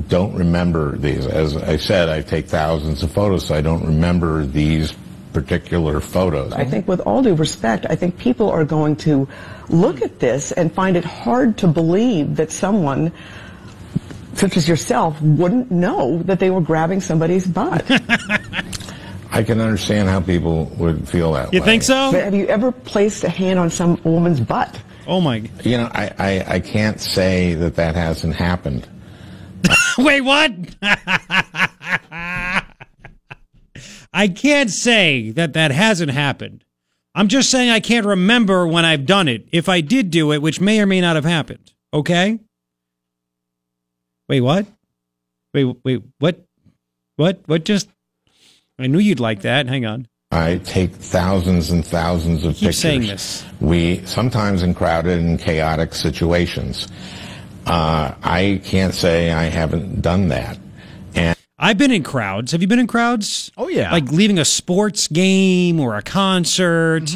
don't 0.07 0.35
remember 0.35 0.97
these. 0.97 1.25
As 1.27 1.55
I 1.57 1.77
said, 1.77 2.09
I 2.09 2.21
take 2.21 2.47
thousands 2.47 3.03
of 3.03 3.11
photos, 3.11 3.45
so 3.45 3.55
I 3.55 3.61
don't 3.61 3.85
remember 3.85 4.45
these 4.45 4.93
particular 5.33 5.99
photos. 5.99 6.53
I 6.53 6.63
think 6.63 6.87
with 6.87 6.99
all 7.01 7.23
due 7.23 7.33
respect, 7.35 7.85
I 7.89 7.95
think 7.95 8.17
people 8.17 8.49
are 8.49 8.63
going 8.63 8.95
to 8.97 9.27
look 9.69 10.01
at 10.01 10.19
this 10.19 10.51
and 10.51 10.71
find 10.71 10.95
it 10.95 11.03
hard 11.05 11.57
to 11.59 11.67
believe 11.67 12.35
that 12.35 12.51
someone 12.51 13.11
such 14.35 14.57
as 14.57 14.67
yourself 14.67 15.19
wouldn't 15.21 15.71
know 15.71 16.21
that 16.23 16.39
they 16.39 16.49
were 16.49 16.61
grabbing 16.61 17.01
somebody's 17.01 17.45
butt. 17.47 17.85
I 19.31 19.41
can 19.43 19.59
understand 19.59 20.09
how 20.09 20.19
people 20.21 20.65
would 20.77 21.07
feel 21.07 21.33
that 21.33 21.53
You 21.53 21.61
way. 21.61 21.65
think 21.65 21.83
so? 21.83 22.11
But 22.11 22.23
have 22.25 22.35
you 22.35 22.45
ever 22.47 22.71
placed 22.71 23.23
a 23.23 23.29
hand 23.29 23.57
on 23.59 23.69
some 23.69 23.99
woman's 24.03 24.39
butt? 24.39 24.79
Oh 25.07 25.19
my! 25.19 25.43
You 25.63 25.77
know, 25.77 25.89
I, 25.91 26.13
I, 26.17 26.45
I 26.55 26.59
can't 26.59 27.01
say 27.01 27.55
that 27.55 27.75
that 27.75 27.95
hasn't 27.95 28.35
happened. 28.35 28.87
Wait, 29.97 30.21
what? 30.21 30.51
I 34.13 34.27
can't 34.27 34.69
say 34.69 35.31
that 35.31 35.53
that 35.53 35.71
hasn't 35.71 36.11
happened. 36.11 36.63
I'm 37.15 37.27
just 37.27 37.49
saying 37.51 37.69
I 37.69 37.79
can't 37.79 38.05
remember 38.05 38.67
when 38.67 38.85
I've 38.85 39.05
done 39.05 39.27
it. 39.27 39.47
If 39.51 39.69
I 39.69 39.81
did 39.81 40.09
do 40.11 40.31
it, 40.31 40.41
which 40.41 40.59
may 40.59 40.79
or 40.79 40.85
may 40.85 41.01
not 41.01 41.15
have 41.15 41.25
happened. 41.25 41.73
Okay. 41.93 42.39
Wait, 44.27 44.41
what? 44.41 44.65
Wait, 45.53 45.75
wait, 45.83 46.01
what? 46.19 46.43
What? 47.17 47.41
What 47.45 47.65
just? 47.65 47.87
I 48.79 48.87
knew 48.87 48.97
you'd 48.99 49.19
like 49.19 49.41
that. 49.41 49.67
Hang 49.67 49.85
on. 49.85 50.07
I 50.31 50.57
take 50.63 50.91
thousands 50.91 51.69
and 51.69 51.85
thousands 51.85 52.43
of 52.43 52.53
keep 52.53 52.69
pictures. 52.69 52.79
saying 52.79 53.01
this. 53.01 53.45
We 53.61 54.03
sometimes 54.05 54.63
in 54.63 54.73
crowded 54.73 55.19
and 55.19 55.39
chaotic 55.39 55.93
situations. 55.93 56.87
Uh, 57.65 58.13
I 58.23 58.61
can't 58.63 58.93
say 58.93 59.31
I 59.31 59.45
haven't 59.45 60.01
done 60.01 60.27
that. 60.29 60.57
And 61.15 61.37
I've 61.57 61.77
been 61.77 61.91
in 61.91 62.03
crowds. 62.03 62.51
Have 62.51 62.61
you 62.61 62.67
been 62.67 62.79
in 62.79 62.87
crowds? 62.87 63.51
Oh, 63.57 63.67
yeah. 63.69 63.91
Like 63.91 64.11
leaving 64.11 64.37
a 64.39 64.45
sports 64.45 65.07
game 65.07 65.79
or 65.79 65.95
a 65.95 66.01
concert, 66.01 67.09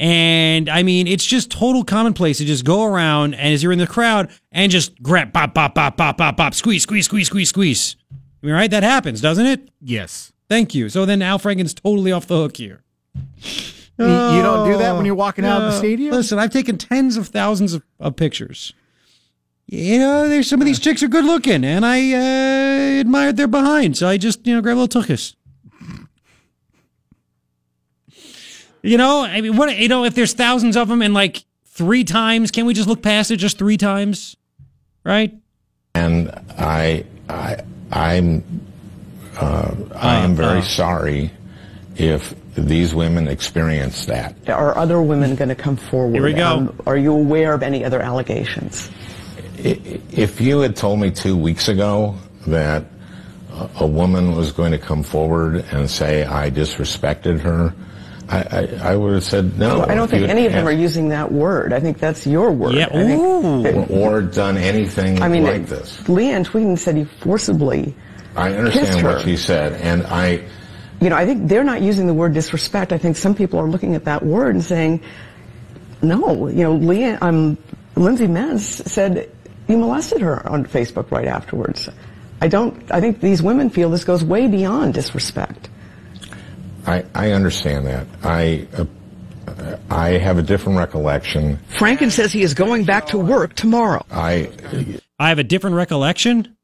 And 0.00 0.68
I 0.68 0.84
mean, 0.84 1.08
it's 1.08 1.24
just 1.26 1.50
total 1.50 1.82
commonplace 1.82 2.38
to 2.38 2.44
just 2.44 2.64
go 2.64 2.84
around 2.84 3.34
and 3.34 3.52
as 3.52 3.62
you're 3.64 3.72
in 3.72 3.80
the 3.80 3.86
crowd 3.88 4.30
and 4.52 4.70
just 4.70 5.02
grab, 5.02 5.32
bop, 5.32 5.54
bop, 5.54 5.74
bop, 5.74 5.96
bop, 5.96 6.16
bop, 6.16 6.36
bop, 6.36 6.54
squeeze, 6.54 6.84
squeeze, 6.84 7.06
squeeze, 7.06 7.26
squeeze, 7.26 7.48
squeeze. 7.48 7.96
I 8.40 8.46
mean, 8.46 8.54
right? 8.54 8.70
That 8.70 8.84
happens, 8.84 9.20
doesn't 9.20 9.46
it? 9.46 9.68
Yes. 9.80 10.32
Thank 10.48 10.72
you. 10.76 10.88
So 10.88 11.04
then 11.04 11.20
Al 11.20 11.40
Franken's 11.40 11.74
totally 11.74 12.12
off 12.12 12.28
the 12.28 12.36
hook 12.36 12.56
here. 12.56 12.82
You- 13.98 14.06
you 14.06 14.42
don't 14.42 14.70
do 14.70 14.78
that 14.78 14.94
when 14.94 15.04
you're 15.04 15.16
walking 15.16 15.44
out 15.44 15.60
of 15.62 15.72
the 15.72 15.76
Uh, 15.76 15.80
stadium? 15.80 16.14
Listen, 16.14 16.38
I've 16.38 16.50
taken 16.52 16.78
tens 16.78 17.16
of 17.16 17.26
thousands 17.26 17.74
of, 17.74 17.82
of 17.98 18.14
pictures. 18.14 18.72
You 19.70 19.98
know, 19.98 20.30
there's 20.30 20.48
some 20.48 20.62
of 20.62 20.66
these 20.66 20.78
chicks 20.78 21.02
are 21.02 21.08
good 21.08 21.26
looking, 21.26 21.62
and 21.62 21.84
I 21.84 22.12
uh, 22.14 23.00
admired 23.00 23.36
their 23.36 23.46
behind, 23.46 23.98
so 23.98 24.08
I 24.08 24.16
just 24.16 24.46
you 24.46 24.54
know 24.54 24.62
grab 24.62 24.78
a 24.78 24.80
little 24.80 25.02
tuchus. 25.02 25.34
You 28.82 28.96
know, 28.96 29.24
I 29.24 29.42
mean, 29.42 29.56
what 29.56 29.76
you 29.78 29.88
know, 29.88 30.04
if 30.04 30.14
there's 30.14 30.32
thousands 30.32 30.74
of 30.74 30.88
them, 30.88 31.02
and 31.02 31.12
like 31.12 31.44
three 31.66 32.02
times, 32.02 32.50
can 32.50 32.64
we 32.64 32.72
just 32.72 32.88
look 32.88 33.02
past 33.02 33.30
it 33.30 33.36
just 33.36 33.58
three 33.58 33.76
times, 33.76 34.36
right? 35.04 35.34
And 35.94 36.30
I, 36.56 37.04
I, 37.28 37.58
I'm, 37.92 38.62
uh, 39.38 39.74
I 39.94 40.16
am 40.16 40.34
very 40.34 40.60
uh. 40.60 40.62
sorry 40.62 41.30
if 41.96 42.34
these 42.54 42.94
women 42.94 43.28
experience 43.28 44.06
that. 44.06 44.34
Are 44.48 44.76
other 44.78 45.02
women 45.02 45.36
going 45.36 45.50
to 45.50 45.54
come 45.54 45.76
forward? 45.76 46.14
Here 46.14 46.24
we 46.24 46.32
go. 46.32 46.46
Um, 46.46 46.80
are 46.86 46.96
you 46.96 47.12
aware 47.12 47.52
of 47.52 47.62
any 47.62 47.84
other 47.84 48.00
allegations? 48.00 48.90
I- 49.68 50.00
If 50.12 50.40
you 50.40 50.60
had 50.60 50.76
told 50.76 51.00
me 51.00 51.10
two 51.10 51.36
weeks 51.36 51.68
ago 51.68 52.14
that 52.46 52.84
a- 53.52 53.84
a 53.84 53.86
woman 53.86 54.36
was 54.36 54.52
going 54.52 54.72
to 54.72 54.78
come 54.78 55.02
forward 55.02 55.64
and 55.72 55.88
say 55.90 56.24
I 56.24 56.50
disrespected 56.50 57.40
her, 57.40 57.72
I, 58.30 58.38
I, 58.38 58.90
I 58.92 58.96
would 58.96 59.14
have 59.14 59.24
said 59.24 59.58
no. 59.58 59.78
Well, 59.80 59.90
I 59.90 59.94
don't 59.94 60.08
think 60.10 60.28
any 60.28 60.44
of 60.46 60.52
them 60.52 60.66
had 60.66 60.74
are 60.74 60.76
using 60.76 61.08
that 61.08 61.32
word. 61.32 61.72
I 61.72 61.80
think 61.80 61.98
that's 61.98 62.26
your 62.26 62.50
word. 62.52 62.74
Yeah, 62.74 62.88
I 62.92 63.62
think- 63.62 63.90
or 63.90 64.20
done 64.22 64.58
anything 64.58 65.22
I 65.22 65.28
mean, 65.28 65.44
like 65.44 65.66
this. 65.66 65.96
Leeann 66.06 66.44
Tweeden 66.44 66.78
said 66.78 66.96
he 66.96 67.04
forcibly. 67.04 67.94
I 68.36 68.50
kissed 68.50 68.58
understand 68.58 69.00
her. 69.00 69.08
what 69.14 69.22
she 69.22 69.36
said, 69.36 69.72
and 69.80 70.06
I. 70.06 70.42
You 71.00 71.08
know, 71.10 71.16
I 71.16 71.24
think 71.24 71.48
they're 71.48 71.64
not 71.64 71.80
using 71.80 72.06
the 72.06 72.12
word 72.14 72.34
disrespect. 72.34 72.92
I 72.92 72.98
think 72.98 73.16
some 73.16 73.34
people 73.34 73.58
are 73.60 73.68
looking 73.68 73.94
at 73.94 74.04
that 74.04 74.24
word 74.24 74.54
and 74.56 74.64
saying, 74.64 75.00
no. 76.02 76.48
You 76.48 76.64
know, 76.64 76.76
Leeann, 76.78 77.18
um, 77.22 77.56
Lindsay 77.96 78.26
Menz 78.26 78.60
said 78.86 79.30
you 79.68 79.78
molested 79.78 80.20
her 80.20 80.46
on 80.48 80.64
Facebook 80.64 81.10
right 81.10 81.26
afterwards. 81.26 81.88
I 82.40 82.48
don't. 82.48 82.90
I 82.90 83.00
think 83.00 83.20
these 83.20 83.42
women 83.42 83.70
feel 83.70 83.90
this 83.90 84.04
goes 84.04 84.24
way 84.24 84.46
beyond 84.46 84.94
disrespect. 84.94 85.68
I, 86.86 87.04
I 87.14 87.32
understand 87.32 87.86
that. 87.86 88.06
I 88.22 88.66
uh, 88.76 89.76
I 89.90 90.10
have 90.10 90.38
a 90.38 90.42
different 90.42 90.78
recollection. 90.78 91.58
Franken 91.70 92.10
says 92.10 92.32
he 92.32 92.42
is 92.42 92.54
going 92.54 92.84
back 92.84 93.06
to 93.08 93.18
work 93.18 93.54
tomorrow. 93.54 94.04
I 94.10 94.50
I 95.18 95.28
have 95.28 95.38
a 95.38 95.44
different 95.44 95.76
recollection. 95.76 96.56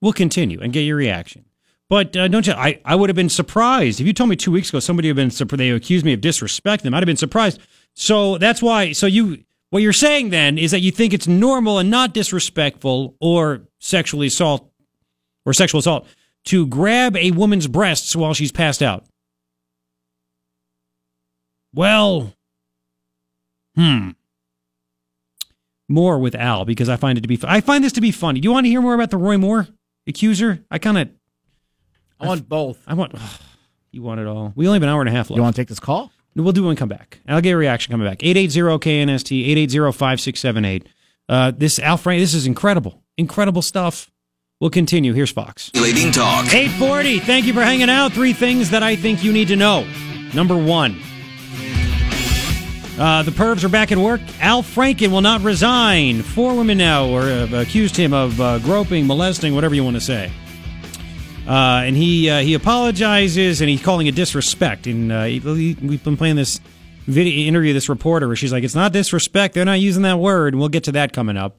We'll 0.00 0.12
continue 0.12 0.60
and 0.60 0.72
get 0.72 0.80
your 0.80 0.96
reaction. 0.96 1.44
But 1.88 2.16
uh, 2.16 2.28
don't 2.28 2.46
you? 2.46 2.52
I, 2.52 2.80
I 2.84 2.94
would 2.94 3.08
have 3.08 3.16
been 3.16 3.30
surprised 3.30 4.00
if 4.00 4.06
you 4.06 4.12
told 4.12 4.30
me 4.30 4.36
two 4.36 4.50
weeks 4.50 4.68
ago 4.68 4.80
somebody 4.80 5.08
had 5.08 5.16
been 5.16 5.30
they 5.30 5.70
accused 5.70 6.04
me 6.04 6.12
of 6.12 6.20
disrespect. 6.20 6.82
Them, 6.82 6.94
I'd 6.94 6.98
have 6.98 7.06
been 7.06 7.16
surprised. 7.16 7.60
So 7.94 8.38
that's 8.38 8.62
why. 8.62 8.92
So 8.92 9.06
you 9.06 9.44
what 9.70 9.82
you're 9.82 9.92
saying 9.92 10.30
then 10.30 10.58
is 10.58 10.70
that 10.70 10.80
you 10.80 10.90
think 10.90 11.12
it's 11.12 11.28
normal 11.28 11.78
and 11.78 11.90
not 11.90 12.14
disrespectful 12.14 13.16
or 13.20 13.62
sexually 13.78 14.28
assault 14.28 14.70
or 15.44 15.52
sexual 15.52 15.80
assault 15.80 16.06
to 16.44 16.66
grab 16.66 17.16
a 17.16 17.30
woman's 17.32 17.66
breasts 17.66 18.16
while 18.16 18.32
she's 18.34 18.52
passed 18.52 18.82
out. 18.82 19.04
Well, 21.74 22.32
hmm. 23.74 24.10
More 25.90 26.18
with 26.18 26.34
Al 26.34 26.64
because 26.64 26.88
I 26.88 26.96
find 26.96 27.16
it 27.16 27.22
to 27.22 27.28
be. 27.28 27.38
I 27.44 27.60
find 27.60 27.82
this 27.82 27.92
to 27.92 28.00
be 28.00 28.10
funny. 28.10 28.40
Do 28.40 28.46
you 28.46 28.52
want 28.52 28.66
to 28.66 28.70
hear 28.70 28.82
more 28.82 28.94
about 28.94 29.10
the 29.10 29.16
Roy 29.16 29.38
Moore 29.38 29.68
accuser? 30.06 30.64
I 30.70 30.78
kind 30.78 30.98
of. 30.98 31.08
I 32.20 32.26
want 32.26 32.48
both. 32.48 32.82
I 32.86 32.94
want. 32.94 33.14
you 33.90 34.02
want 34.02 34.20
it 34.20 34.26
all. 34.26 34.52
We 34.54 34.66
only 34.66 34.76
have 34.76 34.82
an 34.82 34.88
hour 34.88 35.00
and 35.00 35.08
a 35.08 35.12
half 35.12 35.30
left. 35.30 35.36
You 35.36 35.42
want 35.42 35.54
to 35.56 35.62
take 35.62 35.68
this 35.68 35.80
call? 35.80 36.12
We'll 36.38 36.52
do 36.52 36.64
one 36.64 36.76
come 36.76 36.88
back. 36.88 37.20
I'll 37.26 37.40
get 37.40 37.52
a 37.52 37.56
reaction 37.56 37.90
coming 37.90 38.06
back. 38.06 38.20
880-KNST, 38.20 39.68
880-5678. 39.68 40.86
Uh, 41.28 41.50
this 41.50 41.78
Al 41.78 41.96
Frank, 41.96 42.20
this 42.20 42.34
is 42.34 42.46
incredible. 42.46 43.02
Incredible 43.16 43.62
stuff. 43.62 44.10
We'll 44.60 44.70
continue. 44.70 45.12
Here's 45.12 45.30
Fox. 45.30 45.70
Leading 45.74 46.10
talk. 46.10 46.46
840. 46.46 47.20
Thank 47.20 47.46
you 47.46 47.52
for 47.52 47.62
hanging 47.62 47.90
out. 47.90 48.12
Three 48.12 48.32
things 48.32 48.70
that 48.70 48.82
I 48.82 48.96
think 48.96 49.22
you 49.22 49.32
need 49.32 49.48
to 49.48 49.56
know. 49.56 49.86
Number 50.34 50.56
one. 50.56 51.00
Uh, 52.98 53.22
the 53.22 53.30
pervs 53.30 53.62
are 53.62 53.68
back 53.68 53.92
at 53.92 53.98
work. 53.98 54.20
Al 54.40 54.62
Franken 54.62 55.12
will 55.12 55.20
not 55.20 55.40
resign. 55.42 56.22
Four 56.22 56.56
women 56.56 56.78
now 56.78 57.06
or 57.06 57.22
uh, 57.22 57.48
accused 57.52 57.96
him 57.96 58.12
of 58.12 58.40
uh, 58.40 58.58
groping, 58.58 59.06
molesting, 59.06 59.54
whatever 59.54 59.76
you 59.76 59.84
want 59.84 59.94
to 59.94 60.00
say. 60.00 60.32
Uh, 61.48 61.82
and 61.84 61.96
he 61.96 62.28
uh, 62.28 62.40
he 62.40 62.52
apologizes 62.54 63.60
and 63.62 63.70
he's 63.70 63.82
calling 63.82 64.06
it 64.06 64.14
disrespect. 64.14 64.86
And 64.86 65.10
uh, 65.10 65.24
he- 65.24 65.76
we've 65.80 66.04
been 66.04 66.16
playing 66.16 66.36
this 66.36 66.60
video 67.06 67.48
interview 67.48 67.72
this 67.72 67.88
reporter 67.88 68.26
where 68.26 68.36
she's 68.36 68.52
like, 68.52 68.64
"It's 68.64 68.74
not 68.74 68.92
disrespect. 68.92 69.54
They're 69.54 69.64
not 69.64 69.80
using 69.80 70.02
that 70.02 70.18
word." 70.18 70.52
And 70.52 70.60
we'll 70.60 70.68
get 70.68 70.84
to 70.84 70.92
that 70.92 71.12
coming 71.14 71.38
up. 71.38 71.58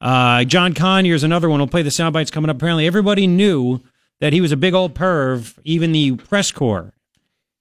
Uh, 0.00 0.44
John 0.44 0.74
Conyers, 0.74 1.24
another 1.24 1.48
one. 1.48 1.58
We'll 1.60 1.68
play 1.68 1.82
the 1.82 1.90
sound 1.90 2.12
bites 2.12 2.30
coming 2.30 2.50
up. 2.50 2.56
Apparently, 2.56 2.86
everybody 2.86 3.26
knew 3.26 3.80
that 4.20 4.32
he 4.34 4.42
was 4.42 4.52
a 4.52 4.56
big 4.58 4.74
old 4.74 4.94
perv. 4.94 5.58
Even 5.64 5.92
the 5.92 6.16
press 6.16 6.52
corps. 6.52 6.92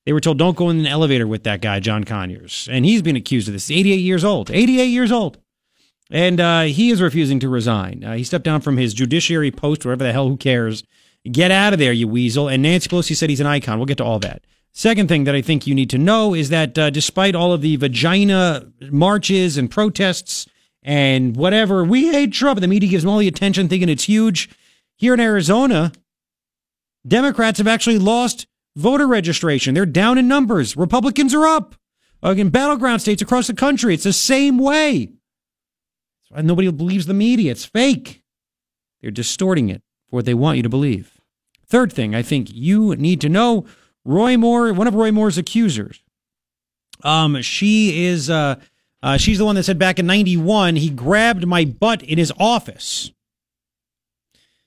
They 0.06 0.12
were 0.12 0.20
told, 0.20 0.38
"Don't 0.38 0.58
go 0.58 0.70
in 0.70 0.80
an 0.80 0.88
elevator 0.88 1.28
with 1.28 1.44
that 1.44 1.62
guy, 1.62 1.80
John 1.80 2.04
Conyers." 2.04 2.68
And 2.70 2.84
he's 2.84 3.02
been 3.02 3.16
accused 3.16 3.48
of 3.48 3.54
this. 3.54 3.72
88 3.72 3.96
years 3.96 4.26
old. 4.26 4.52
88 4.52 4.84
years 4.86 5.14
old. 5.14 5.38
And 6.12 6.40
uh, 6.42 6.62
he 6.64 6.90
is 6.90 7.02
refusing 7.02 7.40
to 7.40 7.48
resign. 7.48 8.04
Uh, 8.04 8.16
he 8.16 8.24
stepped 8.24 8.44
down 8.44 8.62
from 8.62 8.78
his 8.78 8.94
judiciary 8.94 9.52
post, 9.52 9.86
wherever 9.86 10.04
the 10.04 10.12
hell, 10.12 10.28
who 10.28 10.38
cares? 10.38 10.84
Get 11.30 11.52
out 11.52 11.74
of 11.74 11.80
there, 11.80 11.92
you 11.92 12.08
weasel. 12.08 12.48
And 12.48 12.64
Nancy 12.64 12.90
Pelosi 12.90 13.16
said 13.16 13.30
he's 13.30 13.42
an 13.42 13.48
icon. 13.48 13.78
We'll 13.78 13.86
get 13.86 13.98
to 13.98 14.06
all 14.06 14.20
that. 14.20 14.44
Second 14.72 15.10
thing 15.10 15.26
that 15.26 15.36
I 15.36 15.42
think 15.42 15.68
you 15.68 15.76
need 15.76 15.90
to 15.90 15.98
know 15.98 16.34
is 16.34 16.50
that 16.50 16.78
uh, 16.78 16.90
despite 16.90 17.36
all 17.36 17.52
of 17.52 17.62
the 17.62 17.76
vagina 17.76 18.72
marches 18.92 19.58
and 19.58 19.70
protests 19.70 20.48
and 20.84 21.36
whatever, 21.36 21.84
we 21.84 22.10
hate 22.10 22.32
Trump. 22.32 22.60
The 22.60 22.68
media 22.68 22.90
gives 22.90 23.04
him 23.04 23.10
all 23.10 23.18
the 23.18 23.28
attention, 23.28 23.68
thinking 23.68 23.90
it's 23.90 24.06
huge. 24.06 24.50
Here 24.96 25.14
in 25.14 25.20
Arizona, 25.20 25.92
Democrats 27.06 27.58
have 27.58 27.68
actually 27.68 27.98
lost 27.98 28.48
voter 28.76 29.08
registration. 29.08 29.74
They're 29.74 29.86
down 29.86 30.18
in 30.18 30.28
numbers. 30.28 30.78
Republicans 30.78 31.34
are 31.34 31.48
up. 31.48 31.76
Uh, 32.22 32.36
in 32.38 32.50
battleground 32.50 33.02
states 33.02 33.22
across 33.22 33.48
the 33.48 33.54
country, 33.54 33.94
it's 33.94 34.04
the 34.04 34.14
same 34.14 34.58
way. 34.58 35.06
That's 35.06 36.32
why 36.32 36.42
nobody 36.42 36.70
believes 36.72 37.06
the 37.06 37.14
media. 37.14 37.52
It's 37.52 37.66
fake. 37.66 38.24
They're 39.02 39.12
distorting 39.12 39.70
it 39.70 39.82
for 40.10 40.18
what 40.18 40.26
they 40.26 40.34
want 40.34 40.58
you 40.58 40.64
to 40.64 40.70
believe. 40.70 41.20
Third 41.68 41.94
thing 41.94 42.16
I 42.16 42.22
think 42.22 42.50
you 42.52 42.96
need 42.96 43.22
to 43.22 43.30
know 43.30 43.66
Roy 44.04 44.38
Moore, 44.38 44.74
one 44.74 44.88
of 44.88 44.96
Roy 44.96 45.12
Moore's 45.12 45.38
accusers. 45.38 46.02
Um, 47.04 47.42
she 47.42 48.06
is 48.06 48.30
uh, 48.30 48.56
uh 49.02 49.18
she's 49.18 49.38
the 49.38 49.46
one 49.46 49.56
that 49.56 49.64
said 49.64 49.80
back 49.80 50.00
in 50.00 50.06
91 50.08 50.76
he 50.76 50.90
grabbed 50.90 51.46
my 51.46 51.66
butt 51.66 52.02
in 52.04 52.18
his 52.18 52.34
office. 52.40 53.12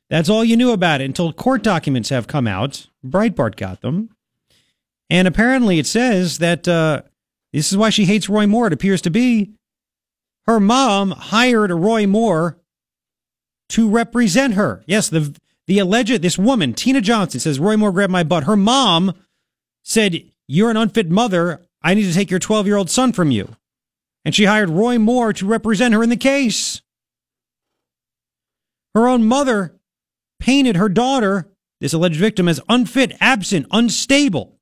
That's 0.09 0.29
all 0.29 0.45
you 0.45 0.57
knew 0.57 0.73
about 0.73 1.01
it 1.01 1.07
until 1.07 1.33
court 1.33 1.63
documents 1.63 2.11
have 2.11 2.27
come 2.27 2.47
out. 2.47 2.89
Breitbart 3.05 3.57
got 3.57 3.81
them. 3.81 4.11
And 5.09 5.27
apparently 5.27 5.79
it 5.79 5.87
says 5.87 6.39
that 6.39 6.69
uh, 6.69 7.03
this 7.53 7.71
is 7.71 7.79
why 7.79 7.91
she 7.91 8.05
hates 8.05 8.29
Roy 8.29 8.47
Moore, 8.47 8.69
it 8.69 8.73
appears 8.73 9.03
to 9.03 9.11
be. 9.11 9.53
Her 10.47 10.61
mom 10.61 11.13
hired 11.13 11.71
Roy 11.71 12.07
Moore 12.07 12.59
to 13.73 13.89
represent 13.89 14.55
her. 14.55 14.85
Yes, 14.87 15.09
the 15.09 15.35
the 15.67 15.79
alleged 15.79 16.21
this 16.21 16.39
woman, 16.39 16.75
Tina 16.75 17.01
Johnson, 17.01 17.41
says 17.41 17.59
Roy 17.59 17.77
Moore 17.77 17.93
grabbed 17.93 18.13
my 18.13 18.23
butt. 18.23 18.45
Her 18.45 18.57
mom 18.57 19.15
said, 19.83 20.25
You're 20.47 20.71
an 20.71 20.77
unfit 20.77 21.09
mother. 21.09 21.65
I 21.83 21.95
need 21.95 22.05
to 22.05 22.13
take 22.13 22.31
your 22.31 22.39
12 22.39 22.67
year 22.67 22.77
old 22.77 22.91
son 22.91 23.13
from 23.13 23.31
you. 23.31 23.57
And 24.25 24.35
she 24.35 24.45
hired 24.45 24.69
Roy 24.69 24.99
Moore 24.99 25.33
to 25.33 25.47
represent 25.47 25.95
her 25.95 26.03
in 26.03 26.11
the 26.11 26.17
case. 26.17 26.83
Her 28.95 29.09
own 29.09 29.25
mother 29.25 29.81
painted 30.39 30.77
her 30.77 30.89
daughter, 30.89 31.51
this 31.81 31.95
alleged 31.95 32.21
victim, 32.21 32.49
as 32.49 32.61
unfit, 32.69 33.17
absent, 33.21 33.67
unstable. 33.71 34.59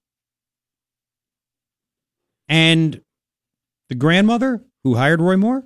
And 2.49 3.01
the 3.89 3.97
grandmother 3.97 4.63
who 4.85 4.95
hired 4.95 5.21
Roy 5.21 5.37
Moore 5.37 5.65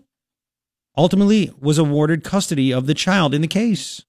ultimately 0.97 1.53
was 1.61 1.79
awarded 1.79 2.25
custody 2.25 2.73
of 2.73 2.87
the 2.87 2.95
child 2.95 3.35
in 3.35 3.41
the 3.41 3.49
case. 3.49 4.05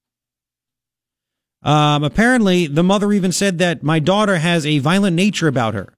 Um, 1.64 2.04
apparently, 2.04 2.68
the 2.68 2.84
mother 2.84 3.12
even 3.12 3.32
said 3.32 3.58
that 3.58 3.82
my 3.82 4.00
daughter 4.00 4.38
has 4.38 4.66
a 4.66 4.80
violent 4.80 5.16
nature 5.16 5.48
about 5.48 5.74
her. 5.74 5.94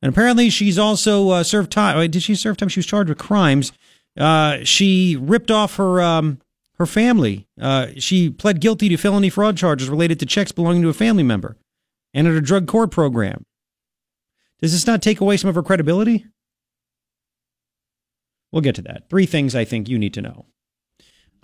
And 0.00 0.12
apparently, 0.12 0.50
she's 0.50 0.78
also 0.78 1.30
uh, 1.30 1.42
served 1.42 1.72
time. 1.72 2.08
Did 2.10 2.22
she 2.22 2.36
serve 2.36 2.56
time? 2.56 2.68
She 2.68 2.78
was 2.78 2.86
charged 2.86 3.08
with 3.08 3.18
crimes. 3.18 3.72
Uh, 4.16 4.58
she 4.62 5.16
ripped 5.16 5.50
off 5.50 5.76
her 5.76 6.00
um, 6.00 6.38
her 6.74 6.86
family. 6.86 7.48
Uh, 7.60 7.88
she 7.96 8.30
pled 8.30 8.60
guilty 8.60 8.88
to 8.88 8.96
felony 8.96 9.30
fraud 9.30 9.56
charges 9.56 9.88
related 9.88 10.20
to 10.20 10.26
checks 10.26 10.52
belonging 10.52 10.82
to 10.82 10.88
a 10.88 10.94
family 10.94 11.24
member 11.24 11.56
and 12.14 12.28
at 12.28 12.34
a 12.34 12.40
drug 12.40 12.68
court 12.68 12.92
program. 12.92 13.44
Does 14.60 14.72
this 14.72 14.86
not 14.86 15.02
take 15.02 15.20
away 15.20 15.36
some 15.36 15.48
of 15.48 15.56
her 15.56 15.62
credibility? 15.62 16.26
We'll 18.52 18.62
get 18.62 18.74
to 18.76 18.82
that. 18.82 19.08
Three 19.10 19.26
things 19.26 19.54
I 19.54 19.64
think 19.64 19.88
you 19.88 19.98
need 19.98 20.14
to 20.14 20.22
know. 20.22 20.46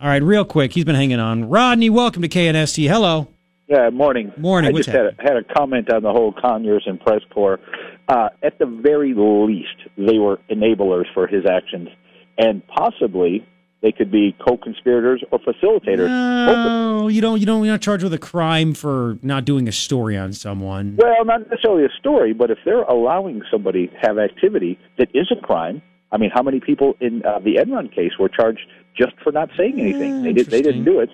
All 0.01 0.09
right, 0.09 0.22
real 0.22 0.44
quick. 0.44 0.72
He's 0.72 0.85
been 0.85 0.94
hanging 0.94 1.20
on. 1.20 1.48
Rodney, 1.48 1.90
welcome 1.90 2.22
to 2.22 2.28
KNST. 2.28 2.89
Hello. 2.89 3.28
Yeah, 3.68 3.90
morning. 3.90 4.32
Morning. 4.36 4.70
I 4.70 4.72
What's 4.72 4.86
just 4.86 4.97
had 4.97 5.06
a, 5.06 5.14
had 5.22 5.36
a 5.36 5.44
comment 5.55 5.93
on 5.93 6.02
the 6.02 6.10
whole 6.10 6.32
Conyers 6.32 6.85
and 6.86 7.01
press 7.01 7.20
corps. 7.32 7.60
Uh, 8.09 8.28
at 8.43 8.59
the 8.59 8.66
very 8.66 9.14
least, 9.14 9.76
they 9.97 10.18
were 10.18 10.39
enablers 10.51 11.05
for 11.14 11.26
his 11.26 11.44
actions, 11.47 11.89
and 12.36 12.66
possibly 12.66 13.47
they 13.82 13.93
could 13.93 14.10
be 14.10 14.36
co-conspirators 14.47 15.22
or 15.31 15.39
facilitators. 15.39 16.09
No, 16.09 17.09
you 17.09 17.20
don't. 17.22 17.40
You 17.40 17.47
don't. 17.47 17.64
You're 17.64 17.74
not 17.74 17.81
charged 17.81 18.02
with 18.02 18.12
a 18.12 18.18
crime 18.18 18.74
for 18.74 19.18
not 19.22 19.44
doing 19.47 19.68
a 19.68 19.72
story 19.72 20.16
on 20.18 20.35
someone. 20.35 20.97
Well, 20.98 21.24
not 21.24 21.48
necessarily 21.48 21.85
a 21.85 21.93
story, 21.98 22.35
but 22.35 22.51
if 22.51 22.59
they're 22.64 22.82
allowing 22.82 23.43
somebody 23.51 23.86
to 23.86 23.94
have 24.02 24.18
activity 24.18 24.78
that 24.98 25.09
is 25.14 25.31
a 25.31 25.40
crime, 25.40 25.81
I 26.15 26.16
mean, 26.16 26.31
how 26.32 26.43
many 26.43 26.61
people 26.61 26.95
in 27.01 27.24
uh, 27.27 27.41
the 27.41 27.57
Enron 27.57 27.93
case 27.93 28.12
were 28.20 28.28
charged 28.28 28.61
just 28.97 29.15
for 29.23 29.32
not 29.32 29.51
saying 29.59 29.81
anything? 29.81 30.23
they 30.23 30.32
did. 30.32 30.47
They 30.47 30.62
didn't 30.62 30.85
do 30.85 31.01
it. 31.01 31.11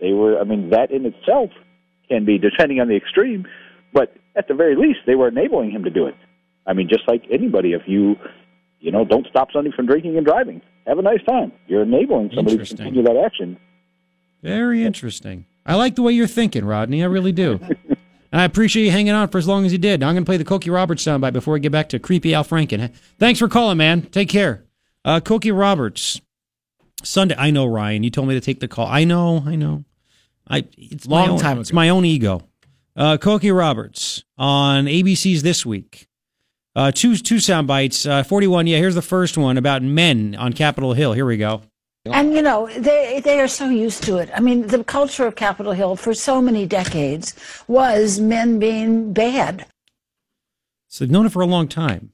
They 0.00 0.12
were. 0.12 0.40
I 0.40 0.44
mean, 0.44 0.70
that 0.70 0.90
in 0.90 1.04
itself 1.04 1.50
can 2.08 2.24
be 2.24 2.38
depending 2.38 2.80
on 2.80 2.88
the 2.88 2.96
extreme, 2.96 3.46
but 3.92 4.16
at 4.34 4.48
the 4.48 4.54
very 4.54 4.74
least, 4.74 5.00
they 5.06 5.16
were 5.16 5.28
enabling 5.28 5.70
him 5.70 5.84
to 5.84 5.90
do 5.90 6.06
it. 6.06 6.14
I 6.66 6.72
mean, 6.72 6.88
just 6.88 7.06
like 7.06 7.24
anybody, 7.30 7.74
if 7.74 7.82
you, 7.86 8.16
you 8.80 8.90
know, 8.90 9.04
don't 9.04 9.26
stop 9.28 9.48
somebody 9.52 9.76
from 9.76 9.86
drinking 9.86 10.16
and 10.16 10.24
driving, 10.24 10.62
have 10.86 10.98
a 10.98 11.02
nice 11.02 11.22
time. 11.28 11.52
You're 11.66 11.82
enabling 11.82 12.30
somebody 12.34 12.56
to 12.56 12.64
continue 12.64 13.02
that 13.02 13.22
action. 13.22 13.58
Very 14.42 14.82
interesting. 14.82 15.44
I 15.66 15.74
like 15.74 15.94
the 15.94 16.02
way 16.02 16.12
you're 16.12 16.26
thinking, 16.26 16.64
Rodney. 16.64 17.02
I 17.02 17.06
really 17.06 17.32
do. 17.32 17.60
and 18.32 18.40
I 18.40 18.44
appreciate 18.44 18.84
you 18.86 18.90
hanging 18.90 19.12
on 19.12 19.28
for 19.28 19.38
as 19.38 19.46
long 19.46 19.66
as 19.66 19.72
you 19.72 19.78
did. 19.78 20.00
Now 20.00 20.08
I'm 20.08 20.14
going 20.14 20.24
to 20.24 20.28
play 20.28 20.38
the 20.38 20.44
Cokie 20.44 20.72
Roberts 20.72 21.04
soundbite 21.04 21.34
before 21.34 21.54
we 21.54 21.60
get 21.60 21.70
back 21.70 21.90
to 21.90 21.98
creepy 21.98 22.34
Al 22.34 22.44
Franken. 22.44 22.92
Thanks 23.18 23.38
for 23.38 23.48
calling, 23.48 23.76
man. 23.76 24.02
Take 24.02 24.30
care. 24.30 24.64
Uh, 25.04 25.20
Cokie 25.20 25.56
Roberts. 25.56 26.20
Sunday. 27.04 27.34
I 27.36 27.50
know, 27.50 27.66
Ryan. 27.66 28.02
You 28.02 28.10
told 28.10 28.28
me 28.28 28.34
to 28.34 28.40
take 28.40 28.60
the 28.60 28.68
call. 28.68 28.86
I 28.86 29.04
know. 29.04 29.42
I 29.46 29.56
know. 29.56 29.84
I 30.48 30.64
it's 30.76 31.06
Long 31.06 31.26
my 31.26 31.32
own, 31.32 31.38
time 31.38 31.60
It's 31.60 31.72
my 31.72 31.88
own 31.88 32.04
ego. 32.04 32.42
Uh, 32.96 33.16
Cokie 33.16 33.56
Roberts 33.56 34.24
on 34.38 34.86
ABC's 34.86 35.42
this 35.42 35.64
week. 35.64 36.08
Uh, 36.74 36.90
two 36.90 37.16
two 37.16 37.38
sound 37.38 37.66
bites. 37.66 38.06
Uh, 38.06 38.22
Forty 38.22 38.46
one. 38.46 38.66
Yeah, 38.66 38.78
here's 38.78 38.94
the 38.94 39.02
first 39.02 39.36
one 39.36 39.58
about 39.58 39.82
men 39.82 40.34
on 40.38 40.52
Capitol 40.52 40.94
Hill. 40.94 41.12
Here 41.12 41.26
we 41.26 41.36
go. 41.36 41.62
And 42.04 42.34
you 42.34 42.42
know, 42.42 42.66
they 42.78 43.20
they 43.24 43.38
are 43.40 43.48
so 43.48 43.68
used 43.68 44.02
to 44.04 44.16
it. 44.18 44.28
I 44.34 44.40
mean, 44.40 44.66
the 44.66 44.82
culture 44.82 45.24
of 45.26 45.36
Capitol 45.36 45.72
Hill 45.72 45.94
for 45.94 46.14
so 46.14 46.42
many 46.42 46.66
decades 46.66 47.34
was 47.68 48.18
men 48.18 48.58
being 48.58 49.12
bad. 49.12 49.66
So 50.88 51.04
they've 51.04 51.12
known 51.12 51.26
it 51.26 51.32
for 51.32 51.42
a 51.42 51.46
long 51.46 51.68
time. 51.68 52.10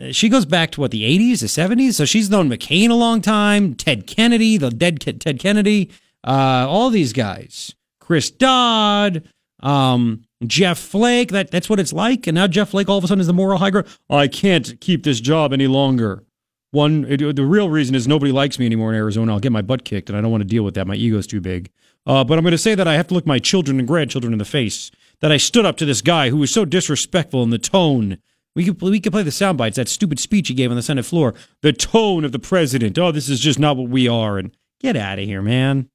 Uh, 0.00 0.10
She 0.10 0.28
goes 0.28 0.44
back 0.44 0.72
to 0.72 0.80
what 0.80 0.90
the 0.90 1.04
80s, 1.04 1.40
the 1.40 1.46
70s. 1.46 1.94
So 1.94 2.04
she's 2.04 2.28
known 2.28 2.50
McCain 2.50 2.90
a 2.90 2.94
long 2.94 3.20
time, 3.20 3.74
Ted 3.74 4.06
Kennedy, 4.06 4.56
the 4.56 4.70
dead 4.70 5.00
Ted 5.00 5.38
Kennedy, 5.38 5.90
uh, 6.24 6.66
all 6.68 6.90
these 6.90 7.12
guys, 7.12 7.74
Chris 8.00 8.30
Dodd, 8.32 9.28
um, 9.60 10.24
Jeff 10.44 10.78
Flake. 10.78 11.30
That 11.30 11.52
that's 11.52 11.70
what 11.70 11.78
it's 11.78 11.92
like. 11.92 12.26
And 12.26 12.34
now 12.34 12.48
Jeff 12.48 12.70
Flake 12.70 12.88
all 12.88 12.98
of 12.98 13.04
a 13.04 13.06
sudden 13.06 13.20
is 13.20 13.28
the 13.28 13.32
moral 13.32 13.58
high 13.58 13.70
ground. 13.70 13.86
I 14.10 14.26
can't 14.26 14.80
keep 14.80 15.04
this 15.04 15.20
job 15.20 15.52
any 15.52 15.68
longer. 15.68 16.24
One, 16.70 17.06
it- 17.08 17.36
the 17.36 17.44
real 17.44 17.70
reason 17.70 17.94
is 17.94 18.06
nobody 18.06 18.32
likes 18.32 18.58
me 18.58 18.66
anymore 18.66 18.90
in 18.90 18.96
Arizona. 18.96 19.32
I'll 19.32 19.40
get 19.40 19.52
my 19.52 19.62
butt 19.62 19.84
kicked, 19.84 20.08
and 20.10 20.18
I 20.18 20.20
don't 20.20 20.30
want 20.30 20.42
to 20.42 20.48
deal 20.48 20.62
with 20.64 20.74
that. 20.74 20.86
My 20.86 20.94
ego's 20.94 21.26
too 21.26 21.40
big. 21.40 21.70
Uh, 22.06 22.24
but 22.24 22.38
I'm 22.38 22.44
going 22.44 22.52
to 22.52 22.58
say 22.58 22.74
that 22.74 22.88
I 22.88 22.94
have 22.94 23.08
to 23.08 23.14
look 23.14 23.26
my 23.26 23.38
children 23.38 23.78
and 23.78 23.88
grandchildren 23.88 24.32
in 24.32 24.38
the 24.38 24.44
face. 24.44 24.90
That 25.20 25.32
I 25.32 25.36
stood 25.36 25.66
up 25.66 25.76
to 25.78 25.84
this 25.84 26.00
guy 26.00 26.30
who 26.30 26.36
was 26.36 26.50
so 26.52 26.64
disrespectful 26.64 27.42
in 27.42 27.50
the 27.50 27.58
tone. 27.58 28.18
We 28.54 28.64
could 28.64 28.80
we 28.80 29.00
could 29.00 29.12
play 29.12 29.22
the 29.22 29.30
sound 29.32 29.58
bites. 29.58 29.76
That 29.76 29.88
stupid 29.88 30.18
speech 30.18 30.48
he 30.48 30.54
gave 30.54 30.70
on 30.70 30.76
the 30.76 30.82
Senate 30.82 31.04
floor. 31.04 31.34
The 31.60 31.72
tone 31.72 32.24
of 32.24 32.32
the 32.32 32.38
president. 32.38 32.98
Oh, 32.98 33.12
this 33.12 33.28
is 33.28 33.40
just 33.40 33.58
not 33.58 33.76
what 33.76 33.88
we 33.88 34.08
are. 34.08 34.38
And 34.38 34.52
get 34.80 34.96
out 34.96 35.18
of 35.18 35.24
here, 35.24 35.42
man. 35.42 35.90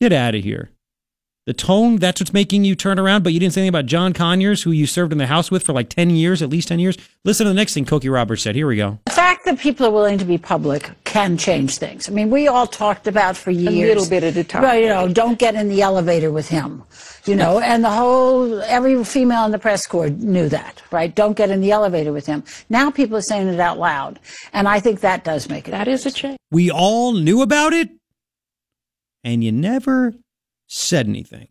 Get 0.00 0.12
out 0.12 0.34
of 0.34 0.44
here. 0.44 0.70
The 1.50 1.54
tone, 1.54 1.96
that's 1.96 2.20
what's 2.20 2.32
making 2.32 2.64
you 2.64 2.76
turn 2.76 2.96
around, 2.96 3.24
but 3.24 3.32
you 3.32 3.40
didn't 3.40 3.54
say 3.54 3.62
anything 3.62 3.70
about 3.70 3.86
John 3.86 4.12
Conyers, 4.12 4.62
who 4.62 4.70
you 4.70 4.86
served 4.86 5.10
in 5.10 5.18
the 5.18 5.26
House 5.26 5.50
with 5.50 5.64
for 5.64 5.72
like 5.72 5.88
10 5.88 6.10
years, 6.10 6.42
at 6.42 6.48
least 6.48 6.68
10 6.68 6.78
years. 6.78 6.96
Listen 7.24 7.44
to 7.44 7.50
the 7.50 7.56
next 7.56 7.74
thing 7.74 7.84
Cokie 7.84 8.08
Roberts 8.08 8.42
said. 8.42 8.54
Here 8.54 8.68
we 8.68 8.76
go. 8.76 9.00
The 9.06 9.10
fact 9.10 9.44
that 9.46 9.58
people 9.58 9.84
are 9.84 9.90
willing 9.90 10.16
to 10.18 10.24
be 10.24 10.38
public 10.38 10.92
can 11.02 11.36
change 11.36 11.76
things. 11.76 12.08
I 12.08 12.12
mean, 12.12 12.30
we 12.30 12.46
all 12.46 12.68
talked 12.68 13.08
about 13.08 13.36
for 13.36 13.50
years. 13.50 13.74
A 13.74 13.94
little 13.94 14.08
bit 14.08 14.22
at 14.22 14.36
a 14.36 14.44
time. 14.44 14.62
Well, 14.62 14.78
you 14.78 14.86
know, 14.86 15.08
don't 15.08 15.40
get 15.40 15.56
in 15.56 15.68
the 15.68 15.82
elevator 15.82 16.30
with 16.30 16.48
him. 16.48 16.84
You 17.24 17.34
know, 17.34 17.58
and 17.58 17.82
the 17.82 17.90
whole, 17.90 18.62
every 18.62 19.02
female 19.02 19.44
in 19.44 19.50
the 19.50 19.58
press 19.58 19.88
corps 19.88 20.08
knew 20.08 20.48
that, 20.50 20.80
right? 20.92 21.12
Don't 21.12 21.36
get 21.36 21.50
in 21.50 21.60
the 21.60 21.72
elevator 21.72 22.12
with 22.12 22.26
him. 22.26 22.44
Now 22.68 22.92
people 22.92 23.16
are 23.16 23.22
saying 23.22 23.48
it 23.48 23.58
out 23.58 23.76
loud. 23.76 24.20
And 24.52 24.68
I 24.68 24.78
think 24.78 25.00
that 25.00 25.24
does 25.24 25.48
make 25.48 25.66
it. 25.66 25.72
That 25.72 25.88
is 25.88 26.06
a 26.06 26.12
change. 26.12 26.38
We 26.52 26.70
all 26.70 27.12
knew 27.12 27.42
about 27.42 27.72
it, 27.72 27.90
and 29.24 29.42
you 29.42 29.50
never 29.50 30.14
said 30.72 31.08
anything. 31.08 31.48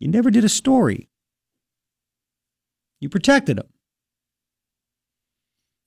You 0.00 0.08
never 0.08 0.30
did 0.30 0.44
a 0.44 0.48
story. 0.48 1.10
You 3.00 3.10
protected 3.10 3.58
them. 3.58 3.68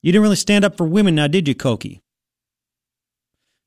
You 0.04 0.12
didn't 0.12 0.22
really 0.22 0.36
stand 0.36 0.64
up 0.64 0.78
for 0.78 0.86
women 0.86 1.16
now, 1.16 1.26
did 1.26 1.48
you, 1.48 1.56
Cokie? 1.56 2.02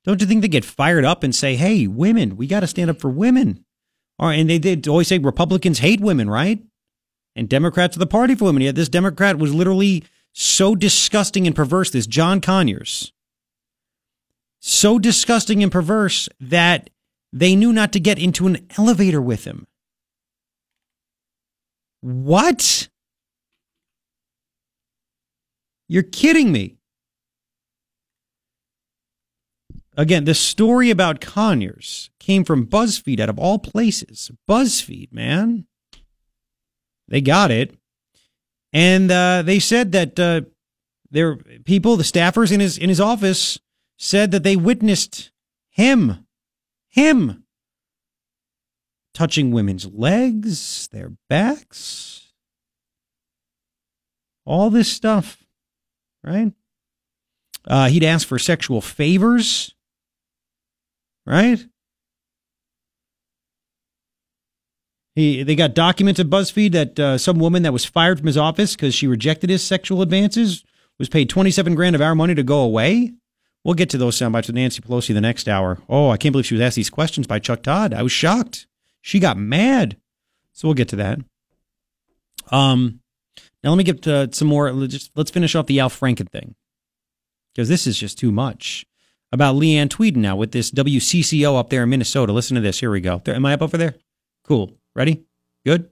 Don't 0.05 0.21
you 0.21 0.27
think 0.27 0.41
they 0.41 0.49
get 0.49 0.65
fired 0.65 1.05
up 1.05 1.25
and 1.25 1.35
say, 1.35 1.57
hey, 1.57 1.89
women, 1.89 2.37
we 2.37 2.47
got 2.47 2.61
to 2.61 2.69
stand 2.69 2.91
up 2.91 3.01
for 3.01 3.11
women? 3.11 3.65
Or, 4.21 4.33
and 4.33 4.49
they 4.49 4.61
did 4.61 4.87
always 4.87 5.09
say 5.09 5.19
Republicans 5.19 5.81
hate 5.81 6.01
women, 6.01 6.31
right? 6.31 6.63
And 7.35 7.49
Democrats 7.49 7.97
are 7.97 8.01
the 8.01 8.07
party 8.07 8.37
for 8.37 8.45
women. 8.45 8.63
Yet 8.63 8.77
this 8.77 8.89
Democrat 8.89 9.37
was 9.37 9.53
literally 9.53 10.05
so 10.33 10.77
disgusting 10.77 11.47
and 11.47 11.57
perverse, 11.57 11.91
this 11.91 12.07
John 12.07 12.41
Conyers. 12.41 13.13
So 14.61 15.01
disgusting 15.01 15.63
and 15.63 15.73
perverse 15.73 16.29
that 16.39 16.91
they 17.33 17.55
knew 17.55 17.73
not 17.73 17.93
to 17.93 18.01
get 18.01 18.19
into 18.19 18.47
an 18.47 18.67
elevator 18.77 19.21
with 19.21 19.45
him. 19.45 19.67
What? 22.01 22.89
You're 25.89 26.03
kidding 26.03 26.53
me. 26.53 26.77
Again, 29.97 30.25
the 30.25 30.35
story 30.35 30.91
about 30.91 31.21
Conyers 31.21 32.11
came 32.21 32.45
from 32.45 32.67
BuzzFeed 32.67 33.19
out 33.19 33.29
of 33.29 33.39
all 33.39 33.59
places. 33.59 34.31
BuzzFeed, 34.49 35.13
man. 35.13 35.67
They 37.09 37.21
got 37.21 37.51
it. 37.51 37.75
And 38.73 39.11
uh, 39.11 39.43
they 39.43 39.59
said 39.59 39.93
that 39.93 40.21
uh, 40.21 40.43
their 41.11 41.37
people, 41.37 41.97
the 41.97 42.05
staffers 42.05 42.53
in 42.53 42.61
his 42.61 42.79
in 42.79 42.89
his 42.89 43.01
office, 43.01 43.59
said 43.97 44.31
that 44.31 44.43
they 44.43 44.57
witnessed 44.57 45.33
him, 45.71 46.27
him, 46.99 47.45
touching 49.15 49.53
women's 49.53 49.87
legs, 49.87 50.89
their 50.93 51.13
backs, 51.29 52.33
all 54.45 54.71
this 54.71 54.91
stuff, 54.91 55.43
right? 56.25 56.53
Uh, 57.67 57.89
he'd 57.89 58.05
ask 58.05 58.27
for 58.27 58.39
sexual 58.39 58.81
favors, 58.81 59.75
right? 61.27 61.65
He, 65.15 65.43
they 65.43 65.57
got 65.57 65.75
documents 65.75 66.21
at 66.21 66.29
BuzzFeed 66.29 66.73
that 66.73 67.01
uh, 67.01 67.19
some 67.19 67.39
woman 67.39 67.65
that 67.65 67.73
was 67.73 67.85
fired 67.85 68.19
from 68.19 68.29
his 68.29 68.37
office 68.39 68.77
because 68.77 68.95
she 68.95 69.07
rejected 69.07 69.51
his 69.51 69.65
sexual 69.65 70.01
advances 70.01 70.65
was 70.99 71.09
paid 71.09 71.29
27 71.29 71.75
grand 71.75 71.95
of 71.95 72.03
our 72.03 72.15
money 72.15 72.35
to 72.35 72.43
go 72.43 72.61
away. 72.61 73.13
We'll 73.69 73.75
get 73.75 73.91
to 73.91 73.99
those 73.99 74.17
sound 74.17 74.33
bites 74.33 74.47
with 74.47 74.57
Nancy 74.57 74.81
Pelosi 74.81 75.13
the 75.13 75.21
next 75.21 75.47
hour. 75.47 75.79
Oh, 75.91 76.09
I 76.09 76.17
can't 76.17 76.33
believe 76.33 76.47
she 76.47 76.55
was 76.55 76.63
asked 76.63 76.77
these 76.77 76.89
questions 76.89 77.27
by 77.27 77.39
Chuck 77.39 77.63
Todd. 77.63 77.93
I 77.93 78.03
was 78.03 78.13
shocked. 78.13 78.67
She 79.03 79.21
got 79.21 79.37
mad. 79.37 79.99
So 80.55 80.67
we'll 80.67 80.75
get 80.75 80.89
to 80.89 80.97
that. 80.97 81.19
Um, 82.51 83.01
now 83.63 83.69
let 83.69 83.77
me 83.77 83.85
get 83.85 84.01
to 84.05 84.31
some 84.33 84.49
more. 84.49 84.73
Let's 84.73 84.95
Just 84.95 85.11
let's 85.17 85.31
finish 85.31 85.55
off 85.55 85.67
the 85.67 85.81
Al 85.81 85.91
Franken 85.91 86.31
thing 86.31 86.55
because 87.53 87.69
this 87.69 87.87
is 87.87 87.99
just 87.99 88.19
too 88.19 88.33
much. 88.33 88.87
About 89.33 89.57
Leeann 89.57 89.89
Tweeden 89.89 90.17
now 90.17 90.35
with 90.35 90.53
this 90.53 90.71
WCCO 90.71 91.59
up 91.59 91.69
there 91.69 91.83
in 91.83 91.91
Minnesota. 91.91 92.33
Listen 92.33 92.55
to 92.55 92.63
this. 92.63 92.81
Here 92.81 92.91
we 92.91 93.03
go. 93.03 93.21
There, 93.23 93.35
am 93.35 93.45
I 93.45 93.53
up 93.53 93.61
over 93.61 93.77
there? 93.77 93.97
Cool. 94.45 94.79
Ready? 94.95 95.25
Good. 95.67 95.91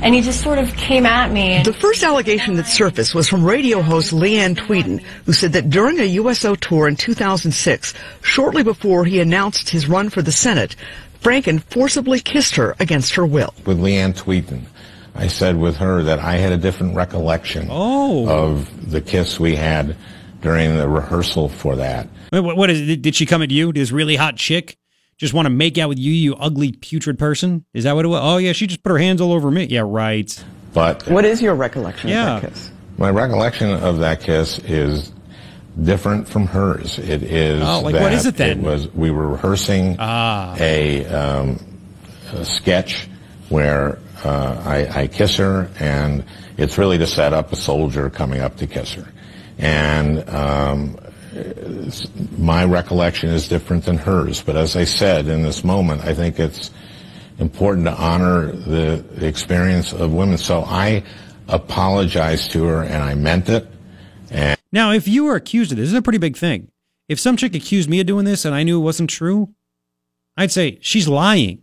And 0.00 0.14
he 0.14 0.20
just 0.20 0.42
sort 0.42 0.58
of 0.58 0.74
came 0.76 1.06
at 1.06 1.32
me. 1.32 1.62
The 1.64 1.72
first 1.72 2.02
allegation 2.02 2.54
that 2.54 2.66
surfaced 2.66 3.14
was 3.14 3.28
from 3.28 3.44
radio 3.44 3.82
host 3.82 4.12
Leeann 4.12 4.54
Tweeden, 4.54 5.00
who 5.26 5.32
said 5.32 5.52
that 5.54 5.70
during 5.70 5.98
a 5.98 6.04
USO 6.04 6.54
tour 6.54 6.86
in 6.86 6.96
2006, 6.96 7.94
shortly 8.22 8.62
before 8.62 9.04
he 9.04 9.20
announced 9.20 9.70
his 9.70 9.88
run 9.88 10.08
for 10.08 10.22
the 10.22 10.30
Senate, 10.30 10.76
Franken 11.20 11.60
forcibly 11.60 12.20
kissed 12.20 12.54
her 12.54 12.76
against 12.78 13.14
her 13.16 13.26
will. 13.26 13.52
with 13.66 13.80
Leeann 13.80 14.14
Tweeden, 14.14 14.62
I 15.16 15.26
said 15.26 15.58
with 15.58 15.76
her 15.78 16.02
that 16.04 16.20
I 16.20 16.36
had 16.36 16.52
a 16.52 16.56
different 16.56 16.94
recollection 16.94 17.66
oh. 17.70 18.28
of 18.28 18.90
the 18.90 19.00
kiss 19.00 19.40
we 19.40 19.56
had 19.56 19.96
during 20.42 20.76
the 20.76 20.88
rehearsal 20.88 21.48
for 21.48 21.74
that. 21.74 22.08
What, 22.30 22.56
what 22.56 22.70
is? 22.70 22.98
Did 22.98 23.16
she 23.16 23.26
come 23.26 23.42
at 23.42 23.50
you? 23.50 23.72
Did 23.72 23.80
this 23.80 23.90
really 23.90 24.14
hot 24.14 24.36
chick 24.36 24.76
just 25.18 25.34
want 25.34 25.46
to 25.46 25.50
make 25.50 25.76
out 25.78 25.88
with 25.88 25.98
you, 25.98 26.12
you 26.12 26.34
ugly 26.36 26.72
putrid 26.72 27.18
person? 27.18 27.64
Is 27.74 27.84
that 27.84 27.94
what 27.94 28.04
it 28.04 28.08
was? 28.08 28.20
Oh 28.22 28.36
yeah, 28.38 28.52
she 28.52 28.66
just 28.66 28.82
put 28.82 28.90
her 28.90 28.98
hands 28.98 29.20
all 29.20 29.32
over 29.32 29.50
me. 29.50 29.64
Yeah, 29.64 29.82
right. 29.84 30.44
But 30.72 31.06
What 31.08 31.24
is 31.24 31.42
your 31.42 31.54
recollection 31.54 32.08
Yeah. 32.10 32.36
of 32.36 32.42
that 32.42 32.48
kiss? 32.52 32.70
my 32.96 33.10
recollection 33.10 33.70
of 33.70 33.98
that 33.98 34.20
kiss 34.20 34.58
is 34.60 35.12
different 35.82 36.28
from 36.28 36.46
hers. 36.46 36.98
It 36.98 37.22
is. 37.22 37.62
Oh, 37.62 37.80
like, 37.80 37.92
that 37.94 38.02
what 38.02 38.12
is 38.12 38.26
it 38.26 38.36
then? 38.36 38.58
It 38.58 38.64
was 38.64 38.88
we 38.94 39.10
were 39.10 39.28
rehearsing 39.28 39.96
Ah. 39.98 40.56
a, 40.58 41.04
um, 41.06 41.64
a 42.32 42.44
sketch 42.44 43.08
where 43.48 43.98
uh, 44.24 44.60
I, 44.64 45.02
I 45.02 45.06
kiss 45.06 45.36
her, 45.36 45.70
and 45.78 46.24
it's 46.56 46.76
really 46.76 46.98
to 46.98 47.06
set 47.06 47.32
up 47.32 47.52
a 47.52 47.56
soldier 47.56 48.10
coming 48.10 48.40
up 48.40 48.56
to 48.56 48.66
kiss 48.66 48.92
her. 48.94 49.06
And 49.58 50.28
um, 50.28 50.98
it's- 50.98 51.07
my 52.36 52.64
recollection 52.64 53.30
is 53.30 53.48
different 53.48 53.84
than 53.84 53.98
hers. 53.98 54.42
But 54.42 54.56
as 54.56 54.76
I 54.76 54.84
said, 54.84 55.28
in 55.28 55.42
this 55.42 55.64
moment, 55.64 56.04
I 56.04 56.14
think 56.14 56.38
it's 56.38 56.70
important 57.38 57.86
to 57.86 57.94
honor 57.94 58.52
the, 58.52 59.04
experience 59.26 59.92
of 59.92 60.12
women. 60.12 60.38
So 60.38 60.62
I 60.62 61.02
apologized 61.48 62.52
to 62.52 62.64
her, 62.64 62.82
and 62.82 63.02
I 63.02 63.14
meant 63.14 63.48
it. 63.48 63.66
And 64.30 64.58
Now, 64.72 64.92
if 64.92 65.08
you 65.08 65.24
were 65.24 65.36
accused 65.36 65.72
of 65.72 65.78
this, 65.78 65.84
this 65.84 65.92
is 65.92 65.98
a 65.98 66.02
pretty 66.02 66.18
big 66.18 66.36
thing. 66.36 66.70
If 67.08 67.18
some 67.18 67.36
chick 67.36 67.54
accused 67.54 67.88
me 67.88 68.00
of 68.00 68.06
doing 68.06 68.26
this 68.26 68.44
and 68.44 68.54
I 68.54 68.62
knew 68.62 68.78
it 68.78 68.84
wasn't 68.84 69.08
true, 69.08 69.54
I'd 70.36 70.52
say 70.52 70.78
she's 70.82 71.08
lying. 71.08 71.62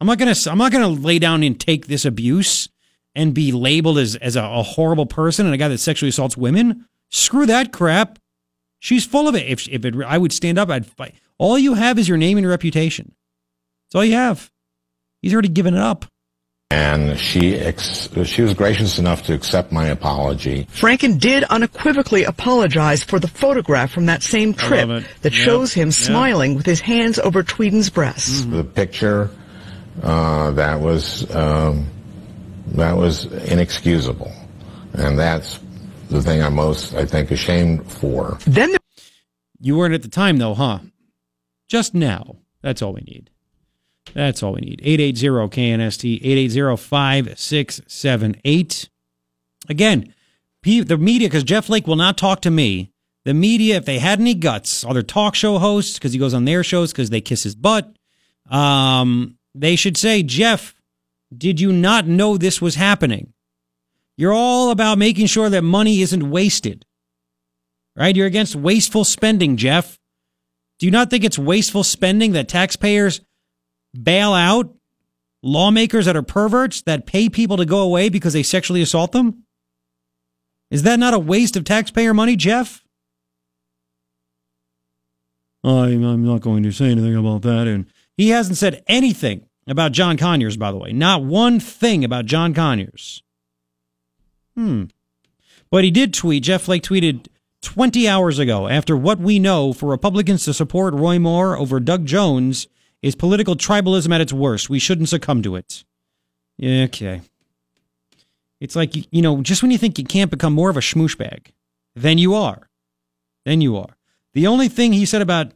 I'm 0.00 0.06
not 0.06 0.18
gonna. 0.18 0.34
I'm 0.46 0.58
not 0.58 0.72
gonna 0.72 0.88
lay 0.88 1.18
down 1.18 1.42
and 1.42 1.58
take 1.58 1.86
this 1.86 2.04
abuse 2.04 2.68
and 3.14 3.34
be 3.34 3.52
labeled 3.52 3.98
as 3.98 4.16
as 4.16 4.36
a, 4.36 4.42
a 4.42 4.62
horrible 4.62 5.06
person 5.06 5.44
and 5.44 5.54
a 5.54 5.58
guy 5.58 5.68
that 5.68 5.78
sexually 5.78 6.08
assaults 6.08 6.36
women. 6.36 6.86
Screw 7.10 7.46
that 7.46 7.72
crap. 7.72 8.19
She's 8.80 9.04
full 9.06 9.28
of 9.28 9.34
it. 9.36 9.46
If 9.46 9.68
if 9.68 9.84
it, 9.84 9.94
I 10.06 10.18
would 10.18 10.32
stand 10.32 10.58
up, 10.58 10.68
I'd 10.70 10.86
fight. 10.86 11.14
All 11.38 11.58
you 11.58 11.74
have 11.74 11.98
is 11.98 12.08
your 12.08 12.18
name 12.18 12.36
and 12.38 12.42
your 12.42 12.50
reputation. 12.50 13.14
That's 13.86 13.94
all 13.96 14.04
you 14.04 14.14
have. 14.14 14.50
He's 15.22 15.32
already 15.32 15.48
given 15.48 15.74
it 15.74 15.80
up. 15.80 16.06
and 16.72 17.18
she 17.18 17.56
ex- 17.56 18.08
she 18.24 18.42
was 18.42 18.54
gracious 18.54 18.98
enough 19.00 19.24
to 19.24 19.34
accept 19.34 19.72
my 19.72 19.86
apology. 19.88 20.66
Franken 20.72 21.18
did 21.18 21.42
unequivocally 21.44 22.22
apologize 22.24 23.02
for 23.02 23.18
the 23.18 23.26
photograph 23.26 23.90
from 23.90 24.06
that 24.06 24.22
same 24.22 24.54
trip 24.54 24.88
that 25.22 25.32
Yep. 25.32 25.44
shows 25.46 25.72
him 25.72 25.88
Yep. 25.88 25.94
smiling 25.94 26.54
with 26.54 26.64
his 26.66 26.80
hands 26.80 27.18
over 27.18 27.42
Tweeden's 27.42 27.90
breasts. 27.90 28.42
The 28.44 28.62
picture 28.62 29.30
uh, 30.02 30.52
that 30.52 30.80
was 30.80 31.28
um, 31.34 31.86
that 32.74 32.96
was 32.96 33.24
inexcusable, 33.26 34.32
and 34.94 35.18
that's 35.18 35.58
the 36.10 36.22
thing 36.22 36.42
I'm 36.42 36.54
most 36.54 36.94
I 36.94 37.04
think 37.06 37.30
ashamed 37.30 37.90
for. 37.90 38.38
Then 38.46 38.76
You 39.60 39.76
weren't 39.76 39.94
at 39.94 40.02
the 40.02 40.08
time, 40.08 40.38
though, 40.38 40.54
huh? 40.54 40.80
Just 41.68 41.94
now. 41.94 42.36
That's 42.62 42.82
all 42.82 42.92
we 42.92 43.02
need. 43.02 43.30
That's 44.14 44.42
all 44.42 44.54
we 44.54 44.60
need. 44.60 44.80
880-KNST, 44.82 46.22
880-5678. 46.22 48.88
Again, 49.68 50.14
the 50.62 50.98
media, 50.98 51.28
because 51.28 51.44
Jeff 51.44 51.66
Flake 51.66 51.86
will 51.86 51.96
not 51.96 52.18
talk 52.18 52.40
to 52.42 52.50
me. 52.50 52.92
The 53.24 53.34
media, 53.34 53.76
if 53.76 53.84
they 53.84 53.98
had 53.98 54.18
any 54.18 54.34
guts, 54.34 54.84
other 54.84 55.02
talk 55.02 55.34
show 55.34 55.58
hosts, 55.58 55.98
because 55.98 56.12
he 56.12 56.18
goes 56.18 56.34
on 56.34 56.46
their 56.46 56.64
shows 56.64 56.92
because 56.92 57.10
they 57.10 57.20
kiss 57.20 57.42
his 57.42 57.54
butt, 57.54 57.94
um, 58.50 59.36
they 59.54 59.76
should 59.76 59.96
say, 59.96 60.22
Jeff, 60.22 60.74
did 61.36 61.60
you 61.60 61.72
not 61.72 62.06
know 62.06 62.36
this 62.36 62.60
was 62.60 62.74
happening? 62.76 63.32
You're 64.20 64.32
all 64.32 64.70
about 64.70 64.98
making 64.98 65.26
sure 65.26 65.48
that 65.48 65.62
money 65.62 66.02
isn't 66.02 66.30
wasted 66.30 66.84
right? 67.96 68.16
You're 68.16 68.26
against 68.26 68.56
wasteful 68.56 69.04
spending, 69.04 69.56
Jeff. 69.56 69.98
Do 70.78 70.86
you 70.86 70.90
not 70.90 71.10
think 71.10 71.22
it's 71.22 71.38
wasteful 71.38 71.84
spending 71.84 72.32
that 72.32 72.48
taxpayers 72.48 73.20
bail 74.00 74.32
out 74.32 74.74
lawmakers 75.42 76.06
that 76.06 76.16
are 76.16 76.22
perverts 76.22 76.82
that 76.82 77.06
pay 77.06 77.28
people 77.28 77.56
to 77.58 77.66
go 77.66 77.80
away 77.80 78.08
because 78.08 78.32
they 78.32 78.42
sexually 78.42 78.82
assault 78.82 79.12
them? 79.12 79.44
Is 80.70 80.82
that 80.84 80.98
not 80.98 81.14
a 81.14 81.18
waste 81.18 81.56
of 81.56 81.64
taxpayer 81.64 82.14
money, 82.14 82.36
Jeff? 82.36 82.82
I'm, 85.62 86.02
I'm 86.04 86.24
not 86.24 86.40
going 86.40 86.62
to 86.62 86.72
say 86.72 86.86
anything 86.86 87.16
about 87.16 87.42
that. 87.42 87.66
And 87.66 87.86
he 88.16 88.30
hasn't 88.30 88.56
said 88.56 88.82
anything 88.86 89.46
about 89.66 89.92
John 89.92 90.16
Conyers, 90.16 90.56
by 90.56 90.72
the 90.72 90.78
way. 90.78 90.92
Not 90.92 91.22
one 91.22 91.60
thing 91.60 92.02
about 92.02 92.24
John 92.24 92.54
Conyers. 92.54 93.22
Hmm. 94.60 94.84
But 95.70 95.84
he 95.84 95.90
did 95.90 96.12
tweet, 96.12 96.42
Jeff 96.42 96.62
Flake 96.62 96.82
tweeted 96.82 97.28
20 97.62 98.06
hours 98.06 98.38
ago, 98.38 98.68
after 98.68 98.94
what 98.94 99.18
we 99.18 99.38
know 99.38 99.72
for 99.72 99.88
Republicans 99.88 100.44
to 100.44 100.52
support 100.52 100.92
Roy 100.92 101.18
Moore 101.18 101.56
over 101.56 101.80
Doug 101.80 102.04
Jones 102.04 102.68
is 103.00 103.14
political 103.14 103.56
tribalism 103.56 104.14
at 104.14 104.20
its 104.20 104.34
worst. 104.34 104.68
We 104.68 104.78
shouldn't 104.78 105.08
succumb 105.08 105.42
to 105.44 105.56
it. 105.56 105.84
Okay. 106.62 107.22
It's 108.60 108.76
like, 108.76 108.94
you- 109.10 109.22
know, 109.22 109.40
just 109.40 109.62
when 109.62 109.70
you 109.70 109.78
think 109.78 109.98
you 109.98 110.04
can't 110.04 110.30
become 110.30 110.52
more 110.52 110.68
of 110.68 110.76
a 110.76 110.80
schmoosh 110.80 111.16
bag, 111.16 111.52
then 111.94 112.18
you 112.18 112.34
are. 112.34 112.68
Then 113.46 113.62
you 113.62 113.78
are. 113.78 113.96
The 114.34 114.46
only 114.46 114.68
thing 114.68 114.92
he 114.92 115.06
said 115.06 115.22
about 115.22 115.52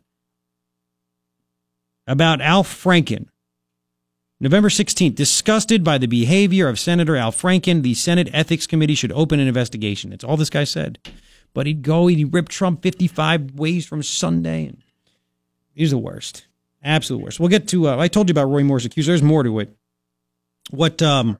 about 2.07 2.41
Al 2.41 2.65
Franken, 2.65 3.27
November 4.45 4.69
16th, 4.69 5.15
disgusted 5.15 5.83
by 5.83 5.97
the 5.97 6.07
behavior 6.07 6.69
of 6.69 6.79
Senator 6.79 7.17
Al 7.17 7.33
Franken, 7.33 7.83
the 7.83 7.95
Senate 7.95 8.29
Ethics 8.31 8.67
Committee 8.67 8.95
should 8.95 9.11
open 9.13 9.41
an 9.41 9.49
investigation. 9.49 10.11
That's 10.11 10.23
all 10.23 10.37
this 10.37 10.51
guy 10.51 10.65
said. 10.65 10.99
But 11.55 11.67
he'd 11.67 11.81
go, 11.81 12.09
he'd 12.09 12.35
rip 12.35 12.51
Trump 12.51 12.83
55 12.83 13.55
ways 13.55 13.87
from 13.87 14.03
Sunday. 14.03 14.67
And 14.67 14.83
he's 15.75 15.93
the 15.93 15.99
worst. 15.99 16.47
Absolute 16.83 17.23
worst. 17.23 17.41
We'll 17.41 17.49
get 17.49 17.67
to, 17.69 17.89
uh, 17.89 17.97
I 17.97 18.09
told 18.09 18.29
you 18.29 18.33
about 18.33 18.51
Roy 18.51 18.63
Moore's 18.63 18.85
accused. 18.85 19.09
There's 19.09 19.23
more 19.23 19.43
to 19.45 19.61
it. 19.61 19.75
What, 20.71 21.01
um, 21.01 21.39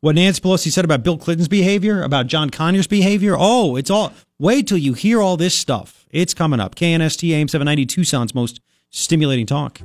what 0.00 0.14
Nancy 0.14 0.40
Pelosi 0.40 0.72
said 0.72 0.86
about 0.86 1.02
Bill 1.02 1.18
Clinton's 1.18 1.48
behavior, 1.48 2.02
about 2.02 2.28
John 2.28 2.48
Conyers' 2.48 2.86
behavior. 2.86 3.36
Oh, 3.38 3.76
it's 3.76 3.90
all, 3.90 4.14
wait 4.38 4.66
till 4.66 4.78
you 4.78 4.94
hear 4.94 5.20
all 5.20 5.36
this 5.36 5.54
stuff. 5.54 6.06
It's 6.10 6.32
coming 6.32 6.60
up. 6.60 6.76
KNST 6.76 7.30
AM 7.30 7.48
790 7.48 7.84
Tucson's 7.84 8.34
most 8.34 8.62
stimulating 8.88 9.44
talk. 9.44 9.82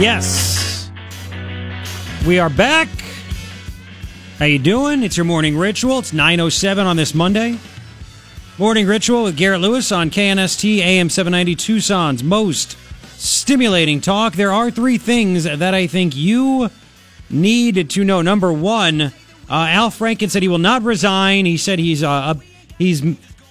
Yes. 0.00 0.90
We 2.26 2.38
are 2.38 2.48
back. 2.48 2.88
How 4.38 4.46
you 4.46 4.58
doing? 4.58 5.02
It's 5.02 5.18
your 5.18 5.26
morning 5.26 5.58
ritual. 5.58 5.98
It's 5.98 6.14
907 6.14 6.86
on 6.86 6.96
this 6.96 7.14
Monday. 7.14 7.58
Morning 8.56 8.86
ritual 8.86 9.24
with 9.24 9.36
Garret 9.36 9.60
Lewis 9.60 9.92
on 9.92 10.08
KNST 10.08 10.78
AM 10.78 11.10
790 11.10 11.54
Tucson's 11.54 12.24
most 12.24 12.78
stimulating 13.18 14.00
talk. 14.00 14.32
There 14.32 14.52
are 14.52 14.70
three 14.70 14.96
things 14.96 15.44
that 15.44 15.74
I 15.74 15.86
think 15.86 16.16
you 16.16 16.70
need 17.28 17.90
to 17.90 18.02
know. 18.02 18.22
Number 18.22 18.50
one, 18.50 19.02
uh, 19.02 19.10
Al 19.50 19.90
Franken 19.90 20.30
said 20.30 20.40
he 20.40 20.48
will 20.48 20.56
not 20.56 20.82
resign. 20.82 21.44
He 21.44 21.58
said 21.58 21.78
he's 21.78 22.02
uh, 22.02 22.36
he's 22.78 23.02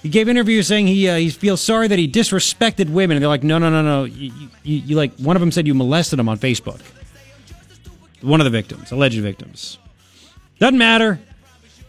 he 0.02 0.08
gave 0.08 0.28
interviews 0.28 0.66
saying 0.66 0.86
he 0.86 1.08
uh, 1.08 1.16
he 1.16 1.30
feels 1.30 1.60
sorry 1.60 1.88
that 1.88 1.98
he 1.98 2.08
disrespected 2.08 2.90
women. 2.90 3.16
And 3.16 3.22
they're 3.22 3.28
like, 3.28 3.42
no, 3.42 3.58
no, 3.58 3.70
no, 3.70 3.82
no. 3.82 4.04
You, 4.04 4.32
you, 4.62 4.76
you 4.78 4.96
like 4.96 5.14
one 5.16 5.36
of 5.36 5.40
them 5.40 5.52
said 5.52 5.66
you 5.66 5.74
molested 5.74 6.18
him 6.18 6.28
on 6.28 6.38
Facebook. 6.38 6.80
One 8.22 8.40
of 8.40 8.44
the 8.44 8.50
victims, 8.50 8.92
alleged 8.92 9.20
victims. 9.20 9.78
Doesn't 10.58 10.78
matter. 10.78 11.18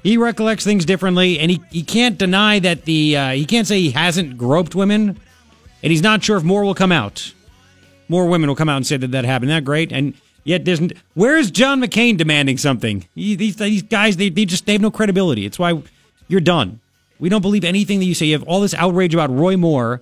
He 0.03 0.17
recollects 0.17 0.63
things 0.63 0.83
differently, 0.85 1.37
and 1.39 1.51
he, 1.51 1.61
he 1.69 1.83
can't 1.83 2.17
deny 2.17 2.57
that 2.59 2.85
the 2.85 3.17
uh, 3.17 3.29
he 3.31 3.45
can't 3.45 3.67
say 3.67 3.79
he 3.79 3.91
hasn't 3.91 4.37
groped 4.37 4.73
women, 4.73 5.19
and 5.83 5.91
he's 5.91 6.01
not 6.01 6.23
sure 6.23 6.37
if 6.37 6.43
more 6.43 6.63
will 6.63 6.73
come 6.73 6.91
out. 6.91 7.33
More 8.07 8.27
women 8.27 8.49
will 8.49 8.55
come 8.55 8.67
out 8.67 8.77
and 8.77 8.87
say 8.87 8.97
that 8.97 9.11
that 9.11 9.25
happened. 9.25 9.51
That 9.51 9.63
great? 9.63 9.91
And 9.91 10.15
yet, 10.43 10.63
doesn't 10.63 10.93
where's 11.13 11.51
John 11.51 11.81
McCain 11.81 12.17
demanding 12.17 12.57
something? 12.57 13.07
He, 13.13 13.35
these 13.35 13.57
these 13.57 13.83
guys 13.83 14.17
they, 14.17 14.29
they 14.29 14.45
just 14.45 14.65
they 14.65 14.73
have 14.73 14.81
no 14.81 14.91
credibility. 14.91 15.45
It's 15.45 15.59
why 15.59 15.81
you're 16.27 16.41
done. 16.41 16.79
We 17.21 17.29
don't 17.29 17.41
believe 17.41 17.63
anything 17.63 17.99
that 17.99 18.05
you 18.05 18.15
say. 18.15 18.25
You 18.25 18.33
have 18.33 18.43
all 18.43 18.61
this 18.61 18.73
outrage 18.73 19.13
about 19.13 19.29
Roy 19.29 19.55
Moore, 19.55 20.01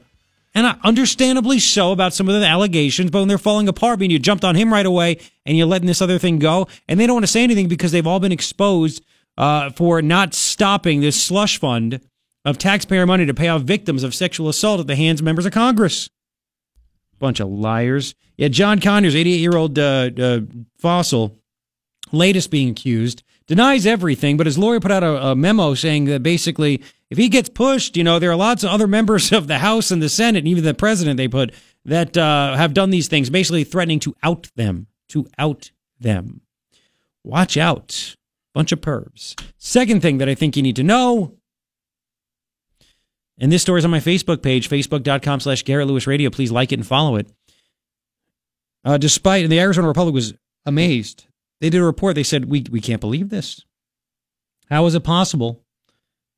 and 0.55 0.79
understandably 0.83 1.59
so 1.59 1.91
about 1.91 2.13
some 2.13 2.29
of 2.29 2.39
the 2.39 2.47
allegations. 2.47 3.11
But 3.11 3.19
when 3.19 3.27
they're 3.27 3.37
falling 3.37 3.67
apart, 3.67 4.01
and 4.01 4.11
you 4.11 4.17
jumped 4.19 4.45
on 4.45 4.55
him 4.55 4.71
right 4.71 4.85
away, 4.85 5.19
and 5.45 5.57
you're 5.57 5.67
letting 5.67 5.85
this 5.87 6.01
other 6.01 6.17
thing 6.17 6.39
go, 6.39 6.67
and 6.87 6.97
they 6.97 7.05
don't 7.05 7.15
want 7.15 7.23
to 7.23 7.31
say 7.31 7.43
anything 7.43 7.67
because 7.67 7.91
they've 7.91 8.07
all 8.07 8.21
been 8.21 8.31
exposed 8.31 9.03
uh, 9.37 9.69
for 9.71 10.01
not 10.01 10.33
stopping 10.33 11.01
this 11.01 11.21
slush 11.21 11.59
fund 11.59 11.99
of 12.45 12.57
taxpayer 12.57 13.05
money 13.05 13.25
to 13.25 13.33
pay 13.33 13.49
off 13.49 13.63
victims 13.63 14.03
of 14.03 14.15
sexual 14.15 14.47
assault 14.47 14.79
at 14.79 14.87
the 14.87 14.95
hands 14.95 15.19
of 15.19 15.25
members 15.25 15.45
of 15.45 15.51
Congress. 15.51 16.09
Bunch 17.19 17.41
of 17.41 17.49
liars. 17.49 18.15
Yeah, 18.37 18.47
John 18.47 18.79
Conyers, 18.79 19.15
88 19.15 19.35
year 19.35 19.57
old 19.57 19.77
uh, 19.77 20.09
uh, 20.17 20.39
fossil, 20.77 21.37
latest 22.13 22.49
being 22.49 22.69
accused, 22.69 23.23
denies 23.45 23.85
everything, 23.85 24.37
but 24.37 24.45
his 24.45 24.57
lawyer 24.57 24.79
put 24.79 24.91
out 24.91 25.03
a, 25.03 25.27
a 25.27 25.35
memo 25.35 25.73
saying 25.73 26.05
that 26.05 26.23
basically, 26.23 26.81
if 27.09 27.17
he 27.17 27.29
gets 27.29 27.49
pushed, 27.49 27.97
you 27.97 28.03
know, 28.03 28.19
there 28.19 28.31
are 28.31 28.35
lots 28.35 28.63
of 28.63 28.69
other 28.69 28.87
members 28.87 29.31
of 29.31 29.47
the 29.47 29.57
House 29.59 29.91
and 29.91 30.01
the 30.01 30.09
Senate, 30.09 30.39
and 30.39 30.47
even 30.47 30.63
the 30.63 30.73
president, 30.73 31.17
they 31.17 31.27
put, 31.27 31.53
that 31.85 32.15
uh, 32.17 32.55
have 32.55 32.73
done 32.73 32.89
these 32.89 33.07
things, 33.07 33.29
basically 33.29 33.63
threatening 33.63 33.99
to 34.01 34.15
out 34.21 34.49
them, 34.55 34.87
to 35.09 35.27
out 35.37 35.71
them. 35.99 36.41
Watch 37.23 37.57
out. 37.57 38.15
Bunch 38.53 38.71
of 38.71 38.81
pervs. 38.81 39.41
Second 39.57 40.01
thing 40.01 40.17
that 40.19 40.29
I 40.29 40.35
think 40.35 40.55
you 40.55 40.63
need 40.63 40.75
to 40.75 40.83
know, 40.83 41.35
and 43.39 43.51
this 43.51 43.61
story 43.61 43.79
is 43.79 43.85
on 43.85 43.91
my 43.91 43.99
Facebook 43.99 44.43
page, 44.43 44.69
facebook.com 44.69 45.39
slash 45.39 45.63
Garret 45.63 45.87
Lewis 45.87 46.07
Radio. 46.07 46.29
Please 46.29 46.51
like 46.51 46.71
it 46.71 46.79
and 46.79 46.87
follow 46.87 47.15
it. 47.15 47.31
Uh, 48.83 48.97
despite, 48.97 49.43
and 49.43 49.51
the 49.51 49.59
Arizona 49.59 49.87
Republic 49.87 50.13
was 50.13 50.33
amazed. 50.65 51.25
They 51.61 51.69
did 51.69 51.81
a 51.81 51.85
report. 51.85 52.15
They 52.15 52.23
said, 52.23 52.45
we, 52.45 52.65
we 52.69 52.81
can't 52.81 53.01
believe 53.01 53.29
this. 53.29 53.63
How 54.69 54.85
is 54.85 54.95
it 54.95 55.03
possible? 55.03 55.63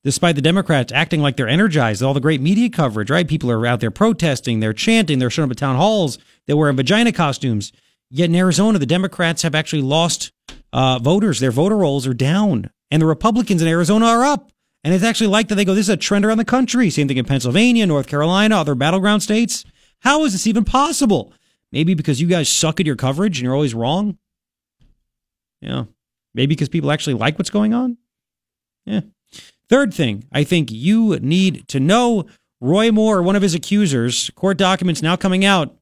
Despite 0.04 0.36
the 0.36 0.42
Democrats 0.42 0.92
acting 0.92 1.22
like 1.22 1.38
they're 1.38 1.48
energized, 1.48 2.02
all 2.02 2.16
the 2.16 2.20
great 2.20 2.42
media 2.42 2.70
coverage, 2.70 3.12
right? 3.12 3.28
People 3.28 3.52
are 3.52 3.66
out 3.68 3.82
there 3.82 3.92
protesting, 3.92 4.60
they're 4.60 4.74
chanting, 4.74 5.20
they're 5.20 5.30
showing 5.30 5.50
up 5.50 5.52
at 5.52 5.58
town 5.58 5.76
halls, 5.76 6.18
they're 6.48 6.58
wearing 6.58 6.76
vagina 6.76 7.12
costumes. 7.12 7.72
Yet 8.10 8.30
in 8.30 8.36
Arizona, 8.36 8.80
the 8.80 8.86
Democrats 8.86 9.44
have 9.44 9.56
actually 9.56 9.84
lost 9.84 10.32
uh, 10.74 11.00
voters. 11.00 11.40
Their 11.40 11.52
voter 11.52 11.78
rolls 11.78 12.08
are 12.08 12.14
down, 12.14 12.70
and 12.90 13.02
the 13.02 13.06
Republicans 13.06 13.62
in 13.62 13.68
Arizona 13.68 14.06
are 14.08 14.24
up. 14.24 14.52
And 14.84 14.94
it's 14.94 15.04
actually 15.04 15.28
like 15.28 15.48
that 15.48 15.56
they 15.56 15.66
go, 15.66 15.76
this 15.76 15.86
is 15.86 15.90
a 15.90 15.98
trend 15.98 16.26
around 16.26 16.40
the 16.40 16.46
country. 16.46 16.90
Same 16.90 17.08
thing 17.08 17.18
in 17.18 17.26
Pennsylvania, 17.26 17.86
North 17.86 18.08
Carolina, 18.08 18.58
other 18.58 18.76
battleground 18.76 19.22
states. 19.22 19.64
How 20.00 20.26
is 20.26 20.32
this 20.32 20.48
even 20.48 20.66
possible? 20.66 21.34
Maybe 21.72 21.94
because 21.94 22.20
you 22.20 22.28
guys 22.28 22.50
suck 22.50 22.80
at 22.80 22.88
your 22.88 22.96
coverage 22.96 23.38
and 23.38 23.44
you're 23.44 23.54
always 23.54 23.76
wrong. 23.76 24.18
Yeah. 25.62 25.86
Maybe 26.34 26.56
because 26.56 26.70
people 26.70 26.92
actually 26.92 27.14
like 27.14 27.38
what's 27.38 27.52
going 27.52 27.74
on. 27.74 27.98
Yeah. 28.86 29.02
Third 29.72 29.94
thing, 29.94 30.26
I 30.34 30.44
think 30.44 30.70
you 30.70 31.18
need 31.22 31.66
to 31.70 31.80
know 31.80 32.26
Roy 32.60 32.92
Moore, 32.92 33.24
one 33.24 33.38
of 33.38 33.42
his 33.42 33.56
accusers, 33.56 34.30
court 34.36 34.58
documents 34.58 35.02
now 35.02 35.16
coming 35.16 35.46
out. 35.46 35.74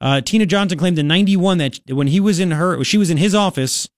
Uh, 0.00 0.20
Tina 0.20 0.46
Johnson 0.46 0.78
claimed 0.78 1.00
in 1.00 1.08
91 1.08 1.58
that 1.58 1.80
when 1.88 2.06
he 2.06 2.20
was 2.20 2.38
in 2.38 2.52
her, 2.52 2.84
she 2.84 2.96
was 2.96 3.10
in 3.10 3.16
his 3.16 3.34
office, 3.34 3.88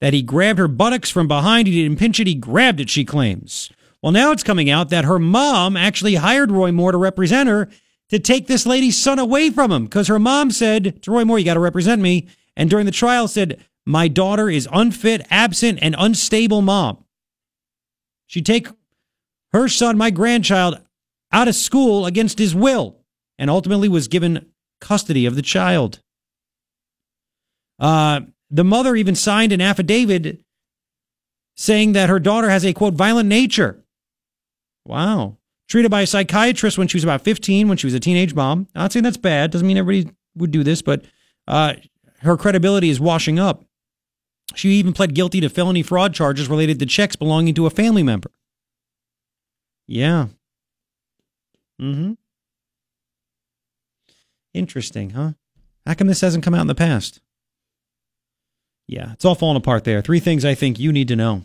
that 0.00 0.12
he 0.12 0.22
grabbed 0.22 0.60
her 0.60 0.68
buttocks 0.68 1.10
from 1.10 1.26
behind. 1.26 1.66
He 1.66 1.82
didn't 1.82 1.98
pinch 1.98 2.20
it, 2.20 2.28
he 2.28 2.36
grabbed 2.36 2.78
it, 2.78 2.88
she 2.88 3.04
claims. 3.04 3.72
Well, 4.00 4.12
now 4.12 4.30
it's 4.30 4.44
coming 4.44 4.70
out 4.70 4.88
that 4.90 5.04
her 5.04 5.18
mom 5.18 5.76
actually 5.76 6.14
hired 6.14 6.52
Roy 6.52 6.70
Moore 6.70 6.92
to 6.92 6.98
represent 6.98 7.48
her 7.48 7.68
to 8.10 8.20
take 8.20 8.46
this 8.46 8.66
lady's 8.66 8.96
son 8.96 9.18
away 9.18 9.50
from 9.50 9.72
him 9.72 9.86
because 9.86 10.06
her 10.06 10.20
mom 10.20 10.52
said 10.52 11.02
to 11.02 11.10
Roy 11.10 11.24
Moore, 11.24 11.40
You 11.40 11.44
got 11.44 11.54
to 11.54 11.60
represent 11.60 12.00
me. 12.00 12.28
And 12.56 12.70
during 12.70 12.86
the 12.86 12.92
trial, 12.92 13.26
said, 13.26 13.64
My 13.84 14.06
daughter 14.06 14.48
is 14.48 14.68
unfit, 14.72 15.26
absent, 15.28 15.80
and 15.82 15.96
unstable 15.98 16.62
mom. 16.62 17.03
She'd 18.26 18.46
take 18.46 18.68
her 19.52 19.68
son, 19.68 19.96
my 19.96 20.10
grandchild, 20.10 20.80
out 21.32 21.48
of 21.48 21.54
school 21.54 22.06
against 22.06 22.38
his 22.38 22.54
will 22.54 23.00
and 23.38 23.50
ultimately 23.50 23.88
was 23.88 24.08
given 24.08 24.46
custody 24.80 25.26
of 25.26 25.34
the 25.34 25.42
child. 25.42 26.00
Uh, 27.78 28.20
the 28.50 28.64
mother 28.64 28.94
even 28.94 29.14
signed 29.14 29.52
an 29.52 29.60
affidavit 29.60 30.40
saying 31.56 31.92
that 31.92 32.08
her 32.08 32.20
daughter 32.20 32.50
has 32.50 32.64
a 32.64 32.72
quote 32.72 32.94
violent 32.94 33.28
nature. 33.28 33.84
Wow. 34.84 35.38
Treated 35.68 35.90
by 35.90 36.02
a 36.02 36.06
psychiatrist 36.06 36.76
when 36.76 36.88
she 36.88 36.96
was 36.96 37.04
about 37.04 37.22
15, 37.22 37.68
when 37.68 37.76
she 37.76 37.86
was 37.86 37.94
a 37.94 38.00
teenage 38.00 38.34
mom. 38.34 38.68
Not 38.74 38.92
saying 38.92 39.02
that's 39.02 39.16
bad. 39.16 39.50
Doesn't 39.50 39.66
mean 39.66 39.78
everybody 39.78 40.14
would 40.36 40.50
do 40.50 40.62
this, 40.62 40.82
but 40.82 41.04
uh, 41.48 41.74
her 42.18 42.36
credibility 42.36 42.90
is 42.90 43.00
washing 43.00 43.38
up. 43.38 43.63
She 44.54 44.70
even 44.70 44.92
pled 44.92 45.14
guilty 45.14 45.40
to 45.40 45.48
felony 45.48 45.82
fraud 45.82 46.14
charges 46.14 46.48
related 46.48 46.78
to 46.78 46.86
checks 46.86 47.16
belonging 47.16 47.54
to 47.54 47.66
a 47.66 47.70
family 47.70 48.02
member. 48.02 48.30
Yeah. 49.86 50.28
Mm-hmm. 51.80 52.12
Interesting, 54.52 55.10
huh? 55.10 55.32
How 55.86 55.94
come 55.94 56.06
this 56.06 56.20
hasn't 56.20 56.44
come 56.44 56.54
out 56.54 56.62
in 56.62 56.66
the 56.68 56.74
past? 56.74 57.20
Yeah, 58.86 59.12
it's 59.12 59.24
all 59.24 59.34
falling 59.34 59.56
apart 59.56 59.84
there. 59.84 60.02
Three 60.02 60.20
things 60.20 60.44
I 60.44 60.54
think 60.54 60.78
you 60.78 60.92
need 60.92 61.08
to 61.08 61.16
know. 61.16 61.42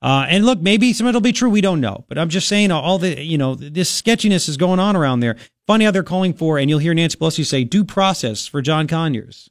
Uh, 0.00 0.26
and 0.28 0.44
look, 0.44 0.60
maybe 0.60 0.92
some 0.92 1.06
of 1.06 1.10
it'll 1.10 1.20
be 1.20 1.32
true. 1.32 1.48
We 1.48 1.62
don't 1.62 1.80
know. 1.80 2.04
But 2.08 2.18
I'm 2.18 2.28
just 2.28 2.46
saying, 2.46 2.70
all 2.70 2.98
the, 2.98 3.22
you 3.22 3.38
know, 3.38 3.54
this 3.54 3.90
sketchiness 3.90 4.48
is 4.48 4.56
going 4.56 4.78
on 4.78 4.96
around 4.96 5.20
there. 5.20 5.36
Funny 5.66 5.86
how 5.86 5.90
they're 5.90 6.02
calling 6.02 6.34
for, 6.34 6.58
and 6.58 6.68
you'll 6.68 6.78
hear 6.78 6.92
Nancy 6.92 7.16
Pelosi 7.16 7.44
say, 7.44 7.64
due 7.64 7.84
process 7.84 8.46
for 8.46 8.60
John 8.60 8.86
Conyers. 8.86 9.48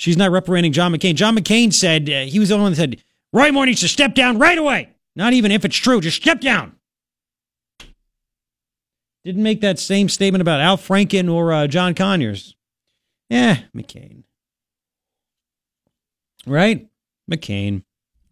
She's 0.00 0.16
not 0.16 0.30
reprimanding 0.30 0.72
John 0.72 0.94
McCain. 0.94 1.14
John 1.14 1.36
McCain 1.36 1.74
said, 1.74 2.08
uh, 2.08 2.20
he 2.20 2.38
was 2.38 2.48
the 2.48 2.54
only 2.54 2.62
one 2.62 2.72
that 2.72 2.76
said, 2.76 3.04
Roy 3.34 3.52
Moore 3.52 3.66
needs 3.66 3.82
to 3.82 3.88
step 3.88 4.14
down 4.14 4.38
right 4.38 4.56
away. 4.56 4.88
Not 5.14 5.34
even 5.34 5.52
if 5.52 5.62
it's 5.62 5.76
true, 5.76 6.00
just 6.00 6.16
step 6.16 6.40
down. 6.40 6.76
Didn't 9.24 9.42
make 9.42 9.60
that 9.60 9.78
same 9.78 10.08
statement 10.08 10.40
about 10.40 10.62
Al 10.62 10.78
Franken 10.78 11.30
or 11.30 11.52
uh, 11.52 11.66
John 11.66 11.94
Conyers. 11.94 12.56
Yeah, 13.28 13.58
McCain. 13.76 14.22
Right? 16.46 16.88
McCain. 17.30 17.82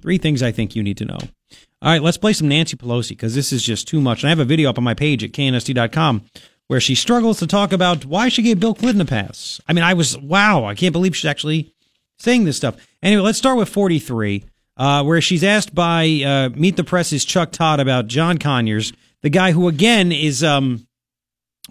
Three 0.01 0.17
things 0.17 0.43
I 0.43 0.53
think 0.53 0.75
you 0.75 0.83
need 0.83 0.97
to 0.97 1.05
know. 1.05 1.19
All 1.21 1.93
right, 1.93 2.03
let's 2.03 2.17
play 2.17 2.33
some 2.33 2.49
Nancy 2.49 2.79
Pelosi 2.79 3.11
because 3.11 3.35
this 3.35 3.53
is 3.53 3.63
just 3.63 3.87
too 3.87 4.01
much. 4.01 4.23
And 4.23 4.29
I 4.29 4.31
have 4.31 4.39
a 4.39 4.47
video 4.47 4.71
up 4.71 4.79
on 4.79 4.85
my 4.85 4.95
page 4.95 5.23
at 5.23 5.33
knst.com 5.33 6.25
where 6.69 6.81
she 6.81 6.95
struggles 6.95 7.39
to 7.39 7.47
talk 7.47 7.73
about 7.73 8.05
why 8.05 8.29
she 8.29 8.43
gave 8.43 8.61
Bill 8.61 8.75
Clinton 8.75 9.01
a 9.01 9.05
pass. 9.05 9.61
I 9.69 9.73
mean, 9.73 9.85
I 9.85 9.95
was, 9.95 10.17
wow, 10.17 10.65
I 10.65 10.75
can't 10.75 10.93
believe 10.93 11.17
she's 11.17 11.29
actually 11.29 11.75
saying 12.19 12.45
this 12.45 12.57
stuff. 12.57 12.77
Anyway, 13.03 13.23
let's 13.23 13.39
start 13.39 13.59
with 13.59 13.69
43, 13.69 14.45
uh, 14.77 15.03
where 15.05 15.21
she's 15.21 15.45
asked 15.45 15.75
by 15.75 16.23
uh, 16.25 16.51
Meet 16.51 16.77
the 16.77 16.85
Press's 16.85 17.25
Chuck 17.25 17.53
Todd 17.53 17.81
about 17.81 18.07
John 18.07 18.39
Conyers, 18.39 18.93
the 19.23 19.31
guy 19.31 19.53
who, 19.53 19.69
again, 19.69 20.13
is 20.13 20.45
um, 20.45 20.87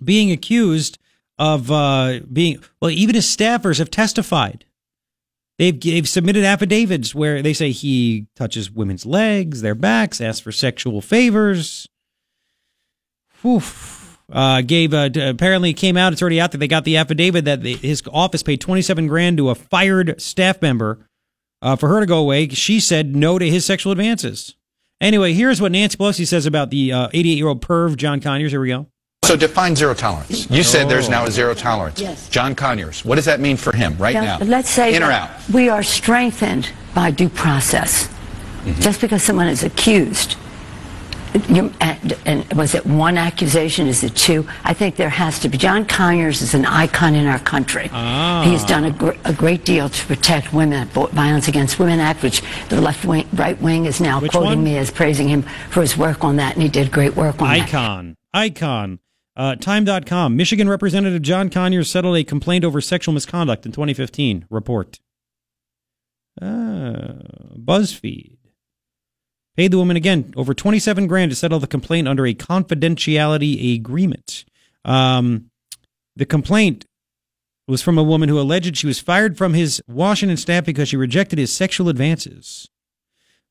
being 0.04 0.32
accused 0.32 0.98
of 1.40 1.72
uh, 1.72 2.20
being, 2.32 2.64
well, 2.82 2.92
even 2.92 3.16
his 3.16 3.26
staffers 3.26 3.78
have 3.78 3.92
testified 3.92 4.66
They've, 5.58 5.80
they've 5.80 6.08
submitted 6.08 6.44
affidavits 6.44 7.16
where 7.16 7.42
they 7.42 7.54
say 7.54 7.72
he 7.72 8.28
touches 8.36 8.70
women's 8.70 9.06
legs, 9.06 9.62
their 9.62 9.76
backs, 9.76 10.22
asks 10.22 10.40
for 10.40 10.52
sexual 10.52 11.02
favors. 11.02 11.88
Whew. 13.42 13.62
Uh, 14.32 14.62
gave 14.62 14.94
uh, 14.94 15.10
apparently 15.16 15.74
came 15.74 15.96
out. 15.96 16.12
It's 16.12 16.22
already 16.22 16.42
out 16.42 16.52
there. 16.52 16.60
They 16.60 16.68
got 16.68 16.84
the 16.84 16.98
affidavit 16.98 17.46
that 17.46 17.62
the, 17.62 17.76
his 17.76 18.04
office 18.12 18.44
paid 18.44 18.60
twenty 18.60 18.82
seven 18.82 19.08
grand 19.08 19.38
to 19.38 19.50
a 19.50 19.56
fired 19.56 20.22
staff 20.22 20.62
member 20.62 21.08
uh, 21.62 21.76
for 21.76 21.88
her 21.90 22.02
to 22.02 22.06
go 22.06 22.18
away. 22.18 22.50
She 22.50 22.80
said 22.80 23.16
no 23.16 23.40
to 23.40 23.50
his 23.50 23.66
sexual 23.66 23.92
advances. 23.92 24.56
Anyway, 25.00 25.34
here's 25.34 25.62
what 25.62 25.72
Nancy 25.72 25.98
Pelosi 25.98 26.26
says 26.26 26.46
about 26.46 26.72
the 26.72 26.92
uh, 26.92 27.10
88 27.14 27.34
year 27.38 27.48
old 27.48 27.62
perv 27.62 27.96
John 27.96 28.20
Conyers. 28.20 28.52
Here 28.52 28.60
we 28.60 28.70
go. 28.70 28.88
So 29.24 29.36
define 29.36 29.76
zero 29.76 29.94
tolerance. 29.94 30.50
You 30.50 30.64
said 30.64 30.88
there's 30.88 31.10
now 31.10 31.26
a 31.26 31.32
zero 31.32 31.54
tolerance. 31.54 32.00
Yes. 32.00 32.30
John 32.30 32.56
Conyers, 32.56 33.04
what 33.04 33.16
does 33.16 33.26
that 33.26 33.42
mean 33.42 33.58
for 33.58 33.76
him 33.76 33.98
right 33.98 34.14
now? 34.14 34.38
Let's 34.40 34.70
say 34.70 34.96
in 34.96 35.04
or 35.04 35.12
out. 35.12 35.30
we 35.54 35.68
are 35.68 35.84
strengthened 35.84 36.70
by 36.96 37.12
due 37.12 37.28
process. 37.28 38.08
Mm-hmm. 38.08 38.80
Just 38.82 39.02
because 39.02 39.24
someone 39.24 39.48
is 39.48 39.64
accused, 39.64 40.38
you, 41.50 41.72
and, 41.82 42.18
and 42.26 42.54
was 42.54 42.76
it 42.76 42.86
one 42.86 43.18
accusation? 43.18 43.88
Is 43.88 44.04
it 44.04 44.16
two? 44.16 44.48
I 44.64 44.74
think 44.74 44.96
there 44.96 45.10
has 45.10 45.40
to 45.40 45.50
be. 45.50 45.58
John 45.58 45.86
Conyers 45.86 46.42
is 46.42 46.54
an 46.54 46.66
icon 46.66 47.16
in 47.16 47.26
our 47.28 47.40
country. 47.40 47.90
Ah. 47.92 48.44
He 48.46 48.52
has 48.54 48.64
done 48.66 48.86
a, 48.86 48.92
gr- 48.92 49.14
a 49.26 49.34
great 49.34 49.66
deal 49.66 49.90
to 49.90 50.06
protect 50.06 50.54
women, 50.54 50.88
Violence 50.90 51.48
Against 51.48 51.80
Women 51.80 52.00
Act, 52.00 52.24
which 52.24 52.42
the 52.70 52.80
left 52.82 53.06
wing, 53.06 53.28
right 53.34 53.60
wing 53.62 53.86
is 53.86 54.00
now 54.02 54.20
Which 54.20 54.32
quoting 54.32 54.50
one? 54.60 54.64
me 54.64 54.78
as 54.78 54.92
praising 54.92 55.28
him 55.28 55.44
for 55.70 55.82
his 55.82 55.98
work 55.98 56.24
on 56.24 56.36
that, 56.38 56.54
and 56.54 56.64
he 56.64 56.70
did 56.70 56.92
great 56.92 57.16
work 57.16 57.42
on 57.42 57.50
that. 57.50 57.68
Icon. 57.68 58.16
Icon. 58.34 59.00
Uh, 59.36 59.56
Time.com. 59.56 60.36
Michigan 60.36 60.68
Representative 60.68 61.22
John 61.22 61.50
Conyers 61.50 61.92
settled 61.92 62.18
a 62.18 62.24
complaint 62.24 62.66
over 62.66 62.82
sexual 62.82 63.14
misconduct 63.14 63.66
in 63.68 63.72
2015. 63.72 64.46
Report. 64.50 65.00
Ah, 66.42 67.22
BuzzFeed. 67.58 68.37
Paid 69.58 69.72
the 69.72 69.78
woman 69.80 69.98
again 69.98 70.34
over 70.38 70.54
27 70.54 71.08
grand 71.08 71.32
to 71.32 71.36
settle 71.36 71.60
the 71.60 71.66
complaint 71.66 72.08
under 72.08 72.28
a 72.28 72.36
confidentiality 72.36 73.76
agreement. 73.76 74.46
Um, 74.86 75.50
the 76.16 76.28
complaint 76.28 76.86
was 77.68 77.82
from 77.82 77.98
a 77.98 78.04
woman 78.04 78.30
who 78.30 78.40
alleged 78.40 78.78
she 78.78 78.88
was 78.88 79.00
fired 79.00 79.36
from 79.36 79.56
his 79.56 79.82
Washington 79.88 80.38
staff 80.38 80.64
because 80.64 80.90
she 80.90 80.96
rejected 80.96 81.40
his 81.40 81.52
sexual 81.52 81.90
advances. 81.90 82.70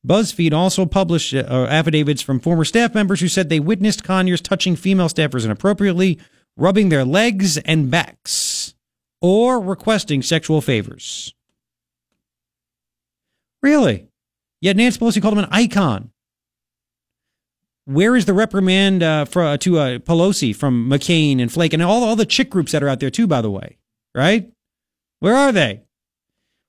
BuzzFeed 0.07 0.53
also 0.53 0.87
published 0.87 1.35
uh, 1.35 1.67
affidavits 1.69 2.23
from 2.23 2.39
former 2.39 2.65
staff 2.65 2.95
members 2.95 3.21
who 3.21 3.29
said 3.29 3.49
they 3.49 3.59
witnessed 3.59 4.05
Conyers 4.05 4.41
touching 4.41 4.77
female 4.77 5.09
staffers 5.09 5.45
inappropriately, 5.45 6.21
rubbing 6.57 6.89
their 6.89 7.05
legs 7.05 7.59
and 7.59 7.91
backs, 7.91 8.75
or 9.21 9.61
requesting 9.61 10.23
sexual 10.23 10.61
favors. 10.61 11.35
Really? 13.61 14.07
Yet 14.61 14.77
Nancy 14.77 14.99
Pelosi 14.99 15.21
called 15.21 15.35
him 15.35 15.45
an 15.45 15.51
icon. 15.51 16.11
Where 17.85 18.17
is 18.17 18.25
the 18.25 18.35
reprimand 18.35 19.03
uh, 19.03 19.25
for, 19.27 19.43
uh, 19.43 19.57
to 19.59 19.79
uh, 19.79 19.99
Pelosi 19.99 20.55
from 20.55 20.91
McCain 20.91 21.41
and 21.41 21.53
Flake 21.53 21.73
and 21.73 21.83
all, 21.83 22.03
all 22.03 22.17
the 22.17 22.27
chick 22.27 22.51
groups 22.51 22.73
that 22.73 22.83
are 22.83 22.89
out 22.89 23.01
there, 23.01 23.11
too, 23.11 23.27
by 23.27 23.41
the 23.41 23.51
way? 23.51 23.77
Right? 24.15 24.51
Where 25.21 25.37
are 25.37 25.53
they? 25.53 25.83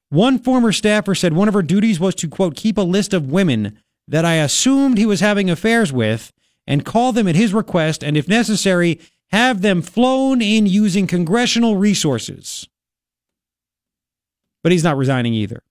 One 0.10 0.40
former 0.40 0.72
staffer 0.72 1.16
said 1.16 1.34
one 1.34 1.48
of 1.48 1.54
her 1.54 1.64
duties 1.64 2.00
was 2.00 2.16
to, 2.16 2.30
quote, 2.30 2.56
keep 2.56 2.78
a 2.78 2.82
list 2.82 3.14
of 3.14 3.32
women 3.32 3.80
that 4.08 4.26
I 4.26 4.36
assumed 4.36 4.98
he 4.98 5.06
was 5.06 5.20
having 5.20 5.50
affairs 5.50 5.92
with 5.92 6.32
and 6.66 6.86
call 6.86 7.12
them 7.12 7.28
at 7.28 7.36
his 7.36 7.54
request 7.54 8.04
and, 8.04 8.16
if 8.16 8.28
necessary, 8.28 9.00
have 9.32 9.62
them 9.62 9.82
flown 9.82 10.42
in 10.42 10.66
using 10.66 11.08
congressional 11.08 11.78
resources. 11.78 12.68
But 14.64 14.72
he's 14.72 14.84
not 14.84 14.98
resigning 14.98 15.34
either. 15.34 15.64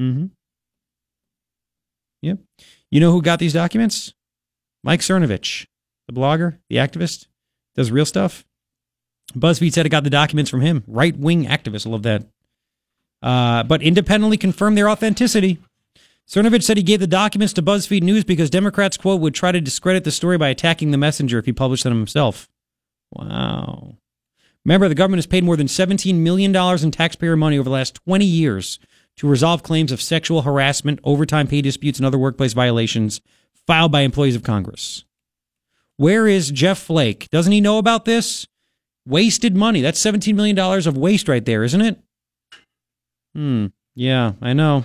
Mm-hmm. 0.00 0.26
Yep. 2.22 2.38
You 2.90 3.00
know 3.00 3.12
who 3.12 3.22
got 3.22 3.38
these 3.38 3.52
documents? 3.52 4.14
Mike 4.82 5.00
Cernovich, 5.00 5.66
the 6.06 6.14
blogger, 6.14 6.58
the 6.68 6.76
activist, 6.76 7.26
does 7.74 7.90
real 7.90 8.06
stuff. 8.06 8.44
BuzzFeed 9.32 9.72
said 9.72 9.86
it 9.86 9.90
got 9.90 10.04
the 10.04 10.10
documents 10.10 10.50
from 10.50 10.60
him. 10.60 10.84
Right 10.86 11.16
wing 11.16 11.46
activist. 11.46 11.86
Love 11.86 12.02
that. 12.02 12.26
Uh, 13.22 13.62
but 13.62 13.82
independently 13.82 14.36
confirmed 14.36 14.76
their 14.76 14.88
authenticity. 14.88 15.58
Cernovich 16.28 16.62
said 16.62 16.76
he 16.76 16.82
gave 16.82 17.00
the 17.00 17.06
documents 17.06 17.52
to 17.54 17.62
BuzzFeed 17.62 18.02
News 18.02 18.24
because 18.24 18.50
Democrats, 18.50 18.96
quote, 18.96 19.20
would 19.20 19.34
try 19.34 19.52
to 19.52 19.60
discredit 19.60 20.04
the 20.04 20.10
story 20.10 20.38
by 20.38 20.48
attacking 20.48 20.90
the 20.90 20.98
messenger 20.98 21.38
if 21.38 21.46
he 21.46 21.52
published 21.52 21.84
them 21.84 21.96
himself. 21.96 22.48
Wow. 23.12 23.96
Remember, 24.64 24.88
the 24.88 24.94
government 24.94 25.18
has 25.18 25.26
paid 25.26 25.44
more 25.44 25.56
than 25.56 25.66
$17 25.66 26.14
million 26.16 26.54
in 26.54 26.90
taxpayer 26.90 27.36
money 27.36 27.58
over 27.58 27.64
the 27.64 27.70
last 27.70 27.96
20 28.06 28.24
years 28.24 28.78
to 29.16 29.28
resolve 29.28 29.62
claims 29.62 29.92
of 29.92 30.02
sexual 30.02 30.42
harassment, 30.42 31.00
overtime 31.04 31.46
pay 31.46 31.62
disputes, 31.62 31.98
and 31.98 32.06
other 32.06 32.18
workplace 32.18 32.52
violations 32.52 33.20
filed 33.66 33.92
by 33.92 34.00
employees 34.00 34.36
of 34.36 34.42
Congress. 34.42 35.04
Where 35.96 36.26
is 36.26 36.50
Jeff 36.50 36.78
Flake? 36.78 37.30
Doesn't 37.30 37.52
he 37.52 37.60
know 37.60 37.78
about 37.78 38.04
this? 38.04 38.46
Wasted 39.06 39.56
money. 39.56 39.80
That's 39.80 40.02
$17 40.02 40.34
million 40.34 40.58
of 40.58 40.96
waste 40.96 41.28
right 41.28 41.44
there, 41.44 41.62
isn't 41.62 41.80
it? 41.80 41.98
Hmm. 43.34 43.66
Yeah, 43.94 44.32
I 44.42 44.52
know. 44.54 44.84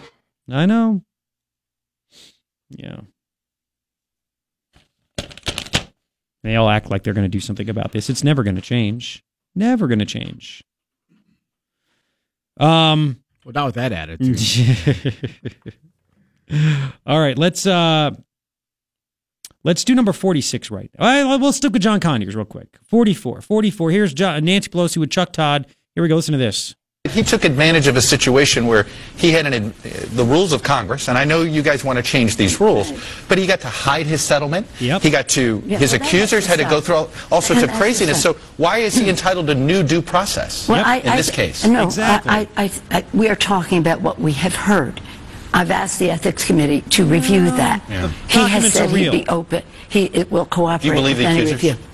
I 0.51 0.65
know. 0.65 1.01
Yeah. 2.69 3.01
They 6.43 6.56
all 6.56 6.69
act 6.69 6.89
like 6.89 7.03
they're 7.03 7.14
going 7.14 7.26
to 7.26 7.30
do 7.30 7.39
something 7.39 7.69
about 7.69 7.91
this. 7.91 8.10
It's 8.10 8.23
never 8.23 8.43
going 8.43 8.56
to 8.56 8.61
change. 8.61 9.23
Never 9.56 9.88
going 9.88 9.99
to 9.99 10.06
change. 10.06 10.64
Um. 12.60 13.22
Well, 13.50 13.64
not 13.64 13.66
with 13.66 13.76
that 13.76 13.92
attitude. 13.92 14.40
all 17.08 17.20
right, 17.20 17.36
let's 17.36 17.66
uh 17.66 18.12
let's 19.64 19.84
do 19.84 19.96
number 19.96 20.14
46 20.14 20.70
right. 20.70 20.92
All 21.00 21.08
right, 21.08 21.38
we'll 21.38 21.52
stick 21.52 21.74
with 21.74 21.82
John 21.82 22.00
Conyers 22.00 22.36
real 22.36 22.46
quick. 22.46 22.78
44. 22.84 23.42
44. 23.42 23.90
Here's 23.90 24.14
John, 24.14 24.46
Nancy 24.46 24.70
Pelosi 24.70 24.98
with 24.98 25.10
Chuck 25.10 25.32
Todd. 25.34 25.66
Here 25.96 26.04
we 26.04 26.10
go. 26.10 26.16
Listen 26.16 26.34
to 26.34 26.38
this. 26.38 26.76
He 27.11 27.23
took 27.23 27.44
advantage 27.45 27.88
of 27.88 27.95
a 27.98 28.02
situation 28.02 28.68
where 28.68 28.86
he 29.18 29.31
had 29.31 29.45
an, 29.45 29.73
the 30.14 30.23
rules 30.23 30.53
of 30.53 30.64
Congress, 30.64 31.07
and 31.10 31.18
I 31.18 31.26
know 31.26 31.41
you 31.41 31.61
guys 31.61 31.84
want 31.84 31.98
to 31.98 32.03
change 32.03 32.38
these 32.38 32.60
rules, 32.60 32.91
but 33.27 33.38
he 33.38 33.45
got 33.48 33.60
to 33.61 33.68
hide 33.68 34.06
his 34.06 34.22
settlement. 34.22 34.68
Yep. 34.80 35.02
He 35.02 35.10
got 35.10 35.27
to, 35.30 35.61
Yeah, 35.65 35.77
his 35.77 35.91
well, 35.94 36.02
accusers 36.02 36.45
had 36.45 36.60
to 36.60 36.65
go 36.65 36.81
through 36.81 36.95
all, 36.95 37.10
all 37.31 37.41
sorts 37.41 37.61
of 37.64 37.69
And 37.69 37.69
that's 37.69 37.77
craziness. 37.80 38.22
So 38.22 38.34
why 38.57 38.80
is 38.80 38.95
he 38.95 39.10
entitled 39.10 39.48
to 39.48 39.56
new 39.56 39.84
due 39.84 40.02
process 40.02 40.68
Well, 40.69 40.84
I, 40.86 40.98
in 40.98 41.10
I- 41.10 41.18
this 41.18 41.30
case? 41.30 41.65
No, 41.65 41.90
I, 41.98 42.48
I, 42.57 42.64
I, 42.64 42.72
I, 42.91 43.06
we 43.14 43.27
are 43.30 43.36
talking 43.36 43.77
about 43.80 44.02
what 44.02 44.19
we 44.19 44.31
have 44.34 44.56
heard. 44.56 45.02
I've 45.53 45.72
asked 45.72 45.98
the 45.99 46.11
ethics 46.11 46.45
committee 46.45 46.81
to 46.91 47.06
review 47.06 47.45
that. 47.45 47.84
Yeah. 47.90 48.07
He 48.27 48.40
has 48.48 48.72
said 48.72 48.91
he'd 48.91 49.11
be 49.11 49.27
open. 49.27 49.64
He 49.90 50.06
it 50.06 50.31
will 50.31 50.45
cooperate 50.45 50.81
Do 50.84 50.88
you 50.90 50.94
believe 50.94 51.18
with 51.18 51.26
the 51.26 51.30
any 51.31 51.40
accusers? 51.41 51.64
review. 51.64 51.89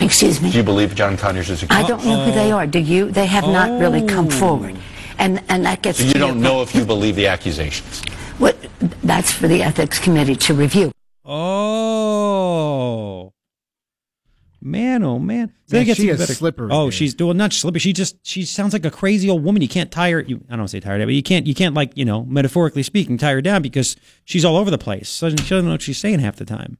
Excuse 0.00 0.40
me. 0.40 0.50
Do 0.50 0.58
you 0.58 0.62
believe 0.62 0.94
John 0.94 1.16
Conyers 1.16 1.50
is 1.50 1.62
accused? 1.62 1.84
I 1.84 1.86
don't 1.86 2.04
know 2.04 2.24
who 2.24 2.32
they 2.32 2.52
are. 2.52 2.66
Do 2.66 2.78
you? 2.78 3.10
They 3.10 3.26
have 3.26 3.44
not 3.44 3.80
really 3.80 4.06
come 4.06 4.26
oh. 4.26 4.30
forward, 4.30 4.76
and 5.18 5.42
and 5.48 5.64
that 5.64 5.82
gets. 5.82 5.98
So 5.98 6.04
you 6.04 6.12
to 6.12 6.18
your 6.18 6.28
don't 6.28 6.40
know 6.40 6.62
if 6.62 6.74
you 6.74 6.84
believe 6.84 7.16
the 7.16 7.26
accusations. 7.26 8.02
What? 8.38 8.56
That's 9.02 9.32
for 9.32 9.48
the 9.48 9.62
ethics 9.62 9.98
committee 9.98 10.36
to 10.36 10.54
review. 10.54 10.92
Oh. 11.24 13.32
Man, 14.66 15.02
oh 15.02 15.18
man. 15.18 15.52
So 15.66 15.76
Yeah, 15.76 15.82
it 15.82 15.84
gets 15.84 15.96
she 15.98 16.04
even 16.04 16.14
is 16.14 16.20
better. 16.22 16.32
slippery, 16.32 16.70
Oh, 16.72 16.86
dude. 16.86 16.94
she's 16.94 17.12
doing 17.14 17.36
not 17.36 17.52
slippery. 17.52 17.80
She 17.80 17.92
just 17.92 18.16
she 18.26 18.46
sounds 18.46 18.72
like 18.72 18.86
a 18.86 18.90
crazy 18.90 19.28
old 19.28 19.44
woman. 19.44 19.60
You 19.60 19.68
can't 19.68 19.90
tie 19.90 20.10
her. 20.10 20.20
You, 20.20 20.36
I 20.48 20.52
don't 20.52 20.60
want 20.60 20.70
to 20.70 20.76
say 20.76 20.80
tie 20.80 20.92
her 20.92 20.98
down, 20.98 21.06
but 21.06 21.14
you 21.14 21.22
can't 21.22 21.46
you 21.46 21.54
can't 21.54 21.74
like 21.74 21.92
you 21.96 22.06
know 22.06 22.24
metaphorically 22.24 22.82
speaking 22.82 23.18
tie 23.18 23.32
her 23.32 23.42
down 23.42 23.60
because 23.60 23.94
she's 24.24 24.42
all 24.42 24.56
over 24.56 24.70
the 24.70 24.78
place. 24.78 25.10
So 25.10 25.28
she 25.28 25.36
doesn't 25.36 25.66
know 25.66 25.72
what 25.72 25.82
she's 25.82 25.98
saying 25.98 26.20
half 26.20 26.36
the 26.36 26.46
time. 26.46 26.78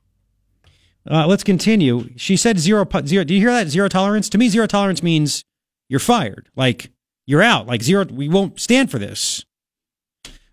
Uh, 1.11 1.27
let's 1.27 1.45
continue. 1.45 2.09
She 2.17 2.37
said 2.37 2.59
zero 2.59 2.87
zero. 3.05 3.25
Do 3.25 3.35
you 3.35 3.41
hear 3.41 3.53
that? 3.53 3.69
Zero 3.69 3.89
tolerance. 3.89 4.29
To 4.31 4.39
me, 4.39 4.49
zero 4.49 4.67
tolerance 4.67 5.03
means 5.03 5.45
you're 5.89 6.01
fired. 6.01 6.49
Like 6.57 6.91
you're 7.27 7.43
out. 7.43 7.67
Like 7.67 7.83
zero. 7.83 8.05
We 8.05 8.29
won't 8.29 8.61
stand 8.61 8.91
for 8.91 8.99
this. 8.99 9.45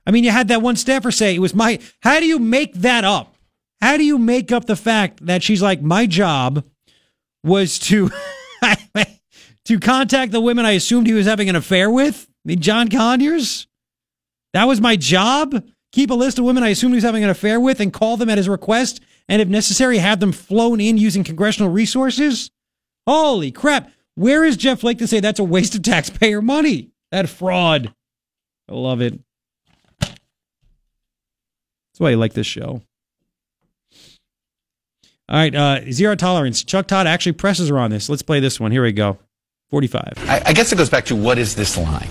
I 0.06 0.12
mean, 0.12 0.24
you 0.24 0.32
had 0.32 0.48
that 0.50 0.62
one 0.62 0.76
staffer 0.76 1.12
say 1.12 1.36
it 1.36 1.40
was 1.40 1.54
my. 1.54 1.80
How 2.02 2.20
do 2.20 2.26
you 2.26 2.40
make 2.40 2.74
that 2.76 3.04
up? 3.04 3.36
How 3.82 3.98
do 3.98 4.04
you 4.04 4.18
make 4.18 4.52
up 4.52 4.66
the 4.66 4.76
fact 4.76 5.26
that 5.26 5.42
she's 5.42 5.62
like, 5.62 5.82
my 5.82 6.06
job 6.06 6.64
was 7.44 7.80
to 7.80 8.12
to 9.66 9.80
contact 9.80 10.32
the 10.32 10.42
women 10.42 10.66
I 10.66 10.72
assumed 10.72 11.08
he 11.08 11.14
was 11.14 11.26
having 11.26 11.50
an 11.50 11.56
affair 11.56 11.90
with? 11.90 12.28
I 12.30 12.50
mean, 12.50 12.60
John 12.60 12.90
Conyers? 12.90 13.68
That 14.54 14.66
was 14.66 14.82
my 14.82 14.96
job? 14.96 15.64
Keep 15.94 16.12
a 16.12 16.16
list 16.16 16.40
of 16.40 16.46
women 16.46 16.64
I 16.64 16.70
assumed 16.70 16.94
he 16.94 16.98
was 16.98 17.04
having 17.04 17.24
an 17.24 17.30
affair 17.30 17.60
with 17.60 17.80
and 17.80 17.92
call 17.92 18.18
them 18.18 18.30
at 18.30 18.38
his 18.38 18.50
request, 18.50 19.02
and 19.30 19.42
if 19.42 19.48
necessary, 19.48 19.98
have 20.00 20.20
them 20.20 20.32
flown 20.32 20.80
in 20.82 20.98
using 20.98 21.24
congressional 21.24 21.70
resources? 21.72 22.52
Holy 23.08 23.52
crap. 23.52 23.92
Where 24.16 24.44
is 24.44 24.58
Jeff 24.58 24.82
Flake 24.82 24.98
to 25.00 25.08
say 25.08 25.20
that's 25.20 25.40
a 25.40 25.44
waste 25.44 25.74
of 25.76 25.84
taxpayer 25.84 26.42
money? 26.42 26.90
That 27.12 27.30
fraud. 27.30 27.94
I 28.70 28.74
love 28.74 29.02
it. 29.02 29.20
That's 30.00 30.14
why 31.98 32.12
I 32.12 32.16
like 32.16 32.34
this 32.34 32.48
show. 32.48 32.82
All 35.30 35.38
right, 35.38 35.56
uh, 35.56 35.80
zero 35.92 36.16
tolerance. 36.16 36.64
Chuck 36.64 36.88
Todd 36.88 37.08
actually 37.08 37.32
presses 37.34 37.70
her 37.70 37.80
on 37.80 37.90
this. 37.90 38.10
Let's 38.10 38.22
play 38.22 38.40
this 38.42 38.60
one. 38.60 38.72
Here 38.72 38.84
we 38.84 38.92
go. 38.92 39.18
45. 39.70 40.14
I, 40.28 40.42
I 40.48 40.54
guess 40.54 40.74
it 40.74 40.78
goes 40.78 40.90
back 40.90 41.06
to 41.06 41.16
what 41.16 41.38
is 41.38 41.56
this 41.56 41.78
line? 41.78 42.10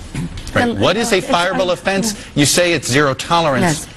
Right. 0.55 0.67
Well, 0.67 0.77
What 0.77 0.97
is 0.97 1.13
a 1.13 1.17
it's- 1.19 1.31
fireable 1.31 1.71
offense? 1.73 2.15
You 2.35 2.47
say 2.47 2.73
it's 2.73 2.89
zero 2.89 3.13
tolerance, 3.13 3.87
Yes. 3.87 3.89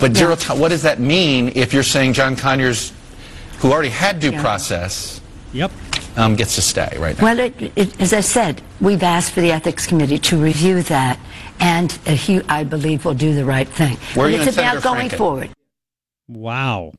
But 0.00 0.14
zero. 0.16 0.30
Yeah. 0.30 0.36
To- 0.36 0.54
what 0.54 0.68
does 0.68 0.82
that 0.82 1.00
mean 1.00 1.52
if 1.54 1.72
you're 1.72 1.82
saying 1.82 2.12
John 2.14 2.36
Conyers, 2.36 2.92
who 3.58 3.72
already 3.72 3.88
had 3.90 4.20
due 4.20 4.32
Yeah. 4.32 4.40
process, 4.40 5.20
Yep. 5.52 5.70
um, 6.16 6.36
gets 6.36 6.54
to 6.56 6.62
stay 6.62 6.96
right 6.98 7.16
now? 7.18 7.24
Well, 7.24 7.38
it, 7.40 7.72
it, 7.76 8.00
as 8.00 8.12
I 8.12 8.20
said, 8.20 8.62
we've 8.80 9.02
asked 9.02 9.32
for 9.32 9.40
the 9.40 9.52
ethics 9.52 9.86
committee 9.86 10.18
to 10.18 10.36
review 10.36 10.82
that, 10.84 11.18
and 11.60 11.96
uh, 12.06 12.12
he, 12.12 12.40
I 12.48 12.64
believe, 12.64 13.04
will 13.04 13.14
do 13.14 13.34
the 13.34 13.44
right 13.44 13.68
thing. 13.68 13.96
Where 14.14 14.26
are 14.26 14.30
But 14.30 14.34
you 14.34 14.38
it's 14.38 14.46
and 14.48 14.54
Senator 14.56 14.78
about 14.78 14.94
going 14.96 15.08
Franken? 15.10 15.18
forward. 15.18 15.50
Wow. 16.28 16.92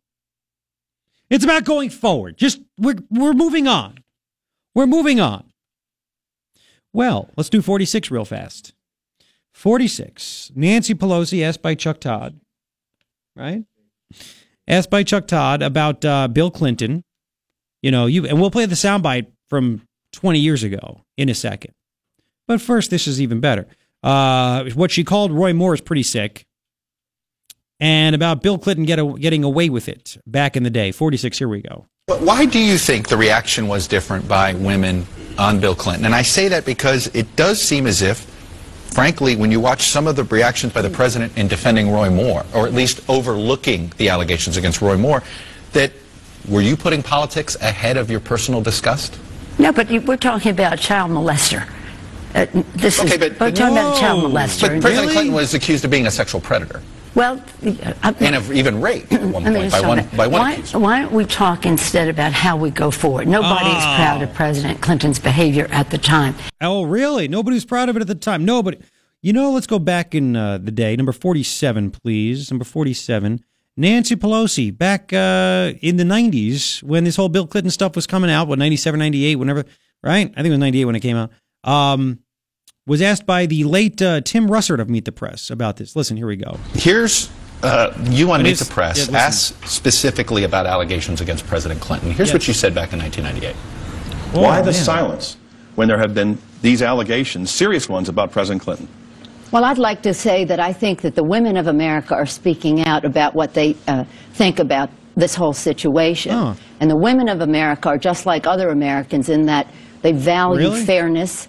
It's 1.30 1.44
about 1.44 1.64
going 1.64 1.90
forward. 1.90 2.38
Just 2.38 2.60
we're 2.78 2.96
we're 3.10 3.34
moving 3.34 3.68
on. 3.68 4.00
We're 4.76 4.86
moving 4.88 5.20
on. 5.20 5.46
Well, 6.92 7.30
let's 7.36 7.50
do 7.50 7.62
46 7.62 8.12
real 8.12 8.26
fast. 8.26 8.74
46. 9.52 10.52
Nancy 10.56 10.94
Pelosi 10.94 11.44
asked 11.44 11.62
by 11.62 11.74
Chuck 11.76 12.00
Todd, 12.00 12.40
right? 13.36 13.64
Asked 14.68 14.90
by 14.90 15.04
Chuck 15.04 15.28
Todd 15.28 15.62
about 15.62 16.04
uh, 16.06 16.28
Bill 16.28 16.52
Clinton. 16.52 17.04
You 17.82 17.92
know, 17.92 18.06
you 18.06 18.26
and 18.26 18.40
we'll 18.40 18.52
play 18.52 18.66
the 18.66 18.76
soundbite 18.76 19.28
from 19.50 19.82
20 20.14 20.40
years 20.40 20.64
ago 20.64 21.02
in 21.18 21.30
a 21.30 21.36
second. 21.36 21.74
But 22.48 22.62
first, 22.62 22.90
this 22.90 23.08
is 23.08 23.22
even 23.22 23.40
better. 23.40 23.68
Uh, 24.02 24.70
what 24.76 24.92
she 24.92 25.04
called 25.04 25.32
Roy 25.32 25.54
Moore 25.54 25.74
is 25.74 25.82
pretty 25.82 26.04
sick 26.04 26.46
and 27.84 28.16
about 28.16 28.42
Bill 28.42 28.58
Clinton 28.58 28.86
get 28.86 28.98
a, 28.98 29.06
getting 29.20 29.44
away 29.44 29.70
with 29.70 29.90
it 29.90 30.18
back 30.26 30.56
in 30.56 30.64
the 30.64 30.70
day. 30.70 30.94
46, 30.94 31.38
here 31.38 31.50
we 31.50 31.62
go. 31.62 31.86
But 32.08 32.22
Why 32.22 32.46
do 32.46 32.58
you 32.58 32.78
think 32.78 33.10
the 33.10 33.18
reaction 33.18 33.68
was 33.68 33.88
different 33.88 34.26
by 34.26 34.54
women 34.54 35.06
on 35.38 35.60
Bill 35.60 35.76
Clinton? 35.76 36.06
And 36.06 36.16
I 36.16 36.22
say 36.22 36.48
that 36.48 36.66
because 36.66 37.08
it 37.08 37.36
does 37.36 37.62
seem 37.62 37.86
as 37.86 38.02
if, 38.02 38.26
frankly, 38.94 39.36
when 39.36 39.52
you 39.52 39.60
watch 39.60 39.90
some 39.90 40.08
of 40.08 40.16
the 40.16 40.24
reactions 40.26 40.72
by 40.74 40.82
the 40.82 40.90
president 40.90 41.38
in 41.38 41.48
defending 41.48 41.90
Roy 41.92 42.10
Moore, 42.10 42.46
or 42.54 42.68
at 42.68 42.74
least 42.74 43.02
overlooking 43.10 43.92
the 43.98 44.10
allegations 44.10 44.58
against 44.58 44.82
Roy 44.82 44.98
Moore, 44.98 45.24
that 45.74 45.92
were 46.48 46.62
you 46.62 46.76
putting 46.78 47.02
politics 47.02 47.56
ahead 47.56 47.98
of 47.98 48.12
your 48.12 48.20
personal 48.20 48.62
disgust? 48.62 49.18
No, 49.58 49.72
but 49.72 49.90
you, 49.90 50.02
we're 50.02 50.18
talking 50.18 50.52
about 50.52 50.74
a 50.74 50.78
child 50.78 51.12
molester. 51.12 51.68
Uh, 52.36 52.46
this 52.76 53.00
Okay, 53.00 53.14
is, 53.14 53.18
but- 53.18 53.40
we're 53.40 53.52
talking 53.52 53.78
about 53.78 53.98
a 53.98 54.00
child 54.00 54.24
molester. 54.32 54.70
But 54.70 54.82
President 54.82 55.12
Clinton 55.12 55.34
was 55.34 55.54
accused 55.54 55.86
of 55.86 55.92
being 55.92 56.08
a 56.08 56.12
sexual 56.12 56.42
predator 56.42 56.82
well, 57.16 57.42
uh, 57.66 57.94
I, 58.04 58.16
and 58.20 58.36
of 58.36 58.52
even 58.52 58.82
rape 58.82 59.12
at 59.12 59.22
one 59.22 59.44
point 59.44 59.72
by 59.72 59.82
one, 59.82 59.98
that. 59.98 60.18
by 60.18 60.28
one 60.28 60.42
why, 60.42 60.56
why 60.80 61.02
don't 61.02 61.14
we 61.14 61.26
talk 61.26 61.66
instead 61.66 62.08
about 62.10 62.34
how 62.34 62.58
we 62.58 62.70
go 62.70 62.92
forward? 62.92 63.28
Nobody 63.28 63.70
is 63.70 63.84
Oh. 63.84 63.96
proud 63.98 64.22
of 64.22 64.34
President 64.34 64.82
Clinton's 64.82 65.20
behavior 65.20 65.68
at 65.72 65.90
the 65.92 65.98
time. 65.98 66.36
Oh, 66.62 66.84
really? 66.84 67.28
Nobody 67.28 67.56
was 67.56 67.66
proud 67.66 67.90
of 67.90 67.96
it 67.98 68.02
at 68.02 68.08
the 68.08 68.16
time. 68.16 68.46
Nobody. 68.46 68.78
You 69.22 69.32
know, 69.34 69.52
let's 69.52 69.68
go 69.68 69.80
back 69.80 70.14
in 70.14 70.36
uh, 70.36 70.58
the 70.58 70.72
day. 70.72 70.96
Number 70.96 71.12
47, 71.14 71.92
please. 71.92 72.52
Number 72.52 72.66
47. 72.66 73.40
Nancy 73.76 74.16
Pelosi, 74.16 74.76
back 74.78 75.12
uh, 75.14 75.74
in 75.82 75.98
the 75.98 76.04
90s 76.04 76.84
when 76.84 77.06
this 77.06 77.16
whole 77.16 77.30
Bill 77.30 77.48
Clinton 77.48 77.72
stuff 77.72 77.96
was 77.96 78.06
coming 78.06 78.30
out, 78.30 78.48
what, 78.48 78.60
97, 78.60 79.00
98, 79.00 79.38
whenever, 79.38 79.64
right? 80.04 80.30
I 80.30 80.36
think 80.36 80.48
it 80.48 80.50
was 80.52 80.60
98 80.60 80.86
when 80.86 80.96
it 80.96 81.00
came 81.00 81.18
out. 81.18 81.32
Um, 81.64 82.20
was 82.86 83.02
asked 83.02 83.26
by 83.26 83.46
the 83.46 83.64
late 83.64 84.02
uh, 84.02 84.20
Tim 84.22 84.48
Russert 84.50 84.80
of 84.80 84.90
Meet 84.90 85.06
the 85.06 85.12
Press 85.12 85.50
about 85.50 85.78
this. 85.78 85.96
Listen, 85.96 86.18
here 86.18 86.28
we 86.28 86.36
go. 86.36 86.58
Here's 86.74 87.30
uh, 87.62 87.94
you 88.10 88.30
on 88.32 88.44
Meet 88.44 88.58
the 88.60 88.66
Press 88.66 89.08
yeah, 89.10 89.18
asked 89.18 89.66
specifically 89.68 90.44
about 90.44 90.66
allegations 90.66 91.22
against 91.22 91.48
President 91.48 91.80
Clinton. 91.80 92.12
Here's 92.12 92.30
Yes. 92.30 92.34
what 92.34 92.48
you 92.48 92.54
said 92.54 92.76
back 92.76 92.92
in 92.92 93.00
1998. 93.00 93.56
Why 94.38 94.60
Oh, 94.60 94.64
the 94.64 94.72
man. 94.72 94.74
silence 94.74 95.38
when 95.76 95.88
there 95.88 95.98
have 95.98 96.14
been 96.14 96.38
these 96.62 96.82
allegations, 96.82 97.52
serious 97.52 97.88
ones, 97.88 98.10
about 98.10 98.32
President 98.32 98.62
Clinton? 98.62 98.88
Well, 99.52 99.64
I'd 99.64 99.78
like 99.78 100.02
to 100.02 100.14
say 100.14 100.44
that 100.46 100.60
I 100.60 100.74
think 100.74 101.02
that 101.04 101.16
the 101.16 101.24
women 101.24 101.56
of 101.58 101.68
America 101.68 102.16
are 102.16 102.26
speaking 102.26 102.84
out 102.86 103.06
about 103.06 103.34
what 103.34 103.54
they 103.54 103.78
uh, 103.88 104.04
think 104.34 104.60
about 104.60 104.90
this 105.16 105.36
whole 105.36 105.54
situation. 105.54 106.34
Oh. 106.34 106.56
And 106.82 106.90
the 106.92 106.98
women 106.98 107.30
of 107.30 107.40
America 107.40 107.88
are 107.90 107.98
just 107.98 108.26
like 108.26 108.46
other 108.46 108.70
Americans 108.70 109.30
in 109.30 109.46
that 109.46 109.68
They 110.02 110.12
value 110.12 110.70
Really? 110.70 110.86
fairness, 110.86 111.48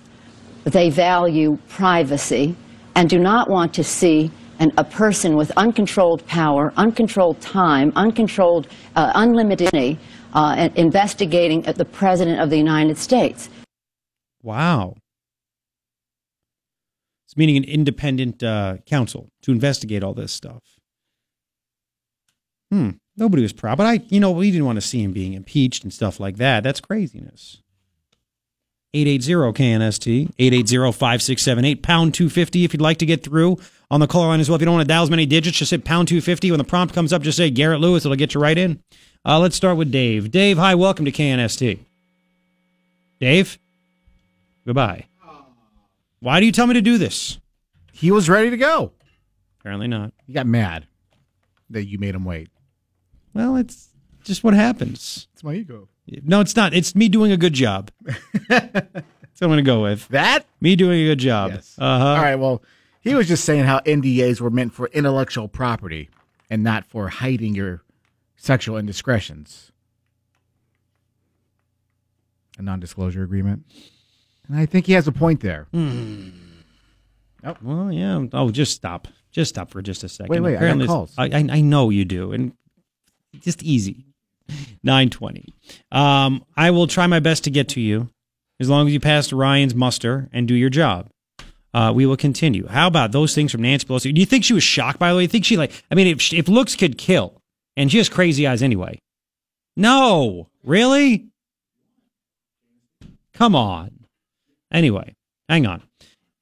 they 0.64 0.90
value 0.90 1.58
privacy, 1.68 2.56
and 2.94 3.08
do 3.08 3.18
not 3.18 3.48
want 3.48 3.74
to 3.74 3.84
see 3.84 4.30
an, 4.58 4.72
a 4.78 4.84
person 4.84 5.36
with 5.36 5.50
uncontrolled 5.56 6.26
power, 6.26 6.72
uncontrolled 6.76 7.40
time, 7.40 7.92
uncontrolled, 7.96 8.68
uh, 8.96 9.12
unlimited 9.14 9.98
uh, 10.34 10.68
investigating 10.74 11.62
the 11.62 11.84
President 11.84 12.40
of 12.40 12.50
the 12.50 12.56
United 12.56 12.98
States. 12.98 13.48
Wow. 14.42 14.96
It's 17.26 17.36
meaning 17.36 17.56
an 17.56 17.64
independent 17.64 18.42
uh, 18.42 18.78
counsel 18.86 19.30
to 19.42 19.52
investigate 19.52 20.02
all 20.02 20.14
this 20.14 20.32
stuff. 20.32 20.62
Hmm. 22.70 22.90
Nobody 23.16 23.42
was 23.42 23.52
proud, 23.52 23.78
but 23.78 23.86
I, 23.86 24.00
you 24.08 24.18
know, 24.18 24.32
we 24.32 24.50
didn't 24.50 24.66
want 24.66 24.76
to 24.76 24.80
see 24.80 25.02
him 25.02 25.12
being 25.12 25.34
impeached 25.34 25.84
and 25.84 25.92
stuff 25.92 26.18
like 26.18 26.36
that. 26.38 26.64
That's 26.64 26.80
craziness. 26.80 27.60
880 28.94 29.52
KNST, 29.60 30.32
880 30.38 30.92
5678, 30.92 31.82
pound 31.82 32.14
250 32.14 32.64
if 32.64 32.72
you'd 32.72 32.80
like 32.80 32.98
to 32.98 33.06
get 33.06 33.24
through 33.24 33.58
on 33.90 33.98
the 34.00 34.06
caller 34.06 34.28
line 34.28 34.40
as 34.40 34.48
well. 34.48 34.54
If 34.54 34.62
you 34.62 34.66
don't 34.66 34.76
want 34.76 34.86
to 34.86 34.92
dial 34.92 35.02
as 35.02 35.10
many 35.10 35.26
digits, 35.26 35.58
just 35.58 35.72
hit 35.72 35.84
pound 35.84 36.08
250. 36.08 36.52
When 36.52 36.58
the 36.58 36.64
prompt 36.64 36.94
comes 36.94 37.12
up, 37.12 37.22
just 37.22 37.36
say 37.36 37.50
Garret 37.50 37.80
Lewis. 37.80 38.04
It'll 38.04 38.16
get 38.16 38.34
you 38.34 38.40
right 38.40 38.56
in. 38.56 38.80
Uh, 39.26 39.40
let's 39.40 39.56
start 39.56 39.76
with 39.76 39.90
Dave. 39.90 40.30
Dave, 40.30 40.58
hi, 40.58 40.74
welcome 40.74 41.04
to 41.04 41.12
KNST. 41.12 41.80
Dave? 43.20 43.58
Goodbye. 44.64 45.06
Why 46.20 46.40
do 46.40 46.46
you 46.46 46.52
tell 46.52 46.66
me 46.66 46.74
to 46.74 46.80
do 46.80 46.96
this? 46.96 47.38
He 47.92 48.10
was 48.10 48.28
ready 48.28 48.50
to 48.50 48.56
go. 48.56 48.92
Apparently 49.60 49.88
not. 49.88 50.12
He 50.26 50.32
got 50.32 50.46
mad 50.46 50.86
that 51.70 51.86
you 51.86 51.98
made 51.98 52.14
him 52.14 52.24
wait. 52.24 52.48
Well, 53.34 53.56
it's 53.56 53.88
just 54.22 54.44
what 54.44 54.54
happens. 54.54 55.26
It's 55.32 55.42
my 55.42 55.54
ego. 55.54 55.88
No, 56.06 56.40
it's 56.40 56.54
not. 56.54 56.74
It's 56.74 56.94
me 56.94 57.08
doing 57.08 57.32
a 57.32 57.36
good 57.36 57.54
job. 57.54 57.90
That's 58.48 59.40
what 59.40 59.42
I'm 59.42 59.48
going 59.48 59.56
to 59.56 59.62
go 59.62 59.82
with. 59.82 60.06
That? 60.08 60.46
Me 60.60 60.76
doing 60.76 61.00
a 61.00 61.04
good 61.04 61.18
job. 61.18 61.52
Yes. 61.54 61.76
Uh-huh. 61.78 62.04
All 62.06 62.16
right. 62.16 62.36
Well, 62.36 62.62
he 63.00 63.14
was 63.14 63.26
just 63.26 63.44
saying 63.44 63.64
how 63.64 63.80
NDAs 63.80 64.40
were 64.40 64.50
meant 64.50 64.72
for 64.74 64.86
intellectual 64.88 65.48
property 65.48 66.10
and 66.50 66.62
not 66.62 66.84
for 66.84 67.08
hiding 67.08 67.54
your 67.54 67.82
sexual 68.36 68.76
indiscretions. 68.76 69.72
A 72.58 72.62
non-disclosure 72.62 73.24
agreement, 73.24 73.64
and 74.46 74.56
I 74.56 74.64
think 74.64 74.86
he 74.86 74.92
has 74.92 75.08
a 75.08 75.12
point 75.12 75.40
there. 75.40 75.66
Hmm. 75.72 76.28
Oh, 77.42 77.56
well, 77.60 77.92
yeah. 77.92 78.24
Oh, 78.32 78.50
just 78.50 78.72
stop. 78.72 79.08
Just 79.32 79.48
stop 79.48 79.70
for 79.70 79.82
just 79.82 80.04
a 80.04 80.08
second. 80.08 80.30
Wait, 80.30 80.40
wait, 80.40 80.54
Apparently 80.54 80.86
calls. 80.86 81.12
I, 81.18 81.24
I, 81.24 81.48
I 81.50 81.60
know 81.62 81.90
you 81.90 82.04
do, 82.04 82.32
and 82.32 82.52
just 83.40 83.64
easy. 83.64 84.06
920. 84.82 85.46
Um, 85.92 86.44
I 86.56 86.70
will 86.70 86.86
try 86.86 87.06
my 87.06 87.20
best 87.20 87.44
to 87.44 87.50
get 87.50 87.68
to 87.70 87.80
you 87.80 88.10
as 88.60 88.68
long 88.68 88.86
as 88.86 88.92
you 88.92 89.00
pass 89.00 89.32
Ryan's 89.32 89.74
muster 89.74 90.28
and 90.32 90.46
do 90.46 90.54
your 90.54 90.70
job. 90.70 91.08
Uh, 91.72 91.92
we 91.92 92.06
will 92.06 92.16
continue. 92.16 92.68
How 92.68 92.86
about 92.86 93.10
those 93.10 93.34
things 93.34 93.50
from 93.50 93.62
Nancy 93.62 93.86
Pelosi? 93.86 94.14
Do 94.14 94.20
you 94.20 94.26
think 94.26 94.44
she 94.44 94.54
was 94.54 94.62
shocked, 94.62 95.00
by 95.00 95.10
the 95.10 95.16
way? 95.16 95.22
You 95.22 95.28
think 95.28 95.44
she, 95.44 95.56
like, 95.56 95.72
I 95.90 95.96
mean, 95.96 96.06
if, 96.06 96.32
if 96.32 96.48
looks 96.48 96.76
could 96.76 96.96
kill, 96.96 97.42
and 97.76 97.90
she 97.90 97.98
has 97.98 98.08
crazy 98.08 98.46
eyes 98.46 98.62
anyway. 98.62 99.00
No. 99.76 100.48
Really? 100.62 101.26
Come 103.32 103.56
on. 103.56 104.06
Anyway, 104.72 105.14
hang 105.48 105.66
on. 105.66 105.82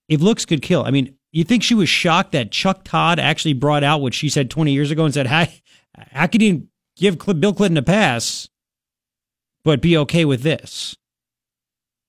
If 0.08 0.20
looks 0.20 0.44
could 0.44 0.60
kill, 0.60 0.84
I 0.84 0.90
mean, 0.90 1.16
you 1.32 1.44
think 1.44 1.62
she 1.62 1.74
was 1.74 1.88
shocked 1.88 2.32
that 2.32 2.52
Chuck 2.52 2.84
Todd 2.84 3.18
actually 3.18 3.54
brought 3.54 3.82
out 3.82 4.02
what 4.02 4.12
she 4.12 4.28
said 4.28 4.50
20 4.50 4.72
years 4.72 4.90
ago 4.90 5.04
and 5.04 5.14
said, 5.14 5.26
how, 5.26 5.46
how 6.10 6.26
could 6.26 6.42
you 6.42 6.68
give 6.96 7.18
Bill 7.18 7.54
Clinton 7.54 7.76
a 7.76 7.82
pass, 7.82 8.48
but 9.64 9.80
be 9.80 9.96
okay 9.98 10.24
with 10.24 10.42
this? 10.42 10.96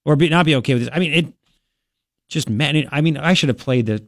Or 0.05 0.15
be, 0.15 0.30
not 0.30 0.45
be 0.45 0.55
okay 0.55 0.73
with 0.73 0.84
this? 0.84 0.91
I 0.93 0.99
mean, 0.99 1.14
it 1.14 1.34
just, 2.30 2.49
man, 2.49 2.88
I 2.91 3.01
mean, 3.01 3.18
I 3.18 3.34
should 3.34 3.49
have 3.49 3.57
played 3.57 3.85
the, 3.85 4.05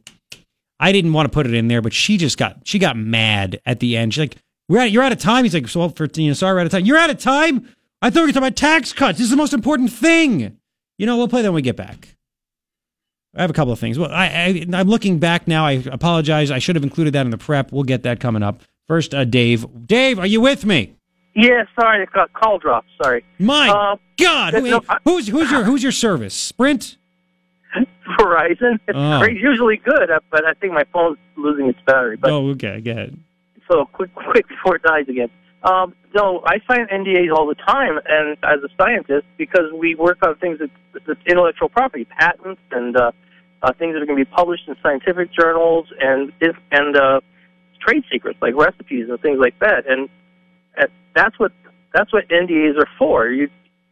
I 0.78 0.92
didn't 0.92 1.12
want 1.12 1.26
to 1.26 1.32
put 1.32 1.46
it 1.46 1.54
in 1.54 1.68
there, 1.68 1.80
but 1.80 1.94
she 1.94 2.16
just 2.18 2.36
got, 2.36 2.58
she 2.64 2.78
got 2.78 2.96
mad 2.96 3.60
at 3.64 3.80
the 3.80 3.96
end. 3.96 4.14
She's 4.14 4.20
like, 4.20 4.36
we're 4.68 4.80
out, 4.80 4.90
you're 4.90 5.02
out 5.02 5.12
of 5.12 5.18
time. 5.18 5.44
He's 5.44 5.54
like, 5.54 5.68
so 5.68 5.88
for, 5.88 6.08
you 6.14 6.28
know, 6.28 6.34
sorry, 6.34 6.54
we're 6.54 6.60
out 6.60 6.66
of 6.66 6.72
time. 6.72 6.84
You're 6.84 6.98
out 6.98 7.10
of 7.10 7.18
time? 7.18 7.68
I 8.02 8.10
thought 8.10 8.20
we 8.20 8.26
were 8.26 8.32
talking 8.32 8.48
about 8.48 8.56
tax 8.56 8.92
cuts. 8.92 9.18
This 9.18 9.26
is 9.26 9.30
the 9.30 9.36
most 9.36 9.54
important 9.54 9.90
thing. 9.92 10.58
You 10.98 11.06
know, 11.06 11.16
we'll 11.16 11.28
play 11.28 11.42
that 11.42 11.48
when 11.48 11.56
we 11.56 11.62
get 11.62 11.76
back. 11.76 12.16
I 13.34 13.42
have 13.42 13.50
a 13.50 13.54
couple 13.54 13.72
of 13.72 13.78
things. 13.78 13.98
Well, 13.98 14.10
I, 14.10 14.26
I 14.26 14.66
I'm 14.72 14.88
looking 14.88 15.18
back 15.18 15.46
now. 15.46 15.66
I 15.66 15.82
apologize. 15.90 16.50
I 16.50 16.58
should 16.58 16.74
have 16.74 16.84
included 16.84 17.12
that 17.14 17.26
in 17.26 17.30
the 17.30 17.38
prep. 17.38 17.70
We'll 17.70 17.84
get 17.84 18.02
that 18.04 18.18
coming 18.18 18.42
up. 18.42 18.62
First, 18.88 19.14
uh, 19.14 19.24
Dave. 19.24 19.66
Dave, 19.86 20.18
are 20.18 20.26
you 20.26 20.40
with 20.40 20.64
me? 20.64 20.94
Yeah, 21.34 21.64
sorry, 21.78 22.04
the 22.04 22.10
ca- 22.10 22.28
call 22.32 22.58
dropped. 22.58 22.88
Sorry. 23.02 23.24
My 23.38 23.68
Uh, 23.68 23.96
God, 24.16 24.54
no, 24.54 24.80
I- 24.88 24.98
who's 25.04 25.28
who's 25.28 25.50
your 25.50 25.64
who's 25.64 25.82
your 25.82 25.92
service? 25.92 26.34
Sprint. 26.34 26.96
Verizon. 28.18 28.78
It's 28.88 28.96
Oh. 28.96 29.24
usually 29.26 29.76
good, 29.76 30.10
uh, 30.10 30.20
but 30.30 30.46
I 30.46 30.54
think 30.54 30.72
my 30.72 30.84
phone's 30.92 31.18
losing 31.36 31.68
its 31.68 31.78
battery. 31.84 32.16
But 32.16 32.30
oh, 32.30 32.48
okay, 32.50 32.80
go 32.80 32.92
ahead. 32.92 33.18
so 33.70 33.84
quick, 33.92 34.14
quick 34.30 34.48
before 34.48 34.76
it 34.76 34.82
dies 34.82 35.08
again. 35.08 35.28
Um, 35.62 35.94
no, 36.14 36.42
I 36.46 36.58
sign 36.70 36.86
NDAs 36.86 37.32
all 37.36 37.46
the 37.46 37.56
time, 37.56 37.98
and 38.08 38.36
as 38.44 38.60
a 38.64 38.68
scientist, 38.80 39.26
because 39.36 39.72
we 39.74 39.94
work 39.96 40.18
on 40.24 40.36
things 40.36 40.60
that, 40.60 40.70
that's 41.06 41.20
intellectual 41.26 41.68
property, 41.68 42.04
patents, 42.04 42.60
and 42.70 42.96
uh, 42.96 43.10
uh, 43.62 43.72
things 43.78 43.94
that 43.94 44.00
are 44.02 44.06
going 44.06 44.18
to 44.18 44.24
be 44.24 44.30
published 44.30 44.68
in 44.68 44.76
scientific 44.82 45.32
journals, 45.32 45.86
and 46.00 46.32
if, 46.40 46.56
and 46.70 46.96
uh, 46.96 47.20
trade 47.86 48.04
secrets 48.10 48.38
like 48.42 48.54
recipes 48.54 49.08
and 49.08 49.20
things 49.20 49.38
like 49.38 49.58
that. 49.60 49.86
And 49.88 50.08
uh, 50.80 50.86
that's 51.14 51.38
what 51.38 51.52
that's 51.94 52.12
what 52.12 52.28
NDAs 52.28 52.78
are 52.78 52.88
for. 52.98 53.28
You, 53.28 53.48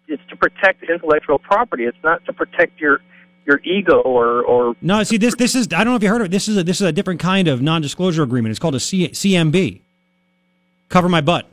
it's 0.08 0.22
to 0.28 0.36
protect 0.36 0.82
intellectual 0.82 1.38
property. 1.38 1.84
It's 1.84 1.96
not 2.02 2.24
to 2.26 2.32
protect 2.32 2.80
your 2.80 3.00
your 3.46 3.60
ego 3.64 4.00
or 4.00 4.42
or 4.42 4.74
No, 4.80 5.02
see 5.02 5.16
this 5.16 5.34
this 5.36 5.54
is 5.54 5.66
I 5.72 5.84
don't 5.84 5.92
know 5.92 5.96
if 5.96 6.02
you 6.02 6.08
heard 6.08 6.20
of 6.20 6.26
it. 6.26 6.30
This 6.30 6.48
is 6.48 6.56
a 6.56 6.64
this 6.64 6.80
is 6.80 6.86
a 6.86 6.92
different 6.92 7.20
kind 7.20 7.48
of 7.48 7.62
non-disclosure 7.62 8.22
agreement. 8.22 8.50
It's 8.50 8.58
called 8.58 8.74
a 8.74 8.80
C, 8.80 9.08
CMB. 9.08 9.80
Cover 10.88 11.08
my 11.08 11.20
butt. 11.20 11.50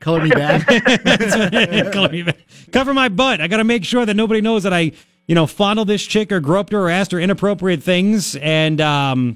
Color 0.00 0.22
me 0.22 0.30
bad. 0.30 0.64
Color 1.92 2.08
me 2.10 2.22
bad. 2.22 2.36
Cover 2.70 2.94
my 2.94 3.08
butt. 3.08 3.40
I 3.40 3.48
got 3.48 3.56
to 3.56 3.64
make 3.64 3.84
sure 3.84 4.06
that 4.06 4.14
nobody 4.14 4.40
knows 4.40 4.62
that 4.62 4.72
I, 4.72 4.92
you 5.26 5.34
know, 5.34 5.46
fondled 5.46 5.88
this 5.88 6.04
chick 6.04 6.30
or 6.30 6.38
groped 6.38 6.72
her 6.72 6.82
or 6.82 6.90
asked 6.90 7.10
her 7.10 7.18
inappropriate 7.18 7.82
things. 7.82 8.36
And 8.36 8.80
um, 8.80 9.34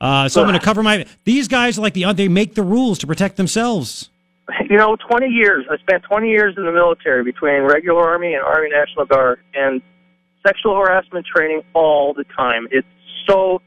uh, 0.00 0.28
so 0.28 0.40
I'm 0.40 0.48
going 0.48 0.58
to 0.58 0.64
cover 0.64 0.82
my. 0.82 1.06
These 1.24 1.48
guys 1.48 1.78
like 1.78 1.94
the 1.94 2.12
they 2.12 2.28
make 2.28 2.54
the 2.54 2.62
rules 2.62 2.98
to 3.00 3.06
protect 3.06 3.36
themselves. 3.36 4.10
you 4.70 4.76
know, 4.76 4.96
20 5.08 5.26
years. 5.26 5.66
I 5.70 5.76
spent 5.78 6.04
20 6.04 6.28
years 6.28 6.54
in 6.56 6.64
the 6.64 6.72
military 6.72 7.24
between 7.24 7.62
regular 7.62 8.02
Army 8.02 8.34
and 8.34 8.42
Army 8.42 8.68
National 8.70 9.04
Guard, 9.06 9.40
and 9.54 9.82
sexual 10.46 10.76
harassment 10.76 11.26
training 11.26 11.62
all 11.74 12.14
the 12.14 12.24
time. 12.36 12.68
It's 12.70 12.86
so 13.28 13.60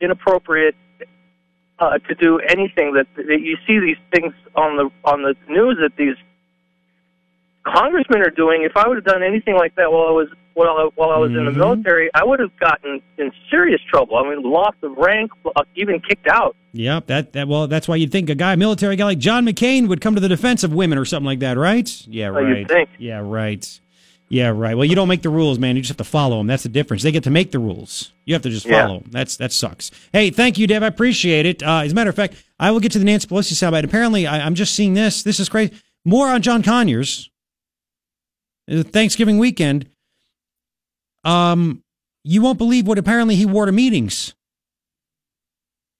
inappropriate 0.00 0.76
uh, 1.78 1.98
to 1.98 2.14
do 2.14 2.38
anything 2.38 2.94
that, 2.94 3.06
that 3.16 3.40
you 3.40 3.56
see 3.66 3.78
these 3.80 3.96
things 4.14 4.32
on 4.54 4.76
the 4.76 4.90
on 5.04 5.22
the 5.22 5.34
news 5.48 5.78
that 5.80 5.96
these 5.96 6.16
congressmen 7.64 8.20
are 8.22 8.30
doing. 8.30 8.62
If 8.62 8.76
I 8.76 8.88
would 8.88 8.96
have 8.96 9.04
done 9.04 9.22
anything 9.22 9.56
like 9.56 9.74
that 9.76 9.90
while 9.90 10.08
I 10.08 10.12
was 10.12 10.28
while 10.56 10.68
I, 10.76 10.88
while 10.96 11.10
I 11.10 11.18
was 11.18 11.30
in 11.30 11.44
the 11.44 11.50
Mhm. 11.50 11.56
military, 11.56 12.10
I 12.14 12.24
would 12.24 12.40
have 12.40 12.50
gotten 12.58 13.00
in 13.18 13.30
serious 13.50 13.80
trouble. 13.90 14.16
I 14.16 14.28
mean, 14.28 14.42
lost 14.42 14.76
of 14.82 14.96
rank, 14.96 15.30
uh, 15.54 15.62
even 15.76 16.00
kicked 16.00 16.26
out. 16.28 16.56
Yep, 16.72 17.06
that 17.06 17.32
that 17.34 17.46
well, 17.48 17.66
that's 17.66 17.86
why 17.88 17.96
you'd 17.96 18.10
think 18.10 18.30
a 18.30 18.34
guy, 18.34 18.54
a 18.54 18.56
military 18.56 18.96
guy 18.96 19.04
like 19.04 19.18
John 19.18 19.44
McCain 19.46 19.86
would 19.88 20.00
come 20.00 20.14
to 20.14 20.20
the 20.20 20.28
defense 20.28 20.64
of 20.64 20.72
women 20.72 20.98
or 20.98 21.04
something 21.04 21.26
like 21.26 21.38
that, 21.40 21.56
right? 21.58 21.90
Yeah, 22.08 22.28
Oh, 22.28 22.32
right. 22.32 22.66
think. 22.68 22.88
Yeah, 22.98 23.20
right. 23.22 23.80
Yeah, 24.28 24.48
right. 24.48 24.76
Well, 24.76 24.84
you 24.86 24.96
don't 24.96 25.06
make 25.06 25.22
the 25.22 25.28
rules, 25.30 25.58
man. 25.58 25.76
You 25.76 25.82
just 25.82 25.90
have 25.90 25.98
to 25.98 26.04
follow 26.04 26.38
them. 26.38 26.48
That's 26.48 26.64
the 26.64 26.68
difference. 26.68 27.04
They 27.04 27.12
get 27.12 27.22
to 27.24 27.30
make 27.30 27.52
the 27.52 27.60
rules. 27.60 28.12
You 28.24 28.34
have 28.34 28.42
to 28.42 28.50
just 28.50 28.66
Yeah. 28.66 28.86
follow 28.86 28.98
them. 29.00 29.10
That's 29.12 29.36
that 29.36 29.52
sucks. 29.52 29.90
Hey, 30.12 30.30
thank 30.30 30.58
you, 30.58 30.66
Dave. 30.66 30.82
I 30.82 30.88
appreciate 30.88 31.46
it. 31.46 31.62
Uh, 31.62 31.82
as 31.84 31.92
a 31.92 31.94
matter 31.94 32.10
of 32.10 32.16
fact, 32.16 32.34
I 32.58 32.70
will 32.72 32.80
get 32.80 32.90
to 32.92 32.98
the 32.98 33.04
Nancy 33.04 33.28
Pelosi 33.28 33.52
soundbite. 33.52 33.84
Apparently, 33.84 34.26
I, 34.26 34.44
I'm 34.44 34.54
just 34.56 34.74
seeing 34.74 34.94
this. 34.94 35.22
This 35.22 35.38
is 35.38 35.48
crazy. 35.48 35.72
More 36.04 36.28
on 36.28 36.40
John 36.42 36.62
Conyers. 36.62 37.30
Thanksgiving 38.68 39.38
weekend. 39.38 39.86
Um, 41.26 41.82
you 42.24 42.40
won't 42.40 42.56
believe 42.56 42.86
what 42.86 42.98
apparently 42.98 43.36
he 43.36 43.44
wore 43.44 43.66
to 43.66 43.72
meetings. 43.72 44.34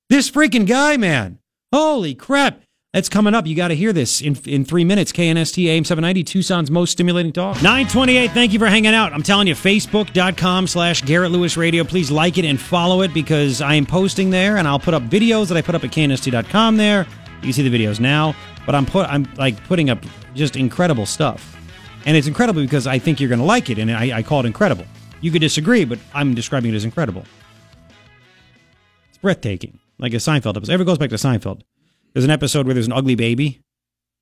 This 0.09 0.31
freaking 0.31 0.67
guy, 0.67 0.97
man. 0.97 1.41
Holy 1.73 2.15
crap. 2.15 2.63
That's 2.93 3.09
coming 3.11 3.35
up. 3.35 3.47
You 3.47 3.55
got 3.55 3.69
to 3.69 3.77
hear 3.77 3.93
this 3.93 4.23
in, 4.23 4.37
in 4.47 4.65
three 4.65 4.85
minutes. 4.85 5.13
KNST 5.13 5.67
AM 5.67 5.85
790, 5.85 6.25
Tucson's 6.25 6.71
most 6.71 6.93
stimulating 6.93 7.33
talk. 7.33 7.57
928, 7.57 8.31
thank 8.31 8.55
you 8.55 8.59
for 8.59 8.69
hanging 8.69 8.95
out. 8.95 9.13
I'm 9.13 9.23
telling 9.23 9.49
you, 9.49 9.55
facebook.com 9.55 10.67
slash 10.67 11.03
Garret 11.03 11.31
Lewis 11.31 11.59
Radio. 11.59 11.85
Please 11.85 12.11
like 12.11 12.39
it 12.39 12.47
and 12.47 12.59
follow 12.59 13.03
it 13.03 13.13
because 13.13 13.61
I 13.61 13.75
am 13.75 13.85
posting 13.85 14.31
there 14.31 14.57
and 14.57 14.67
I'll 14.67 14.79
put 14.79 14.95
up 14.95 15.03
videos 15.03 15.49
that 15.49 15.59
I 15.59 15.63
put 15.63 15.75
up 15.75 15.85
at 15.85 15.91
KNST.com 15.91 16.79
there. 16.79 17.07
You 17.37 17.43
can 17.43 17.53
see 17.53 17.69
the 17.69 17.85
videos 17.85 18.01
now, 18.01 18.35
but 18.65 18.75
I'm 18.75 18.87
put 18.87 19.07
I'm 19.11 19.29
like 19.37 19.63
putting 19.65 19.91
up 19.91 20.03
just 20.35 20.57
incredible 20.57 21.05
stuff. 21.05 21.55
And 22.07 22.17
it's 22.17 22.29
incredible 22.29 22.63
because 22.63 22.87
I 22.87 22.99
think 22.99 23.21
you're 23.21 23.29
going 23.29 23.41
to 23.41 23.45
like 23.45 23.69
it, 23.69 23.79
and 23.79 23.91
I, 23.91 24.19
I 24.19 24.23
call 24.23 24.41
it 24.41 24.47
incredible. 24.47 24.87
You 25.21 25.31
could 25.31 25.41
disagree, 25.41 25.85
but 25.85 25.99
I'm 26.15 26.35
describing 26.35 26.73
it 26.73 26.77
as 26.77 26.85
incredible. 26.85 27.25
It's 29.09 29.19
breathtaking, 29.19 29.79
like 29.99 30.13
a 30.13 30.17
Seinfeld 30.17 30.57
episode. 30.57 30.73
Ever 30.73 30.85
goes 30.85 30.99
back 30.99 31.11
to 31.11 31.17
Seinfeld. 31.17 31.63
There's 32.13 32.25
an 32.25 32.31
episode 32.31 32.67
where 32.67 32.75
there's 32.75 32.87
an 32.87 32.93
ugly 32.93 33.15
baby. 33.15 33.63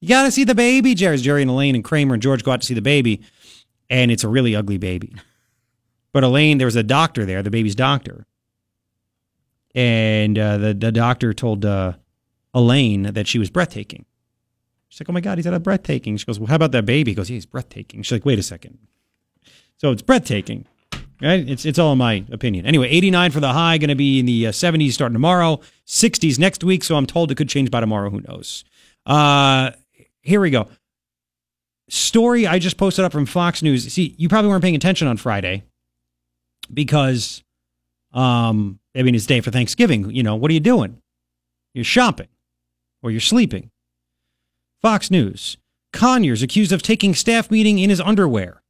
You 0.00 0.08
got 0.08 0.24
to 0.24 0.30
see 0.30 0.44
the 0.44 0.54
baby. 0.54 0.94
Jerry's 0.94 1.22
Jerry 1.22 1.42
and 1.42 1.50
Elaine 1.50 1.74
and 1.74 1.84
Kramer 1.84 2.14
and 2.14 2.22
George 2.22 2.44
go 2.44 2.52
out 2.52 2.60
to 2.60 2.66
see 2.66 2.74
the 2.74 2.82
baby, 2.82 3.22
and 3.88 4.10
it's 4.10 4.24
a 4.24 4.28
really 4.28 4.54
ugly 4.54 4.78
baby. 4.78 5.14
But 6.12 6.24
Elaine, 6.24 6.58
there 6.58 6.66
was 6.66 6.76
a 6.76 6.82
doctor 6.82 7.24
there, 7.24 7.42
the 7.42 7.50
baby's 7.50 7.74
doctor, 7.74 8.26
and 9.74 10.38
uh, 10.38 10.58
the 10.58 10.74
the 10.74 10.92
doctor 10.92 11.32
told 11.32 11.64
uh, 11.64 11.94
Elaine 12.52 13.02
that 13.14 13.26
she 13.26 13.38
was 13.38 13.50
breathtaking. 13.50 14.04
She's 14.88 15.00
like, 15.00 15.08
"Oh 15.08 15.12
my 15.12 15.20
god, 15.20 15.38
he's 15.38 15.46
not 15.46 15.62
breathtaking." 15.62 16.16
She 16.16 16.26
goes, 16.26 16.38
"Well, 16.38 16.46
how 16.46 16.54
about 16.56 16.72
that 16.72 16.86
baby?" 16.86 17.10
He 17.10 17.14
goes, 17.16 17.30
yeah, 17.30 17.34
"He's 17.34 17.46
breathtaking." 17.46 18.02
She's 18.02 18.12
like, 18.12 18.24
"Wait 18.24 18.38
a 18.38 18.44
second. 18.44 18.78
So 19.76 19.90
it's 19.90 20.02
breathtaking, 20.02 20.66
It's 21.24 21.64
it's 21.64 21.78
all 21.78 21.92
in 21.92 21.98
my 21.98 22.24
opinion. 22.30 22.66
Anyway, 22.66 22.88
89 22.88 23.30
for 23.30 23.40
the 23.40 23.52
high, 23.52 23.78
going 23.78 23.88
to 23.88 23.94
be 23.94 24.20
in 24.20 24.26
the 24.26 24.48
uh, 24.48 24.52
70s 24.52 24.92
starting 24.92 25.14
tomorrow, 25.14 25.60
60s 25.86 26.38
next 26.38 26.62
week. 26.62 26.84
So 26.84 26.96
I'm 26.96 27.06
told 27.06 27.30
it 27.30 27.36
could 27.36 27.48
change 27.48 27.70
by 27.70 27.80
tomorrow. 27.80 28.10
Who 28.10 28.20
knows? 28.20 28.64
Uh, 29.06 29.70
here 30.20 30.40
we 30.40 30.50
go. 30.50 30.68
Story 31.88 32.46
I 32.46 32.58
just 32.58 32.76
posted 32.76 33.04
up 33.04 33.12
from 33.12 33.26
Fox 33.26 33.62
News. 33.62 33.92
See, 33.92 34.14
you 34.18 34.28
probably 34.28 34.50
weren't 34.50 34.62
paying 34.62 34.74
attention 34.74 35.06
on 35.06 35.16
Friday 35.16 35.64
because, 36.72 37.42
um, 38.12 38.78
I 38.96 39.02
mean, 39.02 39.14
it's 39.14 39.26
day 39.26 39.40
for 39.40 39.50
Thanksgiving. 39.50 40.10
You 40.10 40.22
know, 40.22 40.34
what 40.36 40.50
are 40.50 40.54
you 40.54 40.60
doing? 40.60 41.00
You're 41.74 41.84
shopping 41.84 42.28
or 43.02 43.10
you're 43.10 43.20
sleeping. 43.20 43.70
Fox 44.80 45.10
News. 45.10 45.56
Conyers 45.92 46.42
accused 46.42 46.72
of 46.72 46.82
taking 46.82 47.14
staff 47.14 47.50
meeting 47.50 47.78
in 47.78 47.88
his 47.88 48.00
underwear, 48.00 48.62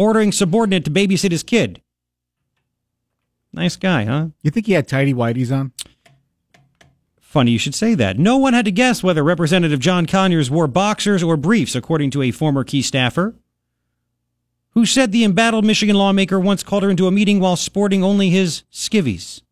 ordering 0.00 0.32
subordinate 0.32 0.84
to 0.86 0.90
babysit 0.90 1.30
his 1.30 1.42
kid. 1.42 1.82
Nice 3.52 3.76
guy, 3.76 4.04
huh? 4.04 4.28
You 4.42 4.50
think 4.50 4.66
he 4.66 4.72
had 4.72 4.88
tidy 4.88 5.12
whities 5.12 5.54
on? 5.54 5.72
Funny 7.20 7.50
you 7.50 7.58
should 7.58 7.74
say 7.74 7.94
that. 7.94 8.18
No 8.18 8.38
one 8.38 8.54
had 8.54 8.64
to 8.64 8.72
guess 8.72 9.02
whether 9.02 9.22
Representative 9.22 9.78
John 9.78 10.06
Conyers 10.06 10.50
wore 10.50 10.66
boxers 10.66 11.22
or 11.22 11.36
briefs, 11.36 11.74
according 11.74 12.10
to 12.12 12.22
a 12.22 12.30
former 12.30 12.64
key 12.64 12.80
staffer 12.80 13.34
who 14.70 14.86
said 14.86 15.12
the 15.12 15.24
embattled 15.24 15.64
Michigan 15.64 15.96
lawmaker 15.96 16.40
once 16.40 16.62
called 16.62 16.82
her 16.82 16.90
into 16.90 17.06
a 17.06 17.10
meeting 17.10 17.38
while 17.38 17.56
sporting 17.56 18.02
only 18.02 18.30
his 18.30 18.62
skivvies. 18.72 19.42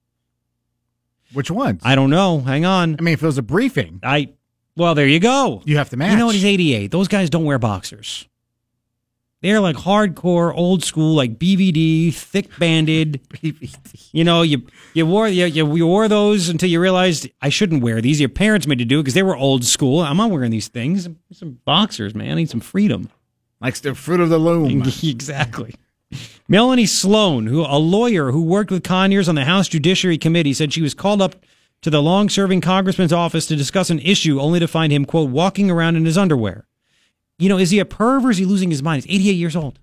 Which 1.35 1.51
ones? 1.51 1.83
I 1.85 1.95
don't 1.95 2.11
know. 2.11 2.41
Hang 2.41 2.65
on. 2.65 2.97
I 2.99 3.03
mean, 3.03 3.15
if 3.15 3.23
it 3.23 3.27
was 3.27 3.37
a 3.37 3.43
briefing, 3.43 4.01
I 4.03 4.31
well, 4.77 4.95
there 4.95 5.07
you 5.07 5.21
go. 5.21 5.61
You 5.67 5.77
have 5.77 5.91
to 5.91 5.97
match. 5.97 6.13
You 6.13 6.17
know 6.17 6.27
what? 6.27 6.37
He's 6.37 6.45
88. 6.45 6.91
Those 6.91 7.09
guys 7.09 7.29
don't 7.29 7.45
wear 7.45 7.59
boxers. 7.59 8.27
They're 9.41 9.61
like 9.61 9.77
hardcore, 9.77 10.53
old 10.53 10.83
school, 10.83 11.15
like 11.15 11.39
BVD, 11.39 12.13
thick 12.13 12.51
banded. 12.59 13.21
you 14.13 14.25
know, 14.25 14.43
you 14.43 14.67
you 14.95 15.07
wore 15.07 15.29
you, 15.29 15.45
you, 15.45 15.87
wore 15.87 16.09
those 16.09 16.49
until 16.49 16.69
you 16.69 16.81
realized 16.81 17.29
I 17.41 17.49
shouldn't 17.49 17.83
wear 17.83 18.01
these. 18.01 18.19
Your 18.19 18.31
parents 18.31 18.67
made 18.67 18.81
you 18.81 18.87
do 18.87 18.99
it 18.99 19.03
because 19.03 19.15
they 19.15 19.23
were 19.23 19.37
old 19.37 19.65
school. 19.65 20.01
I'm 20.01 20.17
not 20.17 20.31
wearing 20.31 20.51
these 20.51 20.67
things. 20.67 21.09
Some 21.33 21.61
boxers, 21.65 22.17
man. 22.17 22.33
I 22.33 22.35
need 22.35 22.51
some 22.51 22.61
freedom. 22.61 23.11
Likes 23.61 23.81
the 23.81 23.95
fruit 23.95 24.21
of 24.21 24.29
the 24.29 24.39
loom. 24.39 24.83
exactly. 25.05 25.75
Melanie 26.49 26.87
Sloan, 26.87 27.47
who 27.47 27.61
a 27.63 27.79
lawyer 27.79 28.33
who 28.33 28.43
worked 28.43 28.71
with 28.71 28.83
Conyers 28.83 29.29
on 29.29 29.35
the 29.37 29.45
House 29.45 29.69
Judiciary 29.69 30.19
Committee, 30.19 30.53
said 30.53 30.73
she 30.73 30.83
was 30.83 30.95
called 30.95 31.21
up 31.21 31.37
to 31.83 31.91
the 31.91 32.03
long-serving 32.03 32.61
congressman's 32.61 33.13
office 33.13 33.47
to 33.47 33.55
discuss 33.55 33.91
an 33.91 34.01
issue, 34.01 34.41
only 34.41 34.59
to 34.59 34.67
find 34.67 34.93
him 34.93 35.05
quote 35.05 35.31
walking 35.31 35.71
around 35.71 35.97
in 35.97 36.07
his 36.07 36.19
underwear. 36.19 36.68
You 37.39 37.49
know, 37.49 37.59
is 37.59 37.71
he 37.71 37.79
a 37.79 37.85
perv 37.85 38.25
or 38.25 38.31
is 38.31 38.39
he 38.39 38.45
losing 38.45 38.71
his 38.71 38.83
mind? 38.83 39.05
He's 39.05 39.15
88 39.15 39.33
years 39.33 39.57
old. 39.57 39.79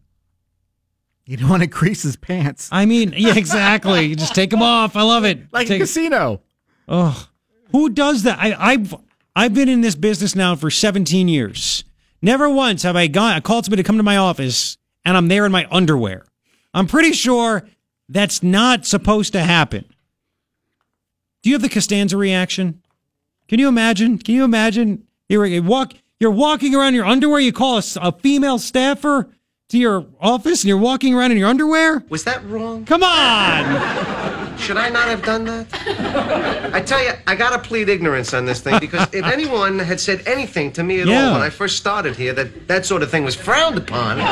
You 1.26 1.38
don't 1.38 1.50
want 1.50 1.64
to 1.64 1.68
crease 1.68 2.04
his 2.04 2.16
pants. 2.16 2.70
I 2.72 2.86
mean, 2.86 3.14
yeah, 3.18 3.36
exactly. 3.36 4.16
Just 4.16 4.36
take 4.36 4.50
them 4.52 4.62
off. 4.62 4.96
I 4.96 5.02
love 5.02 5.26
it. 5.26 5.52
Like 5.52 5.68
take, 5.68 5.82
a 5.82 5.84
casino. 5.84 6.42
Oh, 6.88 7.28
who 7.72 7.90
does 7.90 8.24
that? 8.24 8.38
I, 8.40 8.56
I've 8.58 8.96
I've 9.36 9.54
been 9.54 9.70
in 9.70 9.82
this 9.82 9.96
business 9.96 10.36
now 10.36 10.56
for 10.56 10.70
17 10.70 11.28
years. 11.28 11.84
Never 12.22 12.50
once 12.50 12.84
have 12.84 12.96
I 12.96 13.08
gone. 13.08 13.34
I 13.34 13.40
called 13.40 13.66
somebody 13.66 13.84
to 13.84 13.88
come 13.88 13.98
to 13.98 14.04
my 14.04 14.18
office 14.18 14.78
and 15.04 15.18
I'm 15.18 15.28
there 15.28 15.46
in 15.46 15.52
my 15.52 15.68
underwear. 15.72 16.26
I'm 16.74 16.88
pretty 16.88 17.14
sure 17.14 17.68
that's 18.08 18.44
not 18.44 18.86
supposed 18.86 19.34
to 19.34 19.42
happen. 19.42 19.86
Do 21.42 21.50
you 21.50 21.56
have 21.56 21.62
the 21.62 21.70
Costanza 21.70 22.18
reaction? 22.18 22.82
Can 23.48 23.60
you 23.60 23.68
imagine? 23.68 24.18
Can 24.18 24.36
you 24.36 24.44
imagine? 24.44 25.06
You're 25.30 25.62
walk. 25.62 25.94
You're 26.20 26.32
walking 26.32 26.74
around 26.74 26.90
in 26.90 26.96
your 26.96 27.06
underwear. 27.06 27.40
You 27.40 27.54
call 27.54 27.78
a, 27.78 27.84
a 28.02 28.12
female 28.14 28.58
staffer 28.58 29.30
to 29.70 29.78
your 29.78 30.06
office, 30.22 30.62
and 30.64 30.70
you're 30.70 30.78
walking 30.78 31.14
around 31.16 31.32
in 31.32 31.38
your 31.38 31.50
underwear. 31.50 32.04
Was 32.10 32.24
that 32.26 32.44
wrong? 32.46 32.86
Come 32.86 33.04
on. 33.04 34.58
Should 34.58 34.78
I 34.78 34.90
not 34.90 35.08
have 35.10 35.22
done 35.24 35.44
that? 35.46 35.68
I 36.74 36.82
tell 36.82 37.04
you, 37.04 37.12
I 37.28 37.36
gotta 37.36 37.60
plead 37.60 37.90
ignorance 37.90 38.34
on 38.34 38.46
this 38.46 38.62
thing 38.62 38.80
because 38.80 39.06
if 39.14 39.26
anyone 39.26 39.78
had 39.80 40.00
said 40.00 40.24
anything 40.26 40.72
to 40.74 40.84
me 40.84 41.02
at 41.02 41.08
Yeah. 41.08 41.26
all 41.28 41.34
when 41.34 41.42
I 41.42 41.50
first 41.50 41.76
started 41.78 42.16
here 42.16 42.32
that 42.34 42.68
that 42.70 42.86
sort 42.86 43.04
of 43.04 43.12
thing 43.12 43.26
was 43.26 43.36
frowned 43.36 43.78
upon, 43.78 44.18
you 44.18 44.24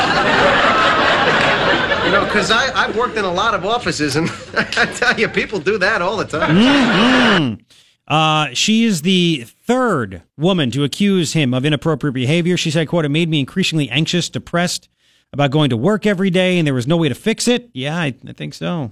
know, 2.12 2.24
because 2.26 2.52
I 2.52 2.72
I've 2.74 2.96
worked 2.96 3.18
in 3.18 3.26
a 3.26 3.32
lot 3.34 3.54
of 3.54 3.66
offices 3.66 4.16
and 4.16 4.30
I 4.58 4.64
tell 4.96 5.20
you, 5.20 5.28
people 5.28 5.60
do 5.60 5.78
that 5.80 6.02
all 6.02 6.16
the 6.16 6.26
time. 6.26 6.56
Mhm. 6.56 7.60
Uh, 8.08 8.48
she 8.54 8.86
is 8.86 9.02
the 9.02 9.46
third 9.66 10.24
woman 10.38 10.72
to 10.72 10.84
accuse 10.84 11.34
him 11.34 11.54
of 11.54 11.66
inappropriate 11.66 12.14
behavior. 12.14 12.58
She 12.58 12.72
said, 12.72 12.88
quote, 12.88 13.06
it 13.06 13.10
made 13.10 13.30
me 13.30 13.40
increasingly 13.40 13.90
anxious, 13.90 14.30
depressed 14.30 14.90
about 15.32 15.52
going 15.52 15.70
to 15.70 15.78
work 15.78 16.06
every 16.06 16.30
day 16.30 16.58
and 16.58 16.68
there 16.68 16.74
was 16.74 16.88
no 16.88 16.98
way 16.98 17.10
to 17.10 17.16
fix 17.16 17.48
it. 17.48 17.70
Yeah, 17.74 17.98
I, 17.98 18.16
I 18.28 18.34
think 18.34 18.54
so. 18.54 18.92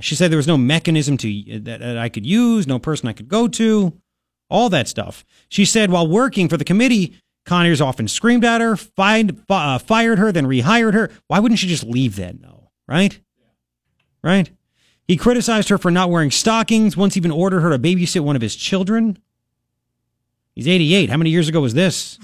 She 0.00 0.14
said 0.14 0.30
there 0.30 0.36
was 0.36 0.48
no 0.48 0.58
mechanism 0.58 1.16
to 1.18 1.60
that, 1.60 1.80
that 1.80 1.98
I 1.98 2.08
could 2.08 2.26
use, 2.26 2.66
no 2.66 2.78
person 2.78 3.08
I 3.08 3.12
could 3.12 3.28
go 3.28 3.46
to, 3.48 3.98
all 4.50 4.68
that 4.70 4.88
stuff. 4.88 5.24
She 5.48 5.64
said 5.64 5.90
while 5.90 6.06
working 6.06 6.48
for 6.48 6.56
the 6.56 6.64
committee, 6.64 7.16
Conyers 7.46 7.80
often 7.80 8.08
screamed 8.08 8.44
at 8.44 8.60
her, 8.60 8.76
find, 8.76 9.44
uh, 9.48 9.78
fired 9.78 10.18
her, 10.18 10.30
then 10.32 10.46
rehired 10.46 10.94
her. 10.94 11.10
Why 11.28 11.38
wouldn't 11.38 11.58
she 11.58 11.66
just 11.68 11.84
leave 11.84 12.16
then, 12.16 12.40
though? 12.42 12.70
Right? 12.86 13.20
Right? 14.22 14.50
He 15.08 15.16
criticized 15.16 15.68
her 15.68 15.78
for 15.78 15.90
not 15.90 16.10
wearing 16.10 16.30
stockings, 16.30 16.96
once 16.96 17.16
even 17.16 17.30
ordered 17.30 17.60
her 17.60 17.70
to 17.70 17.78
babysit 17.78 18.20
one 18.20 18.36
of 18.36 18.42
his 18.42 18.54
children. 18.54 19.18
He's 20.54 20.68
88. 20.68 21.08
How 21.10 21.16
many 21.16 21.30
years 21.30 21.48
ago 21.48 21.60
was 21.60 21.74
this? 21.74 22.18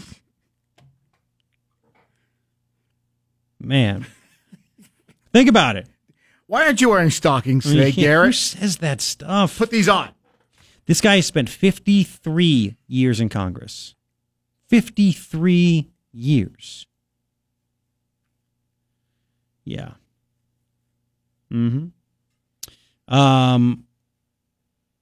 Man. 3.60 4.06
Think 5.32 5.48
about 5.48 5.76
it. 5.76 5.86
Why 6.46 6.64
aren't 6.64 6.80
you 6.80 6.88
wearing 6.90 7.10
stockings 7.10 7.64
today, 7.64 7.92
can't- 7.92 8.06
Who 8.26 8.32
says 8.32 8.78
that 8.78 9.00
stuff? 9.00 9.58
Put 9.58 9.70
these 9.70 9.88
on. 9.88 10.10
This 10.86 11.00
guy 11.02 11.16
has 11.16 11.26
spent 11.26 11.50
53 11.50 12.76
years 12.86 13.20
in 13.20 13.28
Congress. 13.28 13.94
53 14.68 15.90
years. 16.12 16.86
Yeah. 19.64 19.92
Mm-hmm. 21.52 21.88
Um 23.14 23.84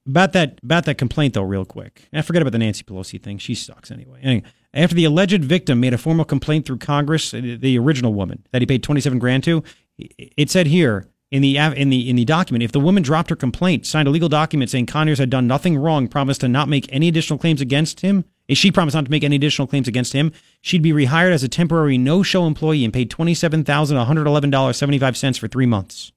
about 0.07 0.33
that 0.33 0.59
about 0.63 0.85
that 0.85 0.97
complaint 0.97 1.33
though, 1.33 1.43
real 1.43 1.65
quick. 1.65 2.07
I 2.13 2.21
forget 2.21 2.41
about 2.41 2.53
the 2.53 2.59
Nancy 2.59 2.83
Pelosi 2.83 3.21
thing. 3.21 3.37
She 3.37 3.53
sucks 3.53 3.91
anyway. 3.91 4.19
Anyway, 4.23 4.43
after 4.73 4.95
the 4.95 5.05
alleged 5.05 5.43
victim 5.43 5.79
made 5.79 5.93
a 5.93 5.97
formal 5.97 6.25
complaint 6.25 6.65
through 6.65 6.77
Congress, 6.77 7.33
uh, 7.33 7.41
the 7.59 7.77
original 7.77 8.13
woman 8.13 8.45
that 8.51 8.61
he 8.61 8.65
paid 8.65 8.83
twenty 8.83 9.01
seven 9.01 9.19
grand 9.19 9.43
to, 9.43 9.63
it 9.97 10.49
said 10.49 10.67
here 10.67 11.07
in 11.29 11.41
the 11.41 11.57
in 11.57 11.89
the 11.89 12.09
in 12.09 12.15
the 12.15 12.25
document, 12.25 12.63
if 12.63 12.71
the 12.71 12.79
woman 12.79 13.03
dropped 13.03 13.29
her 13.29 13.35
complaint, 13.35 13.85
signed 13.85 14.07
a 14.07 14.11
legal 14.11 14.29
document 14.29 14.71
saying 14.71 14.85
Conyers 14.85 15.19
had 15.19 15.29
done 15.29 15.45
nothing 15.45 15.77
wrong, 15.77 16.07
promised 16.07 16.41
to 16.41 16.47
not 16.47 16.69
make 16.69 16.87
any 16.91 17.07
additional 17.07 17.37
claims 17.37 17.59
against 17.59 17.99
him, 17.99 18.23
if 18.47 18.57
she 18.57 18.71
promised 18.71 18.95
not 18.95 19.05
to 19.05 19.11
make 19.11 19.25
any 19.25 19.35
additional 19.35 19.67
claims 19.67 19.89
against 19.89 20.13
him, 20.13 20.31
she'd 20.61 20.81
be 20.81 20.93
rehired 20.93 21.33
as 21.33 21.43
a 21.43 21.49
temporary 21.49 21.97
no-show 21.97 22.47
employee 22.47 22.85
and 22.85 22.93
paid 22.93 23.09
twenty 23.09 23.33
seven 23.33 23.65
thousand 23.65 23.97
one 23.97 24.07
hundred 24.07 24.25
eleven 24.25 24.49
dollars 24.49 24.77
seventy 24.77 24.99
five 24.99 25.17
cents 25.17 25.37
for 25.37 25.49
three 25.49 25.65
months. 25.65 26.13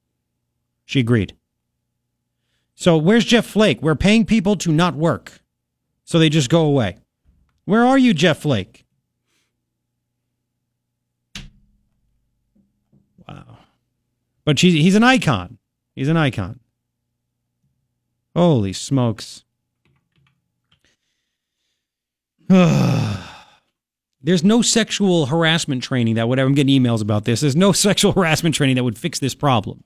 She 0.85 1.01
agreed. 1.01 1.35
So 2.81 2.97
where's 2.97 3.27
Jeff 3.27 3.45
Flake? 3.45 3.83
We're 3.83 3.95
paying 3.95 4.25
people 4.25 4.57
to 4.57 4.73
not 4.73 4.95
work, 4.95 5.43
so 6.05 6.19
they 6.19 6.31
just 6.31 6.49
go 6.49 6.63
away. 6.63 6.97
Where 7.67 7.85
are 7.85 7.99
you, 7.99 8.15
Jeff 8.15 8.39
Flake? 8.39 8.87
Wow. 13.29 13.59
But 14.47 14.61
he's 14.61 14.95
an 14.95 15.03
icon. 15.05 15.59
He's 15.95 16.09
an 16.09 16.17
icon. 16.17 16.59
Holy 18.35 18.73
smokes. 18.73 19.45
There's 22.49 24.43
no 24.43 24.63
sexual 24.63 25.27
harassment 25.27 25.83
training 25.83 26.15
that 26.15 26.31
would 26.31 26.39
I'm 26.39 26.55
getting 26.55 26.83
emails 26.83 27.03
about 27.03 27.27
this. 27.27 27.43
There's 27.43 27.55
no 27.55 27.73
sexual 27.89 28.13
harassment 28.13 28.55
training 28.55 28.77
that 28.77 28.85
would 28.85 28.97
fix 28.97 29.19
this 29.19 29.35
problem. 29.35 29.85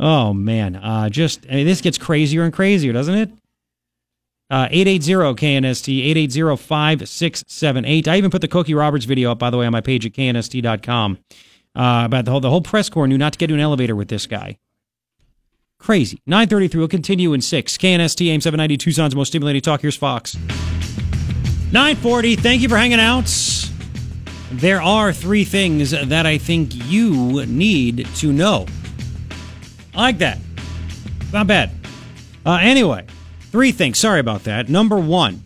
Oh 0.00 0.32
man, 0.32 0.76
uh, 0.76 1.10
just 1.10 1.46
I 1.50 1.56
mean, 1.56 1.66
this 1.66 1.82
gets 1.82 1.98
crazier 1.98 2.42
and 2.42 2.52
crazier, 2.52 2.92
doesn't 2.92 3.14
it? 3.14 3.30
Uh, 4.48 4.66
880-KNST, 4.68 6.12
880-5678. 6.28 8.08
I 8.08 8.16
even 8.16 8.30
put 8.32 8.40
the 8.40 8.48
Cokie 8.48 8.76
Roberts 8.76 9.04
video 9.04 9.30
up, 9.30 9.38
by 9.38 9.48
the 9.48 9.56
way, 9.56 9.66
on 9.66 9.70
my 9.70 9.80
page 9.80 10.04
at 10.04 10.12
knst.com 10.12 11.18
uh, 11.76 12.02
about 12.06 12.24
the 12.24 12.32
whole, 12.32 12.40
the 12.40 12.50
whole 12.50 12.60
press 12.60 12.88
corps 12.88 13.06
knew 13.06 13.16
not 13.16 13.34
to 13.34 13.38
get 13.38 13.46
to 13.46 13.54
an 13.54 13.60
elevator 13.60 13.94
with 13.94 14.08
this 14.08 14.26
guy. 14.26 14.58
Crazy. 15.78 16.20
933 16.26 16.80
will 16.80 16.88
continue 16.88 17.32
in 17.32 17.40
6. 17.40 17.78
KNST, 17.78 18.26
AM 18.26 18.40
790, 18.40 18.76
Tucson's 18.76 19.14
most 19.14 19.28
stimulating 19.28 19.62
talk. 19.62 19.82
Here's 19.82 19.96
Fox. 19.96 20.36
940, 21.72 22.34
thank 22.34 22.60
you 22.60 22.68
for 22.68 22.76
hanging 22.76 22.98
out. 22.98 23.32
there 24.50 24.82
are 24.82 25.12
three 25.12 25.44
things 25.44 25.92
that 25.92 26.26
I 26.26 26.38
think 26.38 26.72
you 26.90 27.46
need 27.46 28.08
to 28.16 28.32
know. 28.32 28.66
I 29.94 30.00
like 30.00 30.18
that. 30.18 30.38
Not 31.32 31.46
bad. 31.46 31.70
Uh, 32.44 32.58
anyway, 32.62 33.06
three 33.50 33.72
things. 33.72 33.98
Sorry 33.98 34.20
about 34.20 34.44
that. 34.44 34.68
Number 34.68 34.98
one, 34.98 35.42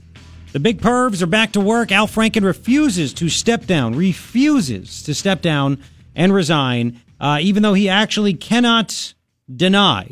the 0.53 0.61
big 0.61 0.81
pervs 0.81 1.23
are 1.23 1.27
back 1.27 1.53
to 1.53 1.61
work. 1.61 1.91
Al 1.91 2.07
Franken 2.07 2.45
refuses 2.45 3.13
to 3.15 3.29
step 3.29 3.67
down, 3.67 3.95
refuses 3.97 5.03
to 5.03 5.15
step 5.15 5.43
down 5.43 5.83
and 6.15 6.33
resign, 6.33 7.01
uh, 7.21 7.39
even 7.41 7.63
though 7.63 7.75
he 7.75 7.89
actually 7.89 8.35
cannot 8.35 9.15
deny. 9.55 10.11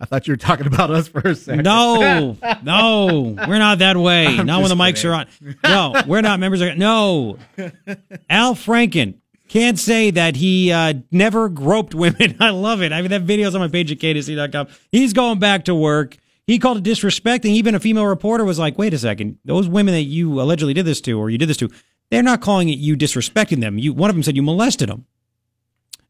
I 0.00 0.04
thought 0.04 0.26
you 0.26 0.32
were 0.32 0.36
talking 0.36 0.66
about 0.66 0.90
us 0.90 1.08
for 1.08 1.20
a 1.20 1.34
second. 1.34 1.64
No, 1.64 2.36
no, 2.62 3.36
we're 3.48 3.58
not 3.58 3.78
that 3.78 3.96
way. 3.96 4.26
I'm 4.26 4.46
not 4.46 4.60
when 4.60 4.68
the 4.68 4.74
mics 4.74 5.08
are 5.08 5.14
on. 5.14 5.26
No, 5.62 6.02
we're 6.06 6.22
not 6.22 6.40
members 6.40 6.60
of. 6.60 6.76
No, 6.76 7.38
Al 8.30 8.54
Franken 8.54 9.14
can't 9.52 9.78
say 9.78 10.10
that 10.10 10.36
he 10.36 10.72
uh, 10.72 10.94
never 11.10 11.50
groped 11.50 11.94
women. 11.94 12.36
I 12.40 12.48
love 12.48 12.80
it. 12.80 12.90
I 12.90 13.02
mean, 13.02 13.10
that 13.10 13.22
video's 13.22 13.54
on 13.54 13.60
my 13.60 13.68
page 13.68 13.92
at 13.92 13.98
KDC.com. 13.98 14.68
He's 14.90 15.12
going 15.12 15.40
back 15.40 15.66
to 15.66 15.74
work. 15.74 16.16
He 16.46 16.58
called 16.58 16.78
it 16.78 16.84
disrespecting. 16.84 17.50
Even 17.50 17.74
a 17.74 17.80
female 17.80 18.06
reporter 18.06 18.46
was 18.46 18.58
like, 18.58 18.78
wait 18.78 18.94
a 18.94 18.98
second. 18.98 19.38
Those 19.44 19.68
women 19.68 19.92
that 19.92 20.04
you 20.04 20.40
allegedly 20.40 20.72
did 20.72 20.86
this 20.86 21.02
to 21.02 21.20
or 21.20 21.28
you 21.28 21.36
did 21.36 21.50
this 21.50 21.58
to, 21.58 21.70
they're 22.10 22.22
not 22.22 22.40
calling 22.40 22.70
it 22.70 22.78
you 22.78 22.96
disrespecting 22.96 23.60
them. 23.60 23.78
You, 23.78 23.92
one 23.92 24.08
of 24.08 24.16
them 24.16 24.22
said 24.22 24.36
you 24.36 24.42
molested 24.42 24.88
them. 24.88 25.04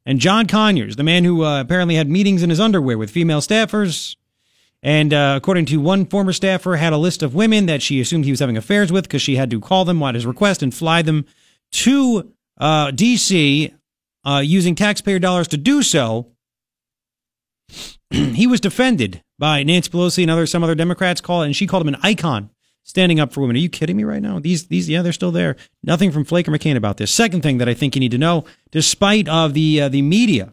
And 0.06 0.20
John 0.20 0.47
Conyers, 0.47 0.94
the 0.94 1.02
man 1.02 1.24
who 1.24 1.44
uh, 1.44 1.60
apparently 1.60 1.97
had 1.97 2.09
meetings 2.09 2.44
in 2.44 2.51
his 2.51 2.60
underwear 2.60 2.97
with 2.97 3.10
female 3.10 3.40
staffers, 3.40 4.14
and 4.85 5.12
uh, 5.12 5.35
according 5.36 5.66
to 5.66 5.78
one 5.78 6.06
former 6.06 6.32
staffer, 6.32 6.77
had 6.77 6.93
a 6.93 6.97
list 6.97 7.24
of 7.24 7.35
women 7.35 7.66
that 7.66 7.82
she 7.82 8.01
assumed 8.01 8.24
he 8.24 8.31
was 8.31 8.40
having 8.40 8.56
affairs 8.56 8.93
with 8.93 9.05
because 9.05 9.23
she 9.23 9.35
had 9.35 9.51
to 9.51 9.60
call 9.60 9.85
them 9.85 10.01
at 10.05 10.14
his 10.14 10.27
request 10.27 10.62
and 10.62 10.73
fly 10.73 11.02
them 11.02 11.24
to 11.73 12.32
uh, 12.62 12.93
D.C. 12.93 13.74
Uh, 14.24 14.40
using 14.44 14.76
taxpayer 14.76 15.18
dollars 15.18 15.48
to 15.48 15.56
do 15.56 15.82
so. 15.82 16.28
he 18.10 18.47
was 18.47 18.60
defended 18.60 19.20
by 19.39 19.64
Nancy 19.64 19.90
Pelosi 19.90 20.22
and 20.22 20.30
other 20.30 20.47
some 20.47 20.62
other 20.62 20.76
Democrats 20.76 21.20
call 21.20 21.43
and 21.43 21.56
she 21.56 21.66
called 21.66 21.82
him 21.82 21.93
an 21.93 22.01
icon 22.02 22.51
standing 22.84 23.18
up 23.18 23.32
for 23.32 23.40
women. 23.40 23.56
Are 23.56 23.59
you 23.59 23.68
kidding 23.68 23.97
me 23.97 24.05
right 24.05 24.22
now? 24.22 24.39
These 24.39 24.68
these 24.68 24.89
yeah, 24.89 25.02
they're 25.02 25.12
still 25.12 25.32
there. 25.32 25.56
Nothing 25.82 26.12
from 26.12 26.24
Flake 26.24 26.47
or 26.47 26.52
McCain 26.52 26.76
about 26.76 26.98
this. 26.98 27.10
Second 27.10 27.43
thing 27.43 27.59
that 27.59 27.68
I 27.68 27.74
think 27.74 27.97
you 27.97 28.01
need 28.01 28.12
to 28.12 28.18
know, 28.18 28.44
despite 28.70 29.28
of 29.28 29.55
the 29.55 29.82
uh, 29.82 29.89
the 29.89 30.02
media, 30.02 30.52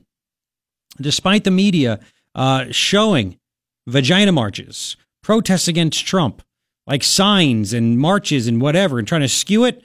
despite 0.99 1.43
the 1.43 1.51
media 1.51 1.99
uh, 2.33 2.65
showing 2.71 3.37
vagina 3.85 4.31
marches, 4.31 4.97
protests 5.21 5.67
against 5.67 6.07
Trump, 6.07 6.41
like 6.87 7.03
signs 7.03 7.71
and 7.73 7.99
marches 7.99 8.47
and 8.47 8.61
whatever, 8.61 8.97
and 8.97 9.07
trying 9.07 9.21
to 9.21 9.29
skew 9.29 9.65
it. 9.65 9.83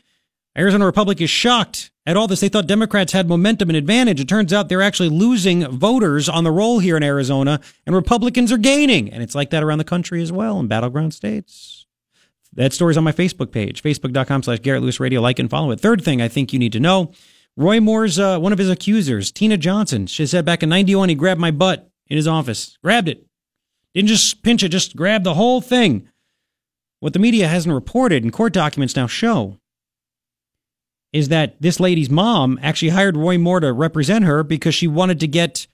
Arizona 0.57 0.87
Republic 0.87 1.21
is 1.21 1.29
shocked 1.29 1.91
at 2.07 2.17
all 2.17 2.27
this. 2.27 2.41
They 2.41 2.49
thought 2.49 2.67
Democrats 2.67 3.13
had 3.13 3.29
momentum 3.29 3.71
and 3.71 3.77
advantage. 3.77 4.21
It 4.21 4.29
turns 4.29 4.53
out 4.53 4.69
they're 4.69 4.83
actually 4.83 5.09
losing 5.09 5.67
voters 5.67 6.29
on 6.29 6.45
the 6.45 6.51
roll 6.51 6.79
here 6.79 6.97
in 6.97 7.03
Arizona, 7.03 7.61
and 7.87 7.95
Republicans 7.95 8.53
are 8.53 8.59
gaining. 8.59 9.13
And 9.13 9.23
it's 9.23 9.35
like 9.35 9.51
that 9.51 9.63
around 9.63 9.79
the 9.79 9.85
country 9.85 10.23
as 10.23 10.33
well 10.33 10.59
in 10.61 10.69
battleground 10.69 11.15
states. 11.15 11.87
That 12.53 12.73
story's 12.73 12.97
on 12.97 13.05
my 13.05 13.13
Facebook 13.13 13.51
page, 13.51 13.83
facebook.com 13.83 14.45
slash 14.45 14.61
Garret 14.61 14.83
Lewis 14.83 15.01
Radio. 15.01 15.21
Like 15.21 15.39
and 15.39 15.51
follow 15.51 15.71
it. 15.73 15.81
Third 15.81 16.05
thing 16.05 16.23
I 16.23 16.29
think 16.29 16.53
you 16.53 16.59
need 16.59 16.73
to 16.73 16.81
know 16.81 17.13
Roy 17.57 17.81
Moore's, 17.81 18.19
uh, 18.19 18.39
one 18.39 18.53
of 18.53 18.59
his 18.59 18.71
accusers, 18.71 19.31
Tina 19.31 19.57
Johnson, 19.57 20.07
she 20.07 20.27
said 20.27 20.45
back 20.45 20.63
in 20.63 20.69
91, 20.69 21.09
he 21.09 21.15
grabbed 21.15 21.41
my 21.41 21.53
butt 21.53 21.89
in 22.09 22.17
his 22.17 22.27
office, 22.27 22.77
grabbed 22.83 23.09
it. 23.09 23.27
Didn't 23.95 24.09
just 24.09 24.43
pinch 24.43 24.65
it, 24.65 24.71
just 24.71 24.97
grabbed 24.97 25.25
the 25.25 25.35
whole 25.35 25.61
thing. 25.61 26.09
What 26.99 27.13
the 27.13 27.21
media 27.21 27.47
hasn't 27.47 27.75
reported 27.75 28.25
and 28.25 28.33
court 28.33 28.53
documents 28.53 28.97
now 28.97 29.07
show 29.07 29.59
is 31.15 31.29
that 31.29 31.55
this 31.61 31.79
lady's 31.79 32.11
mom 32.11 32.59
actually 32.61 32.89
hired 32.89 33.17
Roy 33.17 33.39
Moore 33.39 33.61
to 33.61 33.73
represent 33.73 34.25
her 34.25 34.43
because 34.43 34.75
she 34.75 34.89
wanted 34.89 35.21
to 35.21 35.29
get 35.29 35.69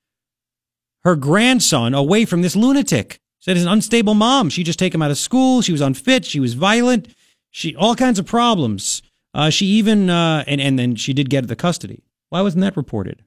her 1.02 1.16
grandson 1.16 1.94
away 1.94 2.26
from 2.26 2.42
this 2.42 2.54
lunatic. 2.54 3.18
Said 3.40 3.56
an 3.56 3.66
unstable 3.66 4.12
mom. 4.12 4.50
She 4.50 4.62
just 4.62 4.78
take 4.78 4.94
him 4.94 5.00
out 5.00 5.10
of 5.10 5.16
school. 5.16 5.62
She 5.62 5.72
was 5.72 5.80
unfit. 5.80 6.26
She 6.26 6.40
was 6.40 6.52
violent. 6.52 7.08
She 7.50 7.74
all 7.74 7.96
kinds 7.96 8.18
of 8.18 8.26
problems. 8.26 9.00
Uh, 9.32 9.48
she 9.48 9.64
even 9.64 10.10
uh, 10.10 10.44
and 10.46 10.60
and 10.60 10.78
then 10.78 10.94
she 10.94 11.14
did 11.14 11.30
get 11.30 11.48
the 11.48 11.56
custody. 11.56 12.04
Why 12.28 12.42
wasn't 12.42 12.60
that 12.60 12.76
reported? 12.76 13.24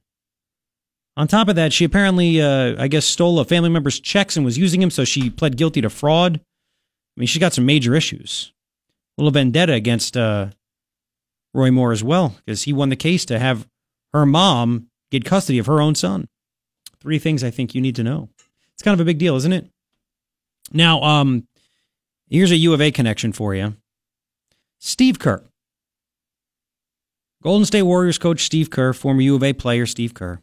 On 1.18 1.28
top 1.28 1.48
of 1.48 1.56
that, 1.56 1.74
she 1.74 1.84
apparently, 1.84 2.42
uh, 2.42 2.76
I 2.78 2.88
guess, 2.88 3.06
stole 3.06 3.40
a 3.40 3.46
family 3.46 3.70
member's 3.70 4.00
checks 4.00 4.36
and 4.36 4.46
was 4.46 4.58
using 4.58 4.80
them, 4.80 4.92
so 4.92 5.04
she 5.04 5.30
pled 5.32 5.58
guilty 5.58 5.82
to 5.82 5.90
fraud. 5.90 6.40
I 6.40 7.20
mean, 7.20 7.28
she's 7.28 7.40
got 7.40 7.54
some 7.54 7.66
major 7.66 7.96
issues. 7.96 8.52
A 9.18 9.22
little 9.22 9.32
vendetta 9.32 9.74
against 9.74 10.16
uh, 10.16 10.48
Roy 11.54 11.72
Moore 11.72 11.92
as 11.92 12.04
well, 12.04 12.36
because 12.46 12.64
he 12.64 12.74
won 12.74 12.90
the 12.90 12.96
case 12.96 13.26
to 13.26 13.40
have 13.40 13.68
her 14.14 14.26
mom 14.26 14.88
get 15.12 15.26
custody 15.26 15.60
of 15.60 15.68
her 15.68 15.82
own 15.82 15.96
son. 15.96 16.28
Three 17.00 17.20
things 17.20 17.44
I 17.44 17.52
think 17.52 17.76
you 17.76 17.82
need 17.82 17.96
to 17.98 18.04
know. 18.04 18.30
It's 18.74 18.84
kind 18.84 18.94
of 18.94 19.00
a 19.00 19.06
big 19.06 19.20
deal, 19.20 19.36
isn't 19.36 19.54
it? 19.54 19.70
Now, 20.72 21.02
um, 21.02 21.48
here's 22.30 22.52
a 22.52 22.56
U 22.56 22.74
of 22.74 22.82
A 22.82 22.92
connection 22.92 23.34
for 23.34 23.54
you. 23.54 23.76
Steve 24.80 25.20
Kerr. 25.20 25.44
Golden 27.44 27.66
State 27.66 27.84
Warriors 27.84 28.18
coach 28.18 28.42
Steve 28.42 28.70
Kerr, 28.70 28.94
former 28.94 29.22
U 29.22 29.36
of 29.36 29.44
A 29.44 29.54
player 29.54 29.86
Steve 29.86 30.14
Kerr, 30.14 30.40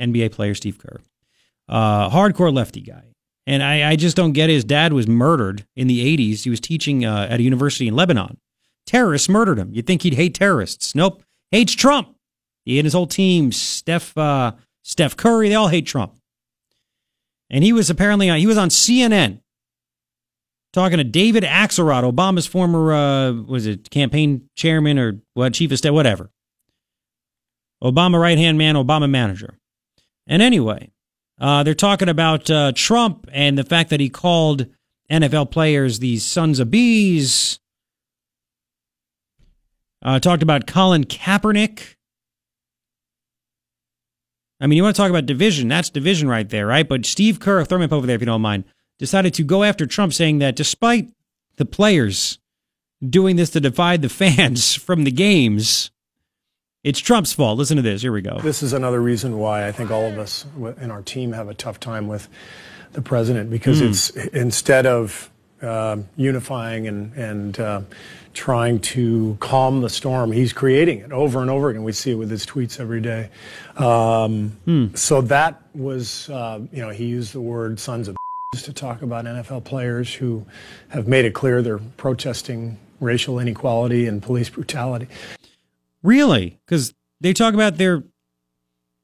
NBA 0.00 0.32
player 0.32 0.54
Steve 0.54 0.78
Kerr, 0.78 1.00
uh, 1.68 2.10
hardcore 2.10 2.52
lefty 2.52 2.82
guy. 2.82 3.14
And 3.46 3.62
I, 3.62 3.90
I, 3.90 3.96
just 3.96 4.16
don't 4.16 4.32
get 4.32 4.50
it. 4.50 4.54
His 4.54 4.64
dad 4.64 4.92
was 4.92 5.06
murdered 5.06 5.66
in 5.76 5.86
the 5.86 6.16
80s. 6.16 6.42
He 6.42 6.50
was 6.50 6.58
teaching 6.58 7.04
uh, 7.04 7.28
at 7.30 7.38
a 7.38 7.42
university 7.42 7.86
in 7.86 7.94
Lebanon. 7.94 8.38
Terrorists 8.86 9.28
murdered 9.28 9.58
him. 9.58 9.72
You'd 9.72 9.86
think 9.86 10.02
he'd 10.02 10.14
hate 10.14 10.34
terrorists. 10.34 10.94
Nope. 10.94 11.22
Hates 11.50 11.74
Trump. 11.74 12.14
He 12.64 12.78
and 12.78 12.86
his 12.86 12.94
whole 12.94 13.06
team, 13.06 13.52
Steph, 13.52 14.16
uh, 14.16 14.52
Steph 14.82 15.16
Curry, 15.16 15.48
they 15.48 15.54
all 15.54 15.68
hate 15.68 15.86
Trump. 15.86 16.16
And 17.50 17.62
he 17.62 17.72
was 17.72 17.90
apparently 17.90 18.28
on, 18.28 18.38
he 18.38 18.46
was 18.46 18.58
on 18.58 18.68
CNN 18.68 19.40
talking 20.72 20.98
to 20.98 21.04
David 21.04 21.42
Axelrod, 21.42 22.10
Obama's 22.10 22.46
former, 22.46 22.92
uh, 22.92 23.32
was 23.32 23.66
it 23.66 23.88
campaign 23.90 24.48
chairman 24.56 24.98
or 24.98 25.20
what, 25.34 25.54
chief 25.54 25.72
of 25.72 25.78
staff, 25.78 25.92
whatever. 25.92 26.30
Obama 27.82 28.20
right 28.20 28.38
hand 28.38 28.58
man, 28.58 28.74
Obama 28.74 29.08
manager. 29.08 29.58
And 30.26 30.42
anyway, 30.42 30.90
uh, 31.40 31.62
they're 31.62 31.74
talking 31.74 32.08
about 32.08 32.50
uh, 32.50 32.72
Trump 32.74 33.26
and 33.32 33.56
the 33.56 33.64
fact 33.64 33.90
that 33.90 34.00
he 34.00 34.08
called 34.08 34.66
NFL 35.10 35.50
players 35.50 35.98
these 35.98 36.24
sons 36.24 36.58
of 36.58 36.70
bees. 36.70 37.60
Uh, 40.06 40.20
talked 40.20 40.44
about 40.44 40.68
Colin 40.68 41.02
Kaepernick. 41.02 41.96
I 44.60 44.68
mean, 44.68 44.76
you 44.76 44.84
want 44.84 44.94
to 44.94 45.02
talk 45.02 45.10
about 45.10 45.26
division? 45.26 45.66
That's 45.66 45.90
division 45.90 46.28
right 46.28 46.48
there, 46.48 46.64
right? 46.68 46.88
But 46.88 47.04
Steve 47.04 47.40
Kerr, 47.40 47.64
throw 47.64 47.78
me 47.78 47.86
up 47.86 47.92
over 47.92 48.06
there 48.06 48.14
if 48.14 48.22
you 48.22 48.26
don't 48.26 48.40
mind, 48.40 48.64
decided 48.98 49.34
to 49.34 49.42
go 49.42 49.64
after 49.64 49.84
Trump, 49.84 50.12
saying 50.12 50.38
that 50.38 50.54
despite 50.54 51.10
the 51.56 51.64
players 51.64 52.38
doing 53.06 53.34
this 53.34 53.50
to 53.50 53.60
divide 53.60 54.00
the 54.00 54.08
fans 54.08 54.76
from 54.76 55.02
the 55.02 55.10
games, 55.10 55.90
it's 56.84 57.00
Trump's 57.00 57.32
fault. 57.32 57.58
Listen 57.58 57.76
to 57.76 57.82
this. 57.82 58.02
Here 58.02 58.12
we 58.12 58.22
go. 58.22 58.38
This 58.38 58.62
is 58.62 58.72
another 58.72 59.02
reason 59.02 59.38
why 59.38 59.66
I 59.66 59.72
think 59.72 59.90
all 59.90 60.06
of 60.06 60.20
us 60.20 60.46
in 60.80 60.92
our 60.92 61.02
team 61.02 61.32
have 61.32 61.48
a 61.48 61.54
tough 61.54 61.80
time 61.80 62.06
with 62.06 62.28
the 62.92 63.02
president 63.02 63.50
because 63.50 63.82
mm. 63.82 63.88
it's 63.88 64.10
instead 64.10 64.86
of 64.86 65.32
uh, 65.62 65.96
unifying 66.16 66.86
and, 66.86 67.12
and 67.14 67.58
uh, 67.58 67.80
trying 68.36 68.78
to 68.78 69.36
calm 69.40 69.80
the 69.80 69.88
storm. 69.88 70.30
He's 70.30 70.52
creating 70.52 70.98
it 70.98 71.10
over 71.10 71.40
and 71.40 71.50
over 71.50 71.70
again. 71.70 71.82
We 71.82 71.92
see 71.92 72.12
it 72.12 72.16
with 72.16 72.30
his 72.30 72.44
tweets 72.44 72.78
every 72.78 73.00
day. 73.00 73.30
Um, 73.76 74.50
hmm. 74.66 74.94
So 74.94 75.22
that 75.22 75.62
was, 75.74 76.28
uh, 76.28 76.60
you 76.70 76.82
know, 76.82 76.90
he 76.90 77.06
used 77.06 77.32
the 77.32 77.40
word 77.40 77.80
sons 77.80 78.08
of 78.08 78.16
to 78.62 78.72
talk 78.72 79.02
about 79.02 79.24
NFL 79.24 79.64
players 79.64 80.14
who 80.14 80.46
have 80.88 81.08
made 81.08 81.24
it 81.24 81.34
clear 81.34 81.62
they're 81.62 81.78
protesting 81.78 82.78
racial 83.00 83.38
inequality 83.38 84.06
and 84.06 84.22
police 84.22 84.48
brutality. 84.48 85.08
Really? 86.02 86.58
Because 86.64 86.94
they 87.20 87.32
talk 87.32 87.54
about 87.54 87.76
their, 87.76 88.04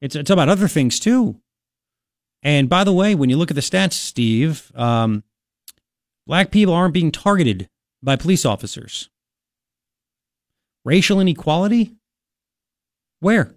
it's, 0.00 0.14
it's 0.14 0.30
about 0.30 0.48
other 0.48 0.68
things 0.68 1.00
too. 1.00 1.40
And 2.42 2.68
by 2.68 2.84
the 2.84 2.92
way, 2.92 3.14
when 3.14 3.30
you 3.30 3.36
look 3.36 3.50
at 3.50 3.54
the 3.54 3.60
stats, 3.62 3.92
Steve, 3.94 4.72
um, 4.74 5.22
black 6.26 6.50
people 6.50 6.74
aren't 6.74 6.94
being 6.94 7.12
targeted 7.12 7.68
by 8.02 8.16
police 8.16 8.44
officers. 8.44 9.10
Racial 10.84 11.20
inequality? 11.20 11.94
Where? 13.20 13.56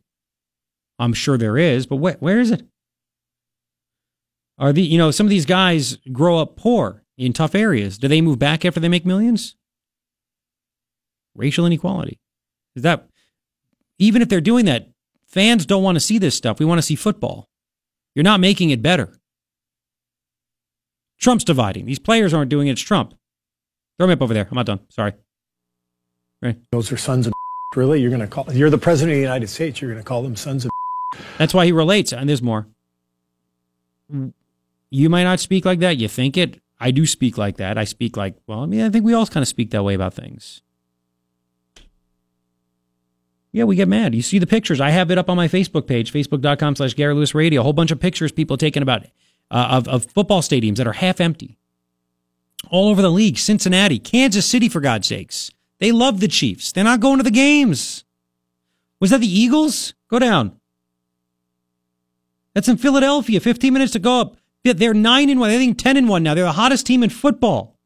I'm 1.00 1.14
sure 1.14 1.38
there 1.38 1.58
is, 1.58 1.86
but 1.86 1.98
where, 1.98 2.18
where 2.20 2.40
is 2.40 2.52
it? 2.52 2.64
Are 4.58 4.72
the 4.72 4.82
you 4.82 4.98
know 4.98 5.12
some 5.12 5.26
of 5.26 5.30
these 5.30 5.46
guys 5.46 5.98
grow 6.12 6.38
up 6.38 6.56
poor 6.56 7.04
in 7.18 7.34
tough 7.34 7.56
areas? 7.56 7.98
Do 7.98 8.08
they 8.08 8.22
move 8.22 8.40
back 8.40 8.64
after 8.64 8.80
they 8.80 8.88
make 8.88 9.06
millions? 9.06 9.56
Racial 11.36 11.66
inequality 11.66 12.20
is 12.76 12.84
that 12.84 13.10
even 14.00 14.22
if 14.22 14.30
they're 14.30 14.42
doing 14.42 14.66
that, 14.66 14.90
fans 15.28 15.66
don't 15.66 15.84
want 15.84 15.96
to 15.98 16.00
see 16.00 16.18
this 16.18 16.36
stuff. 16.36 16.60
We 16.60 16.66
want 16.66 16.78
to 16.78 16.84
see 16.84 16.96
football. 16.96 17.50
You're 18.14 18.24
not 18.24 18.40
making 18.40 18.70
it 18.70 18.82
better. 18.82 19.20
Trump's 21.20 21.44
dividing. 21.44 21.86
These 21.86 22.00
players 22.00 22.34
aren't 22.34 22.50
doing 22.50 22.68
it. 22.68 22.74
It's 22.74 22.82
Trump. 22.82 23.14
Throw 23.98 24.08
me 24.08 24.14
up 24.14 24.22
over 24.22 24.34
there. 24.34 24.48
I'm 24.50 24.56
not 24.56 24.66
done. 24.66 24.80
Sorry. 24.90 25.14
Right. 26.46 26.58
Those 26.72 26.92
are 26.92 26.98
sons 26.98 27.26
of 27.26 27.34
Really, 27.76 28.00
you're 28.00 28.10
going 28.10 28.22
to 28.22 28.28
call? 28.28 28.46
You're 28.54 28.70
the 28.70 28.78
president 28.78 29.14
of 29.14 29.18
the 29.18 29.22
United 29.22 29.50
States. 29.50 29.82
You're 29.82 29.92
going 29.92 30.02
to 30.02 30.08
call 30.08 30.22
them 30.22 30.36
sons 30.36 30.64
of? 30.64 30.72
That's 31.38 31.54
why 31.54 31.66
he 31.66 31.72
relates, 31.72 32.14
and 32.14 32.30
there's 32.30 32.42
more. 32.42 32.68
You 34.90 35.10
might 35.10 35.24
not 35.24 35.40
speak 35.40 35.66
like 35.66 35.80
that. 35.80 35.98
You 35.98 36.08
think 36.08 36.38
it. 36.38 36.62
I 36.80 36.92
do 36.92 37.06
speak 37.06 37.38
like 37.38 37.58
that. 37.58 37.78
I 37.78 37.84
speak 37.84 38.16
like, 38.16 38.36
well, 38.48 38.60
I 38.60 38.66
mean, 38.66 38.82
I 38.82 38.90
think 38.90 39.04
we 39.04 39.14
all 39.14 39.26
kind 39.26 39.42
of 39.42 39.48
speak 39.48 39.72
that 39.72 39.84
way 39.84 39.94
about 39.94 40.14
things. 40.14 40.62
Yeah, 43.52 43.64
we 43.64 43.76
get 43.78 43.88
mad. 43.88 44.14
You 44.14 44.22
see 44.22 44.38
the 44.40 44.48
pictures. 44.48 44.80
I 44.80 44.90
have 44.90 45.10
it 45.12 45.18
up 45.18 45.30
on 45.30 45.38
my 45.38 45.48
Facebook 45.48 45.88
page, 45.88 46.12
facebook.com 46.12 46.76
slash 46.76 46.94
Garret 46.94 47.16
Lewis 47.16 47.34
Radio. 47.34 47.62
A 47.62 47.64
whole 47.64 47.74
bunch 47.74 47.92
of 47.92 48.00
pictures 48.00 48.32
people 48.32 48.58
taking 48.58 48.84
about 48.84 49.06
uh, 49.50 49.68
of, 49.72 49.88
of 49.88 50.06
football 50.06 50.42
stadiums 50.42 50.76
that 50.76 50.88
are 50.88 50.94
half 50.94 51.20
empty. 51.20 51.58
All 52.70 52.90
over 52.90 53.02
the 53.02 53.12
league. 53.12 53.38
Cincinnati, 53.38 53.98
Kansas 53.98 54.46
City, 54.46 54.70
for 54.70 54.82
God's 54.82 55.08
sakes. 55.08 55.52
They 55.80 55.92
love 55.92 56.20
the 56.20 56.28
Chiefs. 56.28 56.72
They're 56.72 56.84
not 56.84 57.00
going 57.00 57.18
to 57.18 57.24
the 57.24 57.32
games. 57.32 58.04
Was 59.00 59.10
that 59.10 59.22
the 59.22 59.28
Eagles? 59.28 59.94
Go 60.10 60.20
down. 60.20 60.60
That's 62.54 62.70
in 62.70 62.78
Philadelphia. 62.78 63.40
15 63.40 63.74
minutes 63.74 63.92
to 63.94 64.00
go 64.00 64.22
up. 64.22 64.38
They're 64.64 64.94
9 64.94 65.30
and 65.30 65.40
1. 65.40 65.50
They're 65.50 65.74
10 65.74 65.98
and 65.98 66.10
1 66.10 66.24
now. 66.24 66.34
They're 66.34 66.46
the 66.46 66.54
hottest 66.54 66.88
team 66.88 67.04
in 67.04 67.10
football. 67.10 67.78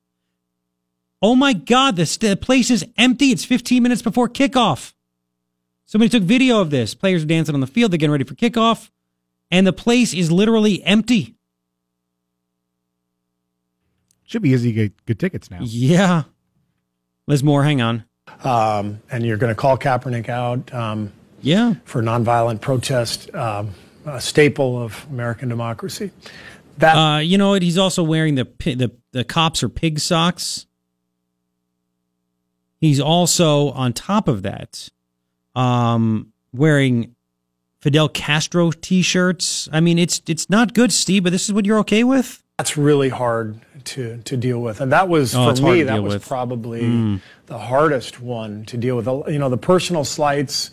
Oh 1.21 1.35
my 1.35 1.51
God, 1.53 1.97
this, 1.97 2.15
the 2.15 2.37
place 2.37 2.71
is 2.71 2.85
empty. 2.97 3.31
It's 3.31 3.43
15 3.43 3.83
minutes 3.83 4.01
before 4.01 4.29
kickoff. 4.29 4.93
Somebody 5.85 6.09
took 6.09 6.23
video 6.23 6.61
of 6.61 6.69
this. 6.69 6.93
Players 6.93 7.23
are 7.23 7.27
dancing 7.27 7.55
on 7.55 7.61
the 7.61 7.67
field. 7.67 7.91
They're 7.91 7.97
getting 7.97 8.11
ready 8.11 8.23
for 8.23 8.35
kickoff. 8.35 8.89
And 9.51 9.65
the 9.65 9.73
place 9.73 10.13
is 10.13 10.31
literally 10.31 10.83
empty. 10.83 11.35
Should 14.23 14.43
be 14.43 14.51
easy 14.51 14.69
to 14.69 14.73
get 14.73 15.05
good 15.05 15.19
tickets 15.19 15.49
now. 15.49 15.57
Yeah. 15.61 16.23
Liz 17.29 17.43
Moore, 17.43 17.63
hang 17.63 17.79
on. 17.79 18.05
Um, 18.43 19.01
and 19.11 19.23
you're 19.23 19.37
going 19.37 19.53
to 19.53 19.55
call 19.55 19.77
Kaepernick 19.77 20.29
out. 20.29 20.73
Um, 20.73 21.13
yeah. 21.41 21.75
For 21.85 22.01
nonviolent 22.01 22.59
protest, 22.59 23.33
um, 23.35 23.75
a 24.03 24.19
staple 24.19 24.81
of 24.81 25.05
American 25.11 25.47
democracy. 25.47 26.09
That 26.79 26.95
uh, 26.95 27.19
you 27.19 27.37
know 27.37 27.49
what? 27.49 27.61
He's 27.61 27.77
also 27.77 28.01
wearing 28.01 28.33
the 28.33 28.47
the 28.57 28.91
the 29.11 29.23
cops 29.23 29.61
are 29.61 29.69
pig 29.69 29.99
socks. 29.99 30.65
He's 32.81 32.99
also 32.99 33.71
on 33.71 33.93
top 33.93 34.27
of 34.27 34.41
that, 34.41 34.89
um, 35.55 36.33
wearing 36.51 37.15
Fidel 37.79 38.09
Castro 38.09 38.71
T-shirts. 38.71 39.69
I 39.71 39.81
mean, 39.81 39.99
it's 39.99 40.21
it's 40.25 40.49
not 40.49 40.73
good, 40.73 40.91
Steve. 40.91 41.25
But 41.25 41.31
this 41.31 41.47
is 41.47 41.53
what 41.53 41.65
you're 41.65 41.79
okay 41.79 42.03
with. 42.03 42.43
That's 42.59 42.75
really 42.75 43.07
hard 43.07 43.55
to 43.85 44.17
to 44.25 44.35
deal 44.35 44.59
with, 44.61 44.81
and 44.81 44.91
that 44.91 45.07
was 45.07 45.33
Oh, 45.33 45.55
for 45.55 45.61
me. 45.63 45.83
That 45.83 46.03
was 46.03 46.15
with. 46.15 46.27
probably 46.27 46.81
Mm. 46.81 47.21
the 47.45 47.57
hardest 47.57 48.19
one 48.21 48.65
to 48.65 48.75
deal 48.75 48.97
with. 48.97 49.07
You 49.29 49.39
know, 49.39 49.47
the 49.47 49.55
personal 49.55 50.03
slights 50.03 50.69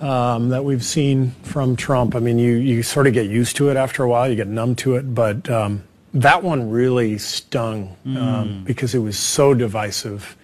um, 0.00 0.48
that 0.48 0.64
we've 0.64 0.82
seen 0.82 1.32
from 1.42 1.76
Trump. 1.76 2.14
I 2.16 2.20
mean, 2.20 2.38
you 2.38 2.54
you 2.54 2.82
sort 2.82 3.06
of 3.06 3.12
get 3.12 3.26
used 3.26 3.56
to 3.56 3.68
it 3.68 3.76
after 3.76 4.02
a 4.02 4.08
while. 4.08 4.26
You 4.26 4.36
get 4.36 4.48
numb 4.48 4.74
to 4.76 4.94
it, 4.96 5.14
but 5.14 5.50
um, 5.50 5.82
that 6.14 6.42
one 6.42 6.70
really 6.70 7.18
stung 7.18 7.94
um, 8.06 8.16
Mm. 8.16 8.64
because 8.64 8.94
it 8.94 9.00
was 9.00 9.18
so 9.18 9.52
divisive, 9.52 10.34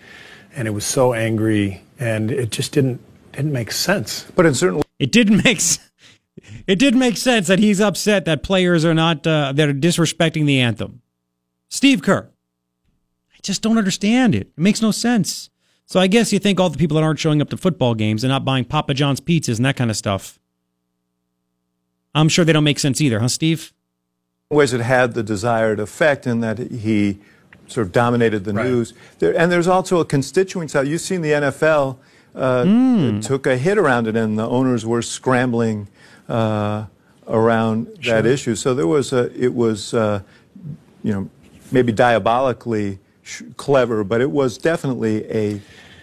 and 0.55 0.69
it 0.69 0.73
was 0.73 0.85
so 0.85 1.15
angry, 1.15 1.81
and 1.99 2.31
it 2.31 2.51
just 2.51 2.73
didn't 2.73 3.01
didn't 3.33 3.53
make 3.53 3.73
sense. 3.73 4.27
But 4.37 4.45
in 4.45 4.53
certain 4.53 4.83
It 4.99 5.11
didn't 5.13 5.43
make 5.45 5.57
s- 5.57 5.79
it 6.67 6.79
did 6.79 6.95
make 6.95 7.17
sense 7.17 7.47
that 7.49 7.59
he's 7.59 7.81
upset 7.81 8.25
that 8.25 8.43
players 8.43 8.85
are 8.85 8.95
not 8.95 9.27
uh, 9.27 9.53
that 9.53 9.69
are 9.69 9.75
disrespecting 9.75 10.47
the 10.47 10.61
anthem. 10.61 11.03
Steve 11.69 12.03
Kerr. 12.03 12.31
I 13.35 13.39
just 13.43 13.63
don't 13.63 13.79
understand 13.79 14.35
it. 14.35 14.49
It 14.57 14.59
makes 14.59 14.81
no 14.81 14.91
sense. 14.91 15.51
So 15.87 16.01
I 16.01 16.07
guess 16.07 16.33
you 16.33 16.39
think 16.39 16.59
all 16.61 16.71
the 16.71 16.79
people 16.79 16.95
that 16.97 17.03
aren't 17.03 17.19
showing 17.19 17.43
up 17.43 17.51
to 17.51 17.57
football 17.57 17.95
games 17.95 18.25
and 18.25 18.31
not 18.31 18.45
buying 18.45 18.65
Papa 18.65 18.95
John's 18.95 19.21
pizzas 19.21 19.57
and 19.59 19.67
that 19.67 19.77
kind 19.77 19.91
of 19.91 19.97
stuff. 19.97 20.39
I'm 22.15 22.29
sure 22.29 22.45
they 22.45 22.53
don't 22.53 22.65
make 22.65 22.79
sense 22.79 23.01
either, 23.01 23.21
huh, 23.21 23.29
Steve? 23.29 23.73
ways 24.51 24.73
it 24.73 24.81
had 24.81 25.15
the 25.15 25.23
desired 25.23 25.81
effect 25.81 26.27
in 26.29 26.39
that 26.41 26.59
he 26.59 27.19
sort 27.67 27.87
of 27.87 27.93
dominated 27.93 28.45
the 28.45 28.53
news. 28.53 28.95
There, 29.19 29.37
and 29.37 29.51
there's 29.51 29.67
also 29.67 29.99
a 29.99 30.05
constituent 30.05 30.71
side. 30.71 30.87
You've 30.87 31.01
seen 31.01 31.23
the 31.23 31.31
NFL 31.33 31.97
uh, 32.37 32.63
Hmm. 32.65 33.19
took 33.21 33.47
a 33.49 33.57
hit 33.57 33.79
around 33.79 34.07
it, 34.07 34.15
and 34.17 34.39
the 34.39 34.47
owners 34.47 34.87
were 34.87 35.03
scrambling 35.03 35.89
uh, 36.29 36.87
around 37.29 37.87
that 38.05 38.27
issue. 38.27 38.55
So 38.55 38.75
there 38.75 38.87
was 38.87 39.13
a, 39.13 39.31
it 39.41 39.55
was, 39.55 39.95
uh, 39.95 40.21
you 41.03 41.13
know, 41.13 41.31
maybe 41.73 41.93
diabolically 41.93 42.99
sh- 43.23 43.43
clever, 43.57 44.05
but 44.05 44.21
it 44.21 44.31
was 44.31 44.59
definitely 44.59 45.25
a 45.31 45.61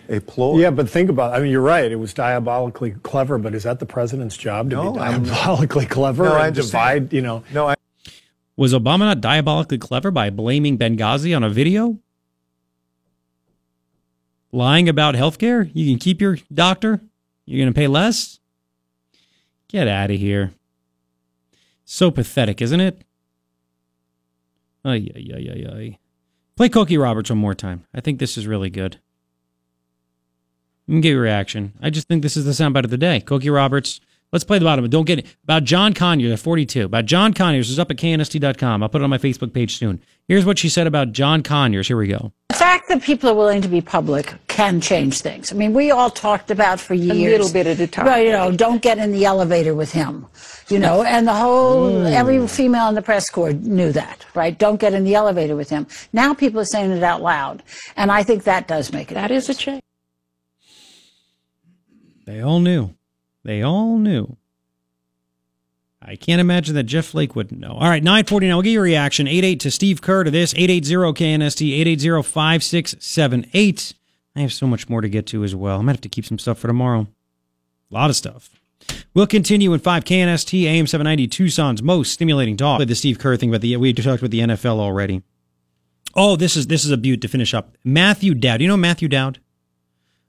a 0.09 0.19
ploy. 0.19 0.59
Yeah, 0.59 0.71
but 0.71 0.89
think 0.89 1.09
about. 1.09 1.33
I 1.33 1.39
mean, 1.39 1.51
you're 1.51 1.61
right. 1.61 1.89
It 1.89 1.95
was 1.95 2.13
diabolically 2.13 2.91
clever, 3.03 3.37
but 3.37 3.55
is 3.55 3.63
that 3.63 3.79
the 3.79 3.85
president's 3.85 4.35
job 4.35 4.69
to 4.71 4.75
No, 4.75 4.93
be 4.93 4.99
I'm- 4.99 5.23
diabolically 5.23 5.85
clever 5.85 6.25
No, 6.25 6.31
I 6.33 6.47
and 6.47 6.47
understand. 6.57 7.09
divide? 7.09 7.13
You 7.15 7.21
know, 7.21 7.43
No, 7.53 7.67
I. 7.69 7.75
Was 8.57 8.73
Obama 8.73 8.99
not 8.99 9.21
diabolically 9.21 9.77
clever 9.77 10.11
by 10.11 10.29
blaming 10.29 10.77
Benghazi 10.77 11.35
on 11.35 11.43
a 11.43 11.49
video? 11.49 11.97
Lying 14.51 14.89
about 14.89 15.15
healthcare? 15.15 15.71
You 15.73 15.89
can 15.89 15.97
keep 15.97 16.19
your 16.19 16.37
doctor? 16.53 16.99
You're 17.45 17.63
going 17.63 17.73
to 17.73 17.77
pay 17.77 17.87
less? 17.87 18.39
Get 19.71 19.87
out 19.87 20.11
of 20.11 20.19
here. 20.19 20.51
So 21.85 22.11
pathetic, 22.11 22.61
isn't 22.61 22.81
it? 22.81 23.05
Ay, 24.83 25.09
ay, 25.15 25.31
ay, 25.33 25.49
ay, 25.49 25.65
ay. 25.73 25.97
Play 26.57 26.67
Cokie 26.67 27.01
Roberts 27.01 27.29
one 27.29 27.39
more 27.39 27.55
time. 27.55 27.85
I 27.93 28.01
think 28.01 28.19
this 28.19 28.37
is 28.37 28.47
really 28.47 28.69
good. 28.69 28.99
Let 30.87 30.95
me 30.95 31.01
get 31.01 31.11
your 31.11 31.21
reaction. 31.21 31.71
I 31.81 31.89
just 31.89 32.09
think 32.09 32.21
this 32.21 32.35
is 32.35 32.43
the 32.43 32.51
soundbite 32.51 32.83
of 32.83 32.89
the 32.89 32.97
day. 32.97 33.21
Cokie 33.25 33.53
Roberts. 33.53 34.01
Let's 34.31 34.45
play 34.45 34.59
the 34.59 34.65
bottom. 34.65 34.89
Don't 34.89 35.05
get 35.05 35.19
it. 35.19 35.25
About 35.43 35.65
John 35.65 35.93
Conyers 35.93 36.31
at 36.31 36.39
42. 36.39 36.85
About 36.85 37.05
John 37.05 37.33
Conyers 37.33 37.69
is 37.69 37.77
up 37.77 37.91
at 37.91 37.97
knst.com. 37.97 38.81
I'll 38.81 38.87
put 38.87 39.01
it 39.01 39.03
on 39.03 39.09
my 39.09 39.17
Facebook 39.17 39.53
page 39.53 39.77
soon. 39.77 40.01
Here's 40.27 40.45
what 40.45 40.57
she 40.57 40.69
said 40.69 40.87
about 40.87 41.11
John 41.11 41.43
Conyers. 41.43 41.87
Here 41.87 41.97
we 41.97 42.07
go. 42.07 42.31
The 42.47 42.55
fact 42.55 42.87
that 42.87 43.01
people 43.01 43.29
are 43.29 43.33
willing 43.33 43.61
to 43.61 43.67
be 43.67 43.81
public 43.81 44.33
can 44.47 44.79
change 44.79 45.19
things. 45.19 45.51
I 45.51 45.55
mean, 45.55 45.73
we 45.73 45.91
all 45.91 46.09
talked 46.09 46.49
about 46.49 46.79
for 46.79 46.93
years. 46.93 47.11
A 47.11 47.37
little 47.37 47.51
bit 47.51 47.67
at 47.67 47.79
a 47.81 47.87
time. 47.87 48.05
Well, 48.05 48.21
you 48.21 48.31
know, 48.31 48.51
don't 48.51 48.81
get 48.81 48.99
in 48.99 49.11
the 49.11 49.25
elevator 49.25 49.75
with 49.75 49.91
him. 49.91 50.25
You 50.69 50.79
know, 50.79 51.03
and 51.03 51.27
the 51.27 51.33
whole, 51.33 51.91
mm. 51.91 52.11
every 52.13 52.47
female 52.47 52.87
in 52.87 52.95
the 52.95 53.01
press 53.01 53.29
corps 53.29 53.51
knew 53.51 53.91
that, 53.91 54.25
right? 54.33 54.57
Don't 54.57 54.79
get 54.79 54.93
in 54.93 55.03
the 55.03 55.15
elevator 55.15 55.57
with 55.57 55.69
him. 55.69 55.85
Now 56.13 56.33
people 56.33 56.61
are 56.61 56.65
saying 56.65 56.91
it 56.91 57.03
out 57.03 57.21
loud. 57.21 57.63
And 57.97 58.09
I 58.09 58.23
think 58.23 58.45
that 58.45 58.69
does 58.69 58.93
make 58.93 59.11
it. 59.11 59.15
That 59.15 59.31
is 59.31 59.49
a 59.49 59.53
change. 59.53 59.81
They 62.25 62.39
all 62.39 62.61
knew. 62.61 62.93
They 63.43 63.61
all 63.61 63.97
knew. 63.97 64.37
I 66.01 66.15
can't 66.15 66.41
imagine 66.41 66.73
that 66.75 66.83
Jeff 66.83 67.05
Flake 67.05 67.35
wouldn't 67.35 67.59
know. 67.59 67.73
All 67.73 67.89
right, 67.89 68.03
949. 68.03 68.55
We'll 68.55 68.63
get 68.63 68.71
your 68.71 68.81
reaction. 68.81 69.27
88 69.27 69.59
to 69.59 69.69
Steve 69.69 70.01
Kerr 70.01 70.23
to 70.23 70.31
this. 70.31 70.53
880-KNST, 70.55 71.85
880-5678. 71.99 73.93
I 74.35 74.39
have 74.39 74.53
so 74.53 74.65
much 74.65 74.89
more 74.89 75.01
to 75.01 75.09
get 75.09 75.27
to 75.27 75.43
as 75.43 75.53
well. 75.53 75.77
I 75.77 75.81
might 75.83 75.91
have 75.93 76.01
to 76.01 76.09
keep 76.09 76.25
some 76.25 76.39
stuff 76.39 76.57
for 76.57 76.67
tomorrow. 76.67 77.01
A 77.91 77.93
lot 77.93 78.09
of 78.09 78.15
stuff. 78.15 78.49
We'll 79.13 79.27
continue 79.27 79.73
in 79.73 79.79
5 79.79 80.03
KNST, 80.05 80.63
AM 80.63 80.87
790, 80.87 81.27
Tucson's 81.27 81.83
most 81.83 82.13
stimulating 82.13 82.57
talk. 82.57 82.83
The 82.83 82.95
Steve 82.95 83.19
Kerr 83.19 83.35
thing, 83.37 83.51
but 83.51 83.61
the, 83.61 83.77
we 83.77 83.93
talked 83.93 84.21
about 84.21 84.31
the 84.31 84.39
NFL 84.39 84.79
already. 84.79 85.21
Oh, 86.15 86.35
this 86.35 86.57
is 86.57 86.67
this 86.67 86.83
is 86.83 86.91
a 86.91 86.97
beaut 86.97 87.21
to 87.21 87.27
finish 87.27 87.53
up. 87.53 87.77
Matthew 87.83 88.33
Dowd. 88.33 88.61
You 88.61 88.67
know 88.67 88.75
Matthew 88.75 89.07
Dowd? 89.07 89.39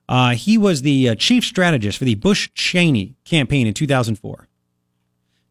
Uh, 0.09 0.35
he 0.35 0.59
was 0.59 0.83
the 0.83 1.11
uh, 1.11 1.15
chief 1.15 1.45
strategist 1.45 1.99
for 1.99 2.05
the 2.05 2.15
Bush 2.17 2.51
Cheney 2.55 3.17
campaign 3.25 3.67
in 3.67 3.75
2004. 3.75 4.49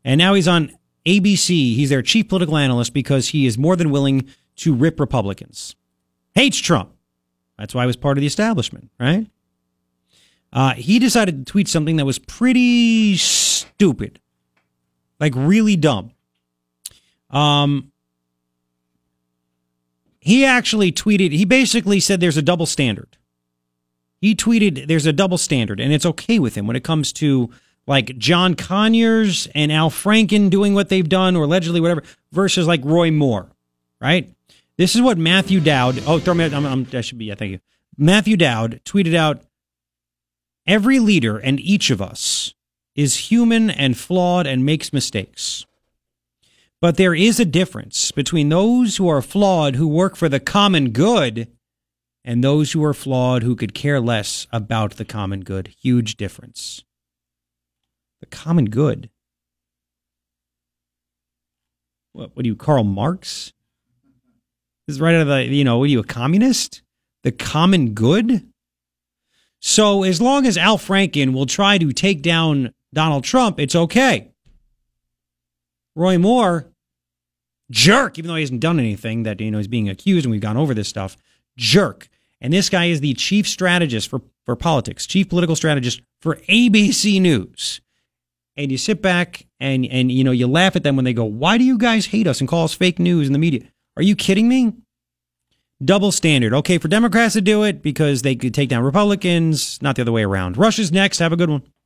And 0.04 0.18
now 0.18 0.34
he's 0.34 0.48
on 0.48 0.72
ABC. 1.06 1.76
He's 1.76 1.90
their 1.90 2.02
chief 2.02 2.28
political 2.28 2.58
analyst 2.58 2.94
because 2.94 3.30
he 3.30 3.46
is 3.46 3.58
more 3.58 3.76
than 3.76 3.92
willing 3.92 4.28
to 4.58 4.74
rip 4.74 5.00
Republicans. 5.00 5.76
Hates 6.36 6.58
Trump. 6.58 6.94
That's 7.58 7.76
why 7.76 7.84
he 7.84 7.88
was 7.88 7.96
part 7.96 8.18
of 8.18 8.22
the 8.22 8.28
establishment, 8.28 8.90
right? 9.00 9.28
Uh, 10.54 10.74
he 10.74 11.00
decided 11.00 11.46
to 11.46 11.52
tweet 11.52 11.68
something 11.68 11.96
that 11.98 12.06
was 12.06 12.20
pretty 12.20 13.16
stupid, 13.18 14.20
like 15.20 15.34
really 15.36 15.76
dumb. 15.76 16.12
Um, 17.30 17.92
he 20.20 20.44
actually 20.46 20.92
tweeted, 20.92 21.32
he 21.32 21.46
basically 21.46 22.00
said 22.00 22.20
there's 22.20 22.38
a 22.38 22.42
double 22.42 22.66
standard. 22.66 23.18
He 24.22 24.36
tweeted 24.36 24.88
there's 24.88 25.08
a 25.08 25.14
double 25.14 25.40
standard, 25.40 25.80
and 25.80 25.92
it's 25.92 26.06
okay 26.06 26.38
with 26.38 26.56
him 26.56 26.68
when 26.68 26.76
it 26.76 26.84
comes 26.84 27.12
to 27.14 27.50
like 27.88 28.18
John 28.20 28.54
Conyers 28.54 29.48
and 29.56 29.72
Al 29.72 29.90
Franken 29.90 30.52
doing 30.52 30.76
what 30.76 30.90
they've 30.90 31.10
done, 31.10 31.36
or 31.36 31.46
allegedly 31.46 31.82
whatever, 31.82 32.04
versus 32.32 32.68
like 32.68 32.82
Roy 32.84 33.10
Moore, 33.10 33.50
right? 34.00 34.30
This 34.78 34.96
is 34.96 35.02
what 35.02 35.18
Matthew 35.18 35.60
Dowd. 35.60 36.04
Oh, 36.06 36.20
throw 36.20 36.36
me. 36.36 36.46
I'm, 36.46 36.66
I'm, 36.66 36.84
that 36.86 37.04
should 37.04 37.18
be. 37.18 37.26
Yeah, 37.26 37.36
thank 37.36 37.52
you. 37.52 37.60
Matthew 37.98 38.38
Dowd 38.38 38.82
tweeted 38.86 39.16
out: 39.16 39.42
Every 40.68 41.00
leader 41.00 41.38
and 41.38 41.60
each 41.60 41.90
of 41.90 42.02
us 42.02 42.54
is 42.96 43.32
human 43.32 43.70
and 43.70 43.98
flawed 43.98 44.46
and 44.46 44.66
makes 44.66 44.94
mistakes. 44.94 45.66
But 46.80 46.98
there 46.98 47.14
is 47.14 47.40
a 47.40 47.46
difference 47.46 48.12
between 48.12 48.50
those 48.50 48.98
who 48.98 49.08
are 49.08 49.22
flawed, 49.22 49.76
who 49.76 49.88
work 49.88 50.16
for 50.16 50.30
the 50.30 50.40
common 50.40 50.90
good, 50.90 51.48
and 52.24 52.44
those 52.44 52.72
who 52.72 52.84
are 52.84 52.94
flawed 52.94 53.44
who 53.44 53.56
could 53.56 53.74
care 53.74 54.00
less 54.00 54.48
about 54.52 54.98
the 54.98 55.06
common 55.06 55.42
good. 55.42 55.74
Huge 55.82 56.16
difference. 56.16 56.84
The 58.20 58.28
common 58.28 58.66
good. 58.66 59.10
What, 62.14 62.36
what 62.36 62.46
are 62.46 62.48
you, 62.48 62.56
Karl 62.56 62.84
Marx? 62.84 63.54
This 64.88 64.96
is 64.96 65.02
right 65.02 65.16
out 65.16 65.22
of 65.22 65.28
the, 65.28 65.46
you 65.46 65.64
know, 65.64 65.78
what 65.78 65.86
are 65.86 65.88
you, 65.88 66.00
a 66.00 66.04
communist? 66.04 66.82
The 67.24 67.32
common 67.32 67.94
good? 67.94 68.48
So 69.60 70.04
as 70.04 70.22
long 70.22 70.46
as 70.46 70.58
Al 70.58 70.78
Franken 70.78 71.34
will 71.34 71.46
try 71.46 71.78
to 71.78 71.92
take 71.92 72.22
down 72.22 72.74
Donald 72.94 73.24
Trump, 73.24 73.60
it's 73.60 73.76
okay. 73.76 74.32
Roy 75.96 76.18
Moore, 76.18 76.72
jerk, 77.70 78.18
even 78.18 78.28
though 78.28 78.36
he 78.36 78.42
hasn't 78.42 78.60
done 78.60 78.80
anything 78.80 79.24
that, 79.24 79.40
you 79.40 79.52
know, 79.52 79.58
he's 79.58 79.68
being 79.68 79.90
accused 79.90 80.26
and 80.26 80.32
we've 80.32 80.42
gone 80.42 80.58
over 80.58 80.74
this 80.74 80.88
stuff, 80.88 81.16
jerk. 81.58 82.10
And 82.40 82.52
this 82.52 82.70
guy 82.70 82.86
is 82.86 83.02
the 83.02 83.14
chief 83.14 83.48
strategist 83.48 84.10
for, 84.10 84.22
for 84.46 84.56
politics, 84.56 85.06
chief 85.06 85.30
political 85.30 85.56
strategist 85.56 86.02
for 86.22 86.36
ABC 86.50 87.22
News. 87.22 87.82
And 88.58 88.72
you 88.72 88.78
sit 88.78 89.02
back 89.02 89.46
and, 89.60 89.86
and, 89.86 90.12
you 90.12 90.24
know, 90.24 90.32
you 90.32 90.48
laugh 90.48 90.76
at 90.76 90.84
them 90.84 90.96
when 90.96 91.06
they 91.06 91.14
go, 91.14 91.24
why 91.24 91.58
do 91.58 91.64
you 91.64 91.78
guys 91.78 92.08
hate 92.08 92.28
us 92.28 92.40
and 92.40 92.50
call 92.50 92.66
us 92.66 92.74
fake 92.74 93.00
news 93.00 93.28
in 93.28 93.34
the 93.34 93.40
media? 93.40 93.62
Are 93.96 94.04
you 94.04 94.16
kidding 94.16 94.48
me? 94.48 94.74
Double 95.84 96.12
standard. 96.12 96.54
Okay, 96.54 96.78
for 96.78 96.88
Democrats 96.88 97.34
to 97.34 97.42
do 97.42 97.64
it 97.64 97.82
because 97.82 98.22
they 98.22 98.36
could 98.36 98.54
take 98.54 98.70
down 98.70 98.84
Republicans, 98.84 99.82
not 99.82 99.96
the 99.96 100.04
other 100.04 100.12
way 100.12 100.24
around. 100.24 100.58
Russia's 100.58 100.92
next. 100.92 101.20
Have 101.20 101.34
a 101.34 101.38
good 101.38 101.50
one. 101.50 101.64